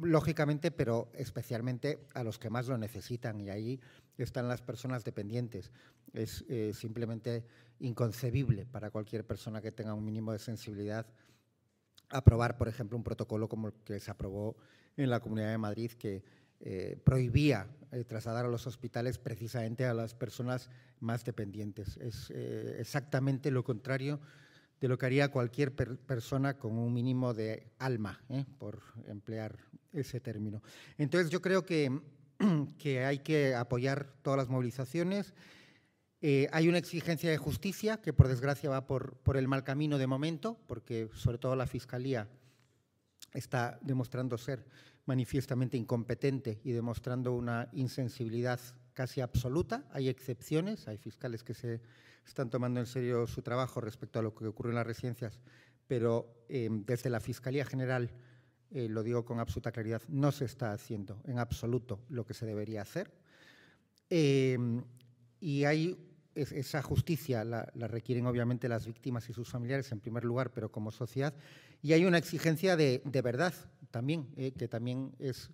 lógicamente, 0.00 0.70
pero 0.70 1.10
especialmente 1.14 2.06
a 2.14 2.22
los 2.22 2.38
que 2.38 2.50
más 2.50 2.68
lo 2.68 2.78
necesitan 2.78 3.40
y 3.40 3.50
ahí 3.50 3.80
están 4.18 4.48
las 4.48 4.62
personas 4.62 5.04
dependientes. 5.04 5.70
Es 6.12 6.44
eh, 6.48 6.72
simplemente 6.74 7.44
inconcebible 7.80 8.66
para 8.66 8.90
cualquier 8.90 9.26
persona 9.26 9.60
que 9.60 9.72
tenga 9.72 9.94
un 9.94 10.04
mínimo 10.04 10.32
de 10.32 10.38
sensibilidad 10.38 11.06
aprobar, 12.10 12.58
por 12.58 12.68
ejemplo, 12.68 12.96
un 12.96 13.04
protocolo 13.04 13.48
como 13.48 13.68
el 13.68 13.74
que 13.84 13.98
se 13.98 14.10
aprobó 14.10 14.56
en 14.96 15.08
la 15.08 15.20
Comunidad 15.20 15.50
de 15.50 15.58
Madrid 15.58 15.92
que 15.92 16.22
eh, 16.60 17.00
prohibía 17.02 17.66
eh, 17.90 18.04
trasladar 18.04 18.44
a 18.44 18.48
los 18.48 18.66
hospitales 18.66 19.18
precisamente 19.18 19.86
a 19.86 19.94
las 19.94 20.14
personas 20.14 20.68
más 21.00 21.24
dependientes. 21.24 21.96
Es 21.96 22.30
exactamente 22.30 23.50
lo 23.50 23.64
contrario 23.64 24.20
de 24.82 24.88
lo 24.88 24.98
que 24.98 25.06
haría 25.06 25.30
cualquier 25.30 25.72
persona 25.72 26.58
con 26.58 26.76
un 26.76 26.92
mínimo 26.92 27.34
de 27.34 27.68
alma, 27.78 28.20
¿eh? 28.28 28.44
por 28.58 28.82
emplear 29.06 29.56
ese 29.92 30.18
término. 30.18 30.60
Entonces 30.98 31.30
yo 31.30 31.40
creo 31.40 31.64
que, 31.64 32.00
que 32.78 33.04
hay 33.04 33.20
que 33.20 33.54
apoyar 33.54 34.12
todas 34.22 34.38
las 34.38 34.48
movilizaciones. 34.48 35.34
Eh, 36.24 36.48
hay 36.52 36.68
una 36.68 36.78
exigencia 36.78 37.28
de 37.28 37.36
justicia 37.36 38.00
que 38.00 38.12
por 38.12 38.28
desgracia 38.28 38.70
va 38.70 38.86
por, 38.86 39.16
por 39.18 39.36
el 39.36 39.48
mal 39.48 39.64
camino 39.64 39.98
de 39.98 40.06
momento, 40.06 40.56
porque 40.68 41.10
sobre 41.14 41.38
todo 41.38 41.56
la 41.56 41.66
Fiscalía 41.66 42.28
está 43.34 43.80
demostrando 43.82 44.38
ser 44.38 44.64
manifiestamente 45.04 45.76
incompetente 45.76 46.60
y 46.62 46.70
demostrando 46.70 47.32
una 47.32 47.68
insensibilidad 47.72 48.60
casi 48.94 49.20
absoluta. 49.20 49.84
Hay 49.90 50.08
excepciones, 50.08 50.86
hay 50.86 50.96
fiscales 50.96 51.42
que 51.42 51.54
se 51.54 51.80
están 52.24 52.50
tomando 52.50 52.78
en 52.78 52.86
serio 52.86 53.26
su 53.26 53.42
trabajo 53.42 53.80
respecto 53.80 54.20
a 54.20 54.22
lo 54.22 54.32
que 54.32 54.46
ocurre 54.46 54.70
en 54.70 54.76
las 54.76 54.86
residencias, 54.86 55.40
pero 55.88 56.44
eh, 56.48 56.68
desde 56.70 57.10
la 57.10 57.18
Fiscalía 57.18 57.64
General, 57.64 58.12
eh, 58.70 58.88
lo 58.88 59.02
digo 59.02 59.24
con 59.24 59.40
absoluta 59.40 59.72
claridad, 59.72 60.02
no 60.06 60.30
se 60.30 60.44
está 60.44 60.70
haciendo 60.70 61.20
en 61.24 61.40
absoluto 61.40 62.04
lo 62.08 62.24
que 62.24 62.34
se 62.34 62.46
debería 62.46 62.82
hacer. 62.82 63.10
Y 65.40 65.64
hay 65.64 66.11
esa 66.34 66.82
justicia 66.82 67.44
la, 67.44 67.64
requieren 67.74 68.26
obviamente 68.26 68.68
las 68.68 68.86
víctimas 68.86 69.28
y 69.28 69.32
sus 69.32 69.48
familiares 69.48 69.90
en 69.92 70.00
primer 70.00 70.24
lugar, 70.24 70.50
pero 70.52 70.70
como 70.70 70.90
sociedad. 70.90 71.34
Y 71.82 71.92
hay 71.92 72.04
una 72.04 72.18
exigencia 72.18 72.76
de, 72.76 73.02
verdad 73.22 73.54
también, 73.90 74.26
que 74.34 74.68
también 74.68 75.14
es 75.18 75.50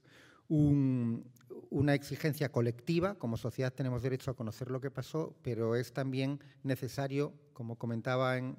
un, 0.48 1.24
una 1.70 1.94
exigencia 1.94 2.50
colectiva, 2.50 3.14
como 3.16 3.36
sociedad 3.36 3.72
tenemos 3.72 4.02
derecho 4.02 4.30
a 4.30 4.36
conocer 4.36 4.70
lo 4.70 4.80
que 4.80 4.90
pasó, 4.90 5.34
pero 5.42 5.76
es 5.76 5.92
también 5.92 6.40
necesario, 6.62 7.32
como 7.52 7.76
comentaba 7.76 8.36
en, 8.36 8.56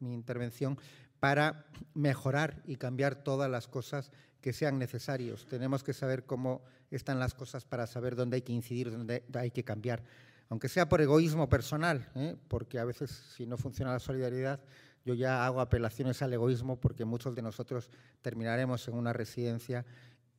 mi 0.00 0.14
intervención, 0.14 0.78
para 1.18 1.66
mejorar 1.94 2.62
y 2.66 2.76
cambiar 2.76 3.22
todas 3.22 3.50
las 3.50 3.68
cosas 3.68 4.10
que 4.40 4.52
sean 4.52 4.78
necesarios. 4.78 5.46
Tenemos 5.46 5.84
que 5.84 5.92
saber 5.92 6.24
cómo 6.24 6.62
están 6.90 7.18
las 7.18 7.34
cosas 7.34 7.64
para 7.64 7.86
saber 7.86 8.16
dónde 8.16 8.36
hay 8.36 8.42
que 8.42 8.52
incidir, 8.52 8.90
dónde 8.90 9.22
hay 9.34 9.50
que 9.50 9.64
cambiar. 9.64 10.02
Aunque 10.50 10.68
sea 10.68 10.88
por 10.88 11.00
egoísmo 11.00 11.48
personal, 11.48 12.08
¿eh? 12.16 12.36
porque 12.48 12.78
a 12.80 12.84
veces 12.84 13.10
si 13.36 13.46
no 13.46 13.56
funciona 13.56 13.92
la 13.92 14.00
solidaridad, 14.00 14.60
yo 15.04 15.14
ya 15.14 15.46
hago 15.46 15.60
apelaciones 15.60 16.20
al 16.22 16.32
egoísmo 16.32 16.78
porque 16.78 17.04
muchos 17.04 17.36
de 17.36 17.42
nosotros 17.42 17.88
terminaremos 18.20 18.86
en 18.88 18.94
una 18.94 19.12
residencia 19.12 19.86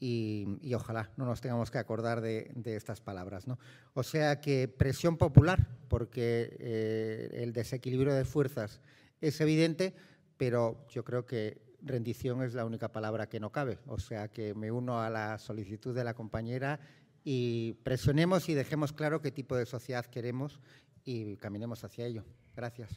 y, 0.01 0.73
ojalá 0.73 1.11
no 1.15 1.25
nos 1.25 1.41
tengamos 1.41 1.71
que 1.71 1.77
acordar 1.77 2.21
de, 2.21 2.51
estas 2.65 2.99
palabras. 2.99 3.45
O 3.93 4.03
sea 4.03 4.41
que 4.41 4.67
presión 4.67 5.15
popular, 5.15 5.67
porque 5.88 6.57
eh, 6.59 7.29
el 7.43 7.53
desequilibrio 7.53 8.13
de 8.13 8.25
fuerzas 8.25 8.81
es 9.21 9.39
evidente, 9.39 9.93
pero 10.38 10.85
yo 10.89 11.05
creo 11.05 11.25
que 11.25 11.61
rendición 11.83 12.41
es 12.41 12.53
la 12.53 12.65
única 12.65 12.91
palabra 12.91 13.29
que 13.29 13.39
no 13.39 13.51
cabe. 13.51 13.79
O 13.85 13.99
sea 13.99 14.27
que 14.27 14.53
me 14.55 14.71
uno 14.71 15.01
a 15.01 15.09
la 15.09 15.38
solicitud 15.38 15.95
de 15.95 16.03
la 16.03 16.15
compañera 16.15 16.79
y 17.23 17.73
presionemos 17.84 18.49
y 18.49 18.53
dejemos 18.53 18.93
claro 18.93 19.22
qué 19.22 19.31
tipo 19.31 19.56
de 19.56 19.65
sociedad 19.65 20.06
queremos 20.06 20.60
y 21.03 21.35
caminemos 21.38 21.84
hacia 21.84 22.06
ello. 22.06 22.23
Gracias. 22.56 22.89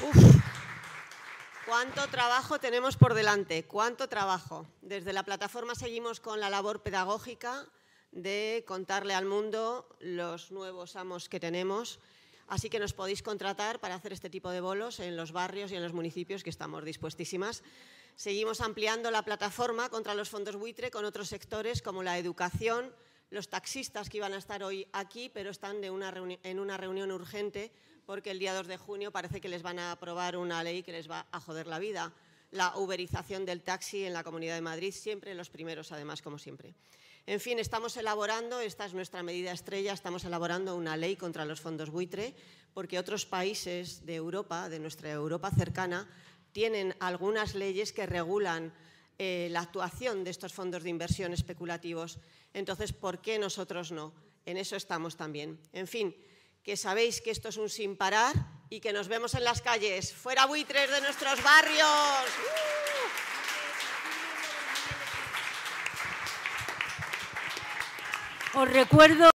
Uf, 0.00 0.38
cuánto 1.66 2.06
trabajo 2.08 2.60
tenemos 2.60 2.96
por 2.96 3.14
delante, 3.14 3.64
cuánto 3.64 4.08
trabajo. 4.08 4.66
Desde 4.80 5.12
la 5.12 5.24
plataforma 5.24 5.74
seguimos 5.74 6.20
con 6.20 6.38
la 6.38 6.50
labor 6.50 6.82
pedagógica 6.82 7.66
de 8.12 8.64
contarle 8.66 9.14
al 9.14 9.26
mundo 9.26 9.88
los 10.00 10.52
nuevos 10.52 10.96
amos 10.96 11.28
que 11.28 11.40
tenemos. 11.40 11.98
Así 12.48 12.70
que 12.70 12.78
nos 12.78 12.94
podéis 12.94 13.22
contratar 13.22 13.78
para 13.78 13.94
hacer 13.94 14.12
este 14.12 14.30
tipo 14.30 14.50
de 14.50 14.60
bolos 14.60 15.00
en 15.00 15.16
los 15.16 15.32
barrios 15.32 15.70
y 15.70 15.76
en 15.76 15.82
los 15.82 15.92
municipios 15.92 16.42
que 16.42 16.50
estamos 16.50 16.84
dispuestísimas. 16.84 17.62
Seguimos 18.16 18.60
ampliando 18.60 19.10
la 19.10 19.22
plataforma 19.22 19.90
contra 19.90 20.14
los 20.14 20.30
fondos 20.30 20.56
buitre 20.56 20.90
con 20.90 21.04
otros 21.04 21.28
sectores 21.28 21.82
como 21.82 22.02
la 22.02 22.18
educación, 22.18 22.92
los 23.30 23.48
taxistas 23.48 24.08
que 24.08 24.16
iban 24.16 24.32
a 24.32 24.38
estar 24.38 24.62
hoy 24.64 24.88
aquí, 24.92 25.28
pero 25.28 25.50
están 25.50 25.84
en 25.84 26.58
una 26.58 26.76
reunión 26.76 27.12
urgente 27.12 27.70
porque 28.08 28.30
el 28.30 28.38
día 28.38 28.54
2 28.54 28.66
de 28.66 28.78
junio 28.78 29.12
parece 29.12 29.38
que 29.38 29.50
les 29.50 29.62
van 29.62 29.78
a 29.78 29.92
aprobar 29.92 30.38
una 30.38 30.64
ley 30.64 30.82
que 30.82 30.92
les 30.92 31.10
va 31.10 31.26
a 31.30 31.40
joder 31.40 31.66
la 31.66 31.78
vida. 31.78 32.10
La 32.50 32.74
uberización 32.78 33.44
del 33.44 33.60
taxi 33.62 34.06
en 34.06 34.14
la 34.14 34.24
Comunidad 34.24 34.54
de 34.54 34.62
Madrid, 34.62 34.92
siempre 34.92 35.34
los 35.34 35.50
primeros, 35.50 35.92
además, 35.92 36.22
como 36.22 36.38
siempre. 36.38 36.72
En 37.28 37.40
fin, 37.40 37.58
estamos 37.58 37.94
elaborando, 37.98 38.58
esta 38.60 38.86
es 38.86 38.94
nuestra 38.94 39.22
medida 39.22 39.52
estrella, 39.52 39.92
estamos 39.92 40.24
elaborando 40.24 40.74
una 40.74 40.96
ley 40.96 41.14
contra 41.14 41.44
los 41.44 41.60
fondos 41.60 41.90
buitre, 41.90 42.34
porque 42.72 42.98
otros 42.98 43.26
países 43.26 44.06
de 44.06 44.14
Europa, 44.14 44.70
de 44.70 44.78
nuestra 44.78 45.10
Europa 45.10 45.50
cercana, 45.50 46.08
tienen 46.52 46.96
algunas 47.00 47.54
leyes 47.54 47.92
que 47.92 48.06
regulan 48.06 48.72
eh, 49.18 49.48
la 49.50 49.60
actuación 49.60 50.24
de 50.24 50.30
estos 50.30 50.54
fondos 50.54 50.82
de 50.82 50.88
inversión 50.88 51.34
especulativos. 51.34 52.18
Entonces, 52.54 52.94
¿por 52.94 53.20
qué 53.20 53.38
nosotros 53.38 53.92
no? 53.92 54.14
En 54.46 54.56
eso 54.56 54.74
estamos 54.74 55.18
también. 55.18 55.60
En 55.74 55.86
fin, 55.86 56.16
que 56.62 56.78
sabéis 56.78 57.20
que 57.20 57.30
esto 57.30 57.50
es 57.50 57.58
un 57.58 57.68
sin 57.68 57.98
parar 57.98 58.34
y 58.70 58.80
que 58.80 58.94
nos 58.94 59.06
vemos 59.06 59.34
en 59.34 59.44
las 59.44 59.60
calles. 59.60 60.14
¡Fuera 60.14 60.46
buitres 60.46 60.90
de 60.90 61.02
nuestros 61.02 61.42
barrios! 61.42 62.87
Os 68.60 68.68
recuerdo 68.68 69.24